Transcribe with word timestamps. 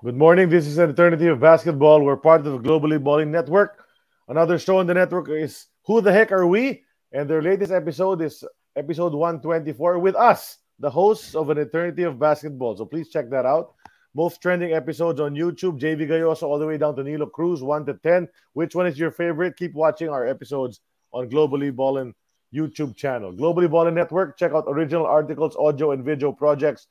Good 0.00 0.14
morning. 0.14 0.48
This 0.48 0.68
is 0.68 0.78
an 0.78 0.90
eternity 0.90 1.26
of 1.26 1.40
basketball. 1.40 2.04
We're 2.04 2.16
part 2.16 2.46
of 2.46 2.52
the 2.52 2.58
Globally 2.60 3.02
Balling 3.02 3.32
Network. 3.32 3.84
Another 4.28 4.56
show 4.56 4.78
on 4.78 4.86
the 4.86 4.94
network 4.94 5.28
is 5.28 5.66
Who 5.86 6.00
the 6.00 6.12
Heck 6.12 6.30
Are 6.30 6.46
We? 6.46 6.84
And 7.10 7.28
their 7.28 7.42
latest 7.42 7.72
episode 7.72 8.22
is 8.22 8.44
episode 8.76 9.12
124 9.12 9.98
with 9.98 10.14
us, 10.14 10.58
the 10.78 10.88
hosts 10.88 11.34
of 11.34 11.50
an 11.50 11.58
eternity 11.58 12.04
of 12.04 12.16
basketball. 12.16 12.76
So 12.76 12.84
please 12.84 13.08
check 13.08 13.28
that 13.30 13.44
out. 13.44 13.74
Both 14.14 14.40
trending 14.40 14.72
episodes 14.72 15.18
on 15.18 15.34
YouTube, 15.34 15.80
JV 15.80 16.08
Gayoso 16.08 16.44
all 16.44 16.60
the 16.60 16.66
way 16.68 16.78
down 16.78 16.94
to 16.94 17.02
Nilo 17.02 17.26
Cruz, 17.26 17.60
1 17.60 17.86
to 17.86 17.94
10. 17.94 18.28
Which 18.52 18.76
one 18.76 18.86
is 18.86 19.00
your 19.00 19.10
favorite? 19.10 19.56
Keep 19.56 19.74
watching 19.74 20.10
our 20.10 20.28
episodes 20.28 20.78
on 21.12 21.28
Globally 21.28 21.74
Ballin 21.74 22.14
YouTube 22.54 22.94
channel. 22.94 23.32
Globally 23.32 23.68
Ballin 23.68 23.96
Network, 23.96 24.38
check 24.38 24.52
out 24.52 24.66
original 24.68 25.06
articles, 25.06 25.56
audio, 25.56 25.90
and 25.90 26.04
video 26.04 26.30
projects 26.30 26.86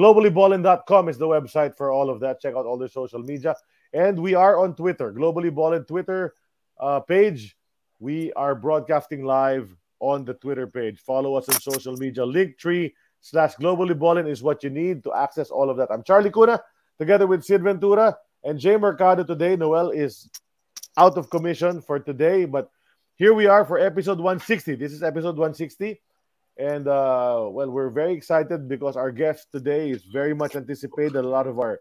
globallyballin.com 0.00 1.10
is 1.10 1.18
the 1.18 1.26
website 1.26 1.76
for 1.76 1.92
all 1.92 2.08
of 2.08 2.20
that. 2.20 2.40
Check 2.40 2.54
out 2.54 2.64
all 2.64 2.78
their 2.78 2.88
social 2.88 3.22
media. 3.22 3.54
And 3.92 4.18
we 4.18 4.34
are 4.34 4.58
on 4.58 4.74
Twitter, 4.74 5.12
Globally 5.12 5.54
Ballin 5.54 5.84
Twitter 5.84 6.34
uh, 6.78 7.00
page. 7.00 7.54
We 7.98 8.32
are 8.32 8.54
broadcasting 8.54 9.24
live 9.24 9.76
on 9.98 10.24
the 10.24 10.32
Twitter 10.32 10.66
page. 10.66 10.98
Follow 11.00 11.34
us 11.34 11.50
on 11.50 11.60
social 11.60 11.96
media. 11.96 12.22
Linktree 12.22 12.94
slash 13.20 13.56
Globally 13.56 13.98
Ballin 13.98 14.26
is 14.26 14.42
what 14.42 14.64
you 14.64 14.70
need 14.70 15.04
to 15.04 15.12
access 15.12 15.50
all 15.50 15.68
of 15.68 15.76
that. 15.76 15.90
I'm 15.90 16.02
Charlie 16.02 16.30
Cuna, 16.30 16.62
together 16.98 17.26
with 17.26 17.44
Sid 17.44 17.62
Ventura 17.62 18.16
and 18.42 18.58
Jay 18.58 18.78
Mercado 18.78 19.22
today. 19.22 19.54
Noel 19.54 19.90
is 19.90 20.30
out 20.96 21.18
of 21.18 21.28
commission 21.28 21.82
for 21.82 21.98
today, 21.98 22.46
but 22.46 22.70
here 23.16 23.34
we 23.34 23.46
are 23.46 23.66
for 23.66 23.78
episode 23.78 24.16
160. 24.16 24.76
This 24.76 24.92
is 24.92 25.02
episode 25.02 25.36
160. 25.36 26.00
And 26.58 26.88
uh, 26.88 27.48
well, 27.50 27.70
we're 27.70 27.90
very 27.90 28.12
excited 28.12 28.68
because 28.68 28.96
our 28.96 29.10
guest 29.10 29.48
today 29.52 29.90
is 29.90 30.04
very 30.04 30.34
much 30.34 30.56
anticipated. 30.56 31.16
A 31.16 31.22
lot 31.22 31.46
of 31.46 31.58
our 31.58 31.80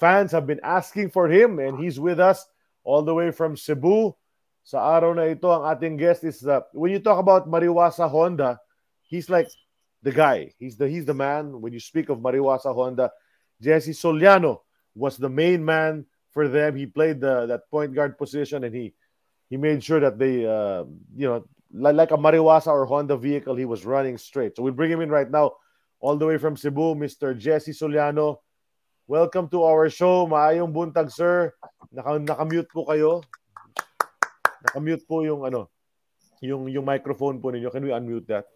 fans 0.00 0.32
have 0.32 0.46
been 0.46 0.60
asking 0.62 1.10
for 1.10 1.28
him, 1.28 1.58
and 1.58 1.78
he's 1.78 2.00
with 2.00 2.18
us 2.18 2.46
all 2.84 3.02
the 3.02 3.14
way 3.14 3.30
from 3.30 3.56
Cebu. 3.56 4.14
Sa 4.66 4.82
araw 4.82 5.14
na 5.14 5.30
ito, 5.30 5.46
ang 5.46 5.62
ating 5.62 5.94
guest 5.94 6.26
is 6.26 6.42
uh, 6.42 6.58
when 6.74 6.90
you 6.90 6.98
talk 6.98 7.22
about 7.22 7.46
Mariwasa 7.46 8.10
Honda, 8.10 8.58
he's 9.06 9.30
like 9.30 9.46
the 10.02 10.10
guy. 10.10 10.50
He's 10.58 10.74
the 10.74 10.90
he's 10.90 11.06
the 11.06 11.14
man. 11.14 11.62
When 11.62 11.72
you 11.72 11.78
speak 11.78 12.10
of 12.10 12.18
Mariwasa 12.18 12.74
Honda, 12.74 13.14
Jesse 13.62 13.94
Soliano 13.94 14.66
was 14.98 15.16
the 15.16 15.30
main 15.30 15.62
man 15.62 16.06
for 16.34 16.48
them. 16.48 16.74
He 16.74 16.86
played 16.86 17.20
the 17.20 17.46
that 17.46 17.70
point 17.70 17.94
guard 17.94 18.18
position, 18.18 18.64
and 18.66 18.74
he 18.74 18.94
he 19.48 19.56
made 19.56 19.82
sure 19.82 20.00
that 20.00 20.18
they 20.18 20.42
uh, 20.42 20.82
you 21.14 21.30
know 21.30 21.46
like 21.76 22.10
a 22.10 22.16
Mariwasa 22.16 22.68
or 22.68 22.86
Honda 22.86 23.16
vehicle, 23.16 23.54
he 23.54 23.64
was 23.64 23.84
running 23.84 24.16
straight. 24.16 24.56
So 24.56 24.62
we 24.62 24.70
bring 24.70 24.90
him 24.90 25.00
in 25.00 25.10
right 25.10 25.30
now, 25.30 25.52
all 26.00 26.16
the 26.16 26.26
way 26.26 26.38
from 26.38 26.56
Cebu, 26.56 26.96
Mr. 26.96 27.36
Jesse 27.36 27.72
Soliano. 27.72 28.40
Welcome 29.06 29.48
to 29.54 29.62
our 29.62 29.88
show. 29.92 30.26
Maayong 30.26 30.72
buntag, 30.72 31.12
sir. 31.12 31.52
Naka, 31.92 32.18
naka-mute 32.18 32.66
po 32.72 32.88
kayo. 32.88 33.22
Naka-mute 34.66 35.04
po 35.06 35.22
yung 35.22 35.46
ano, 35.46 35.70
yung 36.42 36.66
yung 36.66 36.82
microphone 36.82 37.38
po 37.38 37.54
ninyo. 37.54 37.70
Can 37.70 37.86
we 37.86 37.94
unmute 37.94 38.26
that? 38.26 38.50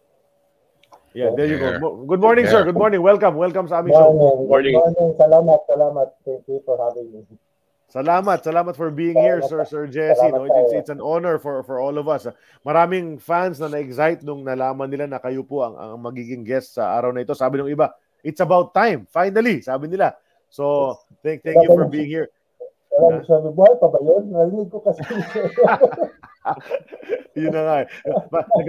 Yeah, 1.15 1.31
there 1.35 1.47
you 1.47 1.59
go. 1.59 2.03
Good 2.07 2.19
morning, 2.19 2.47
sir. 2.47 2.63
Good 2.63 2.75
morning. 2.75 3.03
Welcome. 3.03 3.35
Welcome 3.35 3.67
sa 3.67 3.79
aming 3.79 3.95
show. 3.95 4.11
Good 4.11 4.47
morning. 4.47 4.75
Salamat, 5.19 5.59
salamat. 5.67 6.07
Thank 6.23 6.47
you 6.47 6.63
for 6.63 6.79
having 6.79 7.11
me. 7.11 7.21
Salamat, 7.91 8.39
salamat 8.39 8.71
for 8.79 8.87
being 8.87 9.19
here, 9.19 9.43
Sir 9.43 9.67
Sir 9.67 9.83
Jesse. 9.83 10.31
No, 10.31 10.47
it's, 10.47 10.71
it's 10.79 10.91
an 10.95 11.03
honor 11.03 11.35
for 11.35 11.59
for 11.67 11.83
all 11.83 11.99
of 11.99 12.07
us. 12.07 12.23
Maraming 12.63 13.19
fans 13.19 13.59
na 13.59 13.67
na-excite 13.67 14.23
nung 14.23 14.47
nalaman 14.47 14.87
nila 14.87 15.11
na 15.11 15.19
kayo 15.19 15.43
po 15.43 15.67
ang, 15.67 15.75
ang 15.75 15.99
magiging 15.99 16.47
guest 16.47 16.79
sa 16.79 16.95
araw 16.95 17.11
na 17.11 17.27
ito. 17.27 17.35
Sabi 17.35 17.59
ng 17.59 17.67
iba, 17.67 17.91
it's 18.23 18.39
about 18.39 18.71
time. 18.71 19.03
Finally, 19.11 19.59
sabi 19.59 19.91
nila. 19.91 20.15
So, 20.47 20.95
thank 21.19 21.43
thank 21.43 21.59
you 21.59 21.67
for 21.67 21.83
being 21.91 22.07
here. 22.07 22.31
Sabi, 23.27 23.51
buhay 23.51 23.75
pa 23.75 23.87
ba 23.91 23.99
yun? 23.99 24.23
Narinig 24.31 24.71
ko 24.71 24.79
kasi. 24.79 25.03
Yun 27.37 27.53
na 27.53 27.61
nga. 27.63 27.75
Eh. 27.85 27.87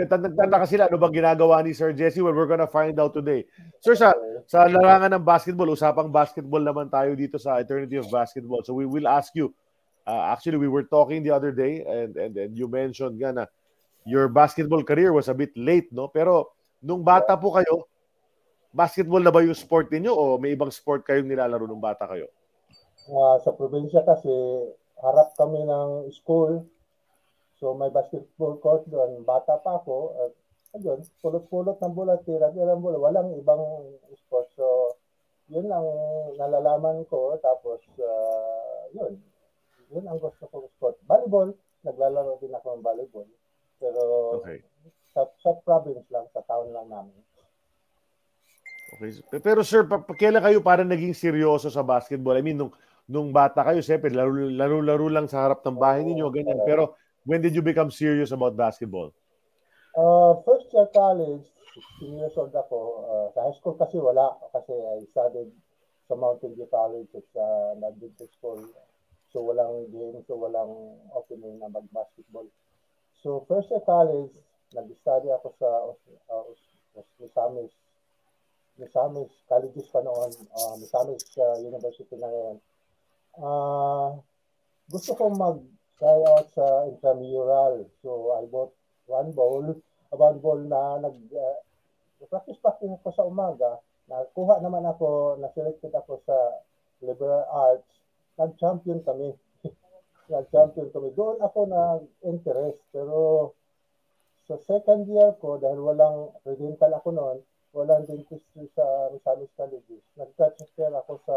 Nagtataka 0.06 0.66
sila 0.68 0.86
ano 0.86 0.96
bang 1.00 1.16
ginagawa 1.24 1.64
ni 1.64 1.72
Sir 1.72 1.96
Jesse? 1.96 2.20
Well, 2.20 2.36
we're 2.36 2.50
gonna 2.50 2.68
find 2.68 2.94
out 3.00 3.16
today. 3.16 3.48
Sir, 3.80 3.96
sa, 3.96 4.12
sa 4.46 4.68
larangan 4.68 5.16
ng 5.18 5.24
basketball, 5.24 5.72
usapang 5.72 6.12
basketball 6.12 6.62
naman 6.62 6.92
tayo 6.92 7.16
dito 7.16 7.40
sa 7.40 7.58
Eternity 7.58 7.98
of 7.98 8.12
Basketball. 8.12 8.62
So 8.62 8.76
we 8.76 8.84
will 8.84 9.08
ask 9.08 9.32
you, 9.34 9.50
uh, 10.06 10.30
actually 10.30 10.60
we 10.60 10.68
were 10.68 10.84
talking 10.84 11.24
the 11.24 11.32
other 11.32 11.50
day 11.50 11.82
and, 11.82 12.14
and, 12.16 12.32
and 12.36 12.50
you 12.54 12.68
mentioned 12.68 13.18
nga 13.18 13.32
na 13.32 13.44
your 14.04 14.28
basketball 14.28 14.82
career 14.82 15.14
was 15.14 15.30
a 15.30 15.36
bit 15.36 15.54
late, 15.54 15.88
no? 15.94 16.10
Pero 16.10 16.54
nung 16.82 17.06
bata 17.06 17.38
po 17.38 17.54
kayo, 17.54 17.86
basketball 18.74 19.22
na 19.22 19.30
ba 19.30 19.44
yung 19.44 19.54
sport 19.54 19.92
niyo 19.94 20.16
o 20.16 20.36
may 20.36 20.52
ibang 20.56 20.72
sport 20.72 21.06
kayong 21.06 21.28
nilalaro 21.28 21.68
nung 21.70 21.82
bata 21.82 22.08
kayo? 22.10 22.26
Uh, 23.06 23.38
sa 23.42 23.50
probinsya 23.54 24.02
kasi, 24.06 24.30
harap 25.02 25.34
kami 25.34 25.62
ng 25.66 26.10
school, 26.14 26.66
So 27.62 27.78
may 27.78 27.94
basketball 27.94 28.58
court 28.58 28.82
doon. 28.90 29.22
Bata 29.22 29.54
pa 29.62 29.78
ako. 29.78 30.18
At 30.18 30.34
ayun, 30.82 31.06
pulot-pulot 31.22 31.78
ng 31.78 31.94
bola, 31.94 32.18
tira-tira 32.26 32.74
ng 32.74 32.82
bola. 32.82 32.98
Walang 32.98 33.38
ibang 33.38 33.62
sport. 34.18 34.50
So 34.58 34.98
yun 35.46 35.70
ang 35.70 35.86
nalalaman 36.34 37.06
ko. 37.06 37.38
Tapos 37.38 37.78
uh, 38.02 38.90
yun. 38.90 39.14
Yun 39.94 40.10
ang 40.10 40.18
gusto 40.18 40.42
kong 40.50 40.66
sport. 40.74 40.98
Volleyball. 41.06 41.54
Naglalaro 41.86 42.42
din 42.42 42.50
ako 42.50 42.66
ng 42.74 42.82
volleyball. 42.82 43.30
Pero 43.78 44.02
okay. 44.42 44.66
sa, 45.14 45.30
sa 45.38 45.54
province 45.62 46.02
lang, 46.10 46.26
sa 46.34 46.42
town 46.42 46.66
lang 46.74 46.90
namin. 46.90 47.14
Okay. 48.98 49.38
Pero 49.38 49.62
sir, 49.62 49.86
pa, 49.86 50.02
kailan 50.02 50.42
kayo 50.42 50.58
parang 50.66 50.90
naging 50.90 51.14
seryoso 51.14 51.70
sa 51.70 51.86
basketball? 51.86 52.34
I 52.34 52.42
mean, 52.42 52.58
nung, 52.58 52.74
nung 53.06 53.30
bata 53.30 53.62
kayo, 53.62 53.80
siyempre, 53.80 54.10
laro-laro 54.12 55.06
lang 55.08 55.30
sa 55.30 55.46
harap 55.46 55.62
ng 55.62 55.78
bahay 55.78 56.04
ninyo, 56.04 56.26
ganyan. 56.28 56.60
Pero 56.62 56.98
when 57.24 57.40
did 57.40 57.54
you 57.54 57.62
become 57.62 57.90
serious 57.90 58.30
about 58.30 58.56
basketball? 58.56 59.12
Uh, 59.96 60.40
first 60.44 60.66
year 60.72 60.88
college, 60.94 61.44
16 62.00 62.18
years 62.18 62.32
old 62.36 62.54
ako. 62.54 62.78
Uh, 63.04 63.26
sa 63.34 63.38
high 63.44 63.56
school 63.60 63.76
kasi 63.76 64.00
wala 64.00 64.36
kasi 64.52 64.72
I 64.72 65.04
studied 65.12 65.52
sa 66.08 66.14
Mountain 66.16 66.56
View 66.56 66.68
College 66.68 67.08
at 67.14 67.26
sa 67.32 67.44
uh, 67.76 67.88
Adventist 67.88 68.32
School. 68.40 68.68
So 69.32 69.44
walang 69.44 69.88
game, 69.92 70.20
so 70.28 70.36
walang 70.36 71.00
opening 71.16 71.60
na 71.60 71.72
mag-basketball. 71.72 72.48
So 73.24 73.44
first 73.48 73.70
year 73.72 73.84
college, 73.84 74.32
nag-study 74.72 75.28
ako 75.32 75.48
sa 75.56 75.68
uh, 76.32 76.44
Misamis 77.20 77.72
Misamis 78.80 79.28
colleges 79.48 79.88
pa 79.92 80.00
noon, 80.00 80.32
uh, 80.56 80.74
Misamis 80.80 81.28
uh, 81.36 81.60
University 81.60 82.16
na 82.16 82.28
ngayon. 82.28 82.58
Uh, 83.36 84.08
gusto 84.88 85.12
ko 85.16 85.28
mag 85.32 85.60
try 86.02 86.18
out 86.34 86.50
sa 86.50 86.90
intramural. 86.90 87.86
So 88.02 88.34
I 88.34 88.50
bought 88.50 88.74
one 89.06 89.30
bowl, 89.30 89.78
one 90.10 90.38
bowl 90.42 90.58
na 90.58 90.98
nag 90.98 91.14
uh, 91.30 91.62
practice 92.26 92.58
practice 92.58 92.90
ako 92.98 93.10
sa 93.14 93.22
umaga. 93.22 93.78
Nakuha 94.10 94.58
naman 94.58 94.82
ako, 94.82 95.38
na-selected 95.38 95.94
ako 95.94 96.18
sa 96.26 96.34
liberal 97.06 97.46
arts. 97.46 97.86
Nag-champion 98.34 99.06
kami. 99.06 99.30
Nag-champion 100.34 100.90
kami. 100.90 101.14
Doon 101.14 101.38
ako 101.38 101.70
na-interest. 101.70 102.82
Pero 102.90 103.54
sa 104.50 104.58
second 104.66 105.06
year 105.06 105.38
ko, 105.38 105.62
dahil 105.62 105.78
walang 105.78 106.34
credential 106.42 106.90
ako 106.98 107.08
noon, 107.14 107.38
walang 107.70 108.02
dentistry 108.10 108.66
sa 108.74 108.84
Misamis 109.14 109.54
Colleges. 109.54 110.02
Nag-transfer 110.18 110.90
ako 110.98 111.22
sa 111.22 111.36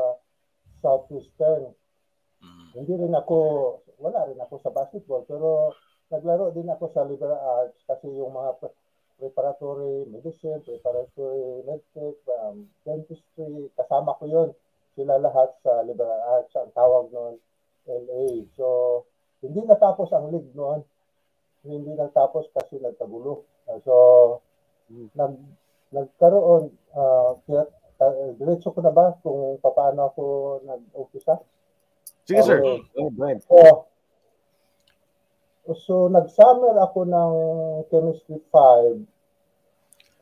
Southwestern. 0.82 1.70
Mm-hmm. 2.44 2.68
Hindi 2.76 2.94
rin 3.06 3.14
ako 3.16 3.38
wala 4.00 4.28
rin 4.28 4.40
ako 4.40 4.60
sa 4.60 4.74
basketball 4.76 5.24
pero 5.24 5.72
naglaro 6.12 6.52
din 6.52 6.68
ako 6.68 6.92
sa 6.92 7.08
liberal 7.08 7.40
arts 7.40 7.80
kasi 7.88 8.12
yung 8.12 8.36
mga 8.36 8.60
preparatory 9.16 10.06
medicine, 10.12 10.60
preparatory 10.62 11.64
medtech, 11.64 12.20
um, 12.44 12.68
dentistry, 12.84 13.72
kasama 13.80 14.16
ko 14.20 14.28
yun. 14.28 14.50
Sila 14.96 15.20
lahat 15.20 15.56
sa 15.64 15.84
liberal 15.88 16.20
arts, 16.40 16.56
ang 16.56 16.72
tawag 16.76 17.12
noon 17.12 17.36
LA. 17.88 18.44
So, 18.56 19.04
hindi 19.40 19.64
natapos 19.64 20.12
ang 20.12 20.32
league 20.32 20.52
noon. 20.56 20.84
Hindi 21.66 21.96
natapos 21.96 22.52
kasi 22.54 22.78
nagkagulo. 22.78 23.48
Uh, 23.66 23.80
so, 23.82 23.94
nag, 25.16 25.34
nagkaroon, 25.96 26.70
uh, 26.94 27.34
uh, 27.50 28.32
diretso 28.38 28.76
ko 28.76 28.80
na 28.84 28.94
ba 28.94 29.16
kung 29.24 29.58
paano 29.64 30.12
ako 30.12 30.24
nag-umpisa? 30.68 31.40
Sige, 32.26 32.42
sir. 32.42 32.60
Oh, 33.48 33.86
so, 35.66 35.74
so, 35.78 35.96
nag-summer 36.10 36.74
ako 36.82 37.06
ng 37.06 37.34
chemistry 37.90 38.42
5 38.50 39.16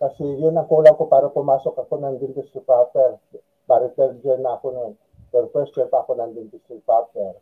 kasi 0.04 0.24
yun 0.28 0.60
ang 0.60 0.68
kulang 0.68 1.00
ko 1.00 1.08
para 1.08 1.32
pumasok 1.32 1.80
ako 1.80 2.04
ng 2.04 2.20
dentistry 2.20 2.60
proper. 2.60 3.24
Para 3.64 3.88
third 3.96 4.20
year 4.28 4.36
na 4.36 4.60
ako 4.60 4.68
nun. 4.76 4.94
Pero 5.32 5.48
first 5.56 5.72
year 5.80 5.88
pa 5.88 6.04
ako 6.04 6.20
ng 6.20 6.36
dentistry 6.36 6.84
proper. 6.84 7.40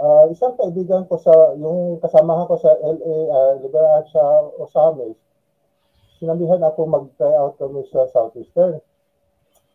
Uh, 0.00 0.32
isang 0.32 0.56
kaibigan 0.56 1.04
ko 1.08 1.20
sa, 1.20 1.32
yung 1.60 2.00
kasamahan 2.00 2.48
ko 2.48 2.56
sa 2.56 2.72
LA, 2.80 3.16
uh, 3.28 3.52
Liberal 3.60 4.04
sa 4.08 4.20
Osamis, 4.60 5.16
sinabihan 6.20 6.60
ako 6.64 6.84
mag-try 6.84 7.32
out 7.36 7.56
kami 7.60 7.84
sa 7.88 8.08
Southeastern. 8.12 8.80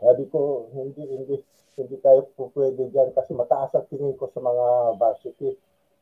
Sabi 0.01 0.25
ko, 0.33 0.69
hindi, 0.73 1.05
hindi, 1.05 1.37
hindi 1.79 1.95
tayo 2.03 2.27
po 2.35 2.51
pwede 2.51 2.91
dyan 2.91 3.15
kasi 3.15 3.31
mataas 3.31 3.71
ang 3.75 3.87
tingin 3.87 4.15
ko 4.19 4.27
sa 4.27 4.43
mga 4.43 4.65
varsity, 4.99 5.55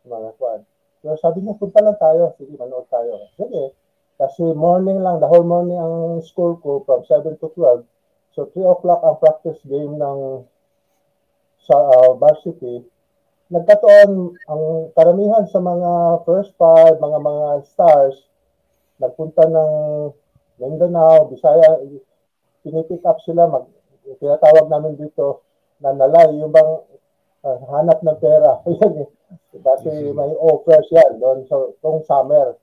mga 0.09 0.33
squad. 0.33 0.61
So 1.05 1.15
sabi 1.21 1.45
niya, 1.45 1.55
punta 1.55 1.79
lang 1.79 1.97
tayo. 2.01 2.33
Sige, 2.35 2.57
manood 2.57 2.89
tayo. 2.89 3.29
Sige. 3.37 3.77
Kasi 4.19 4.43
morning 4.51 4.99
lang, 4.99 5.23
the 5.23 5.29
whole 5.29 5.47
morning 5.47 5.79
ang 5.79 6.19
school 6.25 6.59
ko 6.59 6.83
from 6.83 7.05
7 7.07 7.39
to 7.39 7.47
12. 7.55 7.85
So 8.35 8.51
3 8.51 8.67
o'clock 8.67 9.01
ang 9.05 9.21
practice 9.21 9.61
game 9.63 9.95
ng 9.95 10.43
sa 11.63 11.77
uh, 11.77 12.11
varsity. 12.17 12.83
Nagkataon 13.49 14.11
ang 14.49 14.63
karamihan 14.93 15.45
sa 15.49 15.61
mga 15.61 16.21
first 16.25 16.53
five, 16.57 16.97
mga 17.01 17.19
mga 17.21 17.47
stars, 17.65 18.17
nagpunta 19.01 19.45
ng 19.47 19.71
Mindanao, 20.59 21.31
Bisaya, 21.31 21.79
pinipick 22.61 23.01
up 23.07 23.17
sila, 23.23 23.47
mag, 23.47 23.65
tinatawag 24.19 24.67
namin 24.67 24.99
dito 24.99 25.48
na 25.79 25.95
nalay, 25.95 26.35
yung 26.39 26.51
bang 26.51 26.71
uh, 27.43 27.57
hanap 27.71 27.99
ng 28.03 28.19
pera. 28.19 28.59
Yan 28.79 29.07
eh. 29.07 29.09
Kasi 29.59 29.89
may 30.13 30.33
offers 30.37 30.87
yan 30.93 31.17
doon 31.17 31.45
so, 31.49 31.73
tong 31.81 32.01
summer. 32.05 32.57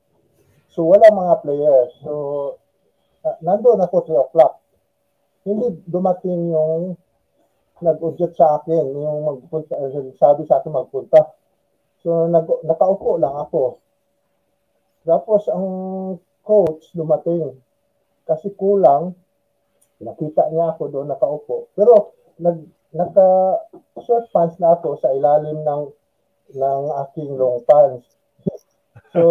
So 0.70 0.86
wala 0.86 1.10
mga 1.10 1.34
players. 1.42 1.92
So 2.02 2.12
uh, 3.22 3.36
nandoon 3.42 3.82
ako 3.82 4.06
3 4.06 4.24
o'clock. 4.26 4.62
Hindi 5.46 5.82
dumating 5.86 6.50
yung 6.50 6.98
nag-udyot 7.82 8.32
sa 8.34 8.58
akin, 8.58 8.82
yung 8.96 9.18
magpunta, 9.28 9.78
sabi 10.18 10.42
sa 10.48 10.58
akin 10.58 10.72
magpunta. 10.74 11.34
So 12.02 12.26
nag, 12.26 12.46
nakaupo 12.66 13.18
lang 13.18 13.34
ako. 13.34 13.78
Tapos 15.06 15.46
ang 15.50 15.66
coach 16.42 16.90
dumating 16.94 17.54
kasi 18.26 18.50
kulang 18.54 19.14
nakita 20.02 20.50
niya 20.50 20.74
ako 20.74 20.82
doon 20.90 21.10
nakaupo. 21.10 21.70
Pero 21.74 22.14
nag 22.42 22.75
naka 22.96 23.60
short 24.00 24.26
pants 24.32 24.56
na 24.56 24.72
ako 24.72 24.96
sa 24.96 25.12
ilalim 25.12 25.60
ng 25.60 25.82
ng 26.56 26.82
aking 27.06 27.36
long 27.36 27.60
pants. 27.68 28.08
So 29.12 29.22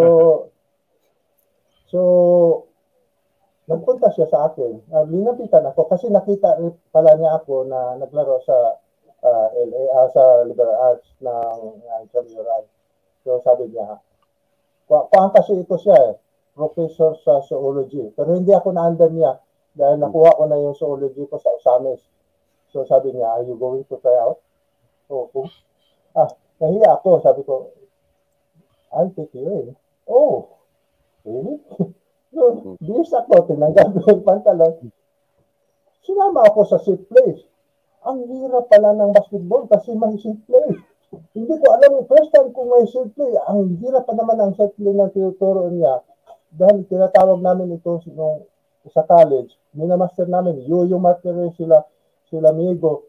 so 1.90 2.02
nagpunta 3.66 4.14
siya 4.14 4.30
sa 4.30 4.50
akin. 4.50 4.86
Uh, 4.94 5.06
linapitan 5.10 5.66
ako 5.66 5.90
kasi 5.90 6.06
nakita 6.14 6.62
pala 6.94 7.18
niya 7.18 7.42
ako 7.42 7.66
na 7.66 7.98
naglaro 7.98 8.38
sa 8.46 8.78
uh, 9.26 9.48
LA 9.58 9.84
uh, 9.90 10.08
sa 10.14 10.24
liberal 10.46 10.78
arts 10.94 11.10
ng 11.22 11.58
uh, 11.82 12.00
intramural. 12.06 12.70
So 13.26 13.42
sabi 13.42 13.74
niya, 13.74 13.98
kuhaan 14.86 15.34
kasi 15.34 15.58
ito 15.58 15.76
siya 15.82 15.98
eh, 15.98 16.14
professor 16.54 17.18
sa 17.26 17.42
zoology. 17.42 18.14
Pero 18.14 18.38
hindi 18.38 18.54
ako 18.54 18.70
naandan 18.70 19.18
niya 19.18 19.34
dahil 19.74 19.98
nakuha 19.98 20.38
ko 20.38 20.44
na 20.46 20.62
yung 20.62 20.78
zoology 20.78 21.26
ko 21.26 21.42
sa 21.42 21.50
Osamis. 21.58 22.00
So 22.76 22.84
sabi 22.84 23.16
niya, 23.16 23.40
are 23.40 23.48
you 23.48 23.56
going 23.56 23.88
to 23.88 23.96
try 24.04 24.20
out? 24.20 24.44
Oh, 25.08 25.32
ah, 26.12 26.28
nahiya 26.60 27.00
ako. 27.00 27.24
Sabi 27.24 27.48
ko, 27.48 27.72
I'll 28.92 29.16
take 29.16 29.32
you 29.32 29.48
in. 29.48 29.68
Oh, 30.12 30.60
really? 31.24 31.64
so, 32.36 32.76
bis 32.84 33.16
ako, 33.16 33.48
tinanggap 33.48 33.96
ko 33.96 34.12
yung 34.12 34.28
pantalon. 34.28 34.92
Sinama 36.04 36.52
ako 36.52 36.68
sa 36.68 36.84
seat 36.84 37.00
place. 37.08 37.48
Ang 38.04 38.28
hirap 38.28 38.68
pala 38.68 38.92
ng 38.92 39.16
basketball 39.16 39.72
kasi 39.72 39.96
may 39.96 40.20
seat 40.20 40.44
place. 40.44 40.84
Hindi 41.32 41.56
ko 41.56 41.80
alam, 41.80 42.04
first 42.12 42.28
time 42.36 42.52
kung 42.52 42.76
may 42.76 42.84
seat 42.92 43.08
play, 43.16 43.40
ang 43.48 43.80
hirap 43.80 44.04
pa 44.04 44.20
naman 44.20 44.36
ang 44.36 44.52
seat 44.52 44.76
play 44.76 44.92
ng 44.92 45.16
tinuturo 45.16 45.72
niya. 45.72 46.04
Dahil 46.52 46.84
tinatawag 46.92 47.40
namin 47.40 47.72
ito 47.72 48.04
nung 48.12 48.44
sa 48.92 49.08
college, 49.08 49.56
minamaster 49.72 50.28
namin, 50.28 50.60
yung 50.68 51.00
material 51.00 51.56
sila, 51.56 51.88
sila 52.36 52.52
Migo, 52.52 53.08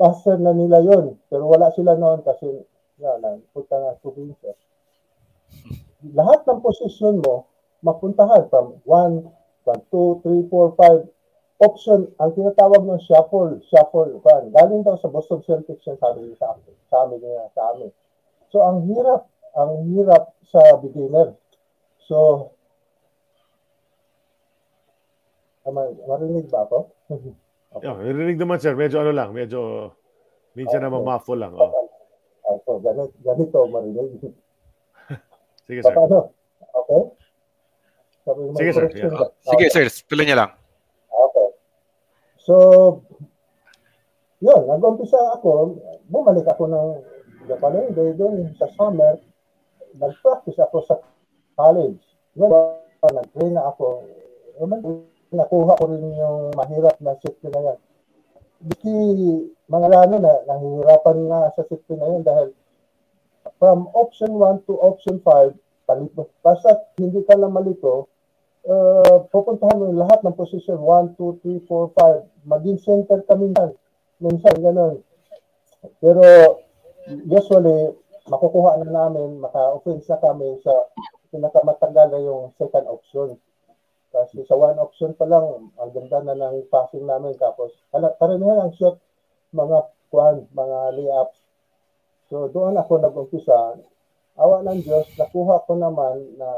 master 0.00 0.40
na 0.40 0.56
nila 0.56 0.80
yon 0.80 1.20
Pero 1.28 1.44
wala 1.44 1.68
sila 1.76 1.92
noon 2.00 2.24
kasi, 2.24 2.48
yan, 2.96 3.44
punta 3.52 3.76
na 3.76 4.00
probinsya. 4.00 4.56
Lahat 6.18 6.48
ng 6.48 6.64
posisyon 6.64 7.20
mo, 7.20 7.44
mapuntahan 7.84 8.48
from 8.48 8.80
1, 8.88 9.28
from 9.68 9.78
2, 9.92 10.48
3, 10.48 10.48
4, 10.48 10.72
5, 10.80 11.04
option, 11.58 12.06
ang 12.22 12.30
tinatawag 12.38 12.86
ng 12.86 13.02
shuffle, 13.02 13.58
shuffle, 13.66 14.22
kan. 14.22 14.46
Galing 14.54 14.86
daw 14.86 14.94
sa 14.96 15.10
Boston 15.10 15.42
Celtics 15.42 15.84
yung 15.90 15.98
sabi 15.98 16.30
sa 16.38 16.54
amin, 16.54 16.74
sa 16.86 16.96
amin 17.04 17.18
niya, 17.18 17.50
sa 17.50 17.62
amin. 17.74 17.90
So, 18.48 18.62
ang 18.62 18.86
hirap, 18.86 19.26
ang 19.58 19.90
hirap 19.90 20.38
sa 20.46 20.78
beginner. 20.78 21.34
So, 22.06 22.50
Marinig 26.08 26.48
ba 26.48 26.64
ako? 26.64 26.88
okay. 27.74 27.84
Yeah, 27.84 27.96
marinig 27.96 28.38
naman 28.40 28.58
sir. 28.62 28.72
Medyo 28.72 29.02
ano 29.02 29.12
lang, 29.12 29.30
medyo 29.36 29.92
minsan 30.56 30.80
okay. 30.80 30.88
na 30.88 31.02
muffle 31.02 31.40
lang. 31.40 31.52
Oh. 31.54 31.68
Okay. 31.68 31.84
So, 32.64 32.80
ganito, 32.80 33.12
ganito 33.20 33.58
marinig. 33.68 34.08
Sige 35.68 35.80
sir. 35.84 35.94
Paano? 35.94 36.32
Okay? 36.64 37.02
Sabi, 38.24 38.40
Sige 38.56 38.70
sir. 38.72 38.86
Yeah. 38.96 39.12
Okay. 39.12 39.68
Sige 39.68 39.88
sir, 39.90 40.04
tuloy 40.08 40.24
niya 40.24 40.38
lang. 40.44 40.50
Okay. 41.12 41.48
So, 42.40 42.54
yun, 44.38 44.60
nag-umpisa 44.70 45.18
ako, 45.36 45.76
bumalik 46.08 46.46
ako 46.46 46.70
ng 46.70 46.88
Japan 47.50 47.90
day 47.90 48.14
doon 48.14 48.54
sa 48.54 48.70
summer, 48.76 49.18
nag-practice 49.98 50.60
ako 50.62 50.84
sa 50.86 50.94
college. 51.58 51.98
Yun, 52.38 52.52
nag-train 53.02 53.52
na 53.56 53.66
ako 53.66 54.06
nakuha 55.32 55.76
ko 55.76 55.84
rin 55.88 56.04
yung 56.16 56.52
mahirap 56.56 56.96
na 57.00 57.16
safety 57.20 57.48
na 57.52 57.60
yan. 57.72 57.78
Di 58.58 58.94
mga 59.68 59.86
lano 59.86 60.16
na, 60.18 60.34
nahihirapan 60.48 61.18
nga 61.28 61.40
sa 61.54 61.62
safety 61.68 61.94
na 61.94 62.06
yan 62.16 62.22
dahil 62.24 62.48
from 63.56 63.88
option 63.94 64.32
1 64.36 64.64
to 64.68 64.76
option 64.80 65.20
5, 65.20 65.52
palito. 65.88 66.28
Basta 66.44 66.88
hindi 67.00 67.24
ka 67.24 67.36
lang 67.36 67.52
malito, 67.52 68.08
uh, 68.68 69.24
pupuntahan 69.32 69.80
mo 69.80 69.92
lahat 69.96 70.20
ng 70.24 70.36
position 70.36 70.80
1, 70.80 71.16
2, 71.16 71.40
3, 71.44 71.64
4, 71.64 72.44
5. 72.44 72.48
Maging 72.48 72.78
center 72.80 73.18
ka 73.24 73.34
minsan. 73.34 73.72
Minsan, 74.20 74.54
ganun. 74.60 75.00
Pero 76.02 76.22
usually, 77.08 77.94
makukuha 78.28 78.82
na 78.82 78.88
namin, 78.90 79.40
maka-offense 79.40 80.04
na 80.10 80.18
kami 80.20 80.60
sa 80.60 80.72
pinakamatagal 81.32 82.06
na 82.12 82.20
yung 82.20 82.52
second 82.60 82.86
option. 82.88 83.28
Kasi 84.18 84.42
sa 84.50 84.58
one 84.58 84.82
option 84.82 85.14
pa 85.14 85.30
lang, 85.30 85.70
ang 85.78 85.90
ganda 85.94 86.18
na 86.26 86.34
ng 86.34 86.66
passing 86.66 87.06
namin. 87.06 87.38
Tapos, 87.38 87.70
karamihan 87.94 88.66
ang 88.66 88.74
shot, 88.74 88.98
mga 89.54 89.78
kwan, 90.10 90.50
mga 90.50 90.78
layups. 90.98 91.38
So, 92.26 92.50
doon 92.50 92.74
ako 92.74 92.98
nag-umpisa. 92.98 93.78
Awa 94.38 94.66
ng 94.66 94.82
Diyos, 94.82 95.06
nakuha 95.14 95.62
ko 95.66 95.78
naman 95.78 96.34
na 96.34 96.50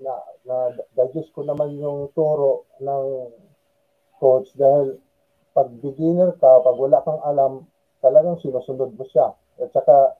na, 0.00 0.14
na 0.48 0.56
digest 0.96 1.30
ko 1.36 1.44
naman 1.44 1.76
yung 1.76 2.08
turo 2.16 2.66
ng 2.80 3.30
coach 4.16 4.48
dahil 4.56 4.96
pag 5.52 5.68
beginner 5.80 6.36
ka, 6.40 6.64
pag 6.64 6.76
wala 6.76 7.04
kang 7.04 7.20
alam, 7.20 7.52
talagang 8.00 8.40
sinusunod 8.40 8.96
mo 8.96 9.04
siya. 9.08 9.36
At 9.60 9.70
saka 9.76 10.16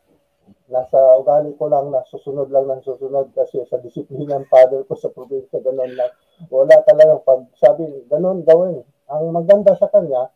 nasa 0.71 0.99
ugali 1.19 1.51
ko 1.59 1.67
lang 1.67 1.91
na 1.91 2.07
susunod 2.07 2.49
lang 2.49 2.71
ng 2.71 2.83
susunod 2.87 3.35
kasi 3.35 3.63
sa 3.67 3.83
disiplina 3.83 4.39
ng 4.39 4.47
father 4.47 4.87
ko 4.87 4.95
sa 4.95 5.11
probinsya, 5.11 5.59
ganun 5.59 5.93
lang. 5.99 6.13
Wala 6.47 6.79
talaga 6.87 7.19
pag 7.27 7.43
sabi, 7.59 7.87
ganun 8.07 8.47
gawin. 8.47 8.87
Ang 9.11 9.35
maganda 9.35 9.75
sa 9.75 9.91
kanya, 9.91 10.31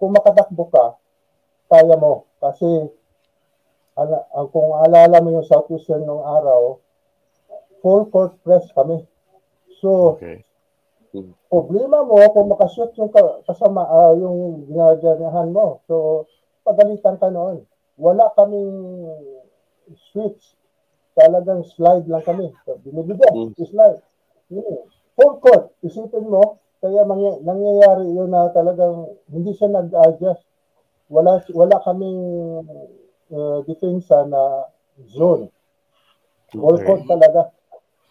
kung 0.00 0.16
makatakbo 0.16 0.64
ka, 0.72 0.96
kaya 1.68 1.96
mo. 2.00 2.24
Kasi 2.40 2.88
ala, 3.96 4.24
kung 4.52 4.76
alala 4.80 5.20
mo 5.20 5.28
yung 5.40 5.46
Southwestern 5.48 6.04
nung 6.04 6.24
araw, 6.24 6.80
full 7.84 8.08
court 8.08 8.36
press 8.40 8.68
kami. 8.72 9.04
So, 9.80 10.16
okay. 10.16 10.40
problema 11.52 12.00
mo 12.04 12.16
kung 12.32 12.48
makashoot 12.48 12.96
yung 12.96 13.12
kasama, 13.44 13.84
uh, 13.84 14.12
yung 14.16 14.68
ginaganahan 14.68 15.52
mo. 15.52 15.84
So, 15.84 16.24
pagalitan 16.64 17.20
ka 17.20 17.28
noon. 17.28 17.62
Wala 17.96 18.32
kaming 18.36 18.74
switch. 20.12 20.54
Talagang 21.16 21.64
slide 21.64 22.04
lang 22.10 22.24
kami. 22.24 22.52
So, 22.68 22.76
binibigyan, 22.84 23.56
mm. 23.56 23.56
slide. 23.56 24.02
Yun 24.52 24.86
full 25.16 25.40
court. 25.40 25.72
Isipin 25.80 26.28
mo, 26.28 26.60
kaya 26.84 27.02
mangy- 27.08 27.40
nangyayari 27.42 28.04
yun 28.12 28.30
na 28.30 28.52
talagang 28.52 29.16
hindi 29.32 29.56
siya 29.56 29.72
nag-adjust. 29.72 30.44
Wala, 31.08 31.40
wala 31.56 31.76
kaming 31.82 32.20
uh, 33.32 33.58
depensa 33.64 34.28
na 34.28 34.68
zone. 35.08 35.48
Full 36.52 36.78
court 36.84 37.02
talaga. 37.08 37.50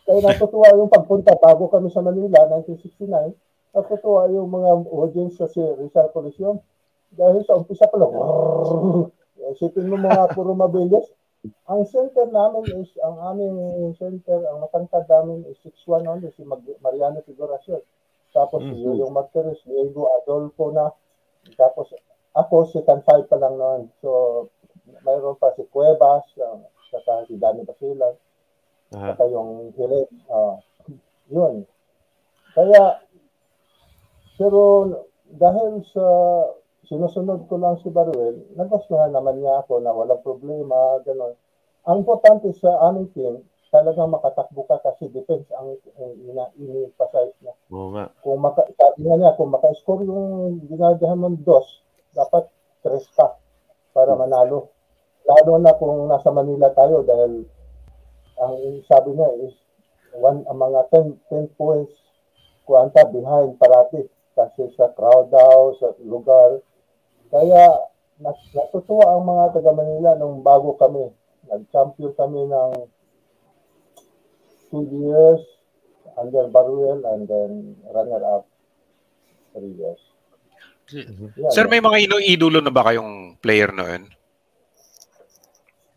Kaya 0.05 0.21
natutuwa 0.21 0.69
yung 0.75 0.91
pagpunta 0.91 1.37
bago 1.37 1.69
kami 1.69 1.89
sa 1.93 2.01
Manila, 2.01 2.45
1969, 2.61 3.33
natutuwa 3.73 4.29
yung 4.33 4.49
mga 4.49 4.69
audience 4.89 5.37
sa 5.37 5.49
si 5.49 5.61
Rizal 5.61 6.09
Coliseum. 6.13 6.61
Dahil 7.15 7.41
sa 7.47 7.55
umpisa 7.55 7.87
pa 7.87 7.95
lang, 7.95 8.11
isipin 9.55 9.87
mo 9.87 9.95
mga 9.97 10.35
puro 10.35 10.51
mabilis, 10.57 11.05
ang 11.67 11.81
center 11.89 12.29
namin 12.29 12.63
is, 12.81 12.89
ang 13.01 13.17
aming 13.33 13.57
center, 13.97 14.45
ang 14.49 14.61
matangkad 14.61 15.05
namin 15.09 15.45
is 15.49 15.57
6'1 15.63 16.05
only, 16.05 16.29
si 16.33 16.45
Mariano 16.81 17.21
Figuracion. 17.25 17.81
Tapos 18.35 18.61
mm-hmm. 18.61 18.99
yung 18.99 19.15
Martires, 19.15 19.63
Diego 19.63 20.11
Adolfo 20.21 20.75
na, 20.75 20.91
Tapos 21.53 21.93
ako, 22.35 22.67
second 22.73 23.05
five 23.05 23.29
pa 23.29 23.37
lang 23.37 23.55
noon. 23.55 23.81
So, 24.01 24.09
mayroon 25.05 25.37
pa 25.37 25.53
si 25.53 25.63
Cuevas, 25.69 26.25
uh, 26.41 26.59
saka 26.89 27.29
si 27.29 27.37
Danny 27.37 27.63
Basilan, 27.63 28.17
Aha. 28.97 29.13
saka 29.13 29.29
yung 29.29 29.71
Hilet. 29.77 30.09
Uh, 30.27 30.57
yun. 31.29 31.63
Kaya, 32.57 32.99
pero 34.35 34.61
dahil 35.31 35.79
sa 35.95 36.05
sinusunod 36.87 37.45
ko 37.49 37.55
lang 37.59 37.77
si 37.81 37.89
Baruel, 37.89 38.41
nagustuhan 38.55 39.13
naman 39.13 39.41
niya 39.41 39.61
ako 39.61 39.81
na 39.81 39.93
walang 39.93 40.21
problema, 40.21 41.01
gano'n. 41.05 41.33
Ang 41.85 42.01
importante 42.01 42.49
sa 42.57 42.89
aming 42.89 43.09
team, 43.13 43.45
talagang 43.69 44.09
makatakbo 44.09 44.63
ka 44.65 44.79
kasi 44.81 45.11
defense 45.11 45.45
ang 45.53 45.75
ini-emphasize 46.57 47.35
niya. 47.43 47.53
Oo 47.69 47.91
nga. 47.91 48.07
Kung 48.23 48.39
maka, 48.39 48.63
sabi 48.73 49.03
nga 49.05 49.15
niya, 49.19 49.37
kung 49.37 49.51
maka-score 49.51 50.07
yung 50.07 50.63
ginagahan 50.65 51.19
mong 51.19 51.43
dos, 51.43 51.67
dapat 52.15 52.47
tres 52.79 53.05
ka 53.13 53.35
para 53.91 54.15
manalo. 54.15 54.71
Lalo 55.25 55.59
na 55.59 55.75
kung 55.75 56.07
nasa 56.07 56.29
Manila 56.31 56.71
tayo 56.71 57.01
dahil 57.03 57.43
ang 58.39 58.55
sabi 58.87 59.15
niya 59.15 59.29
is 59.43 59.55
one, 60.15 60.45
ang 60.47 60.59
mga 60.59 60.87
10, 60.93 61.17
10 61.51 61.59
points 61.59 61.91
kuanta 62.65 63.05
behind 63.09 63.55
parati 63.61 64.05
kasi 64.35 64.67
sa 64.75 64.91
crowd 64.91 65.31
daw, 65.31 65.71
sa 65.79 65.95
lugar. 66.03 66.59
Kaya 67.29 67.63
natutuwa 68.21 69.05
ang 69.11 69.23
mga 69.27 69.45
taga 69.59 69.71
Manila 69.75 70.15
nung 70.15 70.39
bago 70.39 70.77
kami. 70.79 71.11
Nag-champion 71.45 72.13
kami 72.15 72.41
ng 72.49 72.71
two 74.71 74.85
years 74.89 75.41
under 76.15 76.47
Baruel 76.47 77.03
and 77.15 77.27
then 77.27 77.51
runner-up 77.91 78.47
three 79.53 79.75
years. 79.75 80.01
Yan. 80.93 81.49
Sir, 81.49 81.65
may 81.65 81.81
mga 81.81 81.97
ino 82.05 82.15
idolo 82.21 82.61
na 82.61 82.69
ba 82.69 82.85
kayong 82.85 83.41
player 83.41 83.73
noon? 83.73 84.05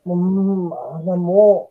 Mm, 0.08 0.73
alam 0.73 1.20
mo, 1.20 1.68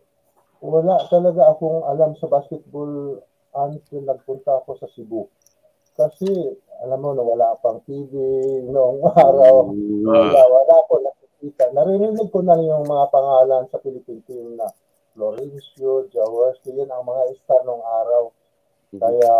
wala 0.62 1.02
talaga 1.10 1.50
akong 1.50 1.82
alam 1.90 2.14
sa 2.22 2.30
basketball 2.30 3.18
until 3.58 4.02
nagpunta 4.06 4.62
ako 4.62 4.78
sa 4.78 4.86
Cebu. 4.94 5.26
Kasi, 5.98 6.30
alam 6.86 7.02
mo, 7.02 7.18
wala 7.18 7.58
pang 7.58 7.82
TV 7.82 8.14
noong 8.70 9.02
araw. 9.18 9.74
Wala, 10.06 10.42
wala 10.46 10.74
ako 10.86 10.94
nakikita. 11.02 11.74
Naririnig 11.74 12.30
ko 12.30 12.46
na 12.46 12.54
yung 12.62 12.86
mga 12.86 13.06
pangalan 13.10 13.66
sa 13.74 13.82
Philippine 13.82 14.22
team 14.30 14.54
na 14.54 14.70
Florencio, 15.18 16.06
Jaworski, 16.14 16.78
yun 16.78 16.94
ang 16.94 17.02
mga 17.02 17.34
star 17.42 17.66
noong 17.66 17.82
araw. 17.82 18.24
Kaya, 18.94 19.34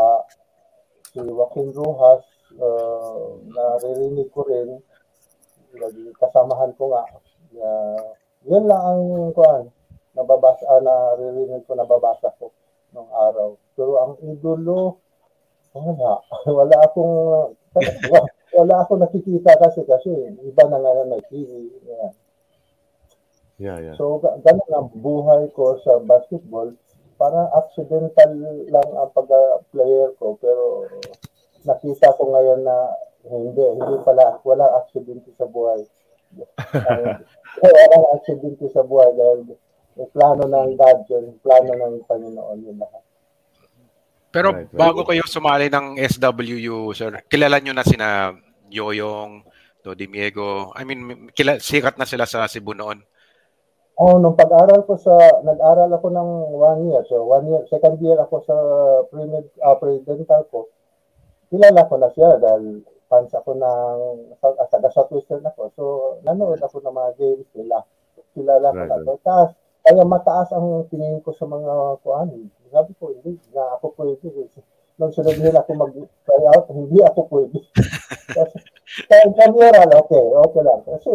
si 1.14 1.22
Joaquin 1.22 1.70
Rojas, 1.78 2.26
uh, 2.58 3.38
naririnig 3.54 4.34
ko 4.34 4.42
rin, 4.50 4.82
kasamahan 6.18 6.74
ko 6.74 6.90
nga. 6.90 7.06
Uh, 7.54 8.18
yun 8.50 8.66
lang 8.66 8.82
ang 8.82 9.34
kuan 9.34 9.70
nababasa 10.18 10.66
ah, 10.66 10.82
naririnig 10.82 11.62
ko 11.70 11.78
nababasa 11.78 12.34
ko 12.42 12.50
nung 12.90 13.10
araw. 13.14 13.54
Pero 13.78 14.02
ang 14.02 14.14
idolo 14.26 14.98
wala. 15.78 16.12
Wala 16.58 16.78
akong 16.86 17.16
wala 18.58 18.74
akong 18.82 19.02
nakikita 19.04 19.54
kasi 19.60 19.86
kasi 19.86 20.10
iba 20.42 20.64
na 20.66 20.78
nga 20.82 21.06
may 21.06 21.22
TV. 21.30 21.70
Yan. 21.86 22.14
Yeah, 23.58 23.78
yeah. 23.82 23.96
So 23.98 24.22
ga- 24.22 24.38
ganun 24.46 24.72
ang 24.74 24.90
buhay 24.98 25.50
ko 25.54 25.78
sa 25.82 26.02
basketball. 26.02 26.74
Parang 27.18 27.50
accidental 27.58 28.30
lang 28.70 28.90
ang 28.94 29.10
pag-player 29.14 30.14
ko 30.22 30.38
pero 30.38 30.86
nakita 31.66 32.14
ko 32.14 32.30
ngayon 32.30 32.62
na 32.62 32.94
hindi, 33.28 33.64
hindi 33.76 33.96
pala, 34.06 34.40
wala 34.46 34.66
accident 34.86 35.26
sa 35.36 35.50
buhay. 35.50 35.84
Walang 37.58 38.08
accident 38.14 38.62
sa 38.70 38.86
buhay 38.86 39.10
dahil 39.18 39.58
plano 40.14 40.46
ng 40.46 40.78
God 40.78 41.00
yun, 41.10 41.26
plano 41.42 41.72
ng 41.74 42.06
Panginoon 42.06 42.60
yun 42.62 42.78
lahat. 42.78 43.04
Pero 44.38 44.54
Right, 44.54 44.70
right. 44.70 44.78
bago 44.78 45.02
kayo 45.02 45.26
sumali 45.26 45.66
ng 45.66 45.98
SWU, 45.98 46.94
sir, 46.94 47.26
kilala 47.26 47.58
nyo 47.58 47.74
na 47.74 47.82
sina 47.82 48.38
Yoyong, 48.70 49.42
Dodi 49.82 50.06
Miego. 50.06 50.70
I 50.78 50.86
mean, 50.86 51.34
kila, 51.34 51.58
sikat 51.58 51.98
na 51.98 52.06
sila 52.06 52.30
sa 52.30 52.46
Cebu 52.46 52.78
noon. 52.78 53.02
Oh, 53.98 54.22
nung 54.22 54.38
pag-aral 54.38 54.86
ko 54.86 54.94
sa, 54.94 55.18
nag-aral 55.42 55.90
ako 55.90 56.14
ng 56.14 56.30
one 56.54 56.82
year. 56.94 57.02
So, 57.10 57.26
one 57.26 57.50
year, 57.50 57.66
second 57.66 57.98
year 57.98 58.14
ako 58.22 58.46
sa 58.46 58.56
pre-med, 59.10 59.50
uh, 59.58 59.74
pre-dental 59.82 60.46
ko. 60.54 60.70
Kilala 61.50 61.90
ko 61.90 61.98
na 61.98 62.14
siya 62.14 62.38
dahil 62.38 62.86
fans 63.10 63.34
ako 63.34 63.58
ng, 63.58 63.98
sa, 64.38 64.54
taga 64.70 64.94
Southwestern 64.94 65.50
ako. 65.50 65.62
So, 65.74 65.84
nanood 66.22 66.62
ako 66.62 66.86
ng 66.86 66.94
mga 66.94 67.12
games 67.18 67.50
nila. 67.58 67.82
Kilala 68.38 68.70
ko 68.70 68.78
Right, 68.86 68.86
na. 68.86 68.98
right. 69.02 69.08
So, 69.10 69.18
taas, 69.26 69.50
kaya 69.88 70.04
mataas 70.04 70.52
ang 70.52 70.84
tingin 70.92 71.24
ko 71.24 71.32
sa 71.32 71.48
mga 71.48 72.04
kuan. 72.04 72.52
Sabi 72.68 72.92
ko, 73.00 73.16
hindi, 73.16 73.40
na 73.56 73.80
ako 73.80 73.96
pwede. 73.96 74.28
Nung 75.00 75.16
sunod 75.16 75.40
nila 75.40 75.64
ako 75.64 75.72
mag-try 75.80 76.44
out, 76.52 76.68
hindi 76.68 77.00
ako 77.00 77.32
pwede. 77.32 77.64
Kasi, 78.36 78.58
kaya 79.08 79.32
intramural, 79.32 79.88
okay, 80.04 80.26
okay 80.44 80.62
lang. 80.68 80.82
Kasi 80.84 81.12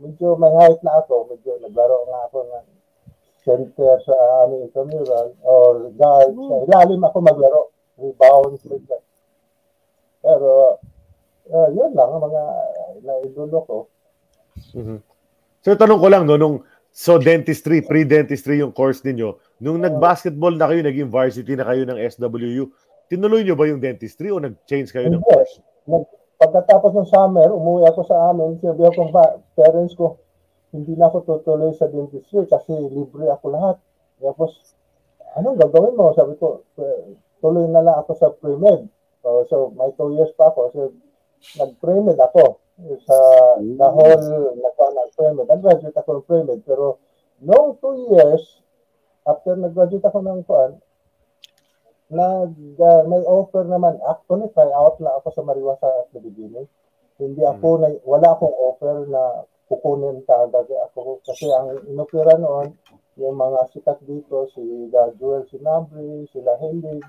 medyo 0.00 0.40
may 0.40 0.56
height 0.56 0.80
na 0.80 1.04
ako, 1.04 1.28
medyo 1.28 1.52
naglaro 1.60 2.08
nga 2.08 2.20
ako 2.32 2.38
ng 2.48 2.66
center 3.44 4.00
sa 4.00 4.16
aming 4.48 4.72
intramural 4.72 5.36
or 5.44 5.92
guard. 5.92 6.32
Sa 6.32 6.54
ilalim 6.64 7.04
ako 7.04 7.16
maglaro, 7.20 7.62
rebound, 8.00 8.56
like 8.72 8.88
that. 8.88 9.04
Pero, 10.24 10.80
uh, 11.52 11.68
yun 11.68 11.92
lang 11.92 12.08
ang 12.08 12.24
mga 12.24 12.42
naidulo 13.04 13.58
ko. 13.68 13.76
Mhm. 14.72 15.04
So 15.64 15.72
tanong 15.72 16.00
ko 16.00 16.08
lang 16.12 16.28
no 16.28 16.36
nung 16.36 16.60
so 16.94 17.18
dentistry, 17.18 17.82
pre-dentistry 17.82 18.62
yung 18.62 18.70
course 18.70 19.02
ninyo, 19.02 19.34
nung 19.58 19.82
nag-basketball 19.82 20.54
na 20.54 20.70
kayo, 20.70 20.86
naging 20.86 21.10
varsity 21.10 21.58
na 21.58 21.66
kayo 21.66 21.82
ng 21.82 21.98
SWU, 21.98 22.70
tinuloy 23.10 23.42
nyo 23.42 23.58
ba 23.58 23.66
yung 23.66 23.82
dentistry 23.82 24.30
o 24.30 24.38
nag-change 24.38 24.94
kayo 24.94 25.10
ng 25.10 25.18
Hindi. 25.18 25.26
course? 25.26 25.58
Nag, 25.90 26.06
pagkatapos 26.38 26.94
ng 26.94 27.08
summer, 27.10 27.50
umuwi 27.50 27.90
ako 27.90 28.00
sa 28.06 28.30
amin, 28.30 28.62
sinabi 28.62 28.86
ako 28.86 29.10
pa- 29.10 29.42
parents 29.58 29.98
ko, 29.98 30.22
hindi 30.70 30.94
na 30.94 31.10
ako 31.10 31.26
tutuloy 31.26 31.74
sa 31.74 31.90
dentistry 31.90 32.46
kasi 32.46 32.70
libre 32.70 33.26
ako 33.26 33.44
lahat. 33.50 33.76
Tapos, 34.22 34.74
anong 35.34 35.58
gagawin 35.58 35.98
mo? 35.98 36.14
Sabi 36.14 36.34
ko, 36.38 36.62
"Eh, 36.78 37.14
tuloy 37.44 37.68
na 37.68 37.84
lang 37.84 38.00
ako 38.00 38.10
sa 38.16 38.32
pre-med. 38.32 38.88
So, 39.20 39.28
so 39.52 39.56
may 39.76 39.92
two 40.00 40.16
years 40.16 40.32
pa 40.32 40.48
ako. 40.48 40.60
So, 40.72 40.80
nag-pre-med 41.60 42.16
ako. 42.16 42.56
Sa 43.06 43.18
dahil 43.60 44.18
nagpa 44.58 44.86
nag-pre-med. 44.90 45.46
Nag-graduate 45.46 45.98
ako 45.98 46.10
ng 46.18 46.26
pre-med. 46.26 46.60
Pero, 46.66 46.98
noong 47.42 47.78
two 47.78 48.10
years, 48.10 48.62
after 49.24 49.54
nag-graduate 49.54 50.04
ako 50.04 50.18
ng 50.20 50.42
kuan, 50.42 50.78
nag 52.12 52.52
uh, 52.78 53.02
may 53.08 53.22
offer 53.24 53.64
naman 53.64 53.96
actually 54.04 54.46
try 54.52 54.68
out 54.76 55.00
na 55.00 55.16
ako 55.18 55.32
sa 55.32 55.42
Mariwasa 55.42 55.88
at 56.04 56.08
the 56.12 56.20
beginning 56.20 56.68
hindi 57.16 57.42
ako 57.46 57.80
na, 57.80 57.88
wala 58.04 58.34
akong 58.34 58.52
offer 58.52 59.06
na 59.08 59.46
kukunin 59.70 60.20
kaagad 60.28 60.68
ako 60.90 61.24
kasi 61.24 61.48
ang 61.48 61.80
inopera 61.88 62.36
noon 62.36 62.76
yung 63.16 63.38
mga 63.38 63.70
sikat 63.72 63.98
dito 64.04 64.50
si 64.52 64.90
Joel 64.92 65.46
Sinabri 65.48 66.28
sila 66.34 66.58
Henry 66.60 67.00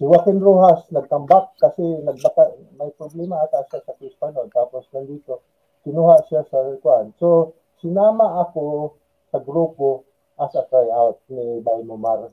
si 0.00 0.08
Joaquin 0.08 0.40
Rojas 0.40 0.88
nag-comeback 0.88 1.60
kasi 1.60 1.84
nagbaka 2.00 2.56
may 2.80 2.88
problema 2.96 3.44
ata 3.44 3.68
siya 3.68 3.84
sa 3.84 3.92
Crispano 4.00 4.48
tapos 4.48 4.88
nandito 4.96 5.44
kinuha 5.84 6.24
siya 6.24 6.40
sa 6.48 6.64
Kwan. 6.80 7.12
So 7.20 7.52
sinama 7.84 8.40
ako 8.48 8.96
sa 9.28 9.44
grupo 9.44 10.08
as 10.40 10.56
a 10.56 10.64
tryout 10.72 11.20
ni 11.28 11.60
Baymomar 11.60 12.32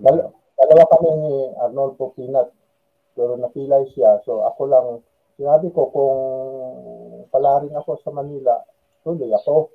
Dal- 0.00 0.32
dalawa 0.32 0.84
kami 0.96 1.10
ni 1.12 1.34
Arnoldo 1.60 2.16
Pinat 2.16 2.48
pero 3.12 3.36
napilay 3.36 3.84
siya. 3.92 4.24
So 4.24 4.48
ako 4.48 4.62
lang 4.64 4.86
sinabi 5.36 5.68
ko 5.76 5.92
kung 5.92 6.18
palaring 7.28 7.76
ako 7.76 8.00
sa 8.00 8.08
Manila 8.16 8.56
tuloy 9.04 9.28
ako. 9.28 9.68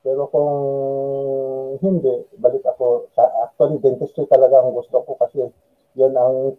Pero 0.00 0.24
kung 0.32 0.52
hindi 1.84 2.24
balik 2.40 2.64
ako 2.64 3.12
sa 3.12 3.28
actually 3.44 3.76
dentistry 3.84 4.24
talaga 4.24 4.64
ang 4.64 4.72
gusto 4.72 5.04
ko 5.04 5.20
kasi 5.20 5.44
yan 6.00 6.16
ang 6.16 6.56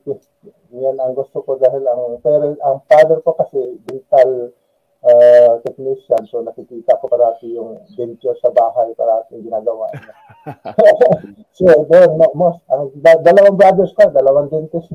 yan 0.70 0.98
ang 1.02 1.18
gusto 1.18 1.42
ko 1.42 1.58
dahil 1.58 1.82
ang 1.90 2.22
parent 2.22 2.62
ang 2.62 2.78
father 2.86 3.18
ko 3.26 3.34
kasi 3.34 3.82
dental 3.90 4.54
uh, 5.02 5.58
technician 5.66 6.22
so 6.30 6.46
nakikita 6.46 7.02
ko 7.02 7.10
parati 7.10 7.58
yung 7.58 7.82
denture 7.98 8.38
sa 8.38 8.54
bahay 8.54 8.94
parati 8.94 9.42
yung 9.42 9.50
ginagawa 9.50 9.90
niya 9.98 10.14
so, 11.58 11.66
doon, 11.86 12.18
mo, 12.18 12.26
most, 12.34 12.62
ang, 12.74 12.90
da, 12.98 13.14
dalawang 13.22 13.58
brothers 13.58 13.94
ko, 13.94 14.10
dalawang 14.10 14.50
dentist. 14.50 14.90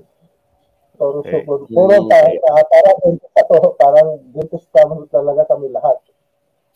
Puro, 0.97 1.23
Okay. 1.23 1.31
so, 1.31 1.47
puro, 1.47 1.63
puro 1.71 1.97
pa, 2.11 2.19
pa, 2.25 2.53
parang 2.67 2.99
dentist 3.05 3.37
ako, 3.37 3.57
parang 3.79 4.09
dentist 4.35 4.67
kami 4.75 5.07
talaga 5.13 5.47
kami 5.47 5.71
lahat. 5.71 6.03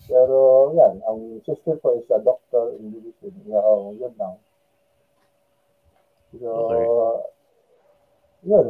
Pero 0.07 0.71
yan, 0.75 1.03
ang 1.07 1.43
sister 1.47 1.79
ko 1.83 1.99
is 1.99 2.07
a 2.15 2.19
doctor 2.23 2.75
in 2.79 2.95
medicine. 2.95 3.37
Yung, 3.47 3.99
yun 3.99 4.15
lang. 4.19 4.39
So, 6.39 6.47
Okay. 6.47 6.87
Yun. 8.43 8.67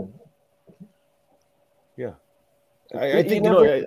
I, 2.91 3.19
I 3.19 3.23
think 3.23 3.47
you 3.47 3.50
know 3.50 3.62
I- 3.62 3.87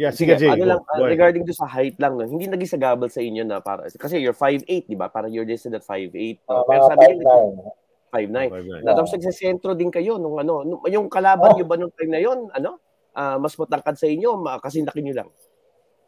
Yeah, 0.00 0.16
sige, 0.16 0.32
Jay. 0.40 0.48
Ano 0.48 0.64
go. 0.64 0.70
lang, 0.72 0.80
Go 0.80 1.04
uh, 1.04 1.12
regarding 1.12 1.44
to 1.44 1.52
sa 1.52 1.68
height 1.68 2.00
lang, 2.00 2.16
no, 2.16 2.24
hindi 2.24 2.48
naging 2.48 2.72
sagabal 2.72 3.12
sa 3.12 3.20
inyo 3.20 3.44
na 3.44 3.60
para, 3.60 3.84
kasi 3.84 4.16
you're 4.16 4.32
5'8", 4.32 4.88
di 4.88 4.96
ba? 4.96 5.12
Parang 5.12 5.28
you're 5.28 5.44
listed 5.44 5.76
at 5.76 5.84
5'8". 5.84 6.40
Uh, 6.48 6.64
No? 6.64 6.64
Pero 6.64 6.80
sabi 6.88 7.20
niyo, 7.20 7.28
5'9". 7.28 7.68
5'9". 8.08 8.48
Five 8.48 8.64
nine. 8.64 8.80
Na 8.80 8.96
tapos 8.96 9.12
nagsasentro 9.12 9.76
din 9.76 9.92
kayo 9.92 10.16
nung 10.16 10.40
ano, 10.40 10.64
nung, 10.64 10.80
yung 10.88 11.12
kalaban 11.12 11.52
Oh. 11.52 11.54
niyo 11.54 11.68
ba 11.68 11.76
nung 11.76 11.92
time 11.92 12.16
na 12.16 12.20
yon, 12.24 12.48
ano? 12.48 12.80
ah, 13.12 13.36
mas 13.36 13.52
matangkad 13.60 14.00
sa 14.00 14.08
inyo, 14.08 14.40
ma- 14.40 14.56
kasi 14.56 14.80
laki 14.80 15.04
niyo 15.04 15.20
lang. 15.20 15.28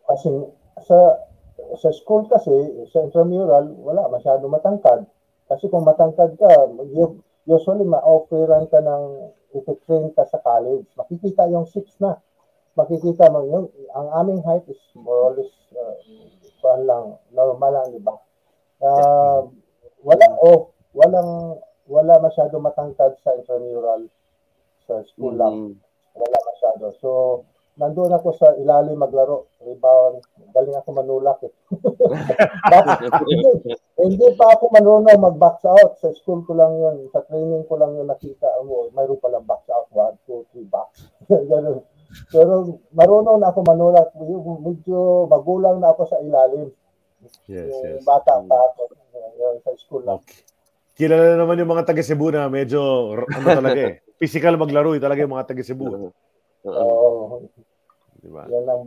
Kasi 0.09 0.31
sa 0.89 0.99
sa 1.77 1.89
school 1.93 2.25
kasi, 2.33 2.49
sa 2.89 3.05
intramural, 3.05 3.77
wala 3.77 4.09
masyado 4.09 4.49
matangkad. 4.49 5.05
Kasi 5.53 5.69
kung 5.69 5.85
matangkad 5.85 6.33
ka, 6.41 6.49
you- 6.97 7.21
usually 7.45 7.85
ma-offeran 7.85 8.71
ka 8.71 8.79
ng 8.79 9.05
iti-train 9.53 10.11
ka 10.15 10.25
sa 10.25 10.39
college. 10.41 10.87
Makikita 10.95 11.51
yung 11.51 11.67
6 11.67 12.01
na. 12.01 12.17
Makikita 12.73 13.29
mo 13.29 13.45
yung, 13.45 13.67
ang 13.93 14.09
aming 14.17 14.41
height 14.43 14.65
is 14.67 14.81
more 14.97 15.29
or 15.29 15.33
less, 15.37 15.53
uh, 15.77 15.97
kuwan 16.59 16.83
lang, 16.89 17.05
normal 17.31 17.71
lang, 17.71 17.87
di 17.93 18.01
ba? 18.01 18.17
Uh, 18.81 19.45
wala, 20.01 20.27
oh, 20.41 20.73
walang, 20.97 21.61
wala 21.85 22.17
masyado 22.19 22.57
matangkad 22.57 23.15
sa 23.21 23.37
intramural 23.37 24.09
sa 24.83 25.03
school 25.05 25.37
lang 25.37 25.55
Mm. 25.55 25.75
wala 26.13 26.39
masyado. 26.45 26.85
So, 26.99 27.09
nandun 27.77 28.13
ako 28.13 28.33
sa 28.35 28.53
ilalim 28.57 28.99
maglaro, 28.99 29.49
rebound, 29.61 30.21
galing 30.53 30.77
ako 30.77 30.89
manulak 30.93 31.39
eh. 31.45 31.53
Back- 32.73 33.01
hindi, 34.01 34.27
pa 34.39 34.47
ako 34.57 34.73
marunong 34.73 35.21
mag-box 35.21 35.69
out. 35.69 36.01
Sa 36.01 36.09
school 36.17 36.41
ko 36.49 36.57
lang 36.57 36.73
yun, 36.81 37.13
sa 37.13 37.21
training 37.29 37.69
ko 37.69 37.77
lang 37.77 37.93
yun 37.97 38.09
nakita 38.09 38.49
mo, 38.65 38.89
mayroon 38.97 39.21
palang 39.21 39.45
box 39.45 39.69
out, 39.69 39.89
one, 39.93 40.17
two, 40.25 40.45
three 40.53 40.65
box. 40.69 41.05
Ganun. 41.29 41.85
Pero 42.33 42.81
marunong 42.93 43.41
na 43.41 43.49
ako 43.53 43.59
manulak. 43.65 44.13
Yung 44.21 44.65
Medyo 44.65 45.29
magulang 45.29 45.81
na 45.81 45.93
ako 45.93 46.09
sa 46.09 46.21
ilalim. 46.21 46.69
Yes, 47.49 47.69
yung 47.73 48.01
yes. 48.01 48.05
bata 48.05 48.41
pa 48.45 48.57
ako. 48.73 48.93
Yun, 49.39 49.57
sa 49.65 49.71
school 49.81 50.05
lang. 50.05 50.21
Okay. 50.21 50.45
Kilala 50.93 51.41
naman 51.41 51.57
yung 51.57 51.73
mga 51.73 51.89
taga 51.89 52.05
Cebu 52.05 52.29
na 52.29 52.53
medyo 52.53 52.81
ano 53.17 53.47
talaga 53.49 53.81
eh. 53.81 53.95
Physical 54.21 54.61
maglaro 54.61 54.93
eh, 54.93 55.01
talaga 55.01 55.25
yung 55.25 55.35
mga 55.35 55.49
taga 55.49 55.65
Cebu. 55.65 55.89
Oo. 55.89 56.09
Oo. 56.69 57.49
Di 58.23 58.31
ba? 58.31 58.47
yan 58.47 58.65
ang 58.71 58.83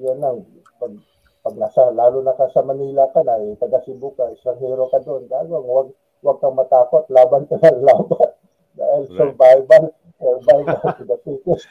yan 0.00 0.18
ang 0.24 0.40
pag, 0.80 0.94
pag 1.40 1.56
nasa 1.56 1.88
lalo 1.92 2.20
na 2.20 2.36
ka 2.36 2.52
sa 2.52 2.60
Manila 2.60 3.08
ka 3.12 3.24
na 3.24 3.40
eh, 3.40 3.56
taga 3.56 3.80
Cebu 3.84 4.12
ka 4.12 4.28
isang 4.36 4.60
hero 4.60 4.92
ka 4.92 5.00
doon 5.00 5.24
dahil 5.24 5.48
wag 5.48 5.88
wag 6.20 6.38
kang 6.44 6.56
matakot 6.56 7.08
laban 7.08 7.48
ka 7.48 7.56
ng 7.56 7.80
laban 7.80 8.30
dahil 8.80 9.02
Right. 9.08 9.16
survival 9.16 9.84
survival 10.20 10.80
to 11.00 11.04
the 11.08 11.16
fittest 11.24 11.64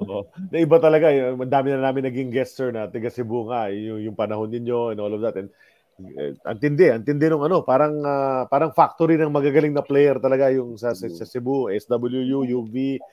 Oo. 0.00 0.24
Na 0.52 0.56
iba 0.56 0.76
talaga, 0.80 1.12
yung 1.12 1.40
madami 1.44 1.72
na 1.72 1.84
namin 1.84 2.08
naging 2.08 2.32
guest 2.32 2.56
sir 2.56 2.72
na 2.72 2.88
taga 2.88 3.12
Cebu 3.12 3.48
nga, 3.48 3.68
yung, 3.68 4.00
yung 4.00 4.16
panahon 4.16 4.48
ninyo 4.48 4.92
and 4.92 5.00
all 5.00 5.12
of 5.12 5.20
that. 5.20 5.36
And 5.36 5.52
eh, 6.00 6.32
antindi, 6.48 6.88
antindi 6.88 7.28
nung 7.28 7.44
ano, 7.44 7.60
parang 7.60 8.00
ah, 8.04 8.48
parang 8.48 8.72
factory 8.72 9.20
ng 9.20 9.28
magagaling 9.28 9.76
na 9.76 9.84
player 9.84 10.16
talaga 10.16 10.48
yung 10.48 10.80
sa, 10.80 10.96
sa, 10.96 11.04
sa 11.12 11.28
Cebu, 11.28 11.68
SWU, 11.68 12.48
UV, 12.48 12.96
uh, 12.96 13.04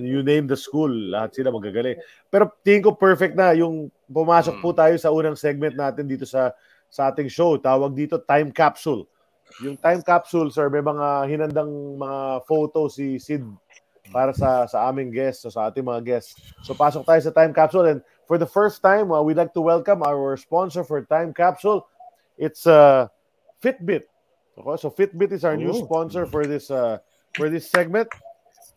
you 0.00 0.22
name 0.22 0.46
the 0.46 0.54
school, 0.56 0.88
lahat 0.90 1.34
sila 1.34 1.50
magagaling. 1.50 1.98
Pero 2.30 2.50
tingin 2.62 2.86
ko 2.86 2.90
perfect 2.94 3.34
na 3.34 3.50
yung 3.52 3.90
pumasok 4.06 4.62
po 4.62 4.70
tayo 4.70 4.94
sa 4.94 5.10
unang 5.10 5.34
segment 5.34 5.74
natin 5.74 6.06
dito 6.06 6.22
sa 6.22 6.54
sa 6.86 7.10
ating 7.10 7.26
show. 7.26 7.58
Tawag 7.58 7.90
dito 7.94 8.22
Time 8.22 8.54
Capsule. 8.54 9.06
Yung 9.66 9.74
Time 9.78 10.00
Capsule, 10.02 10.50
sir, 10.50 10.70
may 10.70 10.82
mga 10.82 11.26
hinandang 11.26 11.98
mga 11.98 12.46
photo 12.46 12.86
si 12.86 13.18
Sid 13.18 13.42
para 14.14 14.30
sa 14.36 14.68
sa 14.70 14.86
aming 14.86 15.10
guests, 15.10 15.42
so 15.42 15.50
sa 15.50 15.66
ating 15.72 15.82
mga 15.82 16.02
guests. 16.06 16.38
So 16.62 16.74
pasok 16.76 17.02
tayo 17.02 17.20
sa 17.20 17.34
Time 17.34 17.50
Capsule 17.50 17.88
and 17.90 18.00
for 18.24 18.38
the 18.38 18.48
first 18.48 18.80
time, 18.80 19.12
uh, 19.12 19.20
we'd 19.20 19.36
like 19.36 19.52
to 19.52 19.60
welcome 19.60 20.00
our 20.00 20.36
sponsor 20.38 20.80
for 20.86 21.02
Time 21.04 21.34
Capsule. 21.34 21.84
It's 22.38 22.64
uh, 22.64 23.08
Fitbit. 23.60 24.08
Okay, 24.54 24.76
so 24.80 24.88
Fitbit 24.90 25.32
is 25.34 25.42
our 25.44 25.58
new 25.58 25.74
Oh. 25.74 25.82
sponsor 25.84 26.24
for 26.30 26.46
this 26.46 26.70
uh, 26.70 26.98
for 27.34 27.50
this 27.50 27.66
segment. 27.68 28.06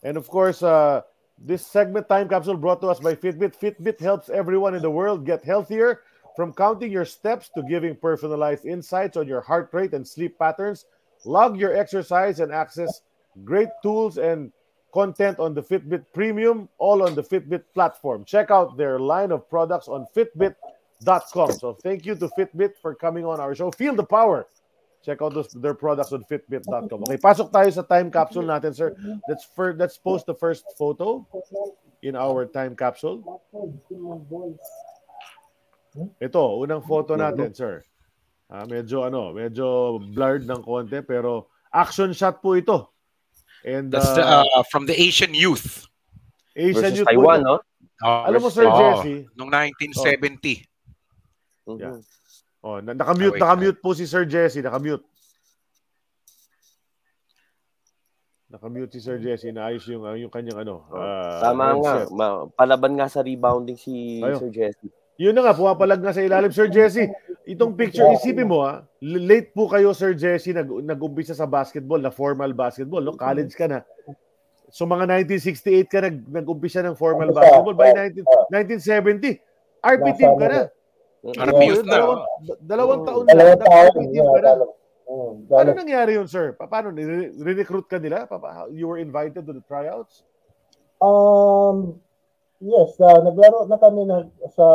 And 0.02 0.16
of 0.16 0.28
course, 0.28 0.62
uh, 0.62 1.02
this 1.38 1.66
segment 1.66 2.08
Time 2.08 2.28
Capsule 2.28 2.56
brought 2.56 2.80
to 2.80 2.88
us 2.88 3.00
by 3.00 3.14
Fitbit. 3.14 3.56
Fitbit 3.56 4.00
helps 4.00 4.28
everyone 4.28 4.74
in 4.74 4.82
the 4.82 4.90
world 4.90 5.24
get 5.24 5.44
healthier 5.44 6.02
from 6.36 6.52
counting 6.52 6.92
your 6.92 7.04
steps 7.04 7.50
to 7.56 7.62
giving 7.62 7.96
personalized 7.96 8.64
insights 8.64 9.16
on 9.16 9.26
your 9.26 9.40
heart 9.40 9.70
rate 9.72 9.92
and 9.92 10.06
sleep 10.06 10.38
patterns. 10.38 10.86
Log 11.24 11.58
your 11.58 11.76
exercise 11.76 12.40
and 12.40 12.52
access 12.52 13.02
great 13.44 13.68
tools 13.82 14.18
and 14.18 14.52
content 14.92 15.38
on 15.38 15.54
the 15.54 15.62
Fitbit 15.62 16.04
Premium, 16.14 16.68
all 16.78 17.02
on 17.02 17.14
the 17.14 17.22
Fitbit 17.22 17.62
platform. 17.74 18.24
Check 18.24 18.50
out 18.50 18.76
their 18.76 18.98
line 18.98 19.32
of 19.32 19.48
products 19.48 19.88
on 19.88 20.06
Fitbit.com. 20.14 21.52
So 21.52 21.74
thank 21.74 22.06
you 22.06 22.14
to 22.14 22.28
Fitbit 22.28 22.72
for 22.80 22.94
coming 22.94 23.24
on 23.24 23.40
our 23.40 23.54
show. 23.54 23.70
Feel 23.70 23.94
the 23.94 24.04
power. 24.04 24.46
Check 25.04 25.22
out 25.22 25.32
those, 25.32 25.48
their 25.54 25.74
products 25.74 26.12
on 26.12 26.26
Fitbit.com. 26.26 27.06
Okay, 27.06 27.16
pasok 27.22 27.54
tayo 27.54 27.70
sa 27.70 27.86
time 27.86 28.10
capsule 28.10 28.44
natin, 28.44 28.74
sir. 28.74 28.92
Let's 29.30 29.46
fir- 29.46 29.78
let's 29.78 29.96
post 29.96 30.26
the 30.26 30.34
first 30.34 30.66
photo 30.74 31.22
in 32.02 32.18
our 32.18 32.46
time 32.46 32.74
capsule. 32.74 33.22
Ito, 36.18 36.42
unang 36.62 36.82
photo 36.82 37.14
natin, 37.14 37.54
sir. 37.54 37.86
Ah, 38.48 38.64
medyo 38.64 39.04
ano, 39.04 39.30
medyo 39.36 40.00
blurred 40.00 40.48
ng 40.48 40.64
konti 40.64 41.04
pero 41.04 41.52
action 41.68 42.16
shot 42.16 42.40
po 42.40 42.56
ito. 42.56 42.90
And 43.60 43.90
That's 43.92 44.08
the, 44.14 44.24
uh, 44.24 44.46
uh, 44.56 44.64
from 44.70 44.86
the 44.86 44.94
Asian 44.94 45.34
youth. 45.34 45.84
Asian 46.56 46.94
youth 46.94 47.06
po 47.06 47.12
Taiwan, 47.12 47.42
ito. 47.42 47.46
no? 47.46 47.56
Uh, 47.98 48.30
Alam 48.30 48.40
mo, 48.46 48.48
Sir 48.48 48.64
oh, 48.70 48.78
Jesse, 48.78 49.26
Noong 49.34 49.50
1970. 49.50 50.62
Mhm. 51.66 51.78
Yeah. 51.82 51.98
Oh, 52.58 52.82
na- 52.82 52.94
nakamute, 52.94 53.38
Ah, 53.38 53.54
nakamute 53.54 53.78
po 53.78 53.94
si 53.94 54.02
Sir 54.04 54.26
Jesse, 54.26 54.58
nakamute. 54.58 55.06
Nakamute 58.48 58.96
si 58.96 59.00
Sir 59.04 59.20
Jesse, 59.20 59.52
naayos 59.52 59.84
yung 59.92 60.08
ah, 60.08 60.16
yung 60.16 60.32
kanyang 60.32 60.64
ano. 60.64 60.88
ah, 60.90 61.38
Tama 61.44 61.76
nga. 61.84 61.94
Ma- 62.08 62.48
palaban 62.48 62.96
nga 62.96 63.06
sa 63.06 63.20
rebounding 63.20 63.76
si 63.76 64.24
Ayun. 64.24 64.40
Sir 64.40 64.50
Jesse. 64.50 64.88
Yun 65.18 65.34
na 65.34 65.42
nga, 65.42 65.52
pumapalag 65.52 65.98
nga 65.98 66.14
sa 66.14 66.22
ilalim. 66.22 66.48
Sir 66.54 66.70
Jesse, 66.70 67.10
itong 67.42 67.74
picture, 67.74 68.06
isipin 68.14 68.46
mo 68.46 68.62
ha, 68.62 68.86
late 69.02 69.50
po 69.50 69.66
kayo, 69.66 69.90
Sir 69.90 70.14
Jesse, 70.14 70.54
nag, 70.54 70.70
nag-umpisa 70.86 71.34
sa 71.34 71.42
basketball, 71.42 71.98
na 71.98 72.14
formal 72.14 72.54
basketball, 72.54 73.02
no? 73.02 73.18
college 73.18 73.50
ka 73.52 73.66
na. 73.66 73.82
So 74.70 74.86
mga 74.86 75.26
1968 75.26 75.90
ka 75.90 75.98
nag, 76.06 76.16
nag-umpisa 76.22 76.86
ng 76.86 76.94
formal 76.94 77.34
basketball. 77.34 77.74
By 77.74 77.90
oh, 77.98 77.98
19, 77.98 78.22
oh. 78.30 78.46
1970, 78.54 79.42
RP 79.82 80.06
team 80.14 80.32
ka 80.38 80.46
na. 80.46 80.60
Youth 81.36 81.84
na. 81.84 81.92
Dalawang, 81.92 82.20
oh. 82.22 82.56
dalawang 82.62 83.00
taon 83.04 83.24
na, 83.24 83.32
dalawang 83.34 83.60
taon 83.60 84.08
ka 84.12 84.40
na. 84.40 84.66
Mm, 85.08 85.48
Ano 85.48 85.70
nangyari 85.72 86.20
yun, 86.20 86.28
sir? 86.28 86.52
Pa- 86.52 86.68
Paano? 86.68 86.92
Ni- 86.92 87.32
Re-recruit 87.40 87.88
ka 87.88 87.96
nila? 87.96 88.28
Pa- 88.28 88.36
pa- 88.36 88.68
You 88.68 88.92
were 88.92 89.00
invited 89.00 89.48
to 89.48 89.56
the 89.56 89.64
tryouts? 89.64 90.20
Um, 91.00 91.96
yes, 92.60 92.92
uh, 93.00 93.16
naglaro 93.24 93.64
na 93.72 93.80
kami 93.80 94.04
na, 94.04 94.28
sa 94.52 94.66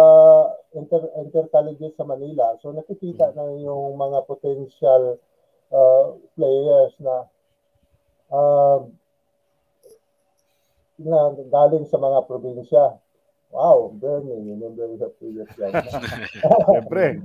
inter, 0.73 1.05
inter-colleges 1.21 1.93
sa 1.93 2.07
Manila. 2.07 2.57
So 2.65 2.73
nakikita 2.73 3.37
na 3.37 3.45
yung 3.61 3.93
mga 3.93 4.25
potential 4.25 5.21
uh, 5.69 6.17
players 6.33 6.97
na 6.97 7.15
um, 8.33 8.89
na 10.97 11.29
galing 11.51 11.85
sa 11.85 12.01
mga 12.01 12.25
probinsya. 12.25 12.97
Wow, 13.53 13.93
Bernie, 14.01 14.49
remember 14.49 14.97
the 14.97 15.13
previous 15.21 15.45
guy. 15.53 15.69
Siyempre. 16.65 17.21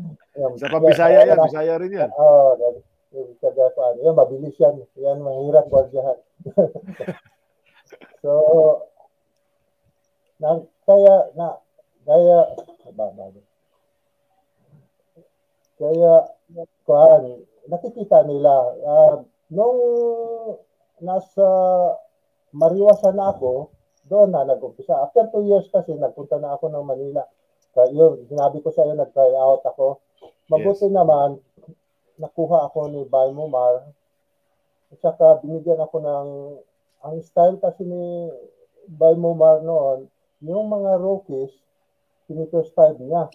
Sa 0.60 0.68
Pabisaya 0.68 1.24
yan. 1.24 1.40
Bisaya 1.40 1.80
rin 1.80 1.88
yan. 1.88 2.12
Oo, 2.12 2.52
oh, 2.52 3.32
taga 3.40 3.72
saan. 3.72 3.96
Yan, 4.04 4.12
mabilis 4.12 4.52
yan. 4.60 4.76
Yan, 5.00 5.24
mahirap 5.24 5.72
gwardiyahan. 5.72 6.20
so, 8.22 8.32
na, 10.36 10.60
kaya, 10.84 11.32
na, 11.32 11.56
kaya, 12.04 12.38
ba, 12.92 13.08
ba, 13.08 13.24
ba. 13.32 13.40
kaya, 15.80 16.14
kuhan, 16.84 17.40
nakikita 17.72 18.20
nila, 18.28 18.76
ah, 18.84 19.16
nung 19.48 19.80
nasa 21.00 21.48
Mariwasan 22.48 23.16
na 23.16 23.28
ako, 23.28 23.68
doon 24.08 24.32
na 24.32 24.48
nag-umpisa. 24.48 24.96
After 25.04 25.28
two 25.28 25.44
years 25.46 25.68
kasi, 25.68 25.94
nagpunta 25.94 26.40
na 26.40 26.56
ako 26.56 26.72
ng 26.72 26.84
Manila. 26.84 27.22
Kaya 27.76 27.92
yun, 27.92 28.24
sinabi 28.26 28.64
ko 28.64 28.72
sa 28.72 28.88
iyo, 28.88 28.96
nag-try 28.96 29.36
out 29.36 29.62
ako. 29.62 30.00
Mabuti 30.48 30.88
naman, 30.88 31.38
nakuha 32.16 32.66
ako 32.66 32.88
ni 32.90 33.04
Balmumar. 33.04 33.86
At 34.88 34.98
saka 35.04 35.44
binigyan 35.44 35.78
ako 35.78 35.96
ng, 36.00 36.28
ang 37.04 37.16
style 37.20 37.60
kasi 37.60 37.84
ni 37.84 38.32
Balmumar 38.88 39.60
noon, 39.60 40.08
yung 40.40 40.66
mga 40.72 40.96
rookies, 40.96 41.52
tinito 42.24 42.64
style 42.64 42.96
niya. 42.98 43.28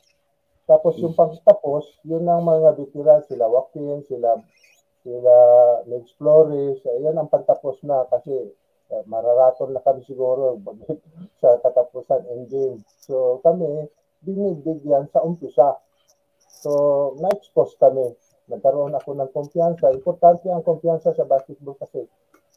Tapos 0.65 0.97
yung 0.97 1.13
pagtapos, 1.13 2.01
yun 2.07 2.25
ang 2.25 2.41
mga 2.41 2.79
veteran, 2.79 3.21
sila 3.27 3.45
Joaquin, 3.51 4.01
sila 4.07 4.41
sila 5.03 5.35
Lex 5.91 6.15
Flores, 6.15 6.79
ayan 6.87 7.19
ang 7.19 7.27
pagtapos 7.27 7.83
na 7.83 8.07
kasi 8.07 8.31
mararaton 9.09 9.73
na 9.73 9.81
kami 9.81 10.05
siguro 10.05 10.61
sa 11.41 11.57
katapusan 11.61 12.29
end 12.29 12.47
game. 12.49 12.77
So 13.01 13.41
kami, 13.41 13.89
binibigyan 14.23 15.11
sa 15.11 15.21
umpisa. 15.21 15.77
So, 16.63 16.71
na-expose 17.19 17.75
kami. 17.75 18.15
Nagkaroon 18.47 18.95
ako 18.95 19.19
ng 19.19 19.31
kumpiyansa. 19.35 19.91
Importante 19.91 20.47
ang 20.47 20.63
kumpiyansa 20.63 21.11
sa 21.11 21.27
basketball 21.27 21.75
kasi. 21.75 22.07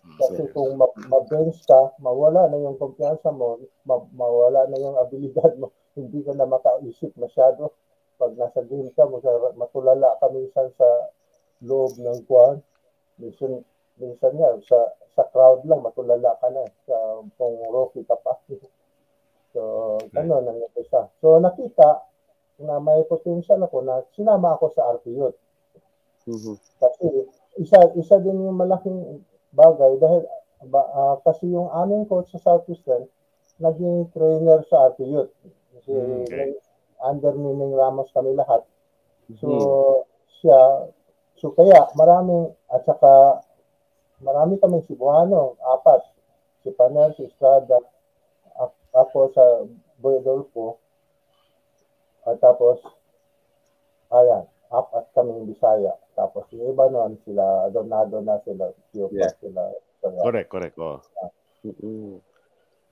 Kasi 0.07 0.47
kung 0.55 0.79
ma- 0.79 0.95
ma-bench 1.11 1.67
ka, 1.67 1.99
mawala 1.99 2.47
na 2.47 2.63
yung 2.63 2.79
kumpiyansa 2.79 3.35
mo, 3.35 3.59
ma- 3.83 4.07
mawala 4.15 4.71
na 4.71 4.79
yung 4.79 4.95
abilidad 5.03 5.59
mo, 5.59 5.75
hindi 5.99 6.23
ka 6.23 6.39
na 6.39 6.47
makaisip 6.47 7.11
masyado. 7.19 7.75
Pag 8.17 8.39
nasa 8.39 8.63
game 8.63 8.95
ka, 8.95 9.11
matulala 9.59 10.15
ka 10.23 10.31
minsan 10.31 10.71
sa 10.79 10.87
loob 11.67 11.99
ng 11.99 12.23
kwan. 12.31 12.63
Minsan, 13.19 13.67
minsan 13.97 14.33
nga, 14.37 14.51
sa, 14.65 14.79
sa 15.17 15.23
crowd 15.33 15.65
lang, 15.65 15.81
matulala 15.85 16.37
ka 16.41 16.49
na. 16.53 16.65
Sa, 16.85 17.25
kung 17.37 17.57
rookie 17.73 18.05
ka 18.05 18.17
pa. 18.21 18.37
so, 19.53 19.61
gano'n 20.13 20.47
ang 20.49 20.61
isa. 20.77 21.09
So, 21.21 21.41
nakita 21.41 22.05
na 22.61 22.81
may 22.81 23.05
potential 23.05 23.61
ako 23.61 23.85
na 23.85 24.01
sinama 24.17 24.57
ako 24.57 24.73
sa 24.73 24.97
RPU. 24.97 25.29
Mhm. 26.27 26.57
Kasi 26.81 27.07
isa 27.57 27.79
isa 27.97 28.17
din 28.21 28.45
yung 28.49 28.57
malaking 28.57 29.25
bagay 29.53 29.97
dahil 30.01 30.25
ba, 30.69 30.83
ah, 30.93 31.17
kasi 31.25 31.49
yung 31.53 31.69
aming 31.73 32.09
coach 32.09 32.33
sa 32.33 32.41
Southeastern 32.41 33.09
naging 33.61 34.09
trainer 34.13 34.61
sa 34.69 34.93
RPU. 34.93 35.29
Kasi 35.77 35.93
Mm, 35.93 36.29
okay. 36.29 36.53
under 37.01 37.33
Mining 37.37 37.73
Ramos 37.77 38.09
kami 38.13 38.33
lahat. 38.37 38.65
So 39.41 39.49
Mhm. 39.49 39.69
siya 40.41 40.61
so 41.37 41.53
kaya 41.53 41.89
maraming 41.97 42.53
at 42.73 42.85
saka 42.89 43.45
marami 44.21 44.57
kaming 44.61 44.85
Cebuano, 44.89 45.57
apat. 45.61 46.03
Si 46.65 46.75
Panel, 46.75 47.15
si 47.15 47.29
Estrada, 47.31 47.79
ako 48.97 49.31
sa 49.37 49.45
Boy 50.01 50.19
Adolfo, 50.19 50.81
at 52.27 52.41
tapos 52.43 52.83
ayan, 54.11 54.49
apat 54.73 55.05
kaming 55.15 55.47
Bisaya. 55.47 55.95
Tapos 56.17 56.49
yung 56.51 56.73
iba 56.73 56.89
nun, 56.91 57.21
sila 57.23 57.69
Donado 57.71 58.19
na 58.25 58.41
sila, 58.43 58.73
Pio 58.91 59.13
Yeah. 59.13 59.31
sila, 59.39 59.63
sila, 60.01 60.19
Correct, 60.27 60.49
correct. 60.51 60.77
Oh. 60.81 60.99
Mhm. 61.63 62.19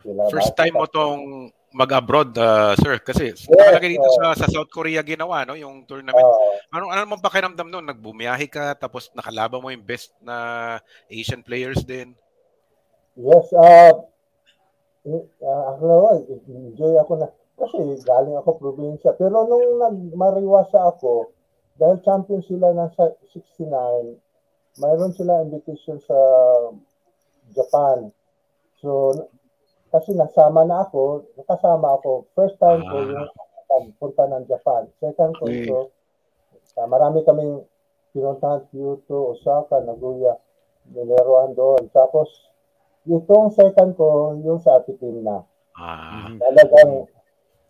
sila 0.04 0.22
First 0.28 0.54
time 0.54 0.76
mo 0.76 0.86
tong 0.86 1.50
mag-abroad, 1.74 2.30
uh, 2.38 2.78
sir, 2.78 3.02
kasi 3.02 3.34
Yes, 3.34 3.50
nakalagay 3.50 3.98
dito 3.98 4.06
sa, 4.14 4.30
sa 4.38 4.46
South 4.46 4.70
Korea 4.70 5.02
ginawa, 5.02 5.42
no, 5.42 5.58
yung 5.58 5.82
tournament. 5.82 6.22
Oo. 6.22 6.54
Ano 6.70 6.94
ano 6.94 7.02
mong 7.10 7.26
pakiramdam 7.26 7.66
noon? 7.66 7.90
Nagbumiyahe 7.90 8.46
ka 8.46 8.78
tapos 8.78 9.10
nakalaban 9.10 9.58
mo 9.58 9.74
yung 9.74 9.82
best 9.82 10.14
na 10.22 10.78
Asian 11.10 11.42
players 11.42 11.82
din. 11.82 12.14
Yes, 13.18 13.50
uh, 13.50 13.90
uh, 15.10 15.62
ako 15.74 15.82
naman, 15.82 16.16
enjoy 16.46 16.94
ako 17.02 17.12
na. 17.18 17.28
Kasi 17.54 17.78
galing 18.06 18.38
ako 18.38 18.58
probinsya. 18.58 19.14
Pero 19.18 19.42
nung 19.46 19.82
nagmariwasa 19.82 20.78
ako, 20.94 21.34
dahil 21.74 21.98
champion 22.06 22.42
sila 22.46 22.70
ng 22.70 22.90
sa- 22.94 23.18
69, 23.34 24.14
mayroon 24.78 25.14
sila 25.14 25.42
invitation 25.42 25.98
sa 26.02 26.18
Japan. 27.54 28.10
So, 28.78 29.10
kasi 29.94 30.10
nasama 30.10 30.66
na 30.66 30.82
ako, 30.82 31.22
nakasama 31.38 31.94
ako. 31.94 32.26
First 32.34 32.58
time 32.58 32.82
ko 32.82 32.96
Ah. 32.98 33.06
yung 33.06 33.30
pagpunta 33.70 34.26
ng 34.26 34.44
Japan. 34.50 34.90
Second 34.98 35.38
ko 35.38 35.46
Okay. 35.46 35.70
ito, 35.70 35.94
uh, 36.74 36.86
marami 36.90 37.22
kaming 37.22 37.62
pinuntahan 38.10 38.66
Kyoto, 38.74 39.38
Osaka, 39.38 39.78
Nagoya, 39.86 40.34
nileroan 40.90 41.54
doon. 41.54 41.86
Tapos, 41.94 42.26
itong 43.06 43.54
second 43.54 43.94
ko, 43.94 44.34
yung 44.42 44.58
sa 44.58 44.82
team 44.82 45.22
na. 45.22 45.46
Ah. 45.78 46.26
Talagang, 46.38 47.06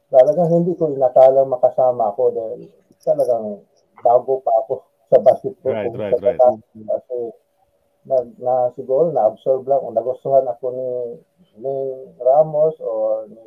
talagang 0.09 0.49
hindi 0.49 0.73
ko 0.77 0.89
inakalang 0.89 1.53
makasama 1.53 2.09
ako 2.09 2.33
dahil 2.33 2.73
talagang 3.05 3.61
bago 4.01 4.41
pa 4.41 4.53
ako 4.65 4.81
sa 5.13 5.21
basketball. 5.21 5.73
Right, 5.77 5.89
Kung 5.93 6.01
right, 6.01 6.21
right. 6.25 6.41
Kasi, 6.41 7.17
na, 8.05 8.17
na 8.37 8.55
siguro 8.77 9.09
na-absorb 9.09 9.65
lang 9.65 9.81
kung 9.81 9.97
nagustuhan 9.97 10.45
ako 10.45 10.65
ni, 10.77 10.89
ni 11.59 11.75
Ramos 12.19 12.75
o 12.81 13.25
ni 13.29 13.39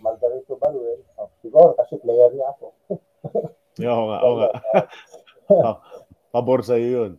Margarito 0.00 0.56
Baluel. 0.56 1.00
Oh, 1.16 1.28
siguro 1.40 1.72
kasi 1.74 1.96
player 2.00 2.30
niya 2.32 2.48
ako. 2.52 2.66
Yeah, 3.74 3.90
Oo 3.98 4.06
nga, 4.06 4.18
oo 4.22 4.34
nga. 4.38 4.50
Pa- 5.50 5.80
Pabor 6.30 6.62
sa 6.62 6.78
iyo 6.78 7.10
yun. 7.10 7.12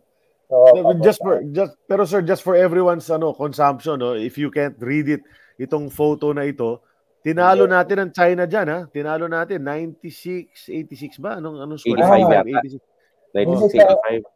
So, 0.48 0.62
just 1.02 1.18
for 1.20 1.42
just 1.42 1.74
pero 1.84 2.06
sir 2.06 2.22
just 2.22 2.40
for 2.40 2.54
everyone's 2.54 3.10
ano 3.10 3.34
consumption 3.34 3.98
no 3.98 4.14
if 4.14 4.38
you 4.38 4.46
can't 4.48 4.78
read 4.78 5.10
it 5.10 5.20
itong 5.58 5.90
photo 5.90 6.30
na 6.30 6.46
ito 6.46 6.80
tinalo 7.20 7.66
Yeah. 7.66 7.82
natin 7.82 7.96
ang 7.98 8.12
China 8.14 8.46
diyan 8.46 8.68
ha 8.70 8.78
tinalo 8.86 9.26
natin 9.26 9.66
96 9.66 10.70
86 10.70 11.18
ba 11.18 11.42
anong 11.42 11.66
anong 11.66 11.80
score 11.82 11.98
85 11.98 12.30
yata. 12.30 12.62
86 12.62 12.78
1985. 13.34 14.35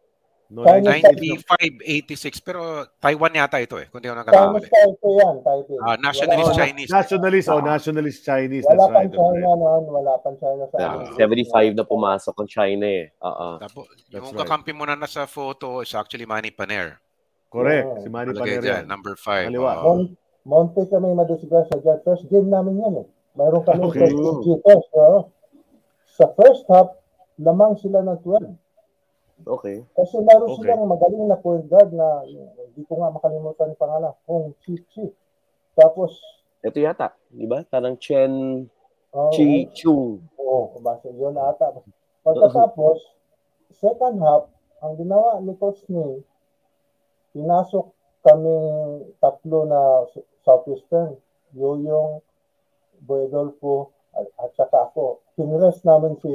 No, 0.51 0.67
China 0.67 0.99
96 0.99 1.47
95, 1.47 2.43
86. 2.43 2.43
Pero 2.43 2.61
Taiwan 2.99 3.33
yata 3.33 3.57
ito 3.57 3.79
eh, 3.79 3.87
kung 3.89 4.03
di 4.03 4.11
ako 4.11 4.19
Chinese 4.19 4.27
nagkakamali. 4.27 4.67
Taipei 4.67 5.13
yan, 5.17 5.35
Taipei. 5.41 5.77
Ah, 5.81 5.97
nationalist 5.97 6.43
Oh, 6.43 6.53
wala, 6.53 6.61
Chinese. 6.61 6.91
nationalist 6.91 7.47
oh 7.49 7.61
nationalist 7.63 8.21
Chinese 8.21 8.65
Wala 8.67 8.75
that's 8.75 8.87
pang 8.91 8.97
right, 8.99 9.13
China 9.15 9.31
right. 9.31 9.59
noon, 9.63 9.85
wala 9.89 10.13
pang 10.21 10.37
China 10.37 10.63
sa 10.67 10.77
Yeah, 10.77 10.93
amin. 10.99 11.73
75 11.73 11.79
na 11.79 11.85
pumasok 11.87 12.35
ang 12.37 12.49
China 12.51 12.85
eh. 12.85 13.05
Oo. 13.23 13.49
Tapos, 13.57 13.85
yung 14.11 14.27
right. 14.27 14.39
kakampi 14.43 14.73
mo 14.75 14.85
na 14.85 14.95
nasa 14.95 15.25
photo 15.25 15.81
is 15.81 15.95
actually 15.95 16.27
Manny 16.27 16.51
Paner. 16.51 16.99
correct 17.51 17.83
Yeah. 17.83 18.03
si 18.03 18.09
Manny 18.11 18.31
Palagay 18.31 18.43
Paner 18.59 18.63
dyan, 18.63 18.83
yan 18.83 18.85
number 18.87 19.15
5. 19.15 19.51
Kaliwa. 19.51 19.73
Mon 19.83 20.01
Monte 20.41 20.89
kami 20.89 21.13
madisgrasya 21.13 21.77
dyan. 21.79 21.99
First 22.01 22.25
game 22.27 22.49
namin 22.49 22.81
yan 22.81 22.95
eh. 23.03 23.07
Mayroon 23.37 23.61
kami 23.63 23.87
Okay. 23.87 24.09
first 24.09 24.17
cheaters. 24.43 24.87
No? 24.95 25.31
Sa 26.11 26.25
first 26.33 26.65
half, 26.67 26.97
lamang 27.37 27.77
sila 27.77 28.01
ng 28.01 28.19
12. 28.25 28.57
Okay. 29.47 29.85
Kasi 29.97 30.17
meron 30.21 30.53
Okay. 30.53 30.69
silang 30.69 30.85
magaling 30.89 31.25
na 31.27 31.39
point 31.41 31.65
guard 31.69 31.91
na 31.93 32.25
hindi 32.27 32.83
ko 32.85 33.01
nga 33.01 33.15
makalimutan 33.15 33.73
yung 33.73 33.81
pangalan. 33.81 34.13
Kung 34.29 34.53
Chi 34.61 34.77
Chi. 34.93 35.07
Tapos, 35.75 36.19
Ito 36.61 36.77
yata, 36.77 37.17
di 37.33 37.49
ba? 37.49 37.65
Parang 37.65 37.97
Chen 37.97 38.67
oh, 39.17 39.33
Chi 39.33 39.65
Chung. 39.73 40.21
Oo, 40.37 40.77
basta 40.85 41.09
yun 41.09 41.33
ata. 41.41 41.73
Pagkatapos, 42.21 43.01
second 43.73 44.21
half, 44.21 44.45
ang 44.85 45.01
ginawa 45.01 45.41
ni 45.41 45.57
Coach 45.57 45.81
Ning, 45.89 46.21
pinasok 47.33 47.97
kami 48.21 48.53
tatlo 49.25 49.65
na 49.65 50.05
Southeastern. 50.45 51.17
Yoyong, 51.57 52.21
Boydolfo, 53.03 53.91
at, 54.15 54.29
at 54.39 54.53
saka 54.55 54.93
ako. 54.93 55.25
Pinrest 55.35 55.83
namin 55.89 56.15
si 56.21 56.31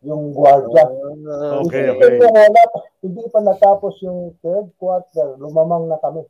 yung 0.00 0.32
guardia. 0.32 0.84
Ah, 0.84 1.60
Okay, 1.60 1.92
Hindi 1.92 2.00
okay. 2.00 2.18
pa 2.18 2.28
wala 2.32 2.62
hindi 3.00 3.22
pa 3.28 3.38
natapos 3.40 3.94
yung 4.00 4.32
third 4.40 4.68
quarter, 4.76 5.36
lumamang 5.36 5.88
na 5.88 6.00
kami. 6.00 6.24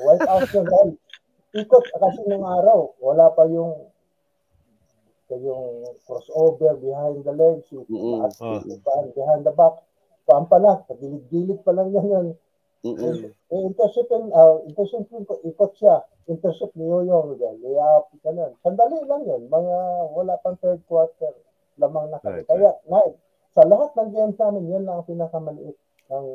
White 0.00 0.26
out 0.26 0.46
yun. 0.50 0.66
dahil 0.66 0.90
Ikot 1.50 1.82
kasi 1.82 2.22
nung 2.30 2.46
araw, 2.46 2.94
wala 3.02 3.26
pa 3.34 3.42
yung 3.50 3.90
yung 5.30 5.86
crossover 6.06 6.74
behind 6.78 7.22
the 7.22 7.34
legs, 7.34 7.66
yung 7.70 7.86
Mm-mm. 7.86 8.22
at 8.26 8.34
Ah. 8.42 8.58
behind, 8.62 9.14
behind 9.14 9.42
the 9.46 9.54
back. 9.54 9.78
Paan 10.26 10.46
pa 10.46 10.58
lang, 10.58 10.82
gilid-gilid 10.90 11.62
pa 11.62 11.70
lang 11.70 11.90
yan 11.94 12.06
yan. 12.06 12.26
Mm-mm. 12.86 13.30
Eh, 13.30 13.60
intercept 13.62 14.10
yun, 14.10 14.30
uh, 14.30 14.58
intercept 14.66 15.06
yun, 15.10 15.22
ikot 15.46 15.74
siya. 15.78 16.02
Intercept 16.30 16.74
ni 16.78 16.86
Yoyong, 16.86 17.34
layup, 17.38 18.10
ganun. 18.22 18.54
Sandali 18.62 18.98
lang 19.06 19.22
yun, 19.26 19.42
mga 19.50 19.76
wala 20.14 20.34
pang 20.42 20.58
third 20.58 20.82
quarter, 20.86 21.34
lamang 21.80 22.12
na 22.12 22.20
kami. 22.20 22.44
Right, 22.44 22.48
Kaya, 22.48 22.70
na, 22.86 22.98
sa 23.50 23.62
lahat 23.66 23.90
ng 23.96 24.10
games 24.12 24.36
namin, 24.36 24.62
yan 24.70 24.84
lang 24.84 25.00
ang 25.00 25.08
pinakamaliit 25.08 25.76
ng 26.12 26.26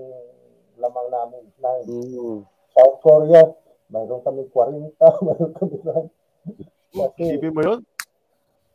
lamang 0.81 1.08
namin. 1.08 1.43
Nine. 1.62 1.86
Mm. 1.88 2.39
South 2.75 2.97
Korea, 2.99 3.43
mayroon 3.88 4.21
kami 4.25 4.43
40, 4.51 4.91
mayroon 5.29 5.53
kami 5.55 5.77
9. 5.79 6.10
Kasi, 6.95 7.21
isipin 7.27 7.51
mo 7.51 7.62
yun 7.63 7.79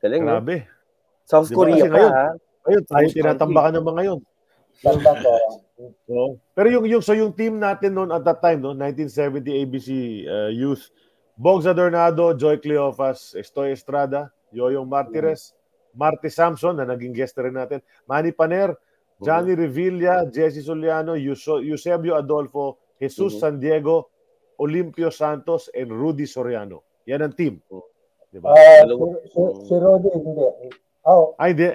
Galing, 0.00 0.22
no? 0.24 0.36
grabe 0.36 0.68
South 1.24 1.48
Di 1.48 1.54
ba 1.54 1.58
Korea 1.62 1.84
pa, 1.84 1.88
ngayon- 1.88 2.14
ha? 2.16 2.28
ayun 2.68 2.84
tayo 2.84 3.06
tinatambakan 3.08 3.72
ng 3.80 3.86
mga 3.86 4.02
yun 4.12 4.20
tanda 4.80 5.12
ko, 5.12 5.32
Oo. 6.08 6.36
Pero 6.52 6.68
yung 6.68 6.84
yung 6.84 7.00
so 7.04 7.16
yung 7.16 7.32
team 7.32 7.56
natin 7.56 7.96
noon 7.96 8.12
at 8.12 8.20
that 8.20 8.40
time 8.40 8.60
no 8.60 8.76
1970 8.76 9.64
ABC 9.64 9.88
uh, 10.28 10.52
Youth 10.52 10.92
Bogs 11.40 11.64
Adornado, 11.64 12.36
Joy 12.36 12.60
Cleofas, 12.60 13.32
Estoy 13.32 13.72
Estrada, 13.72 14.28
Yoyong 14.52 14.84
Martires, 14.84 15.56
Marty 15.94 16.30
Samson 16.30 16.76
na 16.76 16.84
naging 16.86 17.14
guest 17.14 17.34
rin 17.38 17.54
natin, 17.54 17.82
Manny 18.06 18.30
Paner, 18.30 18.74
Johnny 19.20 19.52
Revilla, 19.52 20.24
Jesse 20.32 20.64
Soliano, 20.64 21.12
Eusebio 21.16 22.16
Adolfo, 22.16 22.78
Jesus 22.96 23.36
Mhm. 23.36 23.40
San 23.40 23.54
Diego, 23.60 24.08
Olimpio 24.60 25.12
Santos, 25.12 25.68
and 25.72 25.92
Rudy 25.92 26.24
Soriano. 26.24 26.84
Yan 27.04 27.24
ang 27.24 27.36
team. 27.36 27.60
Di 28.30 28.38
ba? 28.38 28.52
Ah, 28.54 28.84
Dalawa. 28.84 29.16
si, 29.24 29.40
si, 29.66 29.74
Rodi, 29.76 30.08
hindi. 30.14 30.46
Oh, 31.04 31.32
Ay, 31.40 31.52
hindi. 31.56 31.70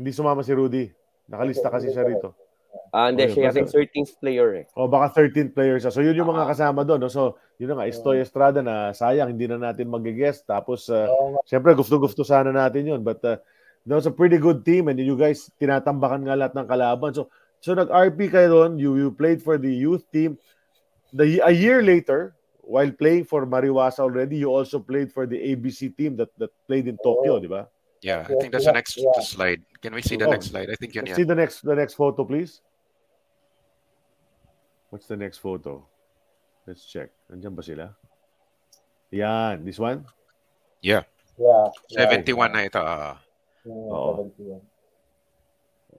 Hindi 0.00 0.10
sumama 0.16 0.40
si 0.40 0.52
Rudy. 0.56 0.84
Nakalista 1.28 1.68
kasi 1.68 1.92
siya 1.92 2.02
rito. 2.02 2.34
Ah, 2.90 3.10
hindi. 3.10 3.22
Okay, 3.30 3.46
Siya 3.46 3.54
yung 3.54 3.70
13th 3.70 4.12
player 4.18 4.48
eh. 4.62 4.64
O 4.74 4.90
baka 4.90 5.22
13 5.22 5.54
players 5.54 5.86
siya. 5.86 5.94
So 5.94 6.02
yun 6.02 6.18
yung 6.18 6.30
mga 6.30 6.42
Ah. 6.46 6.50
kasama 6.50 6.82
doon. 6.82 7.02
No? 7.02 7.10
So 7.10 7.38
yun 7.58 7.70
na 7.70 7.82
nga, 7.82 7.86
Estoy 7.86 8.18
Estrada 8.18 8.62
na 8.66 8.90
sayang 8.90 9.30
hindi 9.30 9.46
na 9.46 9.58
natin 9.58 9.86
mag-guest. 9.86 10.42
Tapos 10.46 10.90
uh, 10.90 11.06
nga. 11.06 11.42
syempre 11.46 11.70
gusto-gusto 11.78 12.26
sana 12.26 12.50
natin 12.50 12.90
yun. 12.90 13.00
But 13.06 13.22
uh, 13.22 13.38
that 13.86 13.94
was 13.94 14.10
a 14.10 14.14
pretty 14.14 14.42
good 14.42 14.66
team 14.66 14.90
and 14.90 14.98
you 14.98 15.14
guys 15.14 15.50
tinatambakan 15.62 16.26
nga 16.26 16.34
lahat 16.34 16.54
ng 16.58 16.66
kalaban. 16.66 17.14
So 17.14 17.30
so 17.62 17.78
nag-RP 17.78 18.26
kayo 18.30 18.48
doon, 18.50 18.78
you 18.82 18.98
you 18.98 19.14
played 19.14 19.38
for 19.38 19.54
the 19.54 19.70
youth 19.70 20.02
team. 20.10 20.34
The 21.14 21.42
a 21.42 21.54
year 21.54 21.82
later, 21.82 22.34
while 22.62 22.90
playing 22.90 23.26
for 23.26 23.46
Mariwasa 23.46 24.02
already, 24.02 24.38
you 24.38 24.50
also 24.50 24.78
played 24.78 25.10
for 25.10 25.26
the 25.26 25.38
ABC 25.38 25.90
team 25.94 26.14
that 26.18 26.30
that 26.38 26.50
played 26.70 26.86
in 26.86 26.94
Tokyo, 27.02 27.38
Oo. 27.38 27.42
di 27.42 27.50
ba? 27.50 27.66
Yeah, 28.00 28.24
I 28.24 28.34
think 28.40 28.52
that's 28.52 28.64
the 28.64 28.72
next 28.72 28.96
yeah. 28.96 29.20
slide. 29.20 29.60
Can 29.84 29.92
we 29.92 30.00
see 30.00 30.16
the 30.16 30.24
Oh. 30.24 30.32
next 30.32 30.48
slide? 30.48 30.72
I 30.72 30.76
think 30.80 30.96
Let's 30.96 31.16
see 31.16 31.28
the 31.28 31.36
next 31.36 31.60
the 31.60 31.76
next 31.76 31.94
photo, 31.94 32.24
please. 32.24 32.64
What's 34.88 35.06
the 35.06 35.16
next 35.20 35.38
photo? 35.38 35.84
Let's 36.66 36.88
check. 36.88 37.12
Nandiyan 37.28 37.54
ba 37.54 37.62
sila? 37.62 37.86
Yan, 39.12 39.62
this 39.68 39.78
one? 39.78 40.06
Yeah, 40.80 41.04
Yeah. 41.36 41.68
yeah. 41.92 42.08
71 42.24 42.50
na 42.50 42.64
ito. 42.64 42.80
Mm, 43.68 43.86
Oo. 43.92 44.32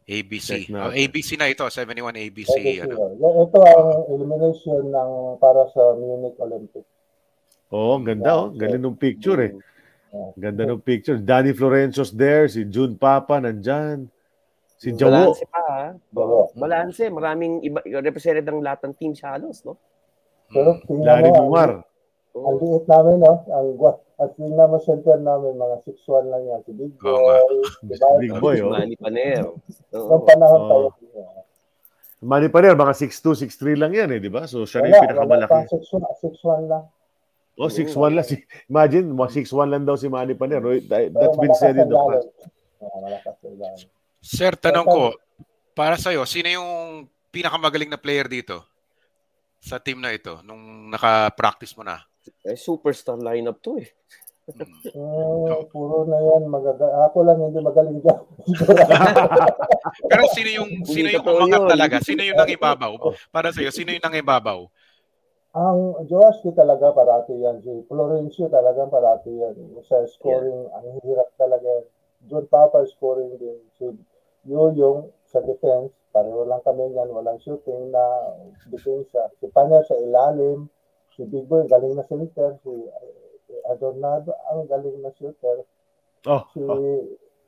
ABC. 0.10 0.68
Natin. 0.68 0.76
Oh, 0.76 0.92
ABC 0.92 1.38
na 1.38 1.48
ito, 1.48 1.64
71 1.70 2.18
ABC. 2.18 2.52
ABC, 2.58 2.84
ano. 2.84 2.96
oh. 2.98 3.12
Yeah, 3.16 3.36
ito 3.46 3.58
ang 3.62 3.90
elimination 4.10 4.82
ng 4.90 5.12
para 5.38 5.70
sa 5.72 5.94
Munich 5.96 6.36
Olympics. 6.42 6.90
Oo, 7.72 7.96
ang 7.96 8.04
ganda 8.04 8.32
oh. 8.36 8.52
Galing 8.52 8.82
ng 8.82 8.98
picture 9.00 9.40
eh. 9.40 9.52
Yeah. 10.12 10.32
Ganda 10.38 10.68
ng 10.68 10.82
picture. 10.82 11.16
Danny 11.18 11.52
Florenzo's 11.52 12.12
there, 12.12 12.46
si 12.46 12.64
June 12.66 12.94
Papa 12.94 13.40
nandyan. 13.40 14.12
Si 14.76 14.92
Jawo. 14.92 15.32
Balanse 15.32 15.46
pa, 15.48 15.62
ha? 15.64 15.86
Jawo. 16.10 16.52
Balanse. 16.54 17.08
Maraming 17.08 17.62
iba, 17.62 17.80
represented 17.98 18.44
ng 18.44 18.60
lahat 18.60 18.84
ng 18.84 18.94
team 18.94 19.14
sa 19.14 19.34
halos, 19.34 19.64
no? 19.64 19.80
Pero 20.50 20.76
Mm. 20.76 20.84
tingnan 20.84 21.08
Larry 21.08 21.32
Bumar. 21.32 21.72
ang 22.34 22.56
liit 22.58 22.86
namin, 22.86 23.16
no? 23.20 23.34
Ang 23.48 23.68
gwa- 23.76 24.04
at 24.18 24.36
tingnan 24.36 24.68
mo 24.68 24.78
center 24.78 25.16
namin, 25.16 25.56
mga 25.56 25.76
6'1 25.82 26.28
lang 26.28 26.44
yan. 26.44 26.60
Si 26.62 26.72
Big. 26.72 26.94
Boy, 26.94 27.42
diba? 27.82 28.08
Big 28.22 28.36
Boy, 28.36 28.56
oh. 28.60 28.70
Manny 28.70 28.96
Paner. 28.96 29.48
Oo. 29.48 29.58
Noong 29.92 30.26
panahon 30.28 30.60
Oo. 30.60 30.70
tayo. 30.70 30.88
Manny 32.22 32.50
Paner, 32.50 32.76
mga 32.76 32.94
6'2", 32.94 33.34
6'3 33.34 33.74
lang 33.74 33.92
yan 33.92 34.12
eh, 34.12 34.20
di 34.20 34.30
ba? 34.30 34.46
So 34.46 34.62
siya 34.62 34.84
rin 34.84 34.92
yung 34.92 35.08
pinakamalaki. 35.08 35.50
pa, 35.50 35.66
6'1 35.66 36.04
6'1 36.22 36.70
lang. 36.70 36.84
Oh, 37.62 37.70
6'1 37.70 38.18
lang. 38.18 38.26
Si, 38.26 38.42
imagine, 38.66 39.06
mga 39.06 39.30
6'1 39.46 39.70
lang 39.70 39.84
daw 39.86 39.94
si 39.94 40.10
Manny 40.10 40.34
Paner. 40.34 40.66
Oh, 40.66 40.74
that- 40.74 41.14
Pero 41.14 41.14
That's 41.14 41.38
been 41.38 41.54
said 41.54 41.78
in 41.78 41.86
the 41.86 42.00
past. 42.02 42.28
Sir, 44.22 44.58
tanong 44.58 44.88
ko, 44.90 45.04
para 45.78 45.94
sa'yo, 45.94 46.26
sino 46.26 46.50
yung 46.50 46.70
pinakamagaling 47.30 47.94
na 47.94 48.02
player 48.02 48.26
dito? 48.26 48.66
Sa 49.62 49.78
team 49.78 50.02
na 50.02 50.10
ito, 50.10 50.42
nung 50.42 50.90
naka-practice 50.90 51.78
mo 51.78 51.86
na? 51.86 52.02
Eh, 52.42 52.58
superstar 52.58 53.22
lineup 53.22 53.62
to 53.62 53.78
eh. 53.78 53.94
Mm. 54.50 54.66
Mm, 54.98 55.64
puro 55.74 56.04
na 56.10 56.18
yan. 56.18 56.50
Magaga 56.50 56.90
ako 57.08 57.18
lang 57.24 57.38
hindi 57.40 57.62
magaling 57.62 58.02
dyan. 58.02 58.22
Pero 60.10 60.24
sino 60.34 60.50
yung 60.50 60.70
sino 60.84 61.08
yung 61.14 61.26
umangat 61.26 61.62
talaga? 61.70 61.96
Sino 62.02 62.26
yung 62.26 62.38
nangibabaw? 62.42 62.94
Para 63.30 63.54
sa'yo, 63.54 63.70
sino 63.70 63.94
yung 63.94 64.02
nangibabaw? 64.04 64.66
Ang 65.52 66.08
Joaski 66.08 66.56
talaga 66.56 66.96
parati 66.96 67.36
yan. 67.36 67.60
Si 67.60 67.84
Florencio 67.92 68.48
talaga 68.48 68.88
parati 68.88 69.36
yan. 69.36 69.84
Sa 69.84 70.08
scoring, 70.08 70.72
ang 70.72 71.04
hirap 71.04 71.28
talaga. 71.36 71.68
yan. 71.68 71.86
John 72.32 72.46
Papa 72.48 72.88
scoring 72.88 73.36
din. 73.36 73.60
Si 73.76 73.86
Yoyong 74.48 75.12
sa 75.28 75.44
defense, 75.44 75.92
pareho 76.16 76.48
lang 76.48 76.64
kami 76.64 76.96
yan. 76.96 77.12
Walang 77.12 77.44
shooting 77.44 77.92
na 77.92 78.04
depensa. 78.72 79.28
Si 79.44 79.52
Paner 79.52 79.84
sa 79.84 80.00
ilalim. 80.00 80.72
Si 81.12 81.28
Big 81.28 81.44
Boy, 81.52 81.68
galing 81.68 82.00
na 82.00 82.08
center. 82.08 82.56
Si 82.64 82.72
eh, 82.72 83.62
Adornado, 83.68 84.32
ang 84.48 84.64
galing 84.72 85.04
na 85.04 85.12
shooter. 85.12 85.68
Oh, 86.32 86.48
Si 86.56 86.64
oh. 86.64 86.80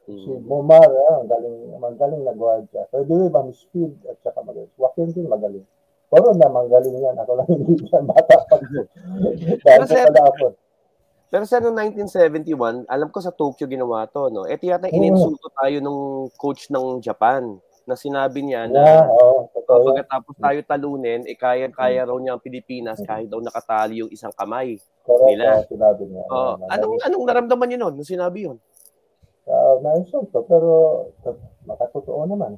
si. 0.04 0.32
Momar, 0.44 0.92
ah, 0.92 1.24
ang 1.24 1.32
galing, 1.32 1.72
ang 1.72 1.96
galing 1.96 2.28
na 2.28 2.36
guardia. 2.36 2.84
Pero 2.92 3.08
di 3.08 3.32
ba, 3.32 3.48
speed 3.56 4.04
at 4.12 4.20
saka 4.20 4.44
magaling. 4.44 4.76
Joaquin 4.76 5.16
din 5.16 5.32
magaling. 5.32 5.64
Pero 6.14 6.30
na 6.32 6.48
magaling 6.48 6.94
yan. 6.96 7.16
Ako 7.18 7.32
lang 7.34 7.48
hindi 7.50 7.74
yan. 7.90 8.04
Bata 8.06 8.36
pa. 8.44 8.56
Dahil 8.62 9.58
Pero 9.60 9.84
sa 9.84 9.90
sir- 9.90 10.08
pala 10.08 10.22
ako. 10.28 10.46
Pero 11.28 11.44
sa 11.44 11.58
noong 11.58 11.78
1971, 11.90 12.46
alam 12.86 13.10
ko 13.10 13.18
sa 13.18 13.34
Tokyo 13.34 13.66
ginawa 13.66 14.06
to, 14.06 14.30
no? 14.30 14.46
Ito 14.46 14.62
yata 14.64 14.86
Oo. 14.86 14.94
ininsulto 14.94 15.50
tayo 15.52 15.82
nung 15.82 16.02
coach 16.36 16.70
ng 16.70 17.02
Japan 17.02 17.58
na 17.84 17.98
sinabi 17.98 18.40
niya 18.40 18.64
na 18.66 18.80
Yeah, 18.80 19.10
uh, 19.10 19.42
yan. 19.44 19.66
pagkatapos 19.66 20.34
tayo 20.38 20.60
talunin, 20.62 21.26
eh 21.26 21.34
kaya-kaya 21.34 22.06
raw 22.06 22.16
niya 22.16 22.32
ang 22.32 22.40
Pilipinas 22.40 23.02
kahit 23.02 23.28
daw 23.28 23.42
nakatali 23.42 24.00
yung 24.00 24.08
isang 24.08 24.30
kamay. 24.32 24.78
Correct, 25.02 25.26
nila. 25.28 25.44
ah, 25.52 25.66
sinabi 25.66 26.04
niya. 26.06 26.24
Oh, 26.28 26.54
Oo, 26.54 26.70
anong 26.70 27.02
anong 27.02 27.26
naramdaman 27.26 27.66
niyo 27.66 27.78
noon 27.82 27.94
nung 27.98 28.08
sinabi 28.08 28.46
yun? 28.46 28.62
Uh, 29.44 29.76
na-insulto, 29.82 30.46
pero 30.46 30.70
t- 31.20 31.36
makatotoo 31.66 32.24
naman. 32.24 32.56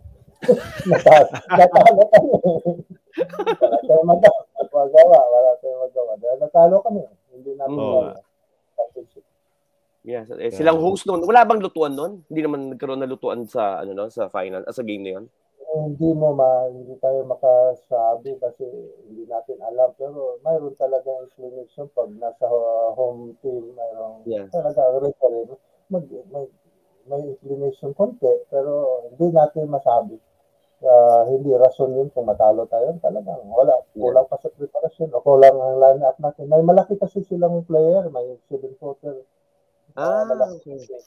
Nata- 0.85 1.29
Natalo 1.49 2.03
kami. 2.11 2.31
wala 3.87 4.13
tayong 4.19 4.73
magawa. 4.73 5.19
Wala 5.25 5.51
tayong 5.59 5.81
magawa. 5.87 6.11
Dahil 6.19 6.37
natalo 6.39 6.75
kami. 6.81 7.01
Hindi 7.31 7.51
namin. 7.55 8.13
Championship. 8.75 9.23
Yeah, 10.05 10.21
eh, 10.37 10.53
silang 10.53 10.77
host 10.77 11.09
noon. 11.09 11.25
Wala 11.25 11.41
bang 11.43 11.63
lutuan 11.63 11.97
noon? 11.97 12.21
Hindi 12.29 12.41
naman 12.45 12.69
nagkaroon 12.69 13.01
ng 13.01 13.09
lutuan 13.09 13.49
sa 13.49 13.81
ano 13.81 13.91
no, 13.91 14.05
sa 14.07 14.29
final, 14.29 14.61
ah, 14.61 14.69
sa 14.69 14.85
game 14.85 15.01
na 15.01 15.11
'yon. 15.17 15.25
hindi 15.75 16.07
mo 16.15 16.31
ma 16.31 16.71
hindi 16.71 16.95
tayo 17.03 17.27
makasabi 17.27 18.39
kasi 18.39 18.63
hindi 19.11 19.27
natin 19.27 19.59
alam 19.59 19.91
pero 19.99 20.39
mayroon 20.39 20.71
talaga 20.79 21.11
explanation 21.27 21.91
pag 21.91 22.07
nasa 22.15 22.47
home 22.95 23.35
team 23.43 23.75
mayroon 23.75 24.23
Yeah. 24.23 24.47
talaga 24.47 25.03
referee 25.03 25.51
mag 25.91 26.07
may 26.31 26.47
may 27.05 27.21
explanation 27.29 27.93
konti 27.93 28.27
pero 28.49 29.05
hindi 29.09 29.29
natin 29.33 29.69
masabi 29.69 30.17
Ah, 30.85 31.23
hindi 31.25 31.55
rason 31.55 31.95
yun 31.95 32.11
kung 32.11 32.27
matalo 32.27 32.67
tayo. 32.67 32.93
Talagang 32.99 33.47
wala 33.47 33.79
kulang 33.95 34.27
pa 34.27 34.35
sa 34.37 34.51
preparasyon. 34.51 35.15
O 35.15 35.23
kulang 35.23 35.55
ang 35.55 35.79
line 35.79 36.03
up 36.03 36.19
natin. 36.19 36.51
May 36.51 36.61
malaki 36.61 36.99
kasi 36.99 37.23
silang 37.23 37.63
player. 37.63 38.05
May 38.11 38.35
seven 38.51 38.75
footer 38.75 39.23
Ah, 39.95 40.27
malaki. 40.27 40.75
okay. 40.75 41.01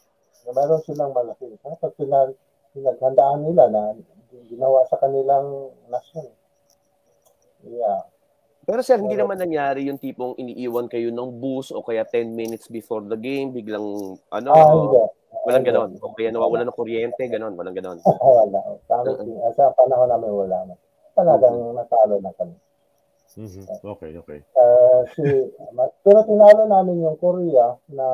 mayroon 0.51 0.81
silang 0.83 1.13
malaki. 1.13 1.53
Pag 1.61 1.95
pinag 1.95 2.33
pinaghandaan 2.73 3.45
nila 3.45 3.69
na 3.69 3.93
ginawa 4.49 4.89
sa 4.89 4.97
kanilang 4.97 5.71
nasyon. 5.93 6.33
Yeah. 7.69 8.09
Pero 8.65 8.81
sir, 8.81 8.97
hindi 9.01 9.17
naman 9.17 9.37
nangyari 9.37 9.89
yung 9.89 10.01
tipong 10.01 10.37
iniiwan 10.41 10.89
kayo 10.89 11.13
ng 11.13 11.31
bus 11.41 11.73
o 11.73 11.85
kaya 11.85 12.05
10 12.05 12.33
minutes 12.33 12.69
before 12.69 13.05
the 13.05 13.17
game, 13.17 13.53
biglang 13.53 14.17
ano, 14.33 14.49
Ah, 14.53 14.65
hindi. 14.73 15.01
Walang 15.45 15.64
ganon. 15.67 15.91
O 16.01 16.12
kaya 16.12 16.33
nawawala 16.33 16.64
ng 16.64 16.77
kuryente, 16.77 17.23
ganon, 17.29 17.55
walang 17.57 17.77
ganon. 17.77 17.99
Ah, 18.09 18.45
wala. 18.45 18.61
Kami, 18.88 19.37
uh 19.38 19.53
sa 19.57 19.73
panahon 19.77 20.09
namin 20.09 20.31
wala 20.33 20.59
na. 20.69 20.75
Talagang 21.17 21.75
natalo 21.75 22.21
na 22.23 22.33
kami. 22.37 22.55
Mhm. 23.38 23.64
Okay, 23.85 24.12
okay. 24.19 24.41
Ah, 24.59 25.07
si, 25.14 25.23
pero 26.03 26.27
tinalo 26.27 26.67
namin 26.67 27.07
yung 27.07 27.21
Korea 27.21 27.77
na 27.93 28.07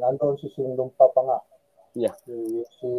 nandoon 0.00 0.40
si 0.42 0.50
Sindong 0.56 0.90
pa 0.98 1.06
pa 1.12 1.22
nga. 1.22 1.38
Yeah. 1.94 2.14
Si, 2.26 2.62
si 2.78 2.90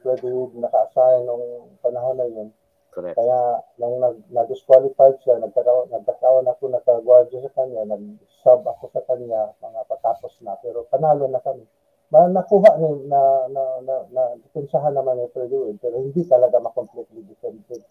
Freddy 0.00 0.28
Wood 0.28 0.56
naka-assign 0.56 1.24
nung 1.24 1.76
panahon 1.84 2.16
na 2.16 2.26
yun. 2.28 2.48
Correct. 2.92 3.14
Kaya 3.14 3.62
nung 3.76 4.00
nag, 4.00 4.16
nag-disqualified 4.32 5.20
siya, 5.22 5.38
nagkataon, 5.38 5.92
nagkataon 5.92 6.48
ako 6.48 6.62
nagka-guardia 6.72 7.44
sa 7.44 7.52
kanya, 7.56 7.84
nag-sub 7.88 8.64
ako 8.64 8.90
sa 8.92 9.04
kanya, 9.04 9.52
mga 9.60 9.80
patapos 9.86 10.34
na. 10.40 10.56
Pero 10.64 10.88
panalo 10.88 11.28
na 11.28 11.40
kami. 11.44 11.62
Ma, 12.08 12.24
nakuha 12.24 12.80
ni, 12.80 13.04
na, 13.04 13.20
na, 13.52 13.62
na, 13.84 13.94
na, 14.08 14.22
depensahan 14.40 14.96
naman 14.96 15.20
ni 15.20 15.28
Freddy 15.28 15.52
Wood, 15.52 15.76
pero 15.76 16.00
hindi 16.00 16.24
talaga 16.24 16.56
ma-completely 16.56 17.20
defended 17.28 17.84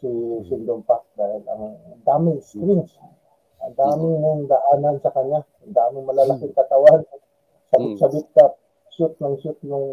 si 0.00 0.08
Sindong 0.48 0.80
Park 0.88 1.04
dahil 1.20 1.44
ang 1.52 1.76
daming 2.00 2.40
screens, 2.40 2.96
ang 3.60 3.76
daming 3.76 4.24
nang 4.24 4.48
daanan 4.48 4.96
sa 5.04 5.12
kanya, 5.12 5.44
ang 5.68 5.74
daming 5.76 6.08
malalaking 6.08 6.56
katawan, 6.56 7.04
sabit-sabit 7.68 8.26
ka, 8.32 8.56
shoot 8.96 9.12
ng 9.20 9.36
shoot 9.44 9.58
nung 9.68 9.84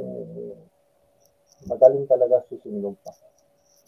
magaling 1.67 2.07
talaga 2.07 2.47
si 2.47 2.55
Sindong 2.63 2.95
Park. 3.03 3.19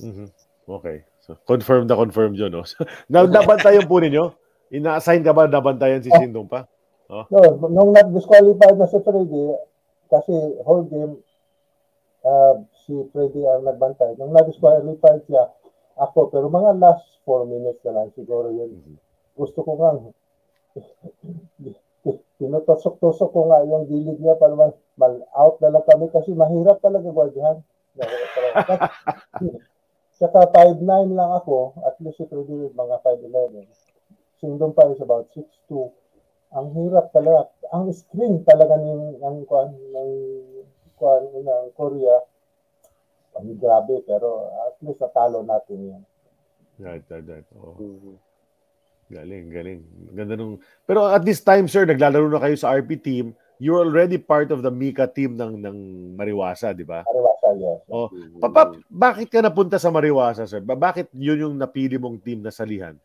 Mhm. 0.03 0.27
Okay. 0.67 1.07
So, 1.23 1.39
confirmed 1.47 1.87
na 1.87 1.95
confirmed 1.95 2.35
yun, 2.35 2.51
no? 2.51 2.67
na, 3.07 3.23
nabantayan 3.39 3.87
po 3.87 4.03
ninyo? 4.03 4.35
Ina-assign 4.67 5.23
ka 5.23 5.31
ba 5.31 5.47
nabantayan 5.47 6.03
si 6.03 6.11
Sindong 6.11 6.51
pa? 6.51 6.67
No, 7.07 7.55
nung 7.71 7.95
nag-disqualified 7.95 8.75
na 8.75 8.87
si 8.91 8.99
Freddy, 8.99 9.47
kasi 10.07 10.33
whole 10.63 10.87
game, 10.87 11.19
uh, 12.23 12.55
si 12.83 12.95
Freddy 13.11 13.43
ang 13.43 13.67
nagbantay. 13.67 14.15
Nung 14.15 14.33
nag-disqualified 14.33 15.27
siya, 15.27 15.51
ako, 15.97 16.29
pero 16.29 16.47
mga 16.47 16.77
last 16.77 17.05
4 17.25 17.43
minutes 17.49 17.81
na 17.83 18.01
lang 18.01 18.09
siguro 18.13 18.53
yun. 18.53 18.77
Gusto 19.35 19.61
ko 19.65 19.71
nga, 19.77 19.91
tinutusok-tusok 22.39 23.29
ko 23.33 23.41
nga 23.49 23.65
yung 23.65 23.89
gilid 23.89 24.21
niya 24.21 24.37
para 24.37 24.53
mal, 24.53 24.71
mal- 24.95 25.25
out 25.35 25.57
na 25.59 25.73
lang 25.73 25.85
kami 25.85 26.07
kasi 26.13 26.31
mahirap 26.31 26.79
talaga 26.79 27.09
talaga. 27.11 28.73
Saka 30.21 30.49
5'9 30.49 31.13
lang 31.13 31.31
ako, 31.37 31.77
at 31.85 31.93
least 32.01 32.17
si 32.17 32.25
Freddy 32.25 32.73
mga 32.73 32.95
5'11. 33.05 33.69
Sindong 34.37 34.73
pa 34.73 34.89
is 34.89 35.01
about 35.01 35.29
6'2 35.33 36.06
ang 36.53 36.67
hirap 36.75 37.11
talaga. 37.11 37.51
Ang 37.75 37.91
screen 37.91 38.43
talaga 38.47 38.79
ng 38.79 39.19
ng 39.19 39.37
kuan 39.43 39.71
ng 39.71 40.11
kuan 40.95 41.23
ng 41.31 41.65
Korea. 41.75 42.23
Ang 43.37 43.59
grabe 43.59 44.01
pero 44.07 44.49
at 44.65 44.79
least 44.81 45.03
natalo 45.03 45.43
natin 45.43 45.93
yan. 45.93 46.03
Right, 46.77 47.05
right, 47.09 47.25
right. 47.25 47.47
Oo. 47.57 47.73
Mhm. 47.77 48.15
Galing, 49.07 49.45
galing. 49.55 49.79
Ganda 50.11 50.35
nung... 50.35 50.59
Pero 50.83 51.07
at 51.07 51.23
this 51.23 51.39
time, 51.39 51.71
sir, 51.71 51.87
naglalaro 51.87 52.27
na 52.27 52.43
kayo 52.43 52.59
sa 52.59 52.75
RP 52.75 52.99
team. 52.99 53.31
You're 53.55 53.79
already 53.79 54.19
part 54.19 54.51
of 54.51 54.59
the 54.61 54.69
Mika 54.69 55.07
team 55.07 55.39
ng 55.39 55.63
ng 55.63 55.77
Mariwasa, 56.19 56.75
di 56.75 56.83
ba? 56.83 57.07
Mariwasa, 57.07 57.47
yes. 57.55 57.79
Oh. 57.87 58.11
Papa, 58.37 58.75
bakit 58.91 59.31
ka 59.31 59.39
napunta 59.39 59.79
sa 59.79 59.89
Mariwasa, 59.89 60.43
sir? 60.43 60.59
Ba- 60.59 60.75
Bakit 60.77 61.09
yun 61.15 61.39
yung 61.39 61.55
napili 61.55 61.95
mong 61.95 62.19
team 62.19 62.43
na 62.43 62.51
salihan? 62.51 62.99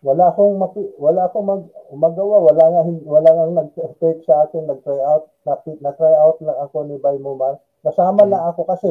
Wala 0.00 0.32
akong 0.32 0.56
mapi- 0.56 0.96
wala 0.96 1.28
akong 1.28 1.44
mag 1.44 1.62
magawa, 1.92 2.40
wala 2.40 2.64
nga 2.72 2.82
wala 3.04 3.28
nga 3.36 3.44
nag-take 3.68 4.24
sa 4.24 4.48
akin, 4.48 4.64
nag-try 4.64 4.96
out, 5.04 5.28
na, 5.44 5.60
na 5.84 5.92
try 5.92 6.14
out 6.16 6.40
lang 6.40 6.56
ako 6.56 6.88
ni 6.88 6.96
Bay 6.96 7.20
Mumar. 7.20 7.60
Nasama 7.84 8.24
Hmm. 8.24 8.32
lang 8.32 8.42
ako 8.48 8.64
kasi 8.64 8.88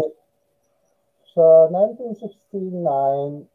sa 1.34 1.66
1969 1.74 3.50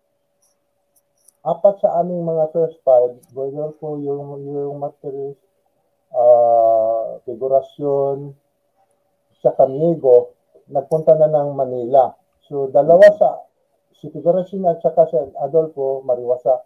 apat 1.45 1.75
sa 1.79 2.01
aming 2.03 2.25
mga 2.25 2.51
first 2.51 2.81
five, 2.83 3.15
whether 3.37 3.71
po 3.79 4.01
yung 4.03 4.41
yung 4.49 4.81
materials, 4.81 5.37
uh, 6.11 7.21
figurasyon, 7.23 8.33
sa 9.45 9.53
Camiego, 9.53 10.33
nagpunta 10.73 11.13
na 11.15 11.29
ng 11.29 11.53
Manila. 11.53 12.17
So 12.49 12.67
dalawa 12.73 13.05
sa 13.15 13.45
si 14.01 14.09
Figurasyon 14.11 14.65
at 14.67 14.81
saka 14.81 15.07
si 15.07 15.17
Adolfo 15.39 16.01
Mariwasa 16.03 16.65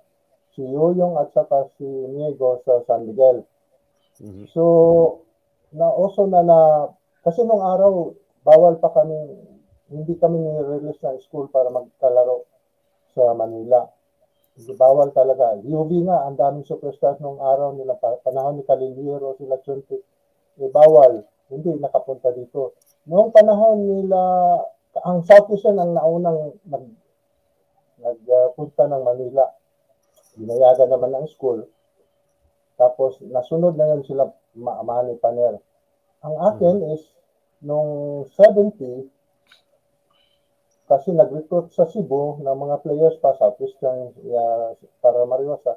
si 0.58 0.66
Yoyong 0.66 1.14
at 1.22 1.30
saka 1.30 1.70
si 1.78 1.86
Niego 1.86 2.58
sa 2.66 2.82
San 2.82 3.06
Miguel. 3.06 3.46
Mhm. 4.18 4.50
So, 4.50 4.64
na 5.70 5.86
also 5.86 6.26
na 6.26 6.42
na, 6.42 6.58
kasi 7.22 7.46
nung 7.46 7.62
araw, 7.62 8.10
bawal 8.42 8.82
pa 8.82 8.90
kami, 8.90 9.14
hindi 9.94 10.18
kami 10.18 10.42
ni-release 10.42 10.98
ng 10.98 11.22
school 11.22 11.46
para 11.46 11.70
magkalaro 11.70 12.42
sa 13.14 13.30
Manila. 13.38 13.86
Bawal 14.74 15.14
talaga. 15.14 15.54
UV 15.62 16.02
nga, 16.10 16.26
ang 16.26 16.34
daming 16.34 16.66
superstars 16.66 17.22
nung 17.22 17.38
araw 17.38 17.78
nila, 17.78 17.94
pa- 17.94 18.18
panahon 18.26 18.58
ni 18.58 18.66
Caliliro, 18.66 19.38
sila 19.38 19.62
Chunti, 19.62 19.94
eh, 20.58 20.70
bawal. 20.74 21.22
Hindi 21.46 21.78
nakapunta 21.78 22.34
dito. 22.34 22.74
Noong 23.06 23.30
panahon 23.30 23.86
nila, 23.86 24.18
ang 25.06 25.22
Southeastern 25.22 25.78
ang 25.78 25.94
naunang 25.94 26.58
nag, 26.66 26.84
nagpunta 28.02 28.90
ng 28.90 29.02
Manila 29.06 29.46
binayagan 30.38 30.88
naman 30.88 31.10
ng 31.18 31.26
school. 31.28 31.66
Tapos, 32.78 33.18
nasunod 33.26 33.74
na 33.74 33.90
yun 33.90 34.06
sila 34.06 34.30
Ma- 34.54 34.80
Manny 34.86 35.18
Paner. 35.18 35.58
Ang 36.22 36.34
akin 36.38 36.76
is, 36.94 37.02
nung 37.58 38.22
70, 38.38 39.10
kasi 40.88 41.12
nag-recruit 41.12 41.74
sa 41.74 41.84
Cebu 41.90 42.40
ng 42.40 42.56
mga 42.56 42.76
players 42.80 43.18
pa, 43.20 43.36
Southeastern, 43.36 44.14
uh, 44.14 44.72
para 45.04 45.26
Mariwasa. 45.26 45.76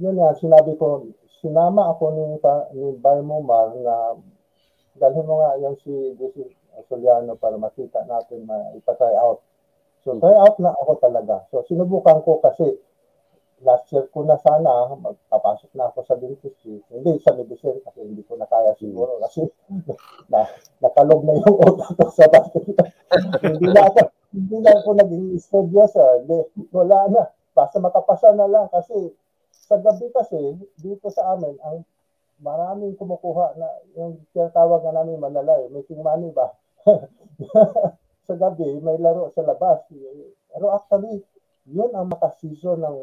Yun 0.00 0.18
yan, 0.18 0.34
sinabi 0.40 0.74
ko, 0.74 1.06
sinama 1.38 1.92
ako 1.92 2.04
ni, 2.16 2.24
pa, 2.42 2.66
ni 2.74 2.98
Bay 2.98 3.22
Momar 3.22 3.76
na 3.78 4.18
dalhin 4.98 5.28
mo 5.28 5.38
nga 5.38 5.60
yung 5.62 5.78
si 5.82 5.92
DC 6.18 6.50
Soliano 6.90 7.38
para 7.38 7.54
makita 7.54 8.02
natin 8.08 8.48
na 8.48 8.74
ipa-try 8.74 9.14
out. 9.14 9.38
So, 10.02 10.18
try 10.18 10.34
out 10.34 10.58
na 10.58 10.74
ako 10.74 10.98
talaga. 10.98 11.46
So, 11.54 11.62
sinubukan 11.70 12.24
ko 12.26 12.42
kasi 12.42 12.74
last 13.62 13.86
year 13.94 14.08
ko 14.10 14.26
na 14.26 14.34
sana 14.42 14.90
magpapasok 14.98 15.70
na 15.78 15.86
ako 15.92 15.98
sa 16.02 16.18
dentistry. 16.18 16.82
Hindi 16.90 17.22
sa 17.22 17.36
medicine 17.36 17.78
kasi 17.86 17.98
hindi 18.02 18.22
ko 18.26 18.34
na 18.34 18.48
kaya 18.50 18.74
siguro 18.74 19.22
kasi 19.22 19.46
na, 20.32 20.48
nakalog 20.82 21.22
na 21.22 21.38
yung 21.38 21.56
utak 21.62 21.90
ko 21.94 22.06
sa 22.10 22.26
basketball. 22.26 22.90
hindi 23.44 23.68
na 23.70 23.82
ako 23.86 24.00
hindi 24.34 24.56
na 24.58 24.72
ako 24.74 24.88
naging 24.98 25.26
studyosa. 25.38 26.04
Hindi, 26.24 26.38
wala 26.74 26.98
na. 27.06 27.22
Basta 27.54 27.78
makapasa 27.78 28.34
na 28.34 28.50
lang 28.50 28.66
kasi 28.74 29.14
sa 29.54 29.78
gabi 29.78 30.10
kasi 30.10 30.58
dito 30.82 31.06
sa 31.08 31.38
amin 31.38 31.54
ang 31.62 31.86
maraming 32.42 32.98
kumukuha 32.98 33.54
na 33.54 33.68
yung 33.94 34.18
tinatawag 34.34 34.82
na 34.84 35.00
namin 35.00 35.22
malalay, 35.22 35.70
making 35.70 36.02
money 36.02 36.34
ba? 36.34 36.50
sa 38.26 38.34
gabi 38.34 38.66
may 38.82 38.98
laro 38.98 39.30
sa 39.30 39.46
labas. 39.46 39.86
Pero 40.50 40.66
actually, 40.74 41.22
yun 41.70 41.92
ang 41.94 42.10
makasison 42.10 42.82
ng 42.82 42.98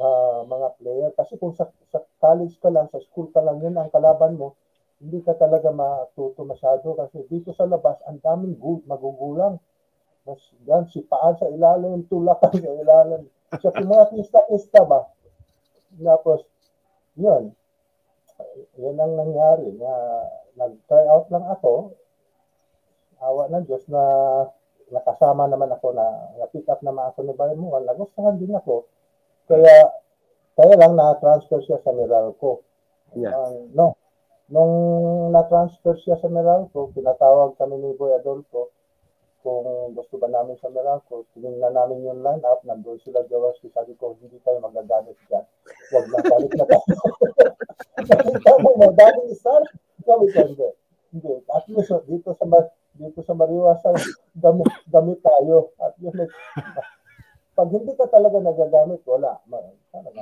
uh, 0.00 0.44
mga 0.44 0.68
player. 0.80 1.10
Kasi 1.16 1.36
kung 1.40 1.52
sa, 1.56 1.68
sa 1.92 2.00
college 2.20 2.56
ka 2.60 2.68
lang, 2.72 2.88
sa 2.92 3.00
school 3.04 3.28
ka 3.32 3.40
lang, 3.40 3.60
yun 3.60 3.76
ang 3.76 3.92
kalaban 3.92 4.36
mo, 4.36 4.56
hindi 4.96 5.20
ka 5.20 5.36
talaga 5.36 5.68
matuto 5.68 6.40
masyado 6.48 6.96
kasi 6.96 7.20
dito 7.28 7.52
sa 7.52 7.68
labas, 7.68 8.00
ang 8.08 8.16
daming 8.20 8.56
gu- 8.56 8.84
magugulang. 8.88 9.60
Mas 10.24 10.40
yan, 10.66 10.88
si 10.88 11.04
paan 11.04 11.36
sa 11.38 11.46
ilalim, 11.46 12.04
tulakan 12.10 12.54
sa 12.56 12.72
ilalim. 12.72 13.22
Sa 13.60 13.70
mga 13.70 14.04
pista-pista 14.10 14.82
ba? 14.82 15.06
Tapos, 15.96 16.44
yun. 17.16 17.54
Yan 18.76 19.00
ang 19.00 19.14
nangyari 19.16 19.72
na 19.80 19.92
nag-try 20.60 21.04
out 21.08 21.28
lang 21.32 21.46
ako. 21.48 21.96
Awa 23.16 23.48
ng 23.48 23.64
Diyos 23.64 23.88
na 23.88 24.02
nakasama 24.92 25.48
naman 25.48 25.72
ako 25.72 25.96
na 25.96 26.04
na-pick 26.36 26.68
up 26.68 26.84
naman 26.84 27.08
ako 27.10 27.24
ni 27.24 27.32
Baymuan. 27.32 27.88
Nagustuhan 27.88 28.36
din 28.36 28.52
ako. 28.52 28.84
Kaya 29.46 29.76
kaya 30.56 30.74
lang 30.80 30.96
na-transfer 30.96 31.60
siya 31.68 31.78
sa 31.84 31.92
Meralco. 31.92 32.64
Yeah. 33.12 33.36
Uh, 33.36 33.68
no. 33.76 33.94
Nung 34.48 34.74
na-transfer 35.34 36.00
siya 36.00 36.16
sa 36.16 36.32
Meralco, 36.32 36.88
pinatawag 36.96 37.60
kami 37.60 37.76
ni 37.76 37.92
Boy 37.92 38.16
Adolfo 38.16 38.72
kung 39.46 39.94
gusto 39.94 40.18
ba 40.18 40.26
namin 40.26 40.56
sa 40.58 40.72
Meralco. 40.72 41.28
Tinignan 41.36 41.76
namin 41.76 42.08
yung 42.08 42.24
line-up, 42.24 42.64
nandun 42.64 42.98
sila 43.04 43.22
Jaworski. 43.28 43.70
Sabi 43.70 43.94
ko, 43.94 44.16
hindi 44.18 44.40
tayo 44.42 44.58
magagamit 44.64 45.14
dyan. 45.30 45.44
Huwag 45.92 46.06
na, 46.10 46.18
balik 46.24 46.52
na 46.56 46.64
tayo. 46.66 46.94
Nakita 48.10 48.52
mo, 48.58 48.70
madaling 48.80 49.30
isar. 49.30 49.62
Sabi 50.02 50.26
ko, 50.32 50.40
hindi. 50.40 50.68
Hindi. 51.14 51.32
At 51.52 51.64
least, 51.70 51.94
dito 52.10 52.34
sa 52.34 52.46
dito 52.96 53.20
sa 53.22 53.34
Mariwasa, 53.36 53.92
gamit, 54.40 54.72
gamit 54.88 55.20
tayo. 55.20 55.70
At 55.78 55.94
least, 56.00 56.32
pag 57.56 57.68
hindi 57.72 57.92
ka 57.96 58.06
talaga 58.12 58.36
nagagamit, 58.36 59.00
wala. 59.08 59.40
Talaga, 59.88 60.20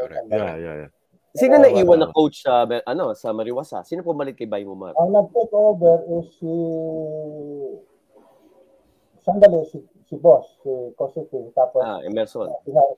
Correct. 0.00 0.26
Yeah, 0.32 0.56
yeah, 0.56 0.74
yeah. 0.86 0.90
Sino 1.36 1.60
na 1.60 1.68
iwan 1.68 2.00
na 2.00 2.08
coach 2.08 2.40
sa 2.40 2.64
ano 2.64 3.12
sa 3.12 3.36
Mariwasa? 3.36 3.84
Sino 3.84 4.00
pumalit 4.00 4.32
kay 4.32 4.48
Bay 4.48 4.64
Mumar? 4.64 4.96
Ang 4.96 5.12
nag-take 5.12 5.52
over 5.52 6.02
is 6.18 6.26
si 6.40 6.54
sandali 9.20 9.60
si, 9.68 9.78
si 10.08 10.16
boss, 10.16 10.48
si 10.64 10.72
Cositing. 10.96 11.52
Tapos 11.52 11.84
Ah, 11.84 12.00
Emerson. 12.00 12.48
pina- 12.64 12.96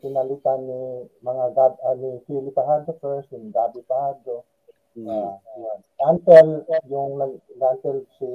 pinalitan 0.00 0.64
ni 0.64 0.80
mga 1.20 1.44
Gab, 1.52 1.76
uh, 1.84 1.92
ni 1.92 2.18
Philip 2.24 2.56
Pahado 2.56 2.96
first, 3.04 3.28
ni 3.36 3.52
Gabi 3.52 3.84
Pahado. 3.84 4.48
Mm. 4.96 5.06
Uh, 5.06 5.36
yun. 5.60 5.78
until 6.10 6.46
yung 6.90 7.12
until 7.54 7.96
si 8.18 8.26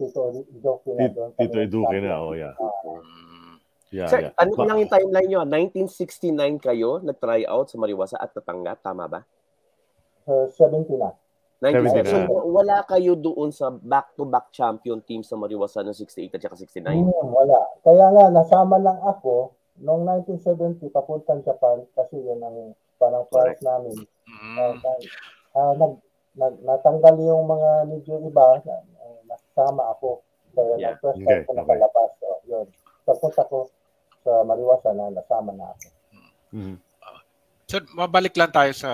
Tito 0.00 0.32
Idoki 0.32 0.96
na 0.96 1.12
doon. 1.12 1.36
Tito 1.36 1.60
Eduque 1.60 2.00
na, 2.00 2.24
oh 2.24 2.32
yeah. 2.32 2.56
Mm. 2.56 3.29
Yeah, 3.90 4.06
Sir, 4.06 4.30
yeah. 4.30 4.32
ano 4.38 4.54
lang 4.54 4.86
yung 4.86 4.92
timeline 4.92 5.26
nyo? 5.26 5.42
1969 5.42 6.62
kayo 6.62 7.02
nag-try 7.02 7.42
out 7.42 7.66
sa 7.66 7.74
Mariwasa 7.74 8.22
at 8.22 8.30
natanggap, 8.30 8.78
tama 8.86 9.10
ba? 9.10 9.20
Uh, 10.30 10.46
70 10.46 10.94
na. 10.94 11.10
1969. 11.58 12.30
70 12.30 12.30
So, 12.30 12.46
wala 12.54 12.76
kayo 12.86 13.18
doon 13.18 13.50
sa 13.50 13.68
back-to-back 13.68 14.54
champion 14.54 15.02
team 15.02 15.26
sa 15.26 15.34
Mariwasa 15.34 15.82
noong 15.82 15.98
68 15.98 16.38
at 16.38 16.40
saka 16.40 16.56
69. 16.56 16.86
Hmm, 17.02 17.34
wala. 17.34 17.58
Kaya 17.82 18.06
nga, 18.14 18.24
nasama 18.30 18.78
lang 18.78 18.96
ako 19.02 19.58
noong 19.82 20.06
1970 20.22 20.86
papuntang 20.88 21.42
Japan 21.42 21.82
kasi 21.92 22.14
yun 22.14 22.38
ang 22.40 22.72
parang 22.94 23.26
prize 23.26 23.58
namin. 23.60 23.96
Uh, 23.96 24.70
Mm. 24.70 24.78
uh, 25.58 25.74
nag, 25.74 25.92
nag, 26.38 26.54
natanggal 26.62 27.18
yung 27.18 27.42
mga 27.42 27.70
medyo 27.90 28.22
iba, 28.22 28.62
na, 28.62 28.86
uh, 29.02 29.18
nasama 29.26 29.90
ako. 29.90 30.22
Kaya 30.54 30.78
Yeah. 30.78 30.94
nag-first 30.94 31.18
Okay, 31.18 31.26
time 31.26 31.42
ko 31.42 31.50
okay. 31.50 31.58
nakalabas. 31.58 32.10
So, 32.22 32.26
yun. 32.46 32.66
Pagpunta 33.02 33.42
ko 33.50 33.66
sa 34.24 34.44
Mariwasa 34.44 34.90
na 34.92 35.12
nasama 35.12 35.50
na 35.54 35.72
ako. 35.72 35.86
Mhm. 36.52 36.76
So, 37.70 37.78
mabalik 37.94 38.34
lang 38.34 38.50
tayo 38.50 38.74
sa 38.74 38.90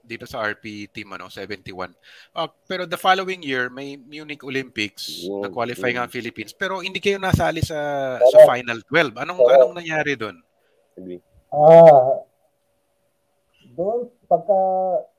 dito 0.00 0.24
sa 0.24 0.40
RP 0.40 0.88
team 0.88 1.12
ano 1.12 1.28
71. 1.28 1.92
Ah, 2.32 2.48
pero 2.64 2.88
the 2.88 2.96
following 2.96 3.44
year 3.44 3.68
may 3.68 4.00
Munich 4.00 4.40
Olympics, 4.40 5.28
Yun, 5.28 5.44
na-qualify 5.44 5.92
nga 5.92 6.08
ang 6.08 6.14
Philippines, 6.14 6.56
pero 6.56 6.80
hindi 6.80 6.96
kayo 6.96 7.20
nasali 7.20 7.60
sa 7.60 7.76
Correct. 8.16 8.32
sa 8.32 8.38
final 8.48 8.80
12. 8.88 9.20
Anong 9.20 9.36
Correct. 9.36 9.60
anong 9.60 9.76
nangyari 9.76 10.12
doon? 10.16 10.36
Ah, 11.52 12.24
doon, 13.76 14.08
pagka 14.24 14.60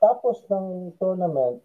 tapos 0.02 0.42
ng 0.50 0.90
tournament, 0.98 1.62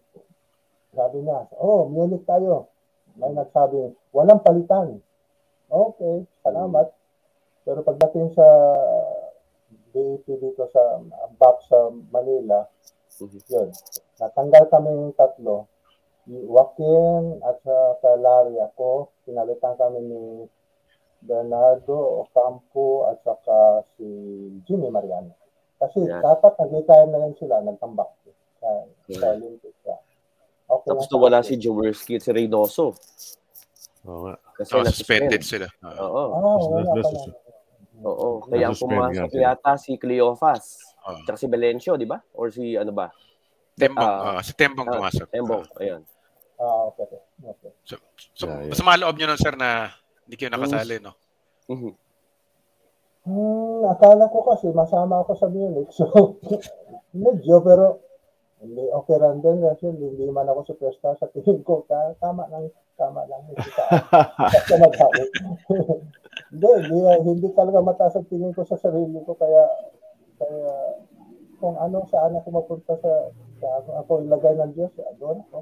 sabi 0.94 1.18
niya, 1.26 1.50
oh, 1.58 1.90
Munich 1.90 2.22
tayo. 2.22 2.70
May 3.18 3.34
nagsabi, 3.34 3.90
walang 4.14 4.38
palitan. 4.38 5.02
Okay, 5.66 6.22
salamat. 6.46 6.94
Pero 7.64 7.80
pagdating 7.80 8.32
sa 8.32 8.46
BAP 9.90 10.26
dito 10.28 10.68
sa 10.68 11.00
BAP 11.34 11.56
sa 11.64 11.78
Manila, 12.10 12.68
Mhm. 13.14 13.40
yun, 13.48 13.68
natanggal 14.18 14.64
kami 14.68 14.92
tatlo. 15.14 15.66
Joaquin 16.24 17.40
at 17.40 17.60
sa 18.00 18.10
Larry 18.16 18.56
ako, 18.58 19.12
pinalitan 19.24 19.76
kami 19.76 20.00
ni 20.00 20.24
Bernardo 21.20 22.24
Ocampo 22.24 23.08
at 23.08 23.20
saka 23.20 23.84
si 23.96 24.04
Jimmy 24.64 24.88
Mariano. 24.88 25.32
Kasi 25.76 26.00
Yan. 26.00 26.20
dapat 26.20 26.56
nag-retire 26.58 27.08
na 27.08 27.20
rin 27.20 27.36
sila, 27.36 27.60
nagtambak 27.60 28.08
sa, 28.24 28.28
sa 28.56 28.68
Yeah. 29.06 29.36
Olympics. 29.36 29.80
Yeah. 29.84 30.00
Okay 30.64 30.88
Tapos 30.88 31.04
lang 31.04 31.08
sa 31.08 31.14
nawala 31.14 31.38
si 31.44 31.54
Jaworski 31.56 32.12
at 32.16 32.24
si 32.24 32.30
Reynoso. 32.32 32.96
Oo 34.04 34.20
nga. 34.24 34.34
Kasi 34.54 34.70
Oh, 34.72 34.84
suspended 34.84 35.42
sila. 35.44 35.68
Oo. 35.84 36.22
Ah, 36.32 36.40
Nas- 36.40 36.68
wala 36.68 36.88
nas- 36.88 37.04
pala. 37.04 37.20
Oo. 38.04 38.44
Kaya 38.44 38.68
ang 38.68 38.76
pumasok 38.76 39.32
yata 39.32 39.72
si 39.80 39.96
Cleofas. 39.96 40.94
Ah. 41.00 41.20
Tsaka 41.24 41.36
si 41.40 41.46
Valencio, 41.48 41.96
di 41.96 42.04
ba? 42.04 42.20
Or 42.36 42.52
si 42.52 42.76
ano 42.76 42.92
ba? 42.92 43.08
Tembong, 43.74 44.06
Ah. 44.06 44.38
ah, 44.38 44.40
si 44.44 44.52
Tembong 44.54 44.86
Ah, 44.86 44.94
pumasok. 45.00 45.26
Tembong. 45.32 45.64
Ayun. 45.80 46.02
Ah, 46.54 46.86
okay. 46.92 47.02
okay. 47.10 47.20
okay. 47.50 47.70
So, 47.82 47.94
so 48.36 48.44
Yeah, 48.46 48.60
yeah. 48.62 48.70
masama 48.70 48.94
loob 48.94 49.16
nyo 49.18 49.26
nun, 49.26 49.40
sir, 49.40 49.54
na 49.58 49.90
hindi 50.24 50.34
kayo 50.38 50.50
nakasali, 50.54 51.02
no? 51.02 51.12
Mhm. 51.66 51.92
Hmm, 53.24 53.82
akala 53.88 54.28
ko 54.28 54.44
kasi 54.44 54.68
masama 54.70 55.24
ako 55.24 55.32
sa 55.34 55.48
Munich. 55.48 55.88
So, 55.96 56.36
medyo 57.16 57.64
pero 57.64 58.04
hindi 58.64 58.84
okay 58.88 59.16
lang 59.16 59.38
din 59.38 59.60
kasi 59.60 59.84
hindi 59.86 60.24
man 60.26 60.48
ako 60.48 60.64
superstar 60.66 61.14
sa 61.14 61.28
tingin 61.28 61.60
ko. 61.60 61.84
Ta- 61.84 62.16
Tama 62.16 62.48
lang, 62.48 62.66
tama 62.94 63.22
lang. 63.24 63.44
Hindi 63.44 63.60
ka 63.68 63.84
basta 64.50 64.74
magsabi. 64.74 65.20
hindi, 66.50 66.68
hindi, 66.88 66.98
hindi 67.22 67.48
talaga 67.52 67.78
mataas 67.80 68.16
ang 68.16 68.26
tingin 68.26 68.50
ko 68.50 68.64
sa 68.64 68.74
sarili 68.74 69.20
ko 69.22 69.36
kaya 69.36 69.62
kaya 70.36 70.72
kung 71.56 71.76
ano 71.76 72.02
saan 72.08 72.34
ako 72.34 72.48
mapunta 72.50 72.96
sa 72.96 73.12
sa 73.54 73.68
ako, 73.78 73.90
ako 73.96 74.10
ilagay 74.24 74.54
ng 74.54 74.72
Diyos, 74.72 74.90
doon 75.16 75.38
ako. 75.44 75.58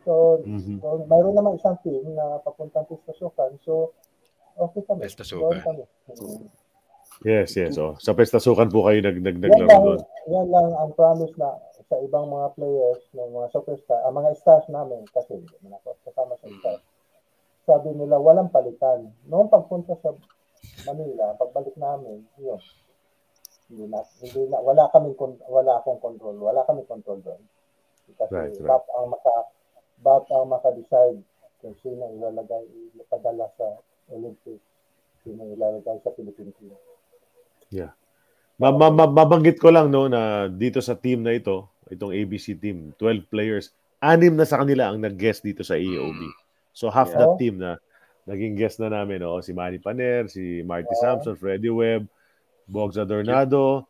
So, 0.00 0.12
Mhm. 0.40 0.80
so 0.80 1.04
mayroon 1.04 1.36
namang 1.36 1.54
isang 1.54 1.76
team 1.80 2.16
na 2.16 2.40
papuntang 2.40 2.88
Pistasukan. 2.88 3.60
So, 3.60 3.92
okay 4.56 4.80
kami. 4.82 5.04
Pistasukan. 5.04 5.60
Kami. 5.60 5.84
Yes, 7.20 7.52
yes. 7.52 7.76
Oh. 7.76 8.00
Sa 8.00 8.16
pestasukan 8.16 8.72
po 8.72 8.88
kayo 8.88 9.04
nag, 9.04 9.20
nag, 9.20 9.36
yan 9.36 9.44
naglaro 9.44 9.68
lang, 9.68 9.82
doon. 9.84 10.00
yan 10.26 10.46
lang 10.48 10.68
ang 10.72 10.90
promise 10.96 11.36
na 11.36 11.52
sa 11.90 11.98
ibang 12.06 12.30
mga 12.30 12.54
players, 12.54 13.02
ng 13.18 13.34
mga 13.34 13.50
superstar, 13.50 13.98
ang 14.06 14.14
mga 14.14 14.38
stars 14.38 14.70
namin, 14.70 15.02
kasi 15.10 15.34
hindi 15.34 15.50
naman 15.58 15.82
ako 15.82 15.98
kasama 16.06 16.38
sa 16.38 16.46
stars, 16.46 16.84
sabi 17.66 17.90
nila 17.98 18.22
walang 18.22 18.54
palitan. 18.54 19.10
Noong 19.26 19.50
pagpunta 19.50 19.98
sa 19.98 20.14
Manila, 20.86 21.34
pagbalik 21.34 21.74
namin, 21.74 22.22
yun, 22.38 22.62
hindi 23.66 23.90
na, 23.90 24.06
hindi 24.22 24.42
na, 24.46 24.62
wala 24.62 24.86
kon- 24.90 25.42
wala 25.50 25.82
akong 25.82 25.98
control, 25.98 26.38
wala 26.38 26.62
kaming 26.62 26.86
control 26.86 27.18
doon. 27.26 27.42
Kasi 28.14 28.34
Right, 28.34 28.54
right. 28.54 28.70
BAP 28.70 28.84
ang 28.94 29.06
maka, 29.10 29.34
BAP 29.98 30.24
ang 30.30 30.46
maka-decide 30.46 31.18
kung 31.58 31.74
sino 31.82 32.06
ilalagay, 32.14 32.64
ipadala 33.02 33.50
sa 33.58 33.66
Olympics, 34.14 34.62
sino 35.26 35.42
ilalagay 35.42 35.98
sa 36.06 36.14
Philippine 36.14 36.54
team. 36.54 36.74
Ma- 38.60 38.76
ma- 38.76 38.92
ma- 38.92 39.08
mabanggit 39.08 39.56
ko 39.56 39.72
lang 39.72 39.88
no 39.88 40.04
na 40.04 40.44
dito 40.52 40.84
sa 40.84 40.92
team 40.92 41.24
na 41.24 41.32
ito, 41.32 41.64
itong 41.90 42.10
ABC 42.10 42.54
team, 42.54 42.94
12 42.96 43.26
players, 43.26 43.70
anim 43.98 44.32
na 44.32 44.46
sa 44.46 44.58
kanila 44.58 44.90
ang 44.90 44.98
nag-guest 44.98 45.42
dito 45.42 45.60
sa 45.60 45.74
AOB. 45.74 46.20
So 46.72 46.88
half 46.88 47.10
Yeah. 47.10 47.26
that 47.26 47.32
team 47.36 47.58
na 47.58 47.76
naging 48.24 48.54
guest 48.54 48.78
na 48.78 48.88
namin, 48.88 49.20
no? 49.20 49.42
si 49.42 49.50
Manny 49.50 49.76
Paner, 49.76 50.30
si 50.30 50.62
Marty 50.62 50.86
Yeah. 50.88 51.00
Sampson, 51.18 51.34
Freddie 51.34 51.68
Webb, 51.68 52.06
Bogza 52.64 53.02
Dornado, 53.02 53.84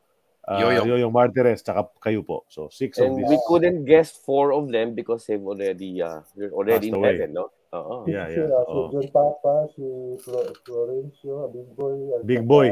uh, 0.48 0.56
Yoyong. 0.56 0.86
Yoyong 0.88 1.12
Martirez, 1.12 1.60
tsaka 1.60 1.92
kayo 2.00 2.24
po. 2.24 2.48
So 2.48 2.72
six 2.72 2.96
of 2.96 3.12
And 3.12 3.20
these. 3.20 3.28
we 3.28 3.36
couldn't 3.44 3.84
guess 3.84 4.16
four 4.16 4.56
of 4.56 4.72
them 4.72 4.96
because 4.96 5.28
they've 5.28 5.44
already 5.44 6.00
uh, 6.00 6.24
they're 6.32 6.50
already 6.50 6.88
Passed 6.88 6.96
in 6.96 7.04
away. 7.04 7.12
heaven, 7.20 7.30
no? 7.36 7.46
Oo. 7.70 8.02
Yeah, 8.08 8.26
si, 8.26 8.40
yeah. 8.40 8.50
uh, 8.50 8.64
si 8.66 8.72
Oo. 8.72 8.84
John 8.90 9.06
Papa, 9.14 9.52
si 9.76 9.84
Flo- 10.24 10.56
Florencio, 10.66 11.34
Big 11.52 11.68
Boy. 11.76 11.94
Big 12.24 12.42
boy. 12.42 12.68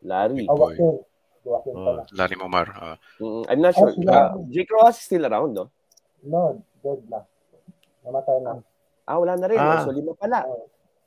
Larry. 0.00 0.46
Ah, 0.48 0.56
Joaquin. 0.56 0.96
Joaquin 1.40 1.72
Oh. 1.72 2.04
Larry 2.12 2.36
Momar. 2.36 2.68
ah. 2.74 2.96
Mm, 3.16 3.42
I'm 3.48 3.60
not 3.60 3.72
sure. 3.72 3.90
Oh. 3.90 4.04
Uh, 4.04 4.30
Jake 4.48 4.68
Rojas 4.68 4.98
is 4.98 5.04
still 5.04 5.24
around, 5.24 5.56
no? 5.56 5.72
No, 6.20 6.60
dead 6.80 7.00
na. 7.08 7.24
Namatay 8.04 8.38
na. 8.40 8.60
Ah, 9.04 9.16
wala 9.16 9.34
na 9.34 9.46
rin. 9.48 9.56
Ah. 9.56 9.82
So, 9.82 9.90
lima 9.90 10.12
pala. 10.14 10.44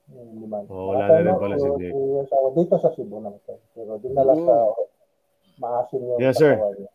Hmm, 0.09 0.35
liman. 0.35 0.65
Oh, 0.67 0.89
wala 0.91 1.05
na 1.07 1.21
rin 1.21 1.35
pala 1.37 1.55
si 1.55 1.69
Jake. 1.79 1.93
Dito 2.53 2.75
sa 2.77 2.89
Cebu 2.91 3.17
namatay. 3.17 3.57
Pero 3.71 3.97
dinala 3.97 4.33
Mm. 4.33 4.43
sa 4.43 4.55
maasin 5.57 6.01
yung 6.01 6.19
Yes, 6.19 6.35
sir. 6.35 6.57
niya. 6.57 6.89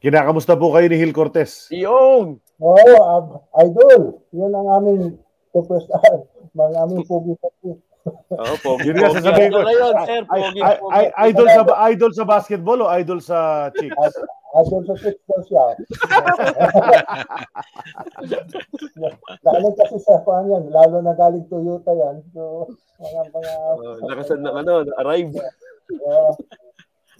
Kinakamusta 0.00 0.56
po 0.56 0.72
kayo 0.72 0.88
ni 0.88 0.96
Hil 0.96 1.12
Cortez? 1.12 1.68
Yung! 1.68 2.40
Oo, 2.56 2.92
ab- 3.04 3.44
idol. 3.60 4.24
Yun 4.32 4.48
ang 4.50 4.68
aming 4.80 5.20
superstar. 5.52 6.24
Mga 6.56 6.76
aming 6.80 7.04
team. 7.04 7.76
Oo, 8.12 8.54
pogi. 8.62 8.88
Yun 8.90 8.96
nga 8.98 9.08
pogi. 9.10 9.18
sasabihin 9.20 9.50
ko. 9.50 9.58
Ano 9.60 9.68
ngayon, 9.68 9.94
sir? 10.06 10.22
Pogi, 10.26 10.60
pogi. 10.60 11.04
idol 11.30 11.48
sa 11.48 11.62
idol 11.90 12.12
sa 12.14 12.24
basketball 12.24 12.80
o 12.82 12.86
idol 12.94 13.20
sa 13.22 13.70
chicks? 13.74 14.14
Idol 14.50 14.82
sa 14.82 14.94
six 14.98 15.14
daw 15.30 15.40
siya. 15.46 15.64
galing 19.46 19.76
kasi 19.78 19.96
sa 20.02 20.18
fan 20.26 20.50
yan. 20.50 20.64
Lalo 20.74 20.98
na 21.02 21.14
galing 21.14 21.46
Toyota 21.46 21.94
yan. 21.94 22.18
So, 22.34 22.66
mga 22.98 23.20
mga... 23.30 23.52
Oh, 23.78 23.94
nakasad 24.10 24.42
na 24.42 24.50
ano, 24.58 24.82
arrive. 24.98 25.30
Uh, 25.90 26.34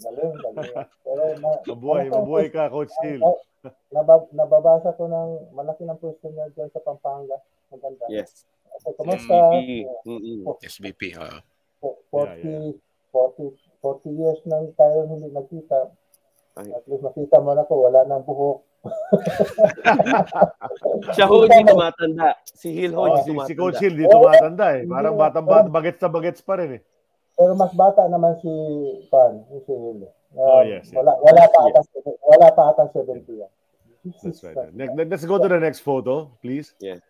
galing, 0.02 0.34
galing. 0.42 0.74
Pero 1.06 1.22
na, 1.38 1.50
Mabuhay, 1.70 2.10
mabuhay 2.10 2.50
ka, 2.50 2.66
Coach 2.66 2.90
Hill. 3.06 3.22
nabab, 3.92 4.32
nababasa 4.32 4.96
ko 4.96 5.04
ng 5.06 5.54
malaki 5.54 5.84
ng 5.84 6.00
pwesto 6.00 6.32
niya 6.32 6.48
dyan 6.56 6.72
sa 6.72 6.80
Pampanga. 6.82 7.36
Maganda. 7.70 8.04
Yes. 8.10 8.48
So, 8.78 8.94
kumusta? 8.94 9.34
MVP. 9.52 9.84
Mm-mm. 10.06 10.38
SVP. 10.62 11.02
ah. 11.16 11.42
Po- 11.78 11.98
40, 12.10 12.76
40, 13.10 13.50
40 13.82 14.10
years 14.14 14.40
nang 14.44 14.70
tayo 14.74 15.04
hindi 15.06 15.28
nagkita. 15.28 15.90
Ay. 16.56 16.70
At 16.70 16.84
least 16.86 17.02
makita 17.02 17.38
mo 17.38 17.52
na 17.52 17.64
ko, 17.64 17.84
wala 17.84 18.04
nang 18.04 18.22
buhok. 18.22 18.62
Siya 21.12 21.26
ho, 21.28 21.44
hindi 21.44 21.62
tumatanda. 21.72 22.28
Si 22.44 22.68
Hill 22.70 22.92
ho, 22.92 23.00
Oh, 23.00 23.06
hindi 23.10 23.20
si, 23.22 23.30
tumatanda. 23.30 23.48
si 23.48 23.54
Coach 23.54 23.78
Hill 23.78 23.94
di 23.94 24.04
tumatanda 24.06 24.66
eh. 24.74 24.82
Parang 24.84 25.14
batang 25.14 25.44
bata, 25.44 25.68
bagets 25.68 26.00
na 26.00 26.08
bagets 26.08 26.40
pa 26.40 26.54
rin 26.56 26.80
eh. 26.80 26.82
Pero 27.34 27.52
mas 27.56 27.72
bata 27.72 28.04
naman 28.06 28.36
si 28.40 28.50
Pan, 29.08 29.44
si 29.48 29.72
Hill. 29.72 30.04
Uh, 30.04 30.08
Oh, 30.32 30.62
yes, 30.62 30.86
yes. 30.86 30.94
Wala, 30.94 31.10
wala 31.18 31.42
pa 31.44 31.58
atang, 31.66 31.86
wala 32.22 32.46
pa 32.52 32.62
atang 32.70 32.88
70 32.94 33.26
yan. 33.34 33.50
That's 34.22 34.40
right. 34.40 34.56
Let's 35.10 35.26
go 35.26 35.36
to 35.36 35.50
the 35.50 35.58
next 35.58 35.82
photo, 35.82 36.30
please. 36.38 36.72
Yeah. 36.78 37.02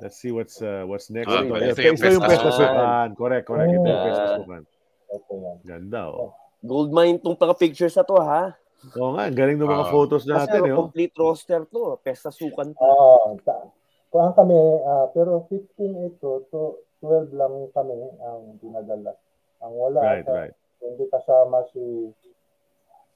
Let's 0.00 0.16
see 0.16 0.30
what's 0.30 0.58
uh, 0.58 0.84
what's 0.84 1.08
next. 1.08 1.28
Ah, 1.28 1.40
ito, 1.40 1.52
ito 1.52 1.64
ito, 1.70 1.80
yung 1.82 1.96
ito 1.96 2.06
yung 2.08 2.24
Pesta 2.24 2.26
Pesta 2.26 2.50
Sukan. 2.50 3.08
Correct, 3.14 3.44
correct. 3.44 3.68
Ito 3.68 3.76
yung. 3.76 4.04
Pesta 4.04 4.26
Sukan. 4.38 4.62
Ganda, 5.62 6.00
oh. 6.08 6.32
Gold 6.60 6.90
mine 6.90 7.18
tong 7.18 7.34
mga 7.34 7.56
pictures 7.56 7.94
na 7.94 8.04
to, 8.04 8.16
ha? 8.16 8.52
Oo 8.94 9.12
nga, 9.12 9.28
galing 9.28 9.56
ng 9.56 9.66
mga 9.66 9.86
Ah. 9.86 9.92
photos 9.92 10.22
Kasi 10.22 10.30
natin, 10.30 10.60
eh. 10.62 10.72
oh. 10.72 10.78
complete 10.82 11.12
roster 11.14 11.60
to. 11.64 12.00
Pesta 12.00 12.28
sukan 12.30 12.72
to. 12.72 12.80
Oo. 12.80 13.36
ta- 13.38 13.68
kuhaan 14.08 14.32
kami, 14.32 14.56
ah, 14.82 15.06
pero 15.10 15.44
15 15.46 15.68
ito, 16.08 16.48
to 16.48 16.62
12 16.98 17.30
lang 17.30 17.52
kami 17.70 17.94
ang 18.18 18.56
dinadala. 18.56 19.14
Ang 19.60 19.72
wala, 19.74 20.00
Right, 20.00 20.24
sa- 20.24 20.32
right. 20.34 20.54
hindi 20.80 21.04
kasama 21.06 21.62
si 21.70 22.08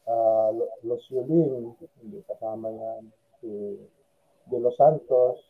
uh, 0.04 0.48
Los 0.82 1.00
Yulin, 1.08 1.72
hindi 1.98 2.20
kasama 2.22 2.68
yan 2.68 3.02
si 3.40 3.48
De 4.44 4.58
Los 4.58 4.76
Santos, 4.76 5.40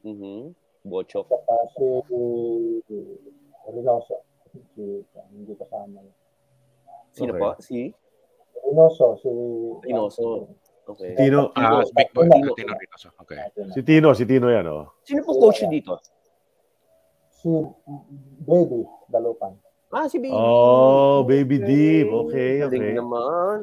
Mhm. 0.00 0.56
Bochok. 0.88 1.26
saka 1.28 1.56
si 1.76 1.86
Reynoso. 3.68 4.16
Si, 4.74 5.04
hindi 5.36 5.52
kasama. 5.54 6.00
Sino 7.12 7.32
Okay. 7.32 7.40
po? 7.40 7.48
Si 7.60 7.78
Reynoso, 8.64 9.06
si 9.20 9.28
Reynoso. 9.84 10.26
Okay. 10.88 11.12
Tino, 11.20 11.52
Ah, 11.52 11.84
Tino. 11.84 11.92
Big 11.92 12.08
Boy. 12.16 12.26
Tino. 12.32 12.50
Tino 12.56 12.72
Reynoso. 12.72 13.08
Okay. 13.20 13.38
si 13.76 13.80
Tino, 13.84 14.08
si 14.16 14.24
Tino 14.24 14.48
yan, 14.48 14.66
oh. 14.66 14.88
Sino 15.04 15.20
po 15.20 15.36
coach 15.36 15.60
dito? 15.68 16.00
Si 17.38 17.48
Baby 18.42 18.82
Dalupan. 19.06 19.52
Ah, 19.92 20.08
si 20.08 20.16
Baby. 20.16 20.32
Oh, 20.32 21.24
Baby 21.24 21.60
Deep. 21.60 22.08
Okay, 22.08 22.60
Galing 22.64 22.82
okay. 22.82 22.96
naman. 22.96 23.58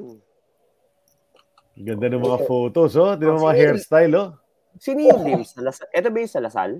Ganda 1.75 2.07
ng 2.07 2.23
mga 2.23 2.39
photos, 2.47 2.93
oh. 2.95 3.17
Tingnan 3.17 3.35
mo 3.41 3.49
mga 3.49 3.57
hairstyle, 3.57 4.13
oh. 4.15 4.29
Sino 4.77 5.01
yung 5.01 5.43
Lasal? 5.59 5.87
Ito 5.91 6.07
ba 6.07 6.17
yung 6.21 6.29
sa 6.31 6.39
Lasal? 6.45 6.71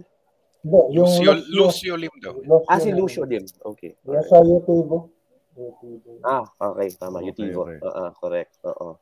Hindi, 0.65 0.97
yung 0.97 1.05
Lucio, 1.05 1.29
Los- 1.29 1.45
Lucio 1.53 1.93
Lim 1.93 2.15
daw. 2.17 2.33
Ah, 2.65 2.81
si 2.81 2.89
Lucio 2.89 3.21
Lim. 3.21 3.45
Okay. 3.45 3.93
Yung 4.01 4.25
sa 4.25 4.41
YouTube. 4.41 5.13
YouTube. 5.53 6.01
Ah, 6.25 6.41
okay. 6.73 6.89
Tama. 6.97 7.21
Okay, 7.21 7.29
Utivo. 7.29 7.69
okay. 7.69 7.77
Ah, 7.85 8.09
ah, 8.09 8.11
correct. 8.17 8.57
Oo. 8.65 8.97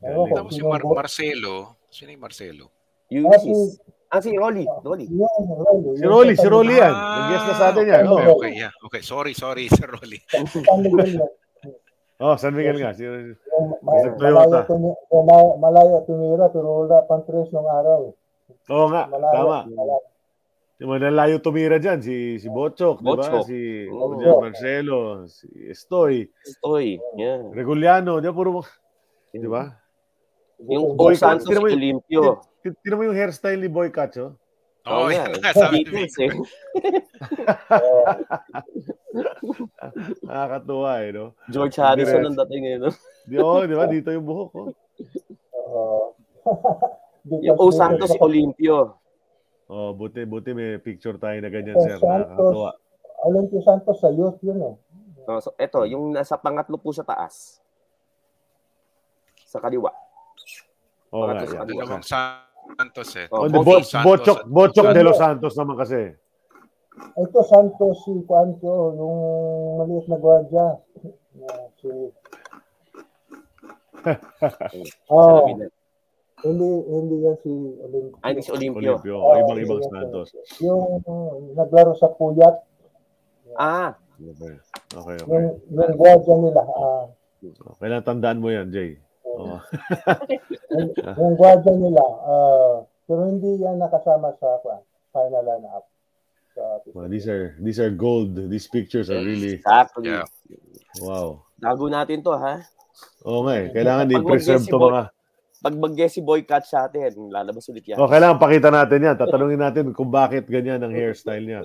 Ko, 0.00 0.20
Tapos 0.30 0.54
si 0.54 0.62
Mar- 0.62 0.86
Marcelo. 0.86 1.74
Sino 1.90 2.14
yung 2.14 2.22
Marcelo? 2.22 2.70
Ulysses. 3.10 3.82
Ah, 4.10 4.22
si 4.22 4.30
Rolly. 4.34 4.62
Rolly. 4.86 5.06
Si 5.98 6.06
Rolly, 6.06 6.34
si 6.38 6.46
Rolly 6.46 6.78
yan. 6.78 6.94
Nag-guest 6.94 7.46
na 7.46 7.54
sa 7.54 7.66
atin 7.70 7.84
yan, 7.86 8.06
okay, 8.06 8.26
oh. 8.26 8.34
okay, 8.38 8.52
yeah. 8.54 8.72
Okay, 8.86 9.02
sorry, 9.02 9.34
sorry, 9.34 9.66
Sir 9.74 9.90
Rolly. 9.90 10.18
Oh, 12.20 12.34
San 12.38 12.52
Miguel 12.54 12.78
nga. 12.78 12.90
Si, 12.94 13.06
malayo, 13.82 14.66
ma- 15.24 15.56
malayo 15.58 16.02
tumira 16.04 16.46
pero 16.52 16.84
wala 16.84 17.02
pang 17.06 17.22
tres 17.24 17.48
nung 17.50 17.64
araw. 17.64 18.12
Oo 18.70 18.86
nga, 18.92 19.06
Malayo. 19.08 19.34
tama. 19.34 19.58
Malayo. 19.66 20.09
Mga 20.80 21.12
nalayo 21.12 21.36
tumira 21.44 21.76
dyan, 21.76 22.00
si, 22.00 22.40
si 22.40 22.48
Botchok, 22.48 23.04
di 23.04 23.12
ba? 23.12 23.20
Botchok. 23.20 23.44
Si 23.44 23.84
Oo. 23.84 24.16
dyan, 24.16 24.32
Marcelo, 24.40 25.28
si 25.28 25.44
Estoy, 25.68 26.24
Oy, 26.64 26.96
yeah. 27.20 27.36
Reguliano, 27.52 28.16
di 28.16 28.26
ba? 28.26 28.32
Puro, 28.32 28.64
mga- 28.64 28.80
di 29.36 29.44
ba? 29.44 29.76
Yung 30.64 30.96
Boy 30.96 31.12
Boy 31.12 31.14
Santos 31.20 31.44
Cat, 31.44 31.52
sino 31.52 31.60
mo 31.60 31.68
yun? 31.68 31.76
Olimpio. 31.76 32.40
Tin- 32.64 32.76
Tinan 32.80 32.96
mo 32.96 33.04
yung 33.04 33.16
hairstyle 33.16 33.60
ni 33.60 33.68
Boy 33.68 33.92
Cacho. 33.92 34.40
Oo, 34.88 35.12
yan 35.12 35.28
nga. 35.28 35.36
nga, 35.44 35.52
sabi 35.52 35.84
Vic. 35.84 36.12
eh. 36.16 36.32
Oo. 37.76 38.02
Nakakatuwa 40.24 40.90
eh, 41.04 41.10
no? 41.12 41.36
George 41.52 41.76
Harrison 41.76 42.24
ang 42.24 42.36
dating 42.44 42.64
eh. 42.64 42.76
No? 42.80 42.88
Di, 43.28 43.36
oh, 43.36 43.64
di 43.68 43.74
ba? 43.76 43.84
Dito 43.84 44.08
yung 44.12 44.24
buhok, 44.24 44.50
oh. 44.56 44.68
Oo. 45.52 46.16
Di 47.20 47.36
Yung 47.44 47.56
O 47.60 47.68
Santos 47.68 48.16
Olimpio. 48.16 48.99
Oh, 49.70 49.94
buti, 49.94 50.26
buti 50.26 50.50
may 50.50 50.76
picture 50.76 51.14
tayo 51.14 51.38
na 51.38 51.46
ganyan, 51.46 51.78
Oh, 51.78 51.80
sir. 51.80 51.94
Santos. 51.94 52.26
Nakakatuwa. 52.26 52.70
Olympio 53.22 53.60
Santos 53.62 53.96
sa 53.96 54.10
youth 54.10 54.42
yun 54.42 54.58
eh. 54.60 54.74
Oh, 55.24 55.38
so, 55.38 55.54
eto, 55.54 55.86
yung 55.86 56.10
nasa 56.10 56.34
pangatlo 56.34 56.74
po 56.74 56.90
sa 56.90 57.04
taas. 57.04 57.62
Sa 59.46 59.62
kaliwa. 59.62 59.94
Nga, 61.06 61.14
Pangatlo 61.14 61.46
sa 61.46 61.54
yan. 61.54 61.60
kaliwa. 61.62 61.80
Dalawang 61.86 62.02
Santos 62.04 63.10
eh. 63.14 63.26
Oh, 63.30 63.46
Oh, 63.46 63.62
Bo- 63.62 63.78
Santos 63.80 64.02
Botchok, 64.02 64.38
at- 64.40 64.48
Botchok 64.48 64.86
de 64.90 65.02
los 65.04 65.14
Santos. 65.16 65.54
Naman 65.54 65.76
kasi. 65.78 66.00
Ito 67.16 67.38
Santos 67.46 68.02
si 68.02 68.12
Cuanto, 68.26 68.66
yung 68.92 69.18
maliit 69.78 70.10
na 70.10 70.18
gwardiya. 70.18 70.66
Yeah, 71.32 71.62
si 71.78 71.88
Oh, 75.06 75.46
na- 75.54 75.70
hindi 76.44 76.68
hindi 76.88 77.16
yan 77.22 77.36
si 77.40 77.52
Olympio. 77.80 78.18
Ay, 78.22 78.28
hindi 78.32 78.42
si 78.42 78.52
Olimpio. 78.52 78.96
Olimpio. 78.96 79.14
Oo, 79.18 79.34
ibang-ibang 79.38 79.82
Santos. 79.86 80.28
Yung 80.60 81.00
naglaro 81.54 81.92
sa 81.94 82.08
Puyat, 82.10 82.56
Ah, 83.58 83.98
Okay, 84.20 84.54
okay. 84.94 85.16
okay. 85.16 85.16
yung, 85.26 85.46
yung 85.72 85.92
gwardiya 85.96 86.36
nila. 86.36 86.62
ah, 86.76 87.04
Kailangan 87.80 88.04
tandaan 88.04 88.38
mo 88.38 88.52
yan, 88.52 88.68
Jay. 88.68 89.00
Oh. 89.24 89.56
yung, 91.16 91.34
gwardiya 91.40 91.74
nila, 91.74 92.04
ah, 92.28 92.74
pero 93.08 93.26
hindi 93.26 93.58
yan 93.58 93.80
nakasama 93.80 94.36
sa 94.36 94.60
final 95.10 95.42
lineup. 95.42 95.84
Sa, 96.52 96.62
Well, 96.92 97.08
these 97.08 97.26
are 97.30 97.56
these 97.62 97.78
are 97.80 97.90
gold. 97.90 98.34
These 98.36 98.68
pictures 98.68 99.08
are 99.08 99.22
really 99.22 99.58
exactly. 99.62 100.10
Yeah. 100.12 100.26
wow. 101.00 101.42
Tago 101.56 101.86
natin 101.88 102.20
to, 102.20 102.34
ha? 102.36 102.60
Oo 103.24 103.46
nga 103.48 103.54
eh. 103.56 103.66
Kailangan 103.72 104.10
mag-guess 104.10 104.66
si 104.66 104.68
to 104.68 104.76
mga... 104.76 105.02
Pag 105.60 105.76
mag-guess 105.76 106.16
si 106.16 106.24
Boy 106.24 106.48
Cat 106.48 106.64
sa 106.64 106.88
atin, 106.88 107.28
lalabas 107.28 107.68
ulit 107.68 107.84
yan. 107.84 108.00
Oh, 108.00 108.08
kailangan 108.08 108.40
pakita 108.40 108.72
natin 108.72 109.12
yan. 109.12 109.16
Tatanungin 109.16 109.60
natin 109.60 109.84
kung 109.92 110.08
bakit 110.08 110.48
ganyan 110.48 110.80
ang 110.80 110.92
hairstyle 110.92 111.44
niya. 111.44 111.60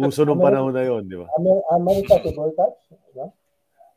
Uso 0.00 0.24
nung 0.24 0.40
panahon 0.40 0.72
na 0.72 0.84
yon, 0.84 1.04
di 1.04 1.16
ba? 1.20 1.28
Amer- 1.36 1.64
America 1.76 2.14
si 2.24 2.32
Boycott. 2.32 2.72
No? 3.12 3.32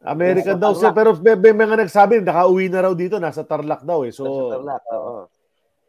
American 0.03 0.57
Nasa 0.59 0.63
daw 0.67 0.73
siya, 0.75 0.91
pero 0.91 1.15
may, 1.15 1.39
may 1.39 1.55
mga 1.55 1.85
nagsabi, 1.87 2.19
nakauwi 2.19 2.67
na 2.67 2.83
raw 2.83 2.93
dito, 2.97 3.21
nasa 3.23 3.47
Tarlac 3.47 3.87
daw 3.87 4.03
eh. 4.03 4.11
So, 4.11 4.25
Tarlac, 4.27 4.83
oo. 4.91 5.29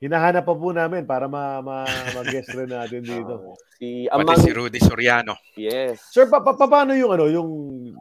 Hinahanap 0.02 0.42
pa 0.42 0.54
po 0.58 0.74
namin 0.74 1.06
para 1.06 1.30
ma, 1.30 1.62
ma, 1.62 1.86
mag-guest 2.10 2.50
rin 2.58 2.66
natin 2.66 3.06
dito. 3.14 3.54
Oo. 3.54 3.54
Si 3.78 4.10
Pati 4.10 4.18
Amang, 4.18 4.42
si 4.42 4.50
Rudy 4.50 4.82
Soriano. 4.82 5.38
yes. 5.54 6.02
Sir, 6.10 6.26
pa, 6.26 6.42
pa, 6.42 6.58
paano 6.58 6.90
yung 6.98 7.14
ano, 7.14 7.30
yung 7.30 7.50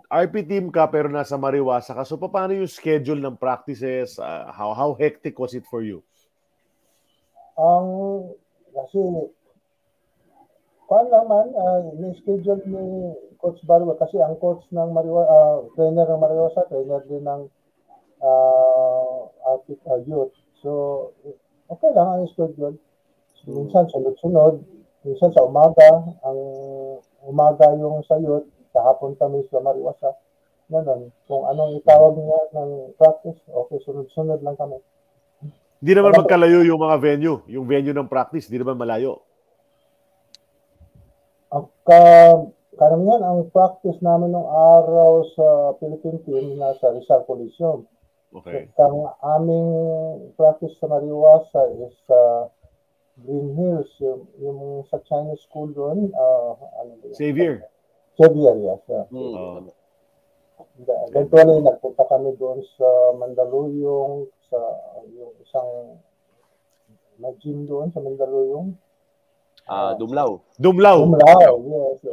RP 0.10 0.50
team 0.50 0.74
ka 0.74 0.90
pero 0.90 1.06
nasa 1.14 1.38
Mariwasa 1.38 1.94
ka? 1.94 2.02
So, 2.02 2.18
paano 2.18 2.58
yung 2.58 2.66
schedule 2.66 3.22
ng 3.22 3.38
practices? 3.38 4.18
Uh, 4.18 4.50
how 4.50 4.74
how 4.74 4.98
hectic 4.98 5.38
was 5.38 5.54
it 5.54 5.66
for 5.70 5.86
you? 5.86 6.02
Ang 7.62 7.86
kasi 8.74 9.30
kwan 10.90 11.06
lang 11.14 11.30
man, 11.30 11.48
uh, 11.54 11.80
ni-schedule 12.02 12.66
ni 12.66 13.14
Coach 13.38 13.62
Barwa 13.66 13.94
kasi 13.98 14.18
ang 14.22 14.38
coach 14.42 14.62
ng 14.74 14.90
Mariwa, 14.90 15.22
ah, 15.26 15.58
trainer 15.78 16.06
ng 16.10 16.22
Mariwasa, 16.22 16.66
trainer 16.70 17.02
din 17.10 17.26
ng 17.26 17.42
uh, 18.22 19.18
Arctic 19.50 19.82
uh, 19.90 19.98
Youth. 20.06 20.34
So, 20.62 21.10
okay 21.72 21.92
lang 21.96 22.08
ang 22.12 22.32
schedule. 22.36 22.76
Minsan 23.48 23.90
sunod-sunod, 23.90 24.62
minsan 25.08 25.32
sa 25.34 25.42
umaga, 25.48 26.04
ang 26.22 26.40
umaga 27.26 27.74
yung 27.74 28.04
sa 28.06 28.20
youth, 28.22 28.46
sa 28.76 28.86
hapon 28.86 29.18
kami 29.18 29.42
sa 29.50 29.64
Mariwasa. 29.64 30.14
Ganun. 30.72 31.12
Kung 31.28 31.44
anong 31.52 31.82
itawag 31.84 32.16
niya 32.16 32.42
ng 32.56 32.96
practice, 32.96 33.40
okay, 33.50 33.80
sunod-sunod 33.84 34.40
lang 34.40 34.56
kami. 34.56 34.80
Hindi 35.82 35.94
naman 35.98 36.14
magkalayo 36.14 36.62
yung 36.62 36.80
mga 36.80 36.98
venue. 37.02 37.42
Yung 37.50 37.66
venue 37.66 37.96
ng 37.96 38.08
practice, 38.08 38.46
hindi 38.48 38.62
naman 38.62 38.78
malayo. 38.78 39.26
Ang 41.52 41.68
ka, 41.84 42.00
karamihan 42.78 43.26
ang 43.26 43.50
practice 43.52 43.98
namin 44.00 44.32
nung 44.32 44.48
araw 44.48 45.26
sa 45.36 45.48
Philippine 45.82 46.22
team 46.24 46.56
nasa 46.62 46.94
Rizal 46.94 47.26
Coliseum. 47.26 47.84
Okay. 48.32 48.72
Ang 48.80 48.96
aming 49.22 49.70
practice 50.40 50.72
sa 50.80 50.88
Mariwasa 50.88 51.68
is 51.84 51.92
sa 52.08 52.48
Green 53.20 53.52
Hills, 53.54 53.92
yung, 54.00 54.24
yung 54.40 54.60
sa 54.88 55.04
Chinese 55.04 55.44
school 55.44 55.68
doon. 55.76 56.10
ah, 56.16 56.56
ano 56.80 56.96
ba 56.96 57.12
yun? 57.12 57.16
Xavier. 57.16 57.68
Xavier, 58.16 58.56
yes. 58.58 58.82
Uh, 58.88 59.04
Hmm. 59.12 59.36
Oo. 59.36 59.60
eventually, 61.12 61.60
nagpunta 61.60 62.08
kami 62.08 62.32
doon 62.40 62.64
sa 62.80 62.88
Mandaluyong, 63.20 64.30
sa 64.48 64.58
yung 65.12 65.34
isang 65.44 66.00
na 67.20 67.30
gym 67.38 67.68
doon 67.68 67.92
sa 67.92 68.00
Mandaluyong. 68.00 68.74
Ah, 69.72 69.96
Dumlaw. 69.96 70.44
Dumlaw. 70.60 71.08
Umlao, 71.08 71.54
yes. 71.64 72.04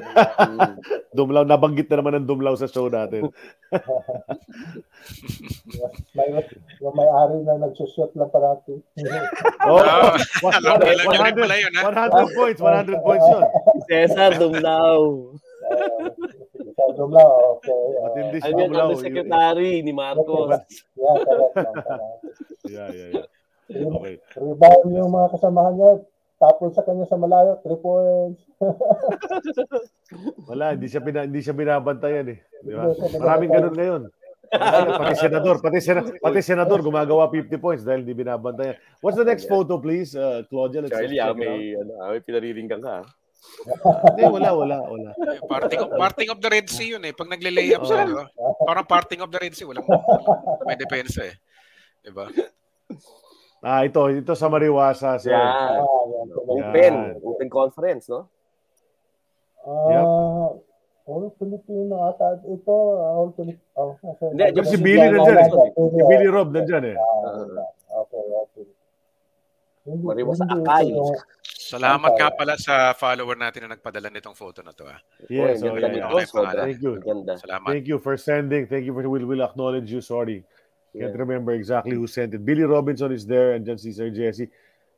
Dumlaw. 1.19 1.43
Nabanggit 1.43 1.91
na 1.91 1.99
naman 1.99 2.23
ng 2.23 2.29
Dumlaw 2.31 2.55
sa 2.55 2.71
show 2.71 2.87
natin. 2.87 3.35
may, 6.15 6.29
yung 6.79 6.95
may-ari 6.95 7.43
na 7.43 7.59
nagsushoot 7.59 8.15
lang 8.15 8.31
parati. 8.31 8.79
Oh, 9.67 9.83
wa- 9.83 10.55
alam 10.63 10.79
alam 10.79 11.03
niyo 11.03 11.19
rin 11.19 11.35
pala 11.35 11.57
yun, 11.59 11.73
ha? 11.75 11.83
100 12.15 12.39
points. 12.39 12.61
100 12.63 12.95
points 13.03 13.27
yun. 13.27 13.43
Cesar 13.91 14.39
Dumlaw. 14.39 14.99
sa 16.79 16.85
Dumlao, 16.95 17.59
okay. 17.59 17.75
Uh, 17.75 18.07
Matindi 18.07 18.39
si 18.39 18.47
Ano 18.47 18.55
yan, 18.55 18.71
Dumlaw. 18.71 18.87
undersecretary 18.87 19.83
ni 19.83 19.91
Marcos. 19.91 20.63
yeah, 20.95 21.15
correct. 21.27 21.55
Yeah, 22.71 22.89
yeah, 22.95 23.09
yeah. 23.19 23.27
Okay. 23.69 24.17
Rebound 24.33 24.89
yung 24.89 25.11
mga 25.11 25.29
kasamahan 25.35 25.75
niya. 25.75 25.93
Tapos 26.39 26.71
sa 26.71 26.87
kanya 26.87 27.03
sa 27.03 27.19
malayo, 27.19 27.59
3 27.67 27.83
points. 27.83 28.41
Wala, 30.47 30.79
hindi 30.79 30.87
siya, 30.87 31.03
bina, 31.03 31.27
hindi 31.27 31.43
siya 31.43 31.51
binabantayan 31.51 32.31
eh. 32.31 32.39
Di 32.63 32.73
ba? 32.79 32.95
Maraming 32.95 33.51
ganun 33.51 33.75
ngayon. 33.75 34.03
pati 34.49 35.15
senador, 35.19 35.61
pati, 35.61 35.79
sena, 35.83 36.01
pati 36.09 36.41
senador 36.41 36.81
gumagawa 36.81 37.29
50 37.29 37.53
points 37.61 37.83
dahil 37.85 38.07
hindi 38.07 38.15
binabantayan. 38.17 38.79
What's 39.03 39.19
the 39.19 39.27
next 39.27 39.45
photo 39.51 39.77
please, 39.83 40.15
uh, 40.17 40.47
Claudia? 40.49 40.81
Let's 40.81 40.95
Charlie, 40.95 41.21
ah, 41.21 41.35
it 41.35 41.35
out. 41.35 41.37
may, 41.37 41.77
ano, 41.77 41.93
ah, 42.01 42.09
may 42.17 42.23
pinariringgan 42.23 42.81
ka. 42.81 42.93
ah. 43.03 43.07
Hindi, 44.15 44.23
wala, 44.31 44.51
wala, 44.55 44.77
wala. 44.83 45.11
Parting 45.47 45.81
of, 45.83 45.89
parting 45.99 46.29
of 46.31 46.39
the 46.39 46.51
Red 46.51 46.67
Sea 46.71 46.97
yun 46.97 47.03
eh. 47.05 47.13
Pag 47.13 47.29
nagle-layup 47.29 47.83
sila, 47.83 48.03
di 48.07 48.15
ba? 48.15 48.25
Parang 48.63 48.87
parting 48.87 49.21
of 49.21 49.31
the 49.31 49.41
Red 49.43 49.55
Sea. 49.59 49.67
Walang 49.67 49.87
may 50.67 50.79
depensa 50.79 51.29
eh. 51.29 51.35
Di 52.03 52.11
ba? 52.15 52.31
Ah, 53.59 53.83
ito, 53.83 53.99
ito 54.07 54.33
sa 54.39 54.47
Mariwasa, 54.47 55.19
sir. 55.19 55.35
Yan. 55.35 55.43
Ah, 55.43 55.83
yan. 55.83 56.27
Open. 56.47 56.93
Yan. 56.95 57.27
Open 57.27 57.49
conference, 57.51 58.07
no? 58.07 58.31
Ah, 59.67 60.55
all 61.09 61.33
Filipino 61.37 62.05
ata 62.07 62.39
ito, 62.47 62.75
all 63.01 63.35
Filipino. 63.35 63.61
Oh, 63.75 63.99
kasi- 63.99 64.31
Hindi, 64.33 64.45
Pero 64.55 64.65
si 64.69 64.79
Billy 64.79 65.07
nandyan 65.11 65.37
eh. 65.43 65.49
Si 65.75 66.03
Billy 66.07 66.29
Rob 66.31 66.49
nandyan 66.55 66.85
eh. 66.95 66.97
Ah, 66.97 68.01
okay, 68.07 68.23
okay. 68.47 68.65
Hindi, 69.89 70.05
Mariwas 70.05 70.39
hindi 70.45 70.61
Akay. 70.63 70.87
Salamat 71.69 72.17
nga 72.17 72.29
pala 72.33 72.55
sa 72.57 72.97
follower 72.97 73.37
natin 73.37 73.69
na 73.69 73.77
nagpadala 73.77 74.09
nitong 74.09 74.37
photo 74.37 74.65
na 74.65 74.73
to. 74.73 74.89
Ah. 74.89 75.01
Yes, 75.29 75.61
oh, 75.61 75.77
ganda 75.77 76.01
yeah, 76.01 76.09
nito, 76.09 76.41
yeah. 76.41 76.65
Thank 76.65 76.81
you. 76.81 76.93
Ganda. 77.03 77.33
Salamat. 77.37 77.69
Thank 77.69 77.85
you 77.89 77.99
for 78.01 78.15
sending. 78.17 78.65
Thank 78.65 78.89
you 78.89 78.93
for, 78.97 79.05
we'll, 79.05 79.29
we'll 79.29 79.45
acknowledge 79.45 79.91
you. 79.93 80.01
Sorry. 80.01 80.45
Can't 80.97 81.13
Yeah. 81.13 81.21
remember 81.21 81.53
exactly 81.53 81.95
who 81.95 82.07
sent 82.07 82.33
it. 82.35 82.41
Billy 82.45 82.65
Robinson 82.65 83.13
is 83.13 83.27
there 83.27 83.53
and 83.53 83.65
then 83.65 83.77
si 83.77 83.93
Sir 83.93 84.09
Jesse. 84.11 84.49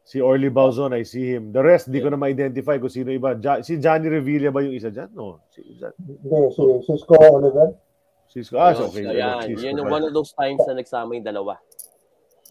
Si 0.07 0.19
Orly 0.19 0.49
Balzon, 0.51 0.95
I 0.95 1.03
see 1.05 1.29
him. 1.29 1.53
The 1.53 1.63
rest, 1.63 1.91
di 1.93 2.01
ko 2.01 2.09
na 2.09 2.17
ma-identify 2.19 2.79
kung 2.81 2.91
sino 2.91 3.13
iba. 3.13 3.37
Ja- 3.37 3.61
si 3.63 3.77
Johnny 3.79 4.09
Revilla 4.11 4.51
ba 4.51 4.65
yung 4.65 4.75
isa 4.75 4.91
dyan? 4.91 5.13
No. 5.15 5.39
Si, 5.53 5.61
Hindi, 5.63 6.39
si 6.51 6.63
Cisco 6.89 7.15
Oliver. 7.21 7.75
Cisco. 8.31 8.57
Ah, 8.59 8.71
Ayun, 8.71 8.87
okay. 8.91 9.03
Ayan, 9.07 9.43
Cisco, 9.51 9.63
yun 9.67 9.75
yung 9.77 9.87
right. 9.91 9.97
one 9.99 10.05
of 10.07 10.13
those 10.15 10.33
times 10.35 10.63
na 10.67 10.79
nagsama 10.79 11.15
yung 11.19 11.27
dalawa. 11.27 11.59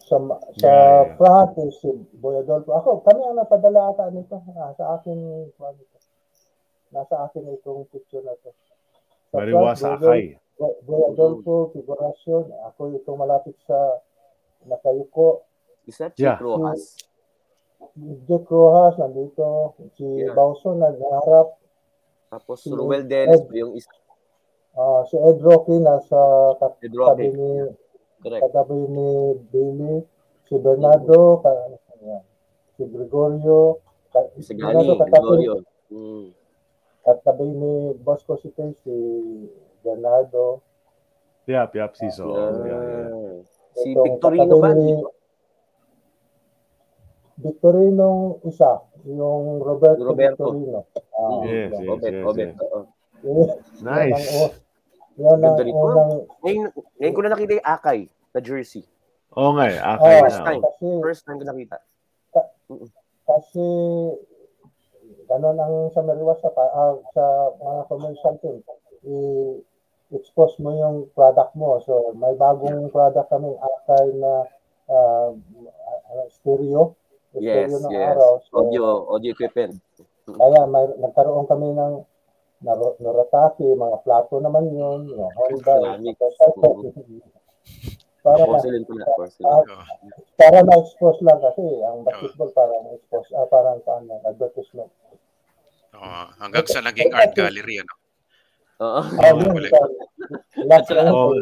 Sa, 0.08 0.16
sa 0.16 0.36
Yeah, 0.60 1.16
yeah. 1.20 1.64
is 1.64 1.74
si 1.80 1.88
Boy 2.20 2.40
Adolfo. 2.40 2.70
Ako, 2.76 3.00
kami 3.04 3.20
ang 3.24 3.36
napadala 3.40 3.92
ata 3.92 4.08
nito. 4.12 4.36
Nasa 4.52 4.84
akin, 5.00 5.18
kwan 5.56 5.74
ito. 5.76 5.96
nasa 6.90 7.14
akin 7.24 7.46
itong 7.54 7.86
picture 7.88 8.20
na 8.24 8.34
to. 8.42 8.50
Sa 9.30 9.38
Mariwasa 9.38 9.94
front, 9.98 10.34
Boy- 10.60 11.08
Adolfo, 11.08 11.72
figurasyon. 11.72 12.52
Ako 12.68 12.92
itong 12.92 13.16
malapit 13.16 13.56
sa 13.64 13.96
nakayuko. 14.68 15.40
Is 15.88 15.96
that 15.96 16.12
Yeah. 16.20 16.36
Chick 16.36 16.44
Rojas? 16.44 16.82
Jack 18.28 18.44
Rojas 18.46 19.00
nandito, 19.00 19.72
si 19.96 20.04
Yeah. 20.04 20.36
Bauson 20.36 20.78
nagharap, 20.78 21.56
Tapos 22.30 22.62
Si 22.62 22.70
Ruel 22.70 23.10
Dennis, 23.10 23.42
Ed- 23.42 23.50
yung 23.58 23.74
isa. 23.74 23.90
ah, 24.78 25.02
si 25.02 25.18
Ed 25.18 25.42
Rocky 25.42 25.82
nasa 25.82 26.14
kat- 26.62 26.78
Ed 26.78 26.94
Rocky. 26.94 27.26
katabi 27.26 27.34
ni 27.34 27.50
Correct. 28.22 28.42
katabi 28.46 28.78
ni 28.86 29.08
Billy, 29.50 29.94
si 30.46 30.54
Bernardo, 30.62 31.42
ka, 31.42 31.50
ayan, 31.98 32.22
si 32.78 32.86
Gregorio, 32.86 33.82
ka, 34.14 34.22
Si 34.38 34.54
Bernardo 34.54 34.94
Gani, 34.94 35.00
katabi, 35.02 35.26
Gregorio. 35.26 35.54
Mm. 35.90 36.26
katabi 37.02 37.46
ni 37.50 37.72
Boss 37.98 38.22
ko 38.22 38.38
si 38.38 38.46
Tay, 38.54 38.78
si 38.78 38.94
Bernardo. 39.80 40.60
Yap, 41.44 41.74
yap, 41.74 41.92
Siso. 41.94 42.30
Ah. 42.30 42.52
Yeah, 42.60 42.82
yeah. 42.82 43.08
Si 43.74 43.88
Itong 43.90 44.04
Victorino 44.06 44.54
ba? 44.58 44.70
ni- 44.72 45.04
Victorino 47.36 48.06
isa, 48.44 48.84
yung 49.02 49.58
Roberto, 49.58 50.04
Roberto. 50.04 50.44
Victorino. 50.46 50.78
Ah, 51.10 51.40
Yes, 51.42 51.72
yan. 51.72 51.80
yes. 51.80 51.88
Obet, 51.88 52.12
Obet. 52.22 52.48
oo. 52.60 52.80
Yan 53.20 53.48
Nice. 53.80 54.12
ang, 54.14 54.28
u- 54.44 54.54
yan 55.16 55.38
ang 55.38 55.56
unang, 55.56 56.10
Ngayon, 56.42 56.66
ngayon 56.98 57.14
ko 57.14 57.20
na 57.22 57.30
nakita 57.30 57.52
yung 57.54 57.68
Akay 57.70 57.98
na 58.30 58.40
jersey. 58.40 58.84
Oo 59.32 59.54
nga 59.54 59.64
eh. 59.66 59.78
ah, 59.78 59.96
Okay 59.96 60.20
First 60.20 60.38
na. 60.38 60.46
time. 60.46 60.60
kasi, 60.62 60.86
First 61.00 61.22
time 61.24 61.38
ko 61.38 61.44
nakita. 61.46 61.76
kasi, 63.24 63.64
ganun 65.24 65.56
ang 65.56 65.74
sa 65.88 66.00
Meriwas 66.02 66.38
sa, 66.38 66.50
ah, 66.52 66.94
sa 67.10 67.24
mga 67.56 67.80
commercial 67.86 68.34
team, 68.36 68.56
i- 69.02 69.60
expose 70.10 70.58
mo 70.58 70.74
yung 70.74 70.96
product 71.14 71.54
mo. 71.54 71.78
So, 71.86 72.14
may 72.18 72.34
bagong 72.34 72.90
product 72.90 73.30
kami, 73.30 73.54
Akay 73.54 74.06
na 74.18 74.32
ah, 74.90 75.30
stereo. 76.34 76.98
Yes, 77.38 77.70
stereo 77.70 77.78
ng 77.86 77.94
yes. 77.94 78.06
araw. 78.14 78.32
So, 78.50 78.52
Audio, 78.66 78.84
audio 79.10 79.30
equipment. 79.34 79.78
Kaya 80.26 80.66
may, 80.66 80.86
nagkaroon 80.98 81.46
kami 81.46 81.74
ng 81.74 81.92
Norataki, 83.00 83.72
mga 83.72 84.04
plato 84.04 84.36
naman 84.36 84.68
yun, 84.68 85.08
yung 85.08 85.32
Honda, 85.32 85.96
motorcycle. 85.96 86.92
para 88.24 88.44
ma, 88.44 88.60
Porcelain 88.60 88.84
pala. 88.84 89.04
Ah, 89.08 89.16
Porcelain. 89.16 89.64
para 90.36 90.58
ma-expose 90.68 91.20
lang 91.24 91.40
kasi 91.40 91.64
ang 91.80 92.04
basketball 92.04 92.52
parang 92.52 92.84
expose, 92.92 93.32
ah, 93.32 93.48
parang 93.48 93.80
paano, 93.80 94.20
advertisement. 94.28 94.92
Oo, 95.96 96.22
hanggang 96.36 96.68
sa 96.68 96.84
naging 96.84 97.10
art 97.16 97.32
gallery 97.32 97.80
ano. 97.80 97.99
Oo. 98.80 99.00
Ah, 99.00 99.32
Oh, 101.10 101.34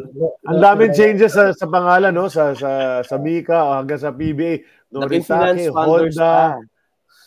Ang 0.49 0.61
daming 0.62 0.95
changes 0.97 1.36
sa, 1.36 1.53
sa 1.53 1.66
pangalan, 1.68 2.09
no? 2.11 2.30
Sa, 2.32 2.57
sa, 2.57 3.03
sa 3.05 3.16
Mika 3.20 3.76
hanggang 3.76 4.01
sa 4.01 4.11
PBA. 4.11 4.64
Finance 4.89 5.28
Noritake, 5.28 5.68
funders 5.68 6.16
Honda, 6.16 6.32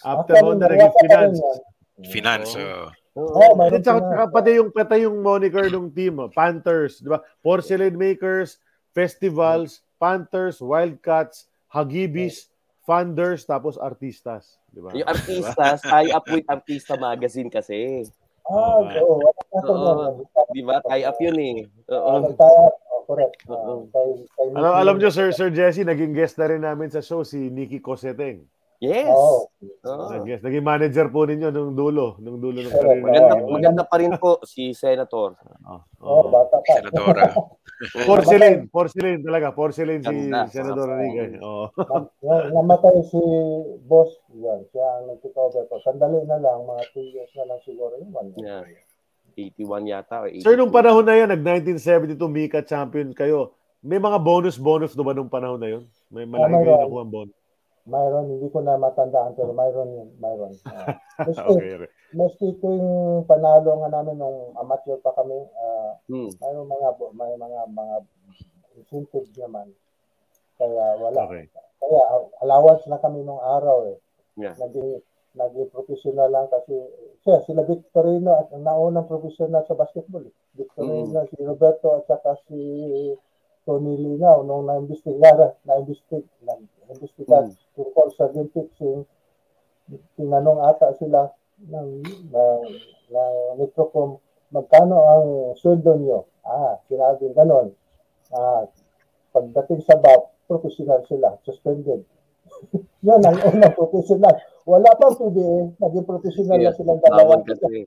after 0.01 0.34
Honda, 0.41 0.66
naging 0.66 0.95
finance. 0.97 1.38
Finance. 2.09 2.51
Oo. 2.57 2.66
oo. 2.66 2.89
Oo. 3.12 3.30
Oo, 3.38 3.51
mayroon 3.53 3.78
At 3.78 3.86
saka, 3.86 3.99
pa 3.99 4.07
saka 4.07 4.24
nga. 4.26 4.34
pati 4.34 4.49
yung, 4.57 4.70
pati 4.74 4.95
yung 5.05 5.18
moniker 5.22 5.68
ng 5.70 5.91
team, 5.93 6.18
oh, 6.18 6.32
Panthers, 6.32 7.03
di 7.03 7.12
ba? 7.12 7.22
Porcelain 7.43 7.93
Makers, 7.93 8.57
Festivals, 8.95 9.84
Panthers, 10.01 10.57
Wildcats, 10.64 11.45
Hagibis, 11.70 12.49
Funders, 12.82 13.45
tapos 13.45 13.78
Artistas. 13.78 14.57
Di 14.74 14.82
ba? 14.82 14.89
Yung 14.97 15.05
artista, 15.05 15.78
tie 15.78 16.09
up 16.09 16.26
with 16.26 16.47
Artista 16.49 16.97
Magazine 16.97 17.51
kasi. 17.51 18.07
Ah, 18.52 18.84
oo, 18.99 19.16
na 19.18 19.30
ito 19.32 19.72
Oo. 19.72 19.80
yan. 19.80 20.14
Di 20.52 20.62
ba? 20.62 20.76
Tie 20.84 21.04
up 21.04 21.18
yun 21.18 21.38
eh. 21.39 21.56
Ah, 21.88 22.20
Oo. 22.20 22.36
oh, 22.36 23.02
correct. 23.08 23.36
Ah, 23.47 23.56
Oo. 23.56 23.88
kay- 23.88 24.28
kay 24.28 24.47
Alam, 24.52 24.74
alam 24.76 24.95
nyo, 24.99 25.08
Sir, 25.08 25.32
Sir 25.32 25.47
Jesse, 25.49 25.82
naging 25.82 26.12
guest 26.12 26.36
na 26.36 26.52
rin 26.52 26.60
namin 26.60 26.91
sa 26.91 26.99
show 26.99 27.24
si 27.24 27.47
Nikki 27.47 27.80
Coseteng. 27.80 28.43
Yes. 28.82 29.14
Oo. 29.14 29.45
Oo. 29.86 30.06
Nag-guest. 30.10 30.41
Naging 30.41 30.66
manager 30.66 31.06
po 31.08 31.24
ninyo 31.24 31.54
nung 31.54 31.78
dulo. 31.78 32.18
Nung 32.18 32.41
dulo 32.41 32.60
ng 32.60 32.68
Correct. 32.68 32.82
career. 32.82 33.06
Maganda, 33.06 33.34
maganda 33.45 33.84
pa 33.86 33.95
rin 34.02 34.14
po 34.18 34.41
si 34.41 34.74
Senator. 34.74 35.38
Oh, 35.64 35.80
Oo, 36.02 36.26
oh. 36.26 36.34
bata 36.34 36.58
pa. 36.60 36.72
Senadora. 36.82 37.24
Porcelain, 38.06 38.70
porcelain 38.70 39.18
talaga. 39.26 39.50
Porcelain 39.52 40.02
si. 40.06 40.16
Senador 40.54 40.94
Enrique. 41.02 41.42
Oh. 41.42 41.74
Nam- 42.22 42.50
namatay 42.54 43.02
si 43.10 43.22
boss, 43.90 44.14
yan, 44.38 44.62
siya 44.70 44.86
ang 45.02 45.10
nag-cover 45.10 45.66
ko. 45.66 45.82
Sandali 45.82 46.22
na 46.30 46.38
lang, 46.38 46.62
mga 46.62 46.84
2 46.94 47.02
years 47.10 47.32
na 47.34 47.50
lang 47.50 47.60
siguro 47.66 47.98
yun. 47.98 48.14
Yeah. 48.38 48.64
81 49.34 49.90
yata. 49.90 50.16
Or 50.22 50.30
82. 50.30 50.46
Sir, 50.46 50.54
nung 50.60 50.70
panahon 50.70 51.08
na 51.08 51.18
yan, 51.18 51.34
nag-1972 51.34 52.22
Mika 52.30 52.62
champion 52.62 53.16
kayo. 53.18 53.58
May 53.82 53.98
mga 53.98 54.22
bonus-bonus 54.22 54.94
na 54.94 55.02
ba 55.02 55.18
nung 55.18 55.32
panahon 55.32 55.58
na 55.58 55.70
yun? 55.74 55.84
May 56.14 56.30
malaki 56.30 56.54
Ah, 56.54 56.62
kayo 56.62 56.78
nakuha 56.86 57.02
ang 57.02 57.14
bonus. 57.14 57.36
Mayroon, 57.82 58.26
hindi 58.30 58.48
ko 58.54 58.62
na 58.62 58.78
matandaan, 58.78 59.34
pero 59.34 59.58
mayroon 59.58 59.90
yun, 59.90 60.10
mayroon. 60.22 60.54
Ah, 60.70 61.02
maski, 61.26 61.50
Okay. 61.50 61.90
Okay. 62.12 62.18
maski 62.20 62.47
tuwing 62.59 62.89
panalo 63.24 63.80
nga 63.80 63.89
namin 63.89 64.20
nung 64.20 64.51
amateur 64.53 64.99
pa 64.99 65.16
kami, 65.16 65.39
ah, 65.55 65.95
Hmm. 66.05 66.28
mga, 66.43 66.89
may 67.16 67.34
mga, 67.36 67.59
mga 67.72 67.95
incentives 68.76 69.32
naman. 69.38 69.72
Kaya 70.59 70.99
wala. 70.99 71.26
Okay. 71.26 71.47
Kaya 71.80 72.01
allowance 72.39 72.84
na 72.86 72.99
kami 72.99 73.24
nung 73.24 73.39
araw 73.39 73.88
eh. 73.88 73.97
Yeah. 74.36 74.55
Naging, 74.55 74.99
naging 75.34 75.72
professional 75.72 76.28
lang 76.28 76.47
kasi 76.47 76.76
siya, 77.24 77.39
sila 77.41 77.64
Victorino 77.64 78.36
at 78.36 78.51
ang 78.51 78.68
naunang 78.68 79.07
professional 79.07 79.64
sa 79.64 79.74
basketball. 79.74 80.28
eh. 80.28 80.36
Victorino, 80.53 81.24
si 81.28 81.39
Roberto 81.39 81.95
at 81.95 82.05
saka 82.05 82.36
si 82.45 82.59
Tony 83.64 83.93
Linaw 83.95 84.41
nung 84.43 84.66
na-imbestigar, 84.68 85.55
na-imbestig, 85.64 86.26
na-imbestigar 86.43 87.45
Mm. 87.47 87.55
tungkol 87.78 88.07
sa 88.12 88.28
Olympics, 88.28 88.76
yung 88.82 89.05
tinanong 90.16 90.66
ata 90.66 90.91
sila 90.97 91.30
ng, 91.68 91.89
ng, 92.32 92.62
ng 93.12 93.36
Metrocom, 93.62 94.18
magkano 94.49 94.97
ang 94.97 95.28
sweldo 95.59 95.93
nyo? 95.99 96.20
Ah, 96.41 96.82
sinabi 96.89 97.30
ganon. 97.38 97.76
Ah, 98.34 98.66
pagdating 99.36 99.86
sa 99.86 99.99
BAP, 99.99 100.47
professional 100.49 101.05
sila, 101.05 101.38
suspended. 101.45 102.03
Yan 103.07 103.24
ang 103.24 103.39
unang 103.47 103.76
professional. 103.78 104.36
Wala 104.68 104.93
pang 104.97 105.18
PBA, 105.18 105.74
naging 105.82 106.05
professional 106.05 106.57
na 106.62 106.70
Yeah, 106.70 106.76
silang 106.78 107.01
dalawa. 107.01 107.41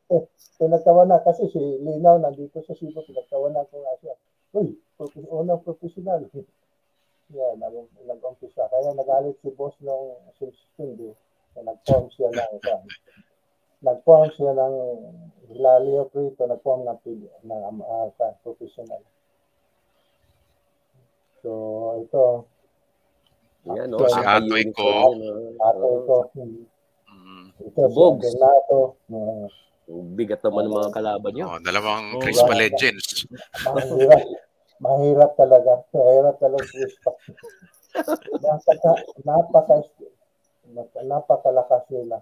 Pinagtawa 0.58 1.02
na 1.06 1.22
kasi 1.22 1.50
si 1.50 1.60
Linaw 1.82 2.18
nandito 2.22 2.62
sa 2.62 2.74
Cebu, 2.74 3.02
pinagtawa 3.02 3.50
na 3.50 3.66
ko 3.66 3.78
nga 3.82 3.94
siya. 4.02 4.14
Uy, 4.54 4.74
unang 5.30 5.62
professional. 5.62 6.22
Yan, 7.36 7.56
nag- 7.58 7.94
nag-umpisa. 8.06 8.68
Kaya 8.68 8.94
nagalit 8.94 9.38
si 9.40 9.50
boss 9.54 9.74
nung 9.82 10.18
since 10.38 10.58
hindi. 10.76 11.10
Nag-form 11.54 12.10
siya 12.10 12.30
ng 12.30 12.58
nag-form 13.84 14.32
siya 14.32 14.52
ng 14.56 14.74
Hilario 15.52 16.08
Prito, 16.08 16.48
nag-form 16.48 16.88
ng, 16.88 16.98
ng 17.44 17.76
uh, 17.84 18.08
professional. 18.40 19.04
So, 21.44 21.50
ito, 22.00 22.48
Yan, 23.68 23.92
no? 23.92 24.00
So, 24.00 24.08
si 24.12 24.20
Atoy 24.24 24.64
ko. 24.72 24.88
yun, 25.12 25.16
no? 25.20 25.32
ato 25.60 25.86
ito, 26.00 26.16
Mm. 27.14 27.46
ito 27.62 27.80
si 27.88 27.94
Bogs. 27.94 28.26
Abenato, 28.26 28.80
uh, 29.12 29.46
Bigat 30.16 30.40
naman 30.40 30.64
ng 30.64 30.74
mga 30.80 30.90
kalaban 30.96 31.32
nyo. 31.36 31.44
Oh, 31.46 31.60
dalawang 31.60 32.16
Oh, 32.16 32.20
Crispa 32.24 32.48
wow. 32.48 32.56
Legends. 32.56 33.28
mahirap. 33.68 34.24
mahirap 34.80 35.30
talaga. 35.36 35.72
Mahirap 35.92 36.36
talaga. 36.40 36.64
napaka, 38.44 38.92
napaka, 39.28 39.76
napakalakas 41.04 41.84
nila. 41.92 42.16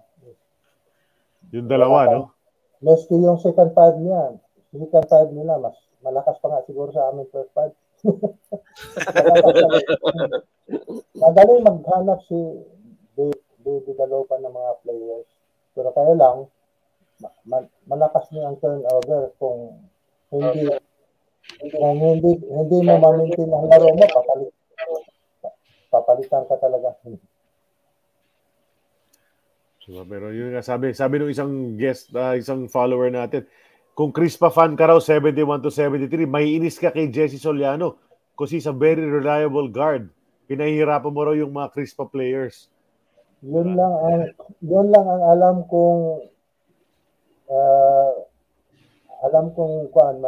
Yung 1.51 1.67
dalawa, 1.67 2.07
no? 2.07 2.21
Meski 2.83 3.15
yung 3.19 3.39
second 3.39 3.71
five 3.75 3.99
niya, 3.99 4.37
second 4.71 5.07
five 5.07 5.29
nila, 5.31 5.59
mas 5.59 5.75
malakas 6.03 6.39
pa 6.39 6.51
nga 6.51 6.65
siguro 6.67 6.91
sa 6.91 7.11
amin 7.11 7.27
first 7.31 7.51
five. 7.55 7.71
Magaling 11.23 11.63
maghanap 11.63 12.19
si 12.27 12.35
Baby 13.63 13.91
Galopan 13.95 14.43
ng 14.43 14.51
mga 14.51 14.73
players. 14.83 15.27
Pero 15.71 15.89
kaya 15.95 16.13
lang, 16.13 16.51
ma- 17.23 17.37
ma- 17.47 17.71
malakas 17.87 18.27
niya 18.29 18.51
ang 18.51 18.59
turnover 18.59 19.31
kung 19.39 19.79
hindi 20.35 20.67
kung 21.71 21.99
hindi 21.99 22.31
hindi 22.43 22.77
mo 22.83 22.93
ma-maintain 22.99 23.51
ang 23.51 23.67
laro 23.71 23.87
mo, 23.95 24.05
papalit, 24.07 24.51
papalitan 25.87 26.43
ka 26.47 26.55
talaga. 26.59 26.95
Diba? 29.83 30.03
Pero 30.07 30.31
yun 30.31 30.55
nga, 30.55 30.63
sabi, 30.63 30.95
sabi 30.95 31.19
nung 31.19 31.33
isang 31.33 31.75
guest, 31.75 32.15
ah, 32.15 32.39
isang 32.39 32.71
follower 32.71 33.11
natin, 33.11 33.43
kung 33.93 34.15
Crispa 34.15 34.49
fan 34.49 34.73
ka 34.73 34.89
raw 34.89 34.97
71 34.97 35.61
to 35.61 35.69
73, 35.69 36.25
may 36.25 36.55
inis 36.55 36.79
ka 36.79 36.89
kay 36.89 37.11
Jesse 37.11 37.37
Soliano 37.37 37.99
kasi 38.33 38.57
he's 38.57 38.69
a 38.69 38.73
very 38.73 39.05
reliable 39.05 39.69
guard. 39.69 40.09
Pinahihirapan 40.49 41.13
mo 41.13 41.21
raw 41.21 41.35
yung 41.37 41.53
mga 41.53 41.69
Crispa 41.75 42.09
players. 42.09 42.71
Yun 43.43 43.75
lang 43.75 43.93
ang 43.93 44.19
yun 44.63 44.87
lang 44.87 45.03
ang 45.03 45.23
alam 45.35 45.55
kong 45.67 46.31
ah, 47.51 48.13
alam 49.27 49.51
kong 49.51 49.91
kuan 49.91 50.23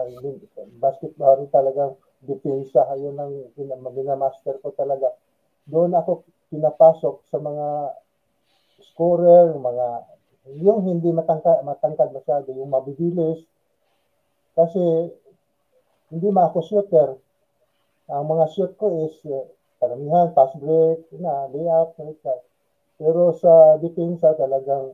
basketball 0.83 1.39
rin 1.39 1.47
talagang 1.47 1.95
depensa 2.27 2.83
yun 2.99 3.15
ang 3.15 3.31
pinamaster 3.95 4.59
ko 4.59 4.75
talaga. 4.75 5.09
Doon 5.65 5.95
ako 5.95 6.27
pinapasok 6.53 7.25
sa 7.25 7.39
mga 7.41 7.67
scorer, 8.91 9.55
mga 9.55 9.87
yung 10.61 10.85
hindi 10.85 11.09
matangkad, 11.09 11.65
matangkad 11.65 12.13
masyado, 12.13 12.53
yung 12.53 12.69
mabibilis. 12.69 13.41
Kasi 14.53 15.09
hindi 16.13 16.29
ako 16.29 16.59
shooter. 16.61 17.17
Ang 18.13 18.25
mga 18.29 18.45
shoot 18.53 18.71
ko 18.77 18.93
is 18.93 19.17
uh, 19.25 19.41
karamihan, 19.81 20.29
pass 20.31 20.53
break, 20.53 21.09
na, 21.17 21.49
layup, 21.49 21.97
that. 22.21 22.45
Pero 22.95 23.33
sa 23.35 23.75
depensa 23.81 24.37
talagang 24.37 24.93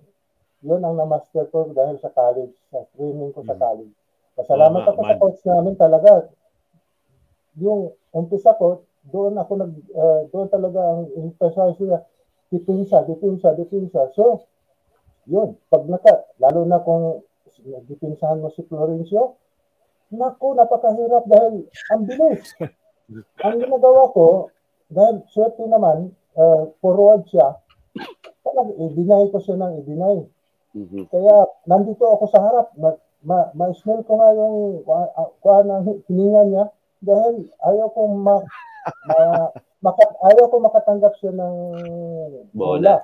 yun 0.61 0.81
ang 0.81 0.93
na-master 0.93 1.49
ko 1.49 1.69
dahil 1.73 1.97
sa 1.97 2.13
college, 2.13 2.53
sa 2.69 2.85
training 2.93 3.33
ko 3.33 3.41
sa 3.41 3.57
Mm. 3.57 3.61
college. 3.61 3.93
Pasalamat 4.37 4.81
ako 4.87 4.99
sa 5.03 5.17
coach 5.17 5.41
namin 5.43 5.75
talaga. 5.75 6.29
Yung 7.59 7.91
umpisa 8.13 8.55
ko, 8.55 8.85
doon 9.01 9.35
ako 9.35 9.51
nag, 9.57 9.73
uh, 9.97 10.21
doon 10.29 10.47
talaga 10.47 10.79
ang 10.79 11.09
emphasize 11.17 11.77
niya, 11.81 11.99
depensa, 12.52 13.08
depensa, 13.08 13.56
depensa. 13.56 14.12
So, 14.14 14.45
yun, 15.26 15.56
pag 15.72 15.88
naka, 15.88 16.28
lalo 16.38 16.68
na 16.68 16.84
kung 16.84 17.24
depensahan 17.88 18.43
mo 18.43 18.52
si 18.52 18.68
Florencio, 18.68 19.39
naku, 20.12 20.54
napakahirap 20.54 21.24
dahil 21.26 21.66
ang 21.95 22.04
bilis. 22.04 22.52
ang 23.45 23.56
ginagawa 23.60 24.12
ko, 24.12 24.52
dahil 24.91 25.24
swerte 25.32 25.64
naman, 25.64 26.12
uh, 26.36 26.68
forward 26.84 27.24
siya, 27.32 27.56
talaga, 28.43 28.72
i-deny 28.76 29.32
ko 29.32 29.38
siya 29.39 29.56
ng 29.56 29.74
i-deny. 29.84 30.18
Mhm. 30.72 31.12
Kaya 31.12 31.47
nandito 31.68 32.04
ako 32.04 32.26
sa 32.32 32.39
harap, 32.43 32.68
ma, 32.76 32.95
ma, 33.24 33.52
ma-smell 33.56 34.04
ko 34.08 34.20
nga 34.20 34.32
yung 34.36 34.84
kuha- 34.88 35.32
kuha 35.43 35.60
ng 35.68 35.84
hininga 36.08 36.43
niya 36.47 36.66
dahil 37.04 37.49
ayaw 37.60 37.88
kong 37.91 38.16
ma, 38.24 38.36
ma, 39.08 39.20
maka, 39.82 40.03
ayaw 40.29 40.45
ko 40.49 40.55
makatanggap 40.61 41.13
siya 41.17 41.34
ng 41.34 41.55
bola. 42.53 43.01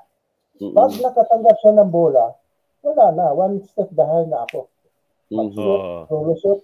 Bola. 0.57 0.73
Pag 0.73 0.91
nakatanggap 0.97 1.57
siya 1.61 1.73
ng 1.77 1.89
bola, 1.89 2.33
wala 2.85 3.05
na, 3.13 3.25
one 3.33 3.61
step 3.65 3.89
behind 3.93 4.29
na 4.29 4.45
ako. 4.45 4.69
Mhm. 5.33 5.57
Oo. 5.57 6.07
Solo 6.07 6.33
shoot, 6.39 6.61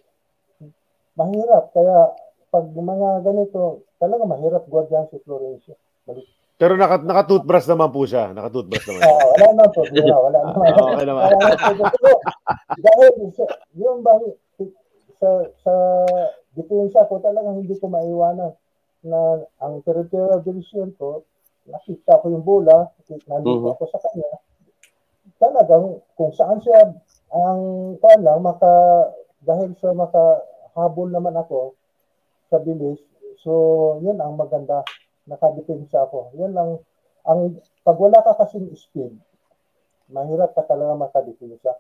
mahirap. 1.18 1.74
Kaya 1.74 2.14
pag 2.54 2.66
mga 2.70 3.10
ganito, 3.26 3.86
talaga 3.98 4.24
mahirap 4.30 4.64
gwardiyan 4.70 5.10
si 5.10 5.18
Florencio. 5.26 5.74
Balik. 6.06 6.26
Pero 6.54 6.78
naka, 6.78 7.02
naka-toothbrush 7.02 7.66
naman 7.66 7.90
po 7.90 8.06
siya. 8.06 8.30
Naka-toothbrush 8.32 8.86
naman. 8.88 9.02
Ah, 9.04 9.26
wala 9.34 9.48
na 9.58 9.64
problema, 9.74 10.16
wala 10.22 10.40
na. 10.40 10.52
Ah, 10.54 10.86
okay 10.86 11.06
naman. 11.10 11.22
Wala 11.26 11.38
na 11.42 11.56
problema. 11.58 11.92
Dahil 12.78 13.14
sa, 13.34 13.44
yung 13.74 14.00
ba, 14.06 14.14
sa, 15.18 15.30
sa 15.66 15.74
depensa 16.54 17.10
ko 17.10 17.18
talagang 17.20 17.66
hindi 17.66 17.74
ko 17.82 17.90
maiwanan 17.90 18.54
na 19.04 19.44
ang 19.60 19.84
territorial 19.84 20.40
division 20.42 20.96
ko, 20.96 21.28
nakita 21.68 22.20
ko 22.20 22.32
yung 22.32 22.44
bola, 22.44 22.92
nandito 23.28 23.68
Mhm. 23.68 23.72
ako 23.76 23.84
sa 23.88 24.00
kanya, 24.00 24.32
talagang 25.40 26.00
kung 26.16 26.32
saan 26.36 26.60
siya 26.60 26.92
ang 27.34 27.96
lang, 28.00 28.40
maka, 28.44 28.72
dahil 29.44 29.76
sa 29.80 29.92
makahabol 29.92 31.10
naman 31.12 31.36
ako 31.36 31.76
sa 32.48 32.60
bilis, 32.62 33.00
so 33.42 33.52
yun 34.00 34.20
ang 34.22 34.40
maganda, 34.40 34.86
nakadepensa 35.28 36.04
ako. 36.08 36.36
Yun 36.36 36.52
lang, 36.52 36.80
ang, 37.28 37.58
pag 37.84 37.98
wala 37.98 38.20
ka 38.24 38.44
kasing 38.44 38.72
speed, 38.76 39.16
mahirap 40.12 40.52
ka 40.54 40.64
talaga 40.68 41.00
makadepensa. 41.00 41.76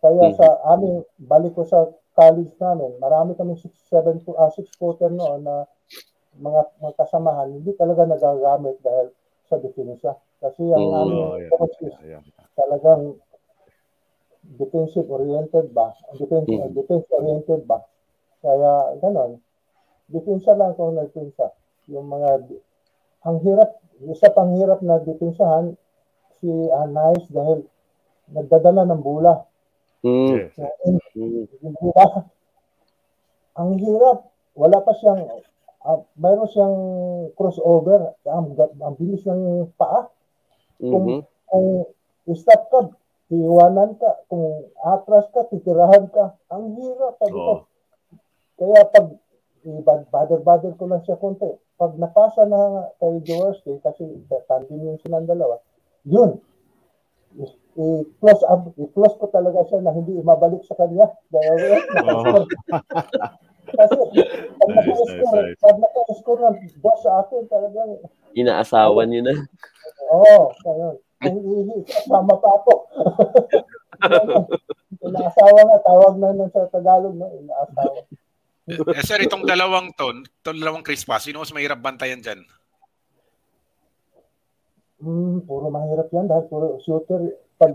Kaya 0.00 0.30
Mhm. 0.30 0.36
sa 0.36 0.46
aming, 0.76 1.02
balik 1.18 1.56
ko 1.56 1.64
sa 1.64 1.88
college 2.12 2.52
namin, 2.60 2.92
marami 3.00 3.32
kami 3.34 3.56
6-7 3.56 4.20
uh, 4.28 4.50
six 4.52 4.68
footer 4.76 5.08
noon 5.08 5.42
na 5.42 5.64
mga, 6.38 6.60
mga 6.80 6.94
kasamahan, 6.96 7.48
hindi 7.52 7.72
talaga 7.76 8.08
nagagamit 8.08 8.80
dahil 8.80 9.12
sa 9.48 9.56
depensa. 9.60 10.16
Kasi 10.40 10.64
ang 10.72 10.86
Mhm. 10.88 11.00
aming 11.04 11.26
Oh, 11.28 11.36
yeah. 11.38 11.50
coach 11.52 11.76
is 11.84 11.94
Ayan. 12.02 12.22
talagang 12.56 13.02
defensive 14.58 15.06
oriented 15.06 15.70
ba? 15.70 15.92
Defensive, 16.18 16.72
Mhm. 16.72 16.74
defense 16.74 17.06
oriented 17.12 17.62
ba? 17.68 17.84
Kaya 18.42 18.98
ganon. 18.98 19.38
Depensa 20.10 20.52
lang 20.58 20.74
kung 20.74 20.98
nagpensa. 20.98 21.52
Yung 21.88 22.10
mga 22.10 22.42
ang 23.22 23.38
hirap, 23.46 23.78
isa 24.02 24.34
pang 24.34 24.50
hirap 24.58 24.82
na 24.82 24.98
depensahan 24.98 25.78
si 26.42 26.50
Anais 26.74 27.22
dahil 27.30 27.62
nagdadala 28.34 28.82
ng. 28.82 29.02
Yes. 30.02 30.58
Mhm. 31.14 31.46
Yung 31.62 31.76
bola, 31.78 32.26
ang 33.54 33.78
hirap. 33.78 34.26
Wala 34.58 34.82
pa 34.82 34.92
siyang, 34.98 35.22
ah, 35.86 36.00
mayroon 36.18 36.50
siyang 36.50 36.78
crossover. 37.34 38.14
Ang, 38.26 38.54
ang 38.58 38.94
bilis 38.98 39.24
ng 39.26 39.70
paa. 39.76 40.08
Mhm. 40.82 41.22
kung 41.52 41.86
stop 42.34 42.62
ka, 42.72 42.80
iiwanan 43.30 43.94
ka. 44.00 44.10
Kung 44.26 44.66
atras 44.82 45.28
ka, 45.30 45.46
titirahan 45.50 46.10
ka. 46.10 46.34
Ang 46.50 46.74
hirap. 46.80 47.20
Oo. 47.28 47.66
Kaya 48.58 48.80
pag 48.90 49.06
i-bother-bother 49.62 50.74
ko 50.74 50.84
lang 50.90 51.02
siya 51.06 51.18
konti. 51.18 51.46
Pag 51.78 51.98
napasa 51.98 52.46
na 52.46 52.90
kay 52.98 53.22
Jaworski, 53.26 53.78
kasi 53.82 54.06
tandem 54.46 54.82
yung 54.82 54.98
silang 55.02 55.26
dalawa, 55.26 55.58
yun. 56.06 56.38
I-close 57.78 58.42
up, 58.46 58.70
i-close 58.76 59.16
ko 59.16 59.26
talaga 59.32 59.64
siya 59.70 59.80
na 59.80 59.94
hindi 59.94 60.18
mabalik 60.20 60.62
sa 60.66 60.76
kanya. 60.76 61.10
Dahil 61.32 61.78
Oo. 62.06 62.46
kasi 63.74 63.98
pag 64.58 64.70
Nice, 64.72 64.86
naka-score, 64.86 65.42
nice, 65.42 65.60
pag 65.60 65.76
naka-score 65.78 66.40
ng 66.40 66.56
boss 66.80 67.00
sa 67.02 67.12
akin, 67.24 67.42
talagang 67.48 67.92
Inaasawan 68.32 69.08
niyo 69.12 69.20
na. 69.28 69.34
Oo, 70.08 70.24
oh, 70.24 70.96
kasama 71.20 72.34
pa 72.40 72.48
ako. 72.60 72.72
Inaasawa 75.06 75.60
nga, 75.62 75.78
tawag 75.84 76.14
na 76.18 76.28
nun 76.32 76.50
sa 76.50 76.68
Tagalog, 76.72 77.14
no? 77.14 77.28
Inaasawa. 77.28 78.00
Eh, 78.72 79.04
sir, 79.04 79.18
itong 79.20 79.44
dalawang 79.44 79.92
ton, 79.98 80.22
itong 80.22 80.58
dalawang 80.62 80.86
Chris 80.86 81.02
Pass, 81.02 81.26
sino 81.26 81.42
mas 81.42 81.52
mahirap 81.52 81.82
bantayan 81.82 82.22
dyan? 82.22 82.40
Hmm, 85.02 85.42
puro 85.42 85.66
mahirap 85.66 86.08
yan 86.14 86.30
dahil 86.30 86.46
puro 86.46 86.78
shooter. 86.78 87.34
Pag, 87.58 87.74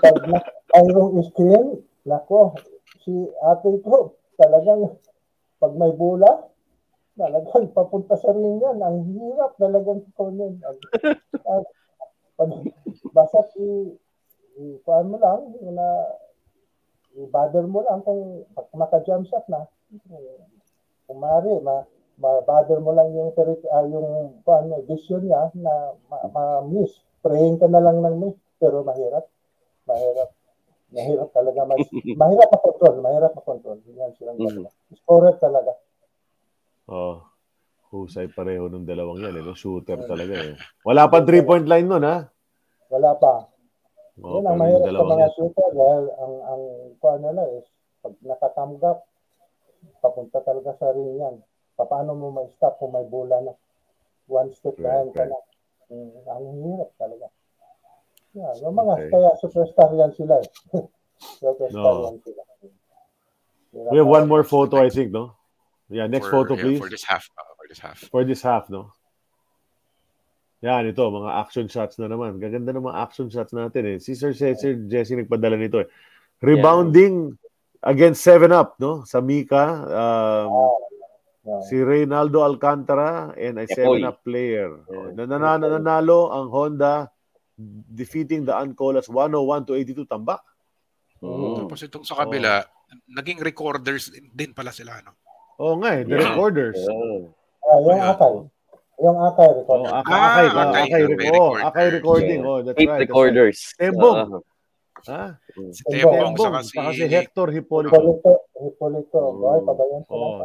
pag 0.00 0.16
na, 0.26 0.40
mayroong 0.72 1.20
screen, 1.28 1.84
nako, 2.08 2.56
si 3.04 3.12
ate 3.44 3.68
ko, 3.84 4.16
talagang, 4.38 4.96
pag 5.58 5.74
may 5.74 5.90
bola, 5.92 6.46
talagang 7.18 7.74
papunta 7.74 8.14
sa 8.14 8.30
ring 8.30 8.62
yan. 8.62 8.78
Ang 8.78 8.98
hirap 9.18 9.58
talagang. 9.58 10.06
Ang- 10.16 10.62
ang- 11.44 11.68
Pag, 12.38 12.54
basta 13.10 13.42
i, 13.58 13.98
i, 14.62 14.78
kuhaan 14.86 15.10
mo 15.10 15.18
lang, 15.18 15.58
na, 15.74 16.06
i-bother 17.18 17.66
mo 17.66 17.82
lang 17.82 17.98
kung 18.06 18.46
pag 18.54 18.70
maka-jump 18.78 19.26
shot 19.26 19.42
na. 19.50 19.66
Kung 21.10 21.18
maaari, 21.18 21.58
ma, 21.58 21.82
ma-bother 22.22 22.78
mo 22.78 22.94
lang 22.94 23.10
yung, 23.10 23.34
ah, 23.74 23.82
yung 23.90 24.38
kuhaan 24.46 24.70
mo, 24.70 24.86
vision 24.86 25.26
niya 25.26 25.50
na 25.58 25.98
ma- 26.06 26.30
ma-miss. 26.30 26.94
Praying 27.26 27.58
ka 27.58 27.66
na 27.66 27.82
lang 27.82 28.06
ng 28.06 28.16
miss. 28.22 28.38
Pero 28.62 28.86
mahirap. 28.86 29.26
Mahirap. 29.90 30.37
Mahirap 30.88 31.28
talaga. 31.36 31.60
Mas, 31.68 31.84
mahirap 31.92 32.48
makontrol. 32.48 32.94
Mahirap 33.04 33.32
makontrol. 33.36 33.78
Yan 33.92 34.10
silang 34.16 34.36
Mhm. 34.40 34.46
dalawa. 34.48 34.68
Scorer 34.96 35.34
talaga. 35.36 35.72
Oh. 36.88 37.20
Husay 37.88 38.28
pareho 38.28 38.68
ng 38.68 38.84
dalawang 38.84 39.20
yan. 39.20 39.36
Eh, 39.36 39.44
no? 39.44 39.56
Shooter 39.56 39.96
talaga 40.04 40.34
eh. 40.36 40.56
Wala 40.84 41.08
pa 41.08 41.24
three-point 41.24 41.64
line 41.64 41.88
nun, 41.88 42.04
ha? 42.04 42.28
Wala 42.92 43.12
pa. 43.16 43.48
Oh, 44.20 44.40
Yun 44.40 44.48
ang 44.48 44.58
mahirap 44.60 44.92
sa 44.92 45.04
mga 45.04 45.24
yan. 45.24 45.34
shooter 45.36 45.70
dahil 45.72 46.04
ang 46.18 46.34
ang 46.42 46.62
kuan 46.98 47.20
nila 47.22 47.42
is 47.54 47.64
pag 48.02 48.14
nakatanggap 48.20 48.98
papunta 50.02 50.42
talaga 50.42 50.74
sa 50.76 50.90
ring 50.92 51.16
yan. 51.16 51.36
Paano 51.78 52.18
mo 52.18 52.34
ma-stop 52.34 52.76
kung 52.82 52.92
may 52.92 53.06
bola 53.06 53.38
na? 53.40 53.54
One 54.26 54.50
step 54.52 54.74
Right, 54.76 54.84
behind 54.84 55.10
ka 55.14 55.24
na. 55.30 55.38
Mm, 55.88 56.12
ang 56.26 56.44
hirap 56.66 56.90
talaga. 56.98 57.26
Yeah, 58.38 58.54
yung 58.62 58.74
mga 58.78 58.92
Okay. 58.94 59.10
kaya 59.10 59.30
superstar 59.42 59.90
yan 59.90 60.12
sila 60.14 60.34
eh. 60.38 60.48
superstar 61.42 61.74
No. 61.74 62.06
yan 62.06 62.16
sila. 62.22 62.42
Hirap 63.74 63.90
We 63.90 63.96
have 63.98 64.06
one 64.08 64.26
more 64.30 64.46
photo, 64.46 64.78
I 64.78 64.88
think, 64.88 65.10
no? 65.10 65.34
Yeah, 65.90 66.06
next 66.06 66.30
For- 66.30 66.46
photo, 66.46 66.54
yeah, 66.54 66.62
please. 66.62 66.78
for 66.78 66.88
this 66.88 67.02
half. 67.02 67.26
uh, 67.34 67.42
for 67.58 67.66
this 67.66 67.80
half. 67.82 67.98
For 68.08 68.22
this 68.22 68.42
half, 68.46 68.64
no? 68.70 68.94
Yan, 70.62 70.86
ito, 70.86 71.02
mga 71.06 71.30
action 71.38 71.66
shots 71.66 71.98
na 71.98 72.10
naman. 72.10 72.38
Gaganda 72.38 72.74
ng 72.74 72.82
mga 72.82 72.98
action 72.98 73.26
shots 73.30 73.54
natin 73.54 73.82
eh. 73.86 73.96
Si 74.02 74.14
Sir, 74.14 74.34
Sir, 74.34 74.54
Sir 74.58 74.74
Jesse 74.90 75.14
nagpadala 75.14 75.54
nito 75.54 75.78
eh. 75.78 75.86
Rebounding 76.42 77.34
against 77.82 78.26
7-Up, 78.26 78.74
no? 78.78 79.02
Sa 79.02 79.18
Mika, 79.18 79.64
um, 79.86 80.50
Yeah. 81.48 81.64
si 81.64 81.76
Reynaldo 81.80 82.44
Alcantara 82.44 83.32
and 83.32 83.56
a 83.56 83.64
Epoy. 83.64 84.04
7-Up 84.04 84.20
player. 84.20 84.68
Yeah. 84.84 85.16
Nananalo 85.16 85.64
nanalo 85.72 86.28
ang 86.28 86.52
Honda 86.52 87.08
defeating 87.90 88.46
the 88.46 88.54
Uncolas 88.54 89.10
101 89.10 89.66
to 89.66 89.74
82 89.74 90.06
tambak. 90.06 90.38
Mhm. 91.18 91.66
Tapos 91.66 91.82
itong 91.82 92.06
sa 92.06 92.14
kabila, 92.22 92.62
naging 93.10 93.42
recorders 93.42 94.08
din 94.30 94.54
pala 94.54 94.70
sila. 94.70 95.02
No? 95.02 95.18
Oo 95.58 95.74
nga 95.82 95.98
eh, 95.98 96.06
the 96.06 96.14
Yeah. 96.14 96.30
recorders. 96.30 96.78
Ah, 97.66 97.78
yung 97.82 97.98
Yeah. 97.98 98.14
akay. 98.14 98.34
Yung 98.98 99.14
Akay 99.14 99.46
Oh, 99.46 99.54
recording. 99.62 99.90
Akay, 99.94 100.10
Ah, 100.10 100.26
Akay, 100.26 100.46
Akay, 100.50 100.82
Akay, 100.82 101.02
oh, 101.02 101.10
recorder. 101.14 101.62
Akay 101.62 101.86
recording. 101.94 102.40
Yeah. 102.42 102.50
Oh, 102.50 102.58
that's 102.66 102.78
Eight 102.78 102.86
right. 102.90 102.98
that's 102.98 103.02
recorders. 103.06 103.58
right. 103.62 103.78
Tembong. 103.78 104.18
Uh, 104.18 104.42
Ha? 105.06 105.22
Si 105.70 105.82
Tembong, 105.86 106.34
Tembong, 106.34 106.34
saka 106.42 106.58
si 106.66 106.74
saka 106.74 106.90
si 106.90 107.04
Hector 107.06 107.48
Hipolito. 107.54 107.94
Hipolito, 107.94 108.32
Hipolito. 108.58 109.20
Mm. 109.22 109.38
Boy, 109.38 109.58
pabayan 109.62 110.02
ko 110.02 110.14
Oh. 110.14 110.42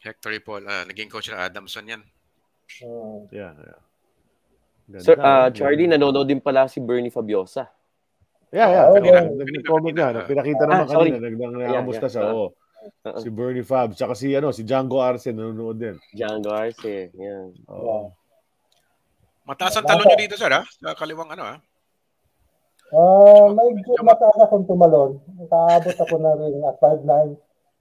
Hector 0.00 0.32
Paul. 0.40 0.64
ah, 0.64 0.88
naging 0.88 1.12
coach 1.12 1.28
ng 1.28 1.36
Adamson 1.36 1.84
yan. 1.84 2.02
Hmm. 2.80 3.28
Yeah, 3.28 3.52
yeah. 3.52 3.80
Ganda, 4.86 5.02
Sir, 5.02 5.16
ah, 5.18 5.50
ganda. 5.50 5.56
Charlie, 5.58 5.90
nanonood 5.90 6.30
din 6.30 6.38
pala 6.38 6.70
si 6.70 6.78
Bernie 6.78 7.10
Fabiosa. 7.10 7.66
Yeah, 8.54 8.70
yeah. 8.70 8.84
Oh, 8.86 8.94
Kanina, 8.94 9.26
yeah. 9.26 9.26
nag-comment 9.34 9.94
nga. 9.98 10.06
kanina. 10.14 10.28
Pinakita 10.30 10.62
Ah, 10.62 10.68
naman 10.70 10.86
sorry. 10.86 11.10
kanina. 11.10 11.26
Nagdang 11.26 11.52
Yeah, 11.58 11.82
yeah. 11.82 12.08
siya. 12.08 12.22
Ah. 12.22 12.30
Oo. 12.32 12.46
Uh-uh. 13.02 13.18
Si 13.18 13.28
Bernie 13.34 13.66
Fab. 13.66 13.98
Tsaka 13.98 14.14
si, 14.14 14.30
ano, 14.30 14.54
si 14.54 14.62
Django 14.62 15.02
Arce 15.02 15.34
nanonood 15.34 15.74
din. 15.74 15.96
Django 16.14 16.54
Arce. 16.54 17.10
Yan. 17.18 17.50
Oo. 17.66 18.14
Mataas 19.42 19.74
ang 19.78 19.86
talon 19.90 20.06
nyo 20.06 20.18
dito, 20.18 20.38
sir, 20.38 20.50
ha? 20.54 20.62
Sa 20.62 20.94
kaliwang 20.94 21.30
ano, 21.34 21.42
ha? 21.42 21.56
Ah, 22.94 23.46
may 23.50 23.74
medyo 23.74 23.98
mataas 24.06 24.38
akong 24.38 24.70
tumalon. 24.70 25.18
Nakaabot 25.42 25.98
ako 25.98 26.14
na 26.22 26.38
rin 26.38 26.62
at 26.62 26.78
5'9". 26.78 27.34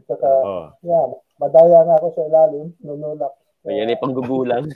Saka, 0.10 0.30
Oo. 0.42 0.66
yan, 0.82 1.10
madaya 1.38 1.86
nga 1.86 1.96
ako 2.02 2.08
sa 2.18 2.26
ilalim. 2.26 2.74
Nunulak. 2.82 3.34
Ayan 3.66 3.90
ay 3.90 3.98
panggugulang. 3.98 4.70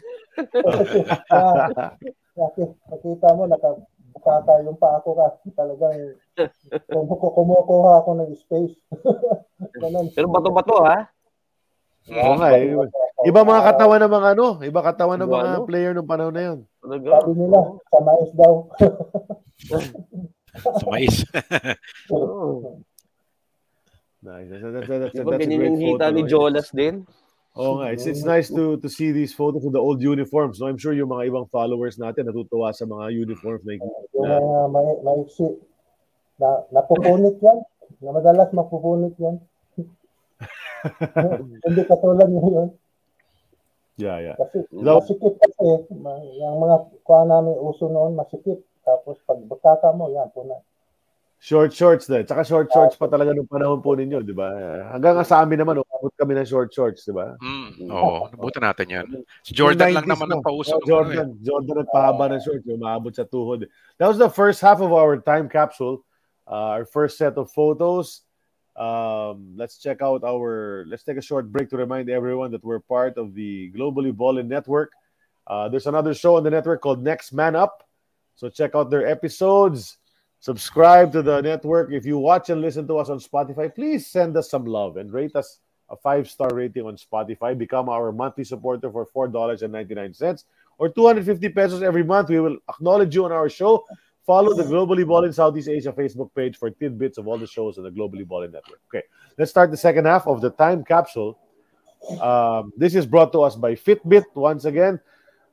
Kasi 2.33 2.61
nakita 2.89 3.27
mo, 3.37 3.43
nakabukata 3.45 4.63
yung 4.65 4.79
pa 4.79 4.97
ako 4.97 5.09
ka. 5.13 5.27
Talagang 5.53 6.17
kumuku- 6.89 7.33
kumukuha 7.37 7.91
ako 8.01 8.09
ng 8.17 8.31
space. 8.33 8.75
Pero 10.15 10.27
bato-bato 10.31 10.81
ha. 10.85 11.05
Oo 12.09 12.33
nga, 12.41 12.49
eh. 12.57 12.73
Iba 13.27 13.43
mga 13.43 13.63
katawan 13.75 13.99
ng 14.01 14.13
mga 14.15 14.29
ano, 14.33 14.47
iba 14.63 14.81
katawan 14.81 15.19
ng 15.19 15.29
mga 15.29 15.47
ano? 15.59 15.67
player 15.67 15.91
nung 15.91 16.09
panahon 16.09 16.33
na 16.33 16.43
yun. 16.49 16.59
Talaga. 16.79 17.07
Sabi 17.19 17.31
nila, 17.35 17.59
sa 17.91 17.97
mais 17.99 18.31
daw. 18.33 18.53
Sa 20.79 20.85
mais. 20.87 21.15
Oo. 22.15 22.79
Nice. 24.19 24.47
That's, 24.51 24.63
that's, 24.63 24.87
that's, 24.87 25.15
ba 25.15 25.31
that's 25.31 25.43
a 25.43 25.47
ganyan 25.47 25.59
great 25.59 25.71
yung 25.71 25.79
hita 25.79 26.07
photo. 26.11 26.15
ni 26.15 26.21
Jolas 26.27 26.67
din? 26.75 26.95
Oo 27.57 27.81
nga, 27.81 27.89
it's, 27.89 28.05
it's 28.05 28.21
nice 28.21 28.45
to 28.53 28.77
to 28.77 28.85
see 28.85 29.09
these 29.09 29.33
photos 29.33 29.65
of 29.65 29.73
the 29.73 29.81
old 29.81 29.99
uniforms. 30.05 30.61
No, 30.61 30.69
I'm 30.69 30.77
sure 30.77 30.93
yung 30.93 31.09
mga 31.09 31.33
ibang 31.33 31.49
followers 31.49 31.97
natin 31.97 32.29
natutuwa 32.29 32.69
sa 32.69 32.85
mga 32.85 33.09
uniforms 33.09 33.65
na 33.65 33.81
Yung 33.81 34.29
mga 34.29 34.61
may, 34.69 34.89
maiksi. 35.01 35.57
Na, 36.37 36.61
napupunit 36.69 37.41
yan. 37.41 37.59
Na 38.05 38.13
madalas 38.13 38.53
mapupunit 38.53 39.17
yan. 39.17 39.41
Hindi 41.65 41.81
katulad 41.89 42.29
ngayon. 42.29 42.69
Yeah, 43.99 44.17
yeah. 44.23 44.35
Kasi 44.39 44.63
Daw- 44.71 45.03
masikip 45.03 45.35
kasi. 45.41 45.67
Yung 46.39 46.57
mga 46.63 46.75
kuha 47.03 47.27
namin 47.27 47.59
uso 47.59 47.91
noon, 47.91 48.15
masikip. 48.15 48.63
Tapos 48.87 49.19
pag 49.27 49.41
butaka 49.43 49.91
mo, 49.91 50.07
yan, 50.07 50.31
puna. 50.31 50.63
Short 51.39 51.71
shorts 51.71 52.03
din. 52.03 52.27
Tsaka 52.27 52.43
short 52.43 52.67
shorts 52.67 52.99
pa 52.99 53.07
talaga 53.07 53.31
nung 53.31 53.47
panahon 53.47 53.79
po 53.79 53.95
ninyo, 53.95 54.19
di 54.27 54.35
ba? 54.35 54.51
Hanggang 54.91 55.23
sa 55.23 55.39
amin 55.39 55.63
naman, 55.63 55.79
umabot 55.79 56.11
kami 56.19 56.35
ng 56.35 56.43
short 56.43 56.67
shorts, 56.75 57.07
di 57.07 57.15
ba? 57.15 57.39
Mm, 57.39 57.87
oo, 57.87 58.27
nabutan 58.35 58.67
natin 58.67 58.87
yan. 58.91 59.07
Si 59.47 59.55
Jordan 59.55 59.95
lang 59.95 60.03
90s 60.03 60.11
naman 60.11 60.27
ang 60.35 60.43
na. 60.43 60.47
pauso. 60.51 60.75
Oh, 60.75 60.83
nung 60.83 60.83
ano, 60.83 60.91
Jordan. 60.91 61.27
Jordan 61.39 61.75
nagpahaba 61.79 62.23
ng 62.35 62.41
shorts, 62.43 62.67
umabot 62.67 63.13
sa 63.15 63.23
tuhod. 63.23 63.71
That 64.03 64.11
was 64.11 64.19
the 64.19 64.27
first 64.27 64.59
half 64.59 64.83
of 64.83 64.91
our 64.91 65.15
time 65.23 65.47
capsule. 65.47 66.03
Uh, 66.43 66.83
our 66.83 66.85
first 66.85 67.15
set 67.15 67.39
of 67.39 67.47
photos. 67.55 68.27
Um, 68.75 69.55
let's 69.55 69.79
check 69.79 70.03
out 70.03 70.27
our. 70.27 70.83
Let's 70.91 71.07
take 71.07 71.15
a 71.15 71.23
short 71.23 71.47
break 71.47 71.71
to 71.71 71.79
remind 71.79 72.11
everyone 72.11 72.51
that 72.51 72.67
we're 72.67 72.83
part 72.83 73.15
of 73.15 73.31
the 73.31 73.71
Globally 73.71 74.11
Ballin 74.11 74.51
Network. 74.51 74.91
Uh, 75.47 75.71
there's 75.71 75.87
another 75.87 76.11
show 76.11 76.35
on 76.35 76.43
the 76.43 76.51
network 76.51 76.83
called 76.83 76.99
Next 76.99 77.31
Man 77.31 77.55
Up. 77.55 77.87
So 78.35 78.51
check 78.51 78.75
out 78.75 78.91
their 78.91 79.07
episodes. 79.07 79.99
Subscribe 80.39 81.11
to 81.11 81.21
the 81.21 81.41
network. 81.41 81.91
If 81.91 82.05
you 82.05 82.17
watch 82.17 82.49
and 82.49 82.61
listen 82.61 82.87
to 82.87 82.97
us 82.97 83.09
on 83.09 83.19
Spotify, 83.19 83.73
please 83.73 84.07
send 84.07 84.37
us 84.37 84.49
some 84.49 84.65
love 84.65 84.97
and 84.97 85.11
rate 85.11 85.35
us 85.35 85.59
a 85.89 85.97
five 85.97 86.29
star 86.29 86.49
rating 86.53 86.85
on 86.85 86.95
Spotify. 86.95 87.57
Become 87.57 87.89
our 87.89 88.11
monthly 88.11 88.43
supporter 88.43 88.91
for 88.91 89.05
$4.99 89.07 90.43
or 90.77 90.89
250 90.89 91.49
pesos 91.49 91.81
every 91.83 92.03
month. 92.03 92.29
We 92.29 92.39
will 92.39 92.57
acknowledge 92.69 93.13
you 93.15 93.25
on 93.25 93.31
our 93.31 93.49
show. 93.49 93.85
Follow 94.25 94.53
the 94.53 94.63
Globally 94.63 95.07
Ballin 95.07 95.33
Southeast 95.33 95.67
Asia 95.67 95.91
Facebook 95.91 96.29
page 96.35 96.55
for 96.55 96.69
tidbits 96.69 97.17
of 97.17 97.27
all 97.27 97.37
the 97.37 97.47
shows 97.47 97.77
on 97.77 97.83
the 97.83 97.89
Globally 97.89 98.27
Ballin 98.27 98.51
Network. 98.51 98.79
Okay, 98.93 99.03
let's 99.37 99.51
start 99.51 99.71
the 99.71 99.77
second 99.77 100.05
half 100.05 100.27
of 100.27 100.39
the 100.39 100.51
time 100.51 100.83
capsule. 100.83 101.39
Um, 102.21 102.71
this 102.77 102.95
is 102.95 103.05
brought 103.05 103.33
to 103.33 103.41
us 103.41 103.55
by 103.55 103.73
Fitbit 103.73 104.25
once 104.35 104.65
again. 104.65 104.99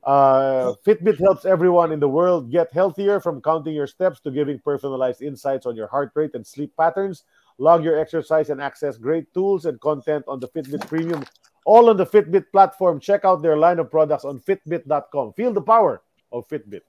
Uh, 0.07 0.73
Fitbit 0.85 1.19
helps 1.19 1.43
everyone 1.43 1.91
in 1.91 1.99
the 1.99 2.07
world 2.07 2.49
get 2.49 2.71
healthier 2.71 3.19
from 3.19 3.41
counting 3.41 3.75
your 3.75 3.87
steps 3.87 4.21
to 4.21 4.31
giving 4.31 4.57
personalized 4.57 5.21
insights 5.21 5.65
on 5.65 5.75
your 5.75 5.87
heart 5.87 6.13
rate 6.15 6.31
and 6.33 6.47
sleep 6.47 6.71
patterns. 6.79 7.25
Log 7.57 7.83
your 7.83 7.99
exercise 7.99 8.49
and 8.49 8.61
access 8.61 8.97
great 8.97 9.33
tools 9.33 9.65
and 9.65 9.81
content 9.81 10.23
on 10.29 10.39
the 10.39 10.47
Fitbit 10.47 10.87
Premium, 10.87 11.25
all 11.65 11.89
on 11.89 11.97
the 11.97 12.05
Fitbit 12.05 12.45
platform. 12.53 13.01
Check 13.01 13.25
out 13.25 13.41
their 13.41 13.57
line 13.57 13.79
of 13.79 13.91
products 13.91 14.23
on 14.23 14.39
Fitbit.com. 14.39 15.33
Feel 15.33 15.51
the 15.51 15.61
power 15.61 16.01
of 16.31 16.47
Fitbit. 16.47 16.87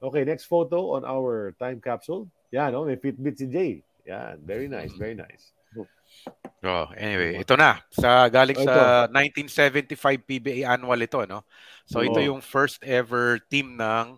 Okay, 0.00 0.22
next 0.22 0.44
photo 0.44 0.92
on 0.92 1.04
our 1.04 1.56
time 1.58 1.80
capsule. 1.80 2.30
Yeah, 2.52 2.70
no, 2.70 2.84
may 2.84 2.94
Fitbit 2.94 3.38
si 3.38 3.46
Jay. 3.46 3.82
Yeah, 4.06 4.36
very 4.44 4.68
nice, 4.68 4.92
very 4.92 5.16
nice. 5.16 5.50
Oh, 6.62 6.86
anyway, 6.94 7.42
ito 7.42 7.58
na. 7.58 7.82
Sa 7.90 8.30
galing 8.30 8.54
Oh, 8.54 8.66
sa 8.66 9.10
1975 9.10 9.98
PBA 10.22 10.62
annual 10.62 11.02
ito, 11.02 11.18
no? 11.26 11.42
So 11.90 12.06
ito 12.06 12.22
Oo. 12.22 12.28
yung 12.34 12.40
first 12.40 12.78
ever 12.86 13.42
team 13.50 13.74
ng 13.74 14.14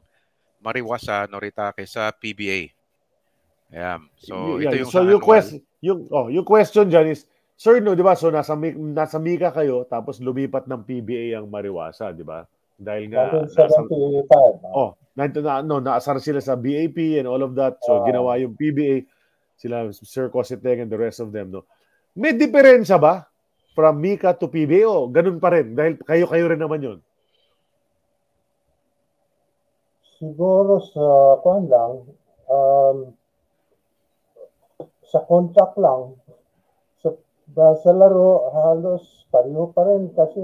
Mariwasa 0.61 1.25
Noritake 1.25 1.89
sa 1.89 2.13
PBA. 2.13 2.69
Ayan. 3.73 4.01
So 4.21 4.61
Yeah, 4.61 4.69
ito 4.69 4.77
yung 4.85 4.91
so 4.93 5.01
yung 5.09 5.25
question, 5.25 5.61
yung 5.81 6.05
oh, 6.13 6.29
yung 6.29 6.45
question 6.45 6.89
diyan 6.93 7.17
is 7.17 7.25
Sir, 7.55 7.79
no, 7.79 7.95
'di 7.95 8.03
ba? 8.03 8.19
So 8.19 8.35
nasa 8.35 8.59
nasa 8.59 9.17
Mika 9.23 9.55
kayo 9.55 9.87
tapos 9.87 10.19
lumipat 10.19 10.67
ng 10.67 10.83
PBA 10.85 11.39
ang 11.39 11.47
Mariwasa, 11.49 12.13
'di 12.13 12.27
ba? 12.27 12.45
Dahil 12.77 13.09
nga 13.09 13.31
nasa, 13.41 13.71
1975. 13.71 14.75
oh, 14.75 14.99
na 15.15 15.63
no, 15.63 15.79
naasar 15.79 16.19
sila 16.19 16.43
sa 16.43 16.59
BAP 16.59 17.23
and 17.23 17.31
all 17.31 17.41
of 17.41 17.55
that. 17.55 17.79
So 17.87 18.03
Ah. 18.03 18.05
ginawa 18.05 18.37
yung 18.43 18.59
PBA 18.59 19.07
sila 19.55 19.87
Sir 19.95 20.29
Cositeng 20.29 20.83
and 20.83 20.91
the 20.91 20.99
rest 20.99 21.23
of 21.23 21.31
them, 21.31 21.55
no. 21.55 21.63
May 22.15 22.39
diferensya 22.39 22.95
ba 22.95 23.27
from 23.75 23.99
Mika 23.99 24.31
to 24.39 24.47
PBA 24.47 24.87
o 24.87 25.11
ganun 25.11 25.43
pa 25.43 25.51
rin 25.51 25.75
dahil 25.75 25.99
kayo-kayo 25.99 26.45
rin 26.47 26.63
naman 26.63 26.81
'yon. 26.83 26.99
Siguro 30.15 30.79
sa 30.95 31.37
kwan 31.43 31.67
lang, 31.67 32.07
um, 32.47 32.99
sa 35.11 35.19
contract 35.27 35.75
lang, 35.75 36.15
sa, 37.03 37.11
sa 37.83 37.91
laro, 37.91 38.51
halos 38.55 39.27
pareho 39.35 39.75
pa 39.75 39.83
rin 39.91 40.11
kasi 40.15 40.39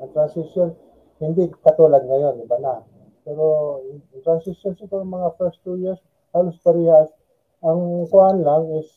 ang 0.00 0.10
transition, 0.16 0.72
hindi 1.20 1.52
katulad 1.60 2.00
ngayon, 2.08 2.40
iba 2.40 2.56
na. 2.56 2.80
Pero 3.24 3.78
yung 3.84 4.24
transition 4.24 4.72
siguro 4.80 5.04
mga 5.04 5.36
first 5.36 5.60
two 5.60 5.76
years, 5.76 6.00
halos 6.32 6.56
parehas. 6.64 7.12
Ang 7.60 8.08
kuhan 8.08 8.40
lang 8.40 8.64
is, 8.80 8.88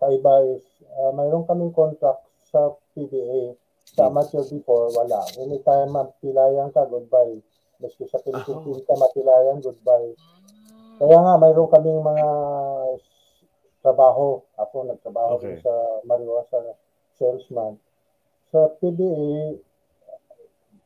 kaiba 0.00 0.34
is, 0.50 0.64
uh, 0.96 1.12
mayroon 1.12 1.44
kaming 1.44 1.70
contract 1.70 2.24
sa 2.48 2.72
PBA. 2.92 3.54
Sa 3.90 4.06
amateur 4.06 4.42
before, 4.46 4.88
wala. 4.94 5.20
Anytime 5.36 5.90
mapilayan 5.90 6.70
ka, 6.70 6.86
goodbye. 6.86 7.38
Maski 7.78 8.06
sa 8.06 8.18
Philippines 8.20 8.82
ka 8.82 8.94
mapilayan, 8.94 9.60
goodbye. 9.60 10.14
Kaya 10.96 11.16
nga, 11.16 11.34
mayroon 11.36 11.68
kaming 11.68 12.00
mga 12.00 12.26
trabaho. 13.80 14.44
Ako 14.56 14.84
nagtrabaho 14.86 15.40
Okay. 15.40 15.58
sa 15.60 15.72
Mariwasa 16.04 16.76
salesman. 17.16 17.76
Sa 18.52 18.68
PBA, 18.78 19.58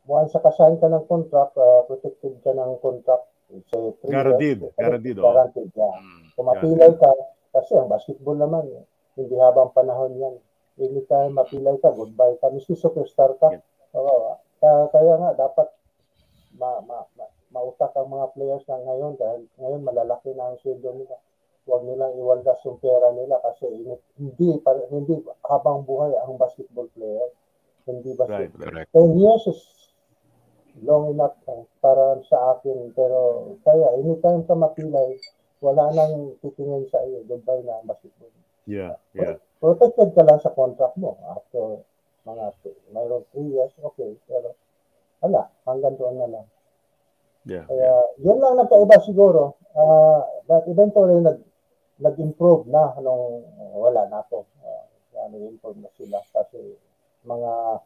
once 0.04 0.32
nakasign 0.32 0.76
ka 0.78 0.86
ng 0.86 1.06
contract, 1.08 1.56
uh, 1.56 1.82
protected 1.88 2.36
ka 2.44 2.52
ng 2.52 2.78
contract. 2.78 3.30
Three 3.44 4.10
Guaranteed, 4.10 4.60
years. 4.66 4.74
guaranteed. 4.74 5.16
Guaranteed, 5.20 5.70
yeah. 5.76 5.94
Mm. 5.94 6.24
Kung 6.34 6.46
mapilay 6.48 6.92
ka, 6.96 7.10
kasi 7.54 7.72
ang 7.78 7.86
basketball 7.86 8.34
naman, 8.34 8.66
eh, 8.72 8.82
hindi 9.14 9.36
habang 9.38 9.70
panahon 9.70 10.12
yan. 10.18 10.34
Anytime 10.74 11.38
mapilay 11.38 11.78
ka, 11.78 11.94
goodbye 11.94 12.34
ka. 12.42 12.50
Miski 12.50 12.74
superstar 12.74 13.38
ka. 13.38 13.54
Oo. 13.94 14.38
Kaya, 14.58 14.90
kaya 14.90 15.14
nga, 15.22 15.30
dapat 15.38 15.68
ma, 16.58 16.82
ma, 16.82 17.06
ma, 17.14 17.26
mautak 17.54 17.94
ang 17.94 18.10
mga 18.10 18.26
players 18.34 18.64
na 18.66 18.82
ngayon 18.82 19.14
dahil 19.14 19.40
ngayon 19.62 19.82
malalaki 19.86 20.34
na 20.34 20.50
ang 20.50 20.58
sweldo 20.58 20.90
nila. 20.98 21.16
Huwag 21.64 21.86
nilang 21.86 22.18
iwaldas 22.18 22.60
yung 22.66 22.82
pera 22.82 23.14
nila 23.14 23.40
kasi 23.40 23.70
hindi, 24.18 24.48
pa- 24.60 24.88
hindi 24.90 25.16
habang 25.46 25.86
buhay 25.86 26.12
ang 26.18 26.36
basketball 26.36 26.90
player. 26.92 27.30
Hindi 27.86 28.12
Right, 28.18 28.50
basketball. 28.50 28.68
Correct. 28.68 28.88
10 28.92 29.22
years 29.22 29.42
is 29.48 29.60
long 30.82 31.14
enough 31.14 31.38
eh, 31.48 31.64
para 31.78 32.18
sa 32.26 32.58
akin. 32.58 32.90
Pero 32.92 33.54
kaya 33.62 33.94
anytime 33.96 34.42
ka 34.44 34.58
mapilay, 34.58 35.16
wala 35.62 35.88
nang 35.94 36.36
titingin 36.42 36.84
sa 36.90 37.00
iyo. 37.06 37.24
Goodbye 37.24 37.62
na 37.64 37.80
ang 37.80 37.88
basketball. 37.88 38.32
Yeah, 38.64 38.96
yeah. 39.12 39.36
Protected 39.60 40.12
ka 40.16 40.22
lang 40.24 40.40
sa 40.40 40.52
contract 40.52 40.96
mo. 40.96 41.16
After 41.28 41.84
mga 42.24 42.44
mayroon 42.92 43.24
3 43.32 43.54
years, 43.54 43.72
okay. 43.80 44.16
Pero 44.24 44.56
wala, 45.20 45.48
hanggang 45.68 45.96
doon 45.96 46.16
na 46.20 46.28
lang. 46.28 46.46
Yeah. 47.44 47.68
Kaya 47.68 47.92
yun 48.24 48.40
lang 48.40 48.56
nagkaiba 48.56 48.96
siguro. 49.04 49.60
Uh, 49.76 50.24
but 50.48 50.64
eventually 50.64 51.20
nag 51.20 51.40
nag-improve 52.00 52.66
na 52.66 52.96
nung 53.00 53.44
wala 53.76 54.08
na 54.08 54.24
ako. 54.24 54.48
Uh, 54.64 54.84
nag-improve 55.28 55.78
na 55.80 55.90
sila 55.96 56.18
kasi 56.32 56.76
mga 57.24 57.80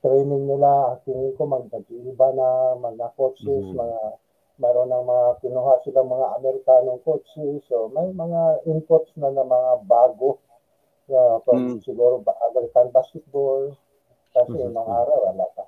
training 0.00 0.48
nila, 0.48 0.96
tingin 1.04 1.36
ko 1.36 1.44
mag-iba 1.44 2.26
na 2.32 2.76
mga 2.80 3.06
coaches, 3.16 3.44
mm-hmm. 3.68 3.76
mga 3.76 4.00
mayroon 4.60 4.92
ng 4.92 5.06
mga 5.08 5.26
kinuha 5.40 5.80
silang 5.82 6.12
mga 6.12 6.26
Amerikanong 6.36 7.00
coaches. 7.00 7.64
So 7.66 7.88
may 7.90 8.12
mga 8.12 8.68
inputs 8.68 9.10
na 9.16 9.32
na 9.32 9.42
mga 9.42 9.72
bago. 9.88 10.36
Uh, 11.10 11.42
mm. 11.42 11.82
siguro 11.82 12.22
ba, 12.22 12.36
American 12.52 12.92
basketball. 12.94 13.74
Kasi 14.30 14.54
mm-hmm. 14.54 14.76
nung 14.76 14.86
araw 14.86 15.32
wala 15.32 15.46
pa. 15.56 15.64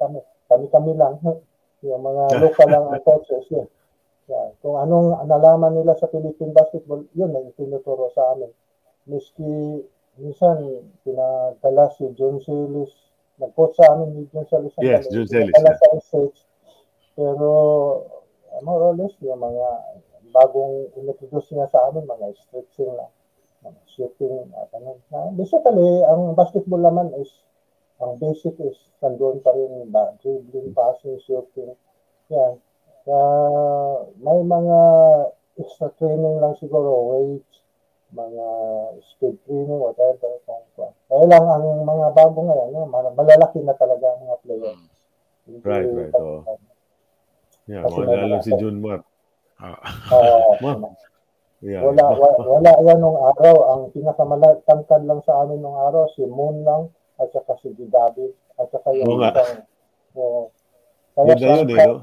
Kami, 0.00 0.18
kami 0.50 0.66
kami 0.72 0.92
lang. 0.98 1.20
Yung 1.86 2.00
mga 2.00 2.40
local 2.40 2.68
lang 2.72 2.84
ang 2.88 3.04
coaches. 3.04 3.44
Yun. 3.52 3.68
Yeah. 4.24 4.56
Kung 4.64 4.80
anong 4.80 5.28
nalaman 5.28 5.76
nila 5.76 5.92
sa 6.00 6.08
Philippine 6.08 6.56
basketball, 6.56 7.04
yun 7.12 7.36
ang 7.36 7.52
tinuturo 7.60 8.08
sa 8.16 8.32
amin. 8.32 8.48
Miski 9.04 9.84
minsan 10.16 10.80
pinadala 11.04 11.92
si 11.92 12.08
John 12.16 12.40
Celis, 12.40 12.88
nag-coach 13.36 13.76
sa 13.76 13.92
amin 13.92 14.16
ni 14.16 14.22
John 14.32 14.48
Celis. 14.48 14.72
Yes, 14.80 15.12
John 15.12 15.28
Celis. 15.28 15.52
Yeah. 15.52 15.76
sa 15.76 16.00
stage. 16.00 16.40
Pero 17.14 17.50
more 18.62 18.82
or 18.90 18.94
less, 18.94 19.14
yung 19.22 19.42
mga 19.42 19.66
bagong 20.34 20.90
introduce 20.98 21.50
niya 21.54 21.70
sa 21.70 21.90
amin, 21.90 22.06
mga 22.06 22.34
stretching 22.42 22.90
lang, 22.90 23.12
mga 23.62 23.80
shooting, 23.94 24.50
at 24.54 24.70
ano. 24.74 24.98
Basically, 25.38 26.02
ang 26.06 26.34
basketball 26.34 26.82
naman 26.82 27.14
is 27.22 27.30
ang 28.02 28.18
basic 28.18 28.58
is 28.58 28.74
nandoon 28.98 29.38
pa 29.40 29.54
rin 29.54 29.86
ba, 29.94 30.18
dribbling, 30.18 30.74
passing, 30.74 31.22
shooting. 31.22 31.78
Yan. 32.34 32.58
Uh, 33.06 34.10
may 34.18 34.40
mga 34.42 34.78
extra 35.60 35.92
training 36.00 36.42
lang 36.42 36.58
siguro, 36.58 37.14
weights, 37.14 37.62
mga 38.10 38.46
speed 39.14 39.38
training, 39.46 39.78
whatever. 39.78 40.34
Kaya 41.06 41.24
lang 41.30 41.44
ang 41.46 41.86
mga 41.86 42.06
bago 42.10 42.38
ngayon, 42.42 42.90
malalaki 43.14 43.62
na 43.62 43.78
talaga 43.78 44.18
ang 44.18 44.20
mga 44.26 44.36
players. 44.42 44.82
Hindi 45.44 45.60
right, 45.62 45.90
right. 45.92 46.14
Oh. 46.18 46.42
Yeah, 47.70 47.88
wala 47.88 48.28
lang 48.28 48.44
si 48.44 48.52
June 48.60 48.76
Mark. 48.84 49.08
Uh, 49.56 49.72
uh, 50.12 50.84
yeah. 51.64 51.80
Wala, 51.80 52.12
wala, 52.12 52.38
wala 52.44 52.72
yan 52.84 53.00
nung 53.00 53.16
araw. 53.16 53.56
Ang 53.72 53.82
pinakamalagtangkad 53.96 55.08
lang 55.08 55.24
sa 55.24 55.48
amin 55.48 55.64
nung 55.64 55.80
araw, 55.80 56.04
si 56.12 56.28
Moon 56.28 56.60
lang 56.60 56.92
at 57.16 57.32
saka 57.32 57.56
si 57.64 57.72
David 57.72 58.36
at 58.60 58.68
saka 58.68 58.92
yung 58.92 59.08
Oo 59.08 59.24
isang 59.24 59.64
uh, 60.20 60.44
kaya 61.14 61.34
yun 61.34 61.38
na 61.38 61.46
yun 61.54 61.68
eh, 61.70 61.78
no? 61.86 61.96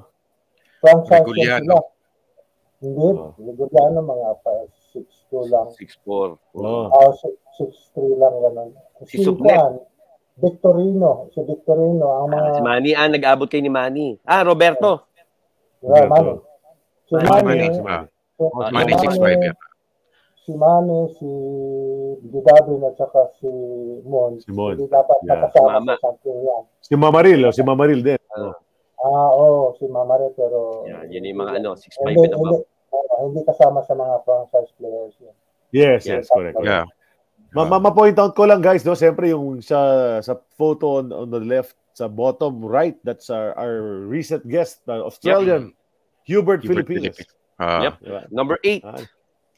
franchise 0.79 1.27
sila. 1.27 1.79
Hindi, 2.81 3.07
oh. 3.13 3.37
Liguriano 3.37 3.99
mga 4.01 4.29
6'2 5.29 5.53
lang. 5.53 5.67
6'4. 5.77 6.57
Oh. 6.57 6.89
Uh, 6.89 7.11
6'3 7.59 8.17
lang 8.17 8.33
ganun. 8.41 8.69
Si 9.05 9.21
Subnet. 9.21 9.85
Victorino, 10.41 11.29
si 11.35 11.43
Victorino 11.45 12.07
ang 12.17 12.33
mga 12.33 12.49
ah, 12.49 12.55
si 12.57 12.61
Manny 12.65 12.91
ah 12.97 13.05
nag-abot 13.05 13.45
kay 13.45 13.61
ni 13.61 13.69
Manny. 13.69 14.17
Ah, 14.25 14.41
Roberto. 14.41 15.10
Yeah, 15.81 16.05
Manny. 16.07 16.33
Si 17.09 17.13
si 17.17 17.25
Manny. 17.25 17.67
Manny 18.71 18.93
6'5 18.97 19.47
yan 19.49 19.57
si 20.51 20.51
Mane, 20.57 20.99
si 21.15 21.29
Gidabin 22.27 22.81
at 22.83 22.95
saka 22.97 23.29
si 23.39 23.49
Mon. 24.03 24.35
Si 24.41 24.51
Mon. 24.51 24.75
Hindi 24.75 24.89
dapat 24.89 25.17
yeah. 25.23 25.37
nakasama 25.37 25.69
Mama. 25.79 25.95
sa 25.95 26.11
something 26.11 26.37
yan. 26.41 26.63
Si 26.81 26.93
Mamaril, 26.97 27.41
si 27.53 27.61
Mamaril 27.61 28.01
din. 28.03 28.21
Oh. 28.35 28.53
Ah, 29.01 29.29
oo, 29.33 29.73
oh, 29.73 29.77
si 29.81 29.85
Mamaril 29.89 30.29
pero... 30.37 30.85
Yeah, 30.85 31.09
yun 31.09 31.25
yung 31.25 31.39
mga 31.41 31.51
ano, 31.61 31.73
6'5 31.73 32.05
hindi, 32.05 32.29
and 32.29 32.37
hindi, 32.37 32.57
uh, 32.93 33.21
hindi 33.25 33.41
kasama 33.49 33.81
sa 33.81 33.93
mga 33.97 34.15
franchise 34.25 34.71
players. 34.77 35.13
Yan. 35.25 35.35
Yes, 35.73 36.05
yes, 36.05 36.29
correct. 36.29 36.61
Yeah. 36.61 36.85
Ma, 37.51 37.65
ma, 37.65 37.81
ma-point 37.81 38.15
out 38.21 38.37
ko 38.37 38.45
lang 38.45 38.61
guys, 38.61 38.85
no, 38.85 38.95
siyempre 38.95 39.33
yung 39.33 39.59
sa 39.59 39.75
sa 40.23 40.39
photo 40.55 41.03
on, 41.03 41.11
on 41.11 41.27
the 41.27 41.41
left 41.41 41.75
sa 41.93 42.07
bottom 42.07 42.59
right, 42.59 42.95
that's 43.03 43.29
our, 43.29 43.51
our 43.53 44.03
recent 44.05 44.47
guest, 44.47 44.81
uh, 44.87 45.03
Australian, 45.03 45.71
yep. 45.71 45.77
Hubert, 46.25 46.61
Hubert 46.61 46.87
Philippines. 46.87 47.15
Philippines. 47.17 47.39
Uh, 47.57 47.81
yep. 47.85 47.95
Number 48.29 48.57
8. 48.63 48.81
Ah, 48.81 48.97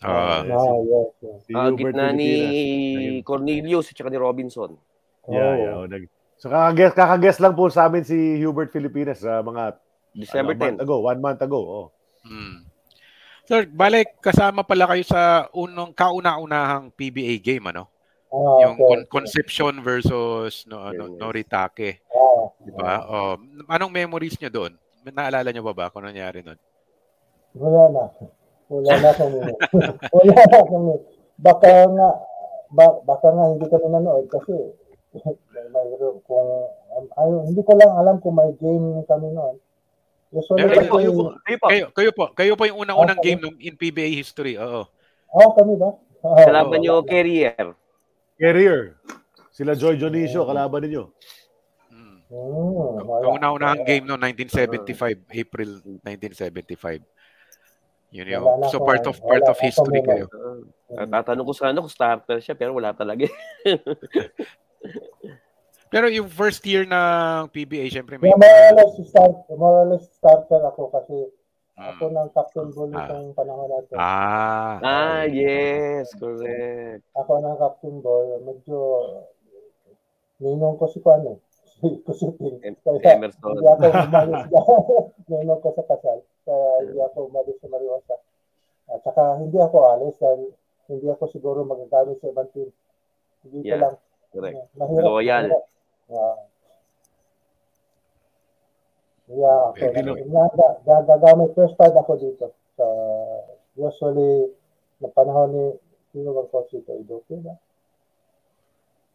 Uh, 0.04 0.44
ah, 0.44 0.44
yes, 0.84 1.10
yes. 1.24 1.38
si 1.48 1.52
Ah, 1.56 1.72
Hubert 1.72 1.96
gitna 1.96 2.12
ni 2.12 2.28
Pilipinas. 2.28 3.24
Cornelius 3.24 3.86
at 3.88 3.96
saka 3.96 4.12
ni 4.12 4.20
Robinson. 4.20 4.76
Yeah, 5.32 5.40
Oh. 5.40 5.56
yeah. 5.56 5.74
Oh, 5.80 5.86
nag, 5.88 6.04
so 6.36 6.52
kakaguess, 6.52 6.92
kakaguess 6.92 7.40
lang 7.40 7.56
po 7.56 7.72
sa 7.72 7.88
amin 7.88 8.04
si 8.04 8.36
Hubert 8.44 8.68
Filipinas 8.68 9.24
sa 9.24 9.40
mga 9.40 9.80
December 10.12 10.60
ano, 10.60 10.64
month 10.68 10.80
10. 10.82 10.84
ago, 10.84 10.96
one 11.00 11.20
month 11.24 11.40
ago. 11.40 11.60
Oh. 11.64 11.88
Hmm. 12.28 12.68
Sir, 13.48 13.64
balik 13.68 14.20
kasama 14.20 14.68
pala 14.68 14.92
kayo 14.92 15.08
sa 15.08 15.48
unong 15.56 15.96
kauna-unahang 15.96 16.92
PBA 16.92 17.40
game 17.40 17.72
ano? 17.72 17.88
Ah, 18.34 18.66
yung 18.66 18.76
okay. 18.82 18.88
con- 18.90 19.08
Concepcion 19.22 19.78
versus 19.86 20.66
no, 20.66 20.82
ano, 20.82 21.06
Yes. 21.14 21.18
Noritake, 21.22 22.02
Ah, 22.10 22.50
di 22.66 22.72
ba? 22.74 23.06
Oh, 23.06 23.34
anong 23.70 23.94
memories 23.94 24.42
niyo 24.42 24.50
doon? 24.50 24.74
Naalala 25.06 25.54
niyo 25.54 25.62
ba 25.62 25.76
ba 25.78 25.92
kung 25.94 26.02
ano 26.02 26.10
nangyari 26.10 26.42
noon? 26.42 26.58
wala 27.54 27.84
na. 27.94 28.04
Wala 28.74 28.92
na 28.98 29.12
kami. 29.14 29.38
wala 30.18 30.34
na 30.34 30.60
kami. 30.66 30.94
Baka 31.38 31.70
nga, 31.94 32.10
ba, 32.74 32.86
baka 33.06 33.28
nga 33.30 33.46
hindi 33.54 33.66
kami 33.70 33.88
nanood 33.94 34.26
kasi 34.34 34.54
mayroon 35.70 36.18
kung 36.26 36.50
um, 36.98 37.06
ay, 37.14 37.30
hindi 37.46 37.62
ko 37.62 37.78
lang 37.78 37.94
alam 37.94 38.18
kung 38.18 38.34
may 38.34 38.50
game 38.58 39.06
kami 39.06 39.30
noon. 39.30 39.62
Usually 40.34 40.66
kasi, 40.66 40.90
kayo, 40.90 41.38
Kayo 41.46 41.58
po. 41.62 41.68
Kayo, 41.70 41.86
kayo 41.94 42.12
po, 42.18 42.26
kayo 42.34 42.54
po 42.58 42.66
yung 42.66 42.82
unang-unang 42.82 43.22
Okay. 43.22 43.38
game 43.38 43.40
nung 43.46 43.58
in 43.62 43.78
PBA 43.78 44.10
history. 44.10 44.58
Oo. 44.58 44.90
oh, 45.30 45.50
kami 45.54 45.78
ba? 45.78 45.94
Oh, 46.26 46.34
Kalaban 46.34 46.82
nyo, 46.82 47.06
carrier. 48.40 48.98
Career. 48.98 49.22
Sila 49.54 49.78
Joy 49.78 50.02
Dionisio, 50.02 50.50
kalaban 50.50 50.82
ninyo. 50.82 51.14
Hmm. 51.94 52.18
Hmm, 52.26 53.06
wala. 53.06 53.22
Kauna-unahang 53.22 53.86
game 53.86 54.06
no 54.10 54.18
1975, 54.18 55.30
April 55.30 55.70
1975. 56.02 57.06
Yun 58.14 58.30
yun. 58.30 58.46
So 58.70 58.82
part 58.82 59.06
of 59.06 59.18
part 59.22 59.46
of 59.46 59.58
history 59.62 60.02
kayo. 60.02 60.30
Uh, 60.94 61.10
tatanong 61.10 61.46
ko 61.50 61.54
sana 61.54 61.82
kung 61.82 61.90
starter 61.90 62.38
siya 62.42 62.54
pero 62.54 62.74
wala 62.78 62.94
talaga. 62.94 63.26
Pero 65.94 66.10
yung 66.10 66.26
first 66.26 66.66
year 66.66 66.90
ng 66.90 67.54
PBA, 67.54 67.86
syempre 67.94 68.18
may 68.18 68.34
Yeah, 68.34 68.42
more 68.42 68.50
or 68.50 68.74
less 68.82 68.98
start, 69.06 69.34
more 69.54 69.76
or 69.86 69.88
less 69.94 70.10
starter 70.10 70.62
ako 70.66 70.90
kasi 70.90 71.14
Hmm. 71.14 71.43
Ako 71.74 72.04
ng 72.08 72.30
captain 72.32 72.70
bully 72.70 72.94
Ah. 72.94 73.10
panahon 73.34 73.70
natin. 73.70 73.96
Ah. 73.98 74.78
ah, 74.80 75.24
yes, 75.26 76.14
correct. 76.14 77.02
Ako 77.18 77.42
ng 77.42 77.58
captain 77.58 77.98
boy, 77.98 78.38
medyo 78.42 78.80
ninong 80.38 80.78
ko 80.78 80.86
si 80.86 81.02
eh. 81.02 81.38
Kusitin. 82.08 82.62
Em- 82.64 82.80
Kaya 82.80 83.18
Emerson. 83.20 83.58
hindi 83.58 83.68
ako 83.68 83.84
umalis. 84.08 84.44
ninong 85.34 85.60
ko 85.60 85.70
sa 85.74 85.84
kasal. 85.90 86.18
Kaya 86.46 86.68
hindi 86.86 87.00
ako 87.02 87.18
umalis 87.28 87.58
sa 87.60 87.68
Mariwasa. 87.68 88.16
At 88.88 89.00
saka 89.02 89.24
hindi 89.42 89.58
ako 89.58 89.78
alis 89.90 90.16
dahil 90.20 90.42
hindi 90.88 91.08
ako 91.10 91.24
siguro 91.28 91.66
magagamit 91.66 92.22
sa 92.22 92.30
ibang 92.30 92.48
team. 92.54 92.70
Hindi 93.44 93.60
ko 93.60 93.68
Yeah, 93.68 93.82
lang. 93.82 93.96
Correct. 94.32 94.58
Mahirap. 94.78 95.04
Loyal. 95.04 95.46
Yeah. 96.08 96.36
Yeah, 99.26 99.72
ako. 99.72 99.80
Eh, 99.80 99.92
Pino- 99.94 100.16
Ga- 100.20 100.82
ga- 100.84 101.06
gagamit 101.08 101.56
first 101.56 101.76
time 101.76 101.96
ako 101.96 102.14
dito. 102.18 102.46
Sa 102.76 102.86
usually 103.74 104.52
na 105.00 105.08
panahon 105.08 105.50
ni 105.50 105.66
sino 106.12 106.34
bang 106.34 106.50
coach 106.50 106.70
dito? 106.70 106.92
Idoke 106.94 107.40
ba? 107.40 107.56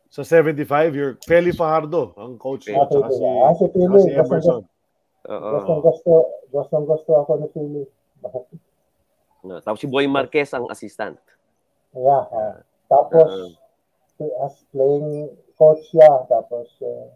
Sa 0.09 0.25
75, 0.25 0.97
you're 0.97 1.15
Feli 1.21 1.53
Fajardo, 1.53 2.17
ang 2.17 2.41
coach 2.41 2.65
Ah, 2.69 2.81
mo. 2.81 2.89
Tsaka 2.89 3.07
Pili. 3.07 3.15
si, 3.15 3.25
Ah, 3.29 3.53
si 3.53 3.65
Pili. 3.69 3.97
si 4.01 4.11
Emerson. 4.11 4.63
Gustong 5.29 5.83
gusto, 5.85 6.11
gustong 6.49 6.87
gusto 6.89 7.11
ako 7.15 7.31
ni 7.37 7.49
Pili. 7.53 7.83
No, 9.45 9.61
Tapos 9.61 9.79
si 9.79 9.87
Boy 9.87 10.09
Marquez 10.09 10.49
ang 10.51 10.67
assistant. 10.67 11.21
Yeah. 11.93 12.25
ah. 12.27 12.57
Tapos, 12.89 13.29
as 14.41 14.57
playing 14.73 15.29
coach 15.55 15.85
siya. 15.93 16.25
Tapos, 16.27 16.67
uh, 16.81 17.07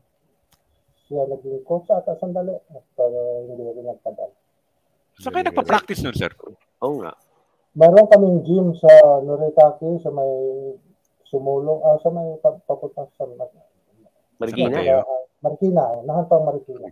siya 1.13 1.29
naging 1.29 1.61
coach 1.63 1.85
ata 1.87 2.17
sandali. 2.17 2.57
Pero 2.97 3.19
hindi 3.45 3.63
rin 3.63 3.85
nagtagal. 3.85 4.31
Saan 5.15 5.33
kayo 5.37 5.45
nagpa-practice 5.45 6.01
nun, 6.01 6.17
sir? 6.17 6.33
Oo 6.81 7.05
nga. 7.05 7.13
Mayroon 7.73 8.09
kaming 8.09 8.41
gym 8.43 8.73
sa 8.73 8.89
Noritake, 9.21 10.01
sa 10.01 10.09
may 10.09 10.33
sumulong, 11.23 11.81
ah, 11.81 12.01
sa 12.01 12.09
may 12.09 12.37
pa- 12.39 12.61
papunta 12.65 13.05
sa 13.13 13.29
Mar- 13.31 13.53
Marikina. 14.37 14.77
Ah, 14.99 15.05
Marikina, 15.41 15.85
nahan 16.03 16.25
pang 16.27 16.45
Marikina. 16.45 16.89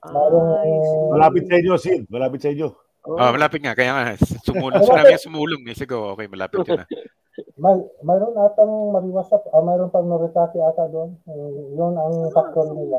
Ah, 0.00 0.12
Mayroong, 0.12 1.12
Malapit 1.12 1.44
sa 1.44 1.56
inyo, 1.56 1.74
Sid. 1.76 2.02
Malapit 2.08 2.40
sa 2.40 2.52
inyo. 2.52 2.68
Oh. 3.04 3.20
Ah, 3.20 3.32
malapit 3.32 3.60
nga. 3.60 3.76
Kaya 3.76 3.92
nga, 3.92 4.16
sumulong. 4.40 4.80
Sinabi 4.80 5.12
niya 5.12 5.20
sumulong. 5.20 5.60
Eh. 5.68 5.76
Sige, 5.76 5.92
okay, 5.92 6.24
malapit 6.24 6.64
yun. 6.64 6.80
ah. 6.80 6.88
may, 7.60 7.76
mayroon 8.00 8.32
atang 8.38 8.72
mariwasap, 8.90 9.44
ah, 9.50 9.60
mayroon 9.60 9.92
pang 9.92 10.08
Noritake 10.08 10.56
ata 10.56 10.88
doon. 10.88 11.12
Eh, 11.28 11.76
Yun 11.76 11.92
ang 11.94 12.32
factory 12.32 12.72
nila. 12.72 12.96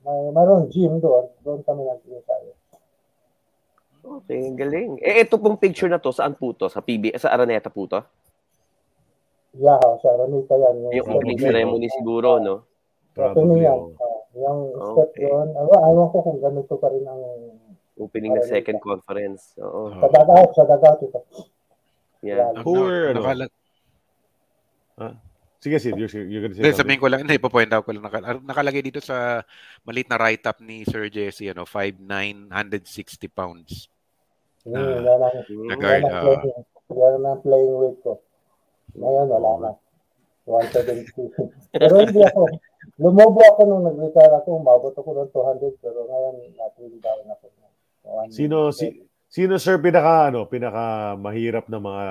May 0.00 0.32
mayroong 0.32 0.68
gym 0.68 0.98
doon. 0.98 1.28
Doon 1.40 1.60
kami 1.62 1.82
nag-ensayo. 1.82 2.52
Okay, 4.00 4.48
galing. 4.54 4.96
Eh, 4.98 5.20
ito 5.20 5.36
pong 5.36 5.60
picture 5.60 5.86
na 5.86 6.00
to, 6.00 6.08
saan 6.08 6.32
po 6.32 6.52
to? 6.52 6.66
Sa 6.66 6.80
PB, 6.80 7.12
sa 7.14 7.30
Araneta 7.30 7.68
po 7.68 7.84
to? 7.84 8.00
Yeah, 9.52 9.76
sa 10.00 10.08
Ramita 10.16 10.54
yan. 10.54 10.94
Yung 10.94 11.04
Sa 11.04 11.12
opening 11.12 11.36
ceremony 11.38 11.86
siguro, 11.90 12.40
no? 12.40 12.64
Probably, 13.12 13.66
yan. 13.66 13.76
oh. 13.76 13.92
Ah, 13.98 14.18
yung 14.32 14.60
step 14.72 15.10
Okay. 15.10 15.26
doon. 15.26 15.48
Ewan, 15.52 15.80
ewan 15.84 16.08
ko 16.08 16.18
kung 16.22 16.38
ganito 16.38 16.74
pa 16.74 16.88
rin 16.88 17.04
ang 17.04 17.20
Opening 18.00 18.32
ng 18.32 18.46
second 18.48 18.80
conference. 18.80 19.52
Oo. 19.60 19.92
sa 19.92 20.08
dagat, 20.08 20.48
sa 20.56 20.64
dagat 20.64 20.96
ito. 21.04 21.20
Yeah. 22.24 22.56
Who 22.64 22.72
were, 22.80 23.12
ano? 23.12 23.20
nakala- 23.20 23.52
Sige, 25.60 25.76
Sid, 25.76 25.92
you're, 25.92 26.08
you're 26.24 26.40
gonna 26.40 26.56
say 26.56 26.64
Hindi, 26.64 26.72
something. 26.72 26.80
sabihin 26.80 26.98
ko 26.98 27.06
lang, 27.06 27.20
hindi, 27.20 27.36
po-point 27.36 27.68
out 27.68 27.84
ko 27.84 27.92
lang. 27.92 28.00
Naka- 28.02 28.40
Nakalagay 28.42 28.80
dito 28.80 28.96
sa 28.98 29.44
maliit 29.84 30.08
na 30.08 30.16
write-up 30.16 30.56
ni 30.58 30.82
Sir 30.82 31.06
Jesse, 31.06 31.46
ano, 31.46 31.68
5,960 31.68 32.48
pounds. 33.28 33.92
Hmm, 34.62 34.72
Ah. 34.72 34.96
yan 34.98 35.20
ang, 35.20 35.34
Na 35.36 35.40
yan 35.66 35.78
guard, 35.78 36.04
ah. 36.06 36.22
playing, 36.22 36.64
yan 36.90 37.22
ang 37.22 37.40
playing 37.40 37.74
weight 37.76 37.98
ko. 38.00 38.12
Ngayon, 38.92 39.26
wala 39.30 39.50
na. 39.58 39.70
170. 40.44 41.12
pero 41.70 41.94
hindi 42.00 42.20
ako. 42.22 42.42
Lumobo 42.96 43.40
ako 43.46 43.60
nung 43.64 43.84
nag-retire 43.84 44.34
ako. 44.34 44.48
Umabot 44.56 44.92
ako 44.92 45.10
ng 45.14 45.30
200. 45.30 45.76
Pero 45.78 46.08
ngayon, 46.08 46.34
na-trim 46.56 46.96
down 46.98 47.28
ako. 47.28 47.44
Sino 48.28 48.72
si 48.72 48.96
sino 49.28 49.54
sir 49.56 49.78
pinaka 49.78 50.26
ano, 50.26 50.42
pinaka 50.44 51.14
mahirap 51.14 51.68
na 51.68 51.78
mga 51.78 52.04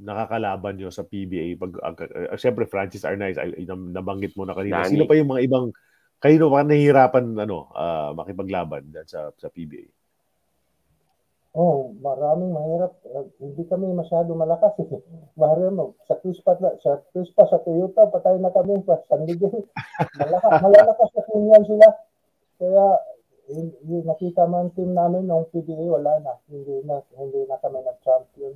nakakalaban 0.00 0.80
nyo 0.80 0.88
sa 0.88 1.04
PBA 1.04 1.60
pag 1.60 1.72
uh, 1.76 2.36
syempre 2.40 2.64
Francis 2.64 3.04
Arnaiz 3.04 3.36
ay, 3.36 3.68
nabanggit 3.68 4.32
mo 4.34 4.48
na 4.48 4.56
kanina. 4.56 4.82
Dani. 4.82 4.96
Sino 4.96 5.04
pa 5.04 5.14
yung 5.14 5.30
mga 5.30 5.44
ibang 5.44 5.66
kayo 6.20 6.52
pa 6.52 6.64
nahihirapan 6.64 7.32
ano 7.36 7.72
ah, 7.72 8.12
makipaglaban 8.12 8.92
sa 9.08 9.32
sa 9.36 9.48
PBA? 9.48 9.88
Oh, 11.50 11.90
maraming 11.98 12.54
mahirap. 12.54 12.94
Uh, 13.02 13.26
hindi 13.42 13.66
kami 13.66 13.90
masyado 13.90 14.38
malakas. 14.38 14.70
Eh. 14.86 14.86
Mahirap 15.40 15.74
mo. 15.74 15.98
Sa 16.06 16.14
Crispa, 16.22 16.54
sa 16.78 17.02
Crispa, 17.10 17.42
sa 17.50 17.58
Toyota, 17.66 18.06
patay 18.06 18.38
na 18.38 18.54
kami 18.54 18.78
sa 18.86 19.02
San 19.10 19.26
Miguel. 19.26 19.66
Malakas, 20.22 20.62
malalakas 20.62 21.10
na 21.10 21.50
yan 21.50 21.64
sila. 21.66 21.86
Kaya, 22.54 22.84
yung, 23.50 23.70
yung 23.82 24.06
nakita 24.06 24.46
man 24.46 24.70
team 24.78 24.94
namin 24.94 25.26
nung 25.26 25.50
PBA, 25.50 25.90
wala 25.90 26.22
na. 26.22 26.38
Hindi 26.46 26.86
na, 26.86 27.02
hindi 27.18 27.42
na 27.42 27.58
kami 27.58 27.82
nag-champion. 27.82 28.54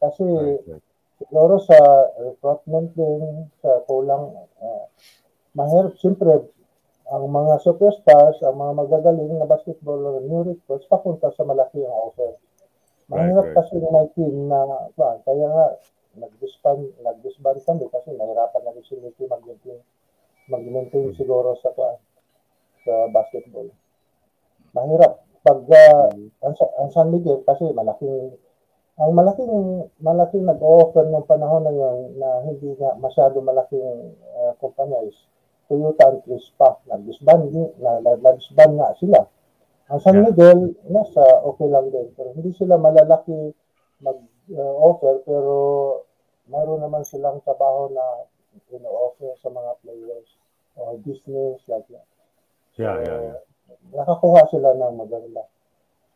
Kasi, 0.00 0.24
siguro 1.20 1.60
sa 1.60 1.76
recruitment 2.16 2.96
din, 2.96 3.52
sa 3.60 3.84
kulang, 3.84 4.32
uh, 4.64 4.84
mahirap. 5.52 5.92
Siyempre, 6.00 6.48
ang 7.10 7.26
mga 7.28 7.60
superstars, 7.60 8.40
ang 8.40 8.56
mga 8.56 8.72
magagaling 8.86 9.36
na 9.36 9.44
basketballer, 9.44 10.24
new 10.24 10.46
recruits, 10.46 10.88
papunta 10.88 11.28
sa 11.36 11.44
malaki 11.44 11.84
ang 11.84 11.92
offer. 12.08 12.32
Right, 13.10 13.28
Mahirap 13.28 13.46
right. 13.50 13.56
kasi 13.58 13.74
may 13.82 14.06
team 14.14 14.46
na, 14.46 14.88
ba, 14.94 15.18
kaya 15.26 15.46
nga, 15.50 15.66
nag-disband, 16.16 16.90
nag-disband 17.02 17.58
kami 17.66 17.86
kasi 17.90 18.10
nahirapan 18.14 18.62
na 18.66 18.74
rin 18.74 18.84
si 18.86 18.98
Nicky 18.98 19.26
mag-maintain, 19.30 19.78
mag-maintain 20.50 21.14
siguro 21.14 21.54
sa, 21.62 21.70
sa 22.82 22.94
basketball. 23.14 23.70
Mahirap. 24.74 25.22
Pag 25.40 25.60
uh, 25.66 26.10
ang, 26.44 26.54
ang 26.54 26.90
San 26.92 27.08
Miguel 27.08 27.40
kasi 27.48 27.64
malaking 27.72 28.36
ang 29.00 29.16
malaking 29.16 29.88
malaking 30.04 30.44
nag-offer 30.44 31.08
ng 31.08 31.24
panahon 31.24 31.64
na 31.64 31.72
yun 31.72 32.20
na 32.20 32.44
hindi 32.44 32.76
nga 32.76 32.92
masyado 33.00 33.40
malaking 33.40 34.12
uh, 34.36 34.52
kumpanya 34.60 35.00
is 35.08 35.16
Toyota 35.70 36.12
and 36.12 36.20
Crispa. 36.26 36.82
Nag-disband, 36.84 37.48
na, 37.80 38.02
na, 38.04 38.12
nag-disband 38.20 38.76
nga 38.76 38.92
sila. 39.00 39.24
Ang 39.88 40.00
San. 40.04 40.20
Miguel, 40.20 40.76
nasa 40.92 41.22
okay 41.48 41.70
lang 41.70 41.88
din. 41.88 42.12
Pero 42.12 42.36
hindi 42.36 42.52
sila 42.52 42.76
malalaki 42.76 43.54
mag-offer 44.04 45.24
pero 45.24 45.54
mayroon 46.52 46.84
naman 46.84 47.06
silang 47.06 47.40
trabaho 47.40 47.88
na 47.88 48.04
ino-offer 48.68 49.32
sa 49.40 49.48
mga 49.48 49.72
players 49.80 50.28
or 50.76 51.00
business 51.00 51.62
like 51.72 51.88
that. 51.88 52.04
Yeah, 52.76 53.00
yeah, 53.00 53.32
yeah. 53.32 53.40
Nakakuha 53.96 54.44
sila 54.52 54.76
ng 54.76 54.94
maganda 54.98 55.48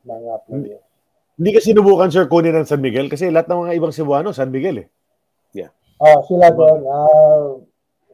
mga 0.05 0.33
players. 0.45 0.94
Hindi 1.35 1.51
kasi 1.51 1.75
sinubukan 1.75 2.11
sir 2.11 2.31
kunin 2.31 2.55
ng 2.55 2.69
San 2.69 2.79
Miguel 2.79 3.11
kasi 3.11 3.27
lahat 3.31 3.51
ng 3.51 3.67
mga 3.67 3.75
ibang 3.79 3.95
Cebuano 3.95 4.31
San 4.31 4.55
Miguel 4.55 4.87
eh. 4.87 4.89
Ah, 6.03 6.19
sila 6.27 6.51
doon, 6.51 6.83
ah, 6.91 7.55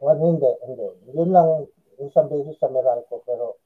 well, 0.04 0.20
hindi, 0.20 0.52
hindi. 0.68 0.86
Yun 1.16 1.32
lang, 1.32 1.64
isang 1.98 2.28
beses 2.28 2.60
sa 2.60 2.68
Meralco, 2.68 3.24
pero 3.24 3.56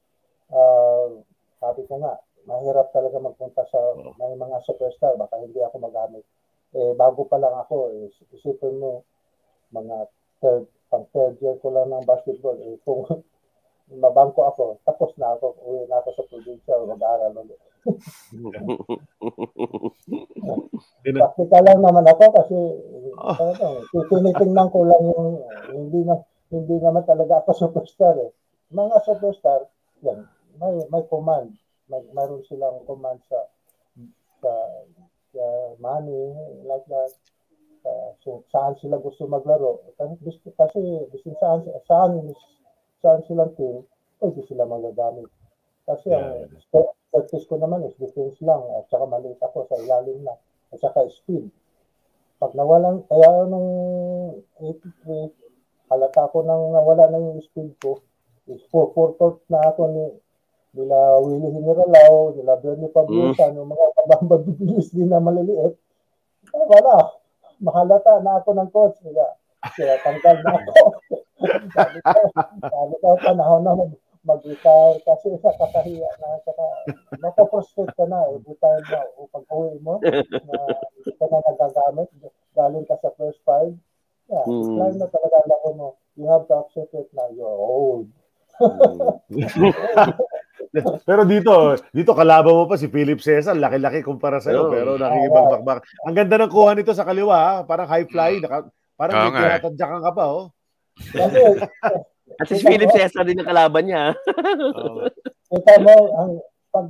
ah, 0.55 1.11
sabi 1.59 1.83
ko 1.83 1.99
nga, 1.99 2.15
mahirap 2.47 2.95
talaga 2.95 3.19
magpunta 3.19 3.67
sa 3.67 3.79
may 4.15 4.33
mga 4.39 4.63
superstar, 4.63 5.19
baka 5.19 5.35
hindi 5.43 5.59
ako 5.59 5.83
magamit. 5.83 6.23
Eh, 6.71 6.95
bago 6.95 7.27
pa 7.27 7.37
lang 7.37 7.53
ako, 7.53 7.91
eh, 7.91 8.09
isipin 8.33 8.79
mo, 8.79 9.03
mga 9.75 10.07
third, 10.39 10.63
pang 10.87 11.05
third 11.11 11.35
year 11.43 11.59
ko 11.59 11.75
lang 11.75 11.91
ng 11.91 12.07
basketball, 12.07 12.55
eh, 12.55 12.79
kung 12.87 13.03
mabangko 14.01 14.47
ako, 14.47 14.63
tapos 14.87 15.11
na 15.19 15.35
ako, 15.35 15.59
uwi 15.59 15.85
na 15.91 15.99
ako 15.99 16.09
sa 16.15 16.27
probinsya, 16.31 16.81
mag-aaral 16.87 17.35
ulit. 17.35 17.59
Practical 21.05 21.61
lang 21.65 21.79
naman 21.81 22.05
ako 22.09 22.25
kasi 22.33 22.57
Oh. 23.15 23.31
talagang 23.39 23.87
tinitingnan 24.11 24.67
ko 24.75 24.83
lang 24.83 25.01
yung 25.07 25.39
hindi 25.71 26.03
na 26.03 26.19
hindi 26.51 26.75
naman 26.83 27.07
talaga 27.07 27.39
ako 27.41 27.51
superstar 27.63 28.19
eh. 28.19 28.31
Mga 28.75 29.07
superstar, 29.07 29.71
yan, 30.03 30.27
may 30.59 30.75
may 30.91 31.03
command, 31.07 31.55
may 31.87 32.03
mayroon 32.11 32.43
silang 32.43 32.83
command 32.83 33.23
sa 33.31 33.39
sa, 34.43 34.51
sa 35.31 35.43
money 35.79 36.35
like 36.67 36.83
that. 36.91 37.15
Uh, 37.85 38.11
so, 38.25 38.41
saan 38.51 38.73
sila 38.81 38.97
gusto 38.97 39.29
maglaro. 39.29 39.79
Kasi, 39.95 40.33
kasi 40.57 41.29
saan, 41.37 41.61
saan, 41.85 42.33
saan 42.99 43.21
silang 43.29 43.53
team, 43.53 43.85
pwede 44.17 44.41
sila 44.49 44.65
magagamit. 44.65 45.29
Kasi 45.85 46.09
ang 46.09 46.49
practice 47.15 47.47
ko 47.47 47.55
naman 47.55 47.87
is 47.87 47.95
defense 47.95 48.35
lang 48.43 48.59
at 48.75 48.91
saka 48.91 49.07
maliit 49.07 49.39
ako 49.39 49.63
sa 49.71 49.79
ilalim 49.79 50.19
na 50.27 50.35
at 50.75 50.79
saka 50.83 51.07
speed. 51.07 51.47
Pag 52.35 52.51
nawalan, 52.59 53.07
kaya 53.07 53.47
nung 53.47 53.71
83, 54.59 55.31
halata 55.87 56.27
ko 56.35 56.43
nang 56.43 56.75
nawala 56.75 57.07
na 57.07 57.23
yung 57.23 57.39
speed 57.39 57.71
ko, 57.79 58.03
is 58.51 58.59
4-4 58.67 59.47
na 59.47 59.63
ako 59.71 59.81
ni 59.95 60.03
nila 60.75 61.23
Willie 61.23 61.55
Generalao, 61.55 62.35
nila 62.35 62.59
Bernie 62.59 62.91
Pablosa, 62.91 63.47
mm. 63.47 63.63
mga 63.63 63.87
kabamba 63.95 64.35
bibilis 64.43 64.91
din 64.91 65.07
na 65.07 65.23
maliliit. 65.23 65.71
Eh, 66.51 66.65
wala. 66.67 67.15
Mahalata 67.63 68.19
na 68.19 68.43
ako 68.43 68.49
ng 68.51 68.69
coach 68.75 68.99
nila. 69.07 69.23
Kaya 69.63 69.95
tanggal 70.03 70.35
na 70.43 70.51
ako. 70.59 70.75
sabi 71.71 71.97
ko, 72.03 72.19
sabi 72.59 72.95
ko, 72.99 73.07
panahon 73.23 73.63
na 73.63 73.71
mag-retire 74.25 74.97
kasi 75.05 75.37
sa 75.39 75.53
kakahiya 75.53 76.09
na 76.17 76.41
saka 76.41 76.65
mapaprostrate 77.21 77.93
ka 77.93 78.05
na 78.09 78.25
every 78.33 78.57
time 78.57 78.81
na 78.89 79.05
o 79.15 79.29
pag 79.29 79.45
uwi 79.53 79.77
mo 79.79 80.01
na 80.01 80.57
hindi 80.97 81.11
ka 81.13 81.25
na 81.29 81.39
nagagamit 81.45 82.09
galing 82.51 82.85
ka 82.89 82.97
sa 82.99 83.13
first 83.15 83.37
five 83.45 83.71
yeah, 84.25 84.41
Hmm. 84.43 84.65
decline 84.65 84.97
na 84.97 85.07
talaga 85.07 85.37
laki 85.45 85.71
mo 85.77 85.93
you 86.17 86.25
have 86.25 86.49
to 86.49 86.57
accept 86.57 86.89
it 86.97 87.05
na 87.13 87.29
you're 87.31 87.45
old 87.45 88.09
Pero 91.07 91.23
dito, 91.23 91.75
dito 91.95 92.11
kalaban 92.11 92.51
mo 92.51 92.67
pa 92.67 92.75
si 92.75 92.91
Philip 92.91 93.19
Cesar, 93.23 93.55
laki-laki 93.55 94.03
kumpara 94.03 94.43
sa 94.43 94.51
Oo. 94.51 94.67
pero 94.67 94.99
nakikipagbakbak. 94.99 95.87
Ang 96.03 96.15
ganda 96.15 96.35
ng 96.35 96.51
kuha 96.51 96.75
nito 96.75 96.91
sa 96.91 97.07
kaliwa, 97.07 97.35
ha? 97.35 97.53
parang 97.63 97.87
high 97.87 98.03
fly, 98.07 98.43
naka, 98.43 98.67
parang 98.99 99.15
Oo 99.15 99.23
may 99.23 99.31
nga 99.31 99.39
eh. 99.39 99.43
tinatadyakan 99.59 100.01
ka 100.03 100.11
pa, 100.11 100.23
oh. 100.27 100.45
kasi 100.95 101.39
At 102.41 102.49
si 102.49 102.57
Philip 102.57 102.89
Cesar 102.89 103.21
din 103.23 103.37
ang 103.37 103.47
kalaban 103.47 103.85
niya. 103.85 104.17
Oo. 104.73 105.05
kita 105.53 105.77
mo 105.79 105.93
ang 106.17 106.31
pag 106.73 106.87